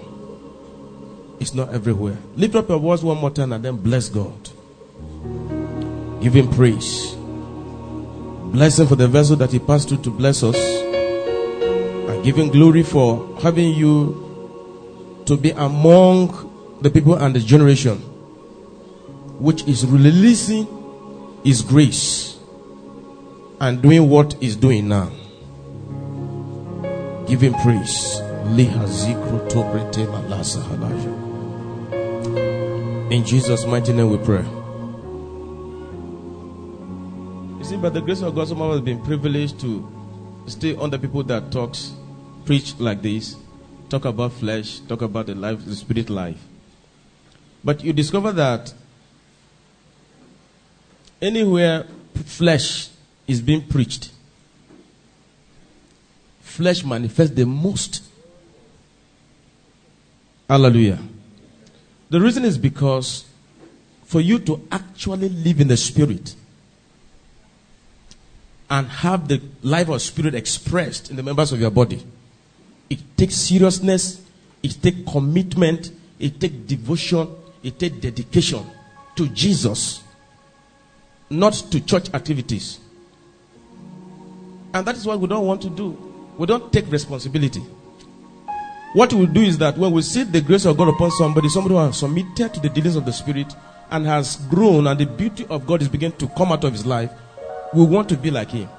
It's 1.39 1.53
not 1.53 1.73
everywhere. 1.73 2.17
Lift 2.35 2.55
up 2.55 2.67
your 2.67 2.79
voice 2.79 3.01
one 3.01 3.17
more 3.17 3.29
time 3.31 3.53
and 3.53 3.63
then 3.63 3.77
bless 3.77 4.09
God. 4.09 4.49
Give 6.21 6.33
him 6.33 6.49
praise. 6.49 7.15
Bless 8.51 8.77
him 8.77 8.87
for 8.87 8.97
the 8.97 9.07
vessel 9.07 9.37
that 9.37 9.53
he 9.53 9.59
passed 9.59 9.87
through 9.87 9.99
to 9.99 10.09
bless 10.09 10.43
us. 10.43 10.57
And 10.57 12.25
give 12.25 12.35
him 12.35 12.49
glory 12.49 12.83
for 12.83 13.39
having 13.41 13.73
you 13.73 15.23
to 15.25 15.37
be 15.37 15.51
among 15.51 16.79
the 16.81 16.89
people 16.89 17.15
and 17.15 17.33
the 17.33 17.39
generation 17.39 17.99
which 19.39 19.65
is 19.65 19.85
releasing 19.85 20.67
his 21.45 21.61
grace 21.61 22.37
and 23.61 23.81
doing 23.81 24.09
what 24.09 24.33
he's 24.41 24.57
doing 24.57 24.89
now. 24.89 25.09
Give 27.27 27.41
him 27.41 27.53
praise. 27.55 28.19
In 33.11 33.25
Jesus' 33.25 33.65
mighty 33.65 33.93
name 33.93 34.09
we 34.09 34.17
pray. 34.17 34.43
You 37.59 37.65
see, 37.65 37.77
by 37.77 37.89
the 37.89 38.01
grace 38.01 38.21
of 38.21 38.33
God, 38.33 38.47
some 38.47 38.61
of 38.61 38.71
us 38.71 38.77
have 38.77 38.85
been 38.85 39.01
privileged 39.03 39.59
to 39.61 39.85
stay 40.47 40.75
under 40.75 40.97
people 40.97 41.23
that 41.23 41.51
talks, 41.51 41.93
preach 42.45 42.79
like 42.79 43.01
this, 43.01 43.35
talk 43.89 44.05
about 44.05 44.33
flesh, 44.33 44.79
talk 44.81 45.01
about 45.01 45.25
the 45.25 45.35
life, 45.35 45.65
the 45.65 45.75
spirit 45.75 46.09
life. 46.09 46.41
But 47.63 47.83
you 47.83 47.91
discover 47.91 48.31
that 48.33 48.73
Anywhere 51.21 51.87
flesh 52.25 52.89
is 53.25 53.41
being 53.41 53.67
preached, 53.67 54.11
flesh 56.57 56.83
manifests 56.83 57.35
the 57.35 57.45
most. 57.45 58.03
Hallelujah. 60.49 60.97
The 62.09 62.19
reason 62.19 62.45
is 62.45 62.57
because 62.57 63.25
for 64.05 64.21
you 64.21 64.39
to 64.39 64.67
actually 64.71 65.29
live 65.29 65.61
in 65.61 65.67
the 65.67 65.77
spirit 65.77 66.33
and 68.71 68.87
have 68.87 69.27
the 69.27 69.39
life 69.61 69.87
of 69.89 70.01
spirit 70.01 70.33
expressed 70.33 71.11
in 71.11 71.15
the 71.15 71.21
members 71.21 71.51
of 71.51 71.61
your 71.61 71.69
body, 71.69 72.03
it 72.89 72.99
takes 73.15 73.35
seriousness, 73.35 74.19
it 74.63 74.81
takes 74.81 75.11
commitment, 75.11 75.91
it 76.17 76.39
takes 76.39 76.55
devotion, 76.55 77.29
it 77.61 77.77
takes 77.77 77.97
dedication 77.97 78.65
to 79.15 79.27
Jesus, 79.29 80.01
not 81.29 81.53
to 81.53 81.81
church 81.81 82.11
activities. 82.15 82.79
And 84.73 84.87
that 84.87 84.95
is 84.95 85.05
what 85.05 85.19
we 85.19 85.27
don't 85.27 85.45
want 85.45 85.61
to 85.61 85.69
do. 85.69 86.06
We 86.37 86.45
don't 86.45 86.71
take 86.71 86.91
responsibility. 86.91 87.61
What 88.93 89.13
we 89.13 89.25
do 89.25 89.41
is 89.41 89.57
that 89.57 89.77
when 89.77 89.91
we 89.91 90.01
see 90.01 90.23
the 90.23 90.41
grace 90.41 90.65
of 90.65 90.77
God 90.77 90.87
upon 90.87 91.11
somebody, 91.11 91.49
somebody 91.49 91.75
who 91.75 91.81
has 91.81 91.97
submitted 91.97 92.53
to 92.53 92.59
the 92.59 92.69
dealings 92.69 92.95
of 92.95 93.05
the 93.05 93.13
Spirit 93.13 93.53
and 93.91 94.05
has 94.05 94.37
grown, 94.49 94.87
and 94.87 94.99
the 94.99 95.05
beauty 95.05 95.45
of 95.49 95.65
God 95.65 95.81
is 95.81 95.87
beginning 95.87 96.17
to 96.17 96.27
come 96.29 96.51
out 96.51 96.63
of 96.63 96.71
his 96.71 96.85
life, 96.85 97.11
we 97.73 97.85
want 97.85 98.09
to 98.09 98.17
be 98.17 98.31
like 98.31 98.51
him. 98.51 98.69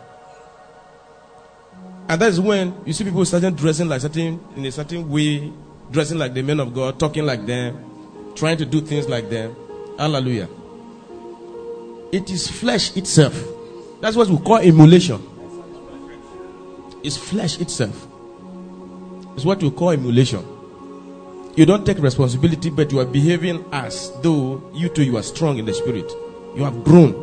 And 2.08 2.20
that 2.20 2.30
is 2.30 2.40
when 2.40 2.74
you 2.86 2.92
see 2.92 3.04
people 3.04 3.24
starting 3.24 3.54
dressing 3.54 3.88
like 3.88 4.00
certain 4.00 4.40
in 4.56 4.64
a 4.64 4.72
certain 4.72 5.08
way, 5.10 5.52
dressing 5.90 6.18
like 6.18 6.32
the 6.32 6.42
men 6.42 6.58
of 6.58 6.74
God, 6.74 6.98
talking 6.98 7.26
like 7.26 7.44
them, 7.44 8.32
trying 8.34 8.56
to 8.56 8.64
do 8.64 8.80
things 8.80 9.08
like 9.08 9.28
them. 9.28 9.54
Hallelujah. 9.98 10.48
It 12.10 12.30
is 12.30 12.48
flesh 12.48 12.96
itself. 12.96 13.34
That's 14.00 14.16
what 14.16 14.28
we 14.28 14.38
call 14.38 14.56
emulation. 14.56 15.22
It's 17.02 17.16
flesh 17.16 17.60
itself. 17.60 18.06
It's 19.34 19.44
what 19.44 19.62
we 19.62 19.70
call 19.70 19.90
emulation. 19.90 20.44
You 21.56 21.66
don't 21.66 21.84
take 21.84 21.98
responsibility, 21.98 22.70
but 22.70 22.92
you 22.92 23.00
are 23.00 23.04
behaving 23.04 23.64
as 23.72 24.12
though 24.22 24.62
you 24.74 24.88
too 24.88 25.02
you 25.04 25.16
are 25.16 25.22
strong 25.22 25.58
in 25.58 25.64
the 25.64 25.74
spirit. 25.74 26.10
You 26.54 26.64
have 26.64 26.84
grown 26.84 27.14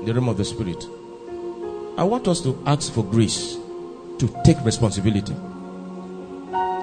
in 0.00 0.04
the 0.06 0.14
realm 0.14 0.28
of 0.28 0.36
the 0.36 0.44
spirit. 0.44 0.84
I 1.98 2.04
want 2.04 2.28
us 2.28 2.40
to 2.42 2.60
ask 2.66 2.92
for 2.92 3.04
grace 3.04 3.56
to 4.18 4.42
take 4.44 4.60
responsibility. 4.64 5.34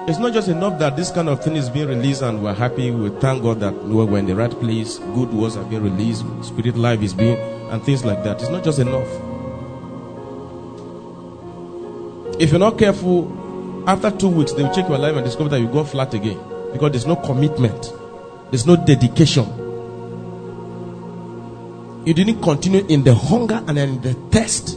It's 0.06 0.18
not 0.18 0.34
just 0.34 0.48
enough 0.48 0.78
that 0.80 0.96
this 0.96 1.10
kind 1.10 1.30
of 1.30 1.42
thing 1.42 1.56
is 1.56 1.70
being 1.70 1.88
released 1.88 2.20
and 2.22 2.42
we're 2.42 2.52
happy. 2.52 2.90
We 2.90 3.08
thank 3.20 3.42
God 3.42 3.60
that 3.60 3.72
we're 3.84 4.18
in 4.18 4.26
the 4.26 4.34
right 4.36 4.50
place. 4.50 4.98
Good 4.98 5.32
words 5.32 5.56
are 5.56 5.64
being 5.64 5.82
released. 5.82 6.24
Spirit 6.42 6.76
life 6.76 7.00
is 7.00 7.14
being, 7.14 7.38
and 7.70 7.82
things 7.82 8.04
like 8.04 8.22
that. 8.24 8.40
It's 8.42 8.50
not 8.50 8.64
just 8.64 8.78
enough. 8.78 9.08
If 12.38 12.50
you're 12.50 12.58
not 12.58 12.78
careful, 12.78 13.84
after 13.86 14.10
two 14.10 14.28
weeks, 14.28 14.52
they 14.52 14.62
will 14.62 14.74
check 14.74 14.88
your 14.88 14.98
life 14.98 15.14
and 15.14 15.24
discover 15.24 15.50
that 15.50 15.60
you 15.60 15.68
go 15.68 15.84
flat 15.84 16.14
again 16.14 16.38
because 16.72 16.90
there's 16.90 17.06
no 17.06 17.16
commitment, 17.16 17.92
there's 18.50 18.66
no 18.66 18.76
dedication. 18.76 19.44
You 22.04 22.12
didn't 22.12 22.42
continue 22.42 22.84
in 22.86 23.04
the 23.04 23.14
hunger 23.14 23.62
and 23.66 23.78
in 23.78 24.00
the 24.02 24.14
thirst. 24.30 24.76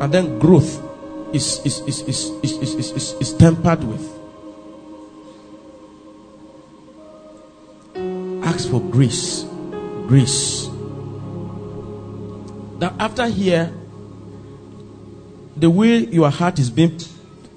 And 0.00 0.14
then 0.14 0.38
growth 0.38 0.80
is, 1.34 1.60
is, 1.66 1.80
is, 1.80 2.00
is, 2.02 2.24
is, 2.42 2.52
is, 2.58 2.74
is, 2.74 2.90
is, 2.92 3.12
is 3.20 3.34
tempered 3.34 3.82
with. 3.84 4.18
Ask 8.44 8.70
for 8.70 8.80
grace. 8.80 9.44
Grace. 10.06 10.70
That 12.78 12.94
after 12.98 13.26
here, 13.26 13.72
the 15.56 15.68
way 15.68 15.98
your 15.98 16.30
heart 16.30 16.58
is 16.58 16.70
being, 16.70 17.00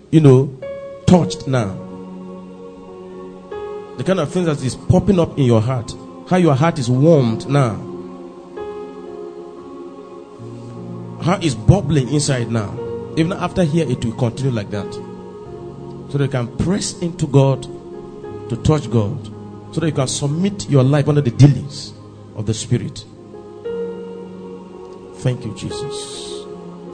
you 0.09 0.19
know, 0.19 0.57
touched 1.05 1.47
now, 1.47 1.77
the 3.97 4.03
kind 4.03 4.19
of 4.19 4.31
things 4.31 4.47
that 4.47 4.63
is 4.65 4.75
popping 4.75 5.19
up 5.19 5.37
in 5.37 5.45
your 5.45 5.61
heart, 5.61 5.93
how 6.27 6.37
your 6.37 6.55
heart 6.55 6.79
is 6.79 6.89
warmed 6.89 7.47
now, 7.47 7.75
how 11.21 11.37
it's 11.39 11.53
bubbling 11.53 12.09
inside 12.09 12.49
now. 12.49 12.75
Even 13.15 13.33
after 13.33 13.63
here, 13.63 13.87
it 13.87 14.03
will 14.03 14.13
continue 14.13 14.51
like 14.51 14.71
that. 14.71 14.91
So 16.09 16.17
that 16.17 16.23
you 16.23 16.29
can 16.29 16.57
press 16.57 16.99
into 16.99 17.27
God 17.27 17.61
to 18.49 18.57
touch 18.63 18.89
God, 18.89 19.23
so 19.71 19.81
that 19.81 19.87
you 19.87 19.93
can 19.93 20.07
submit 20.07 20.67
your 20.69 20.83
life 20.83 21.07
under 21.07 21.21
the 21.21 21.31
dealings 21.31 21.93
of 22.35 22.45
the 22.47 22.53
Spirit. 22.53 23.05
Thank 25.21 25.45
you, 25.45 25.53
Jesus. 25.53 26.45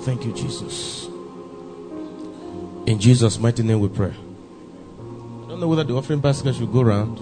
Thank 0.01 0.25
you, 0.25 0.33
Jesus. 0.33 1.07
In 2.85 2.99
Jesus' 2.99 3.39
mighty 3.39 3.63
name 3.63 3.79
we 3.79 3.87
pray. 3.87 4.11
I 4.11 5.47
don't 5.47 5.61
know 5.61 5.67
whether 5.67 5.85
the 5.85 5.93
offering 5.93 6.19
basket 6.19 6.55
should 6.55 6.71
go 6.71 6.81
around. 6.81 7.19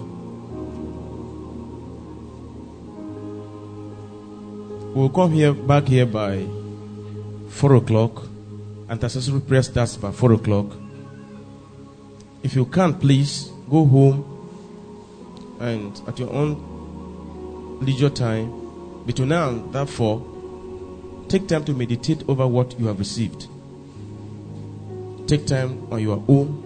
We'll 4.94 5.10
come 5.10 5.32
here 5.32 5.52
back 5.52 5.86
here 5.86 6.06
by 6.06 6.44
four 7.50 7.76
o'clock. 7.76 8.24
And 8.88 8.92
Intercessory 8.92 9.40
prayer 9.40 9.62
starts 9.62 9.96
by 9.96 10.10
four 10.10 10.32
o'clock. 10.32 10.66
If 12.42 12.54
you 12.56 12.66
can't, 12.66 13.00
please 13.00 13.50
go 13.70 13.84
home 13.84 14.24
and 15.60 16.00
at 16.08 16.18
your 16.18 16.32
own 16.32 17.78
leisure 17.80 18.10
time, 18.10 19.04
between 19.06 19.28
now 19.28 19.50
and 19.50 19.72
that 19.72 19.88
four, 19.88 20.35
take 21.28 21.48
time 21.48 21.64
to 21.64 21.72
meditate 21.72 22.22
over 22.28 22.46
what 22.46 22.78
you 22.78 22.86
have 22.86 22.98
received. 22.98 23.48
Take 25.28 25.46
time 25.46 25.86
on 25.92 26.00
your 26.00 26.22
own 26.28 26.62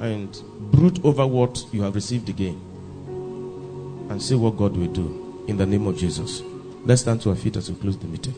and 0.00 0.42
brood 0.72 1.04
over 1.04 1.26
what 1.26 1.64
you 1.72 1.82
have 1.82 1.94
received 1.94 2.28
again 2.28 2.60
and 4.10 4.20
see 4.22 4.34
what 4.34 4.56
God 4.56 4.76
will 4.76 4.92
do 4.92 5.44
in 5.48 5.56
the 5.56 5.66
name 5.66 5.86
of 5.86 5.96
Jesus. 5.96 6.42
Let's 6.84 7.02
stand 7.02 7.22
to 7.22 7.30
our 7.30 7.36
feet 7.36 7.56
as 7.56 7.70
we 7.70 7.76
close 7.76 7.96
the 7.96 8.06
meeting. 8.06 8.34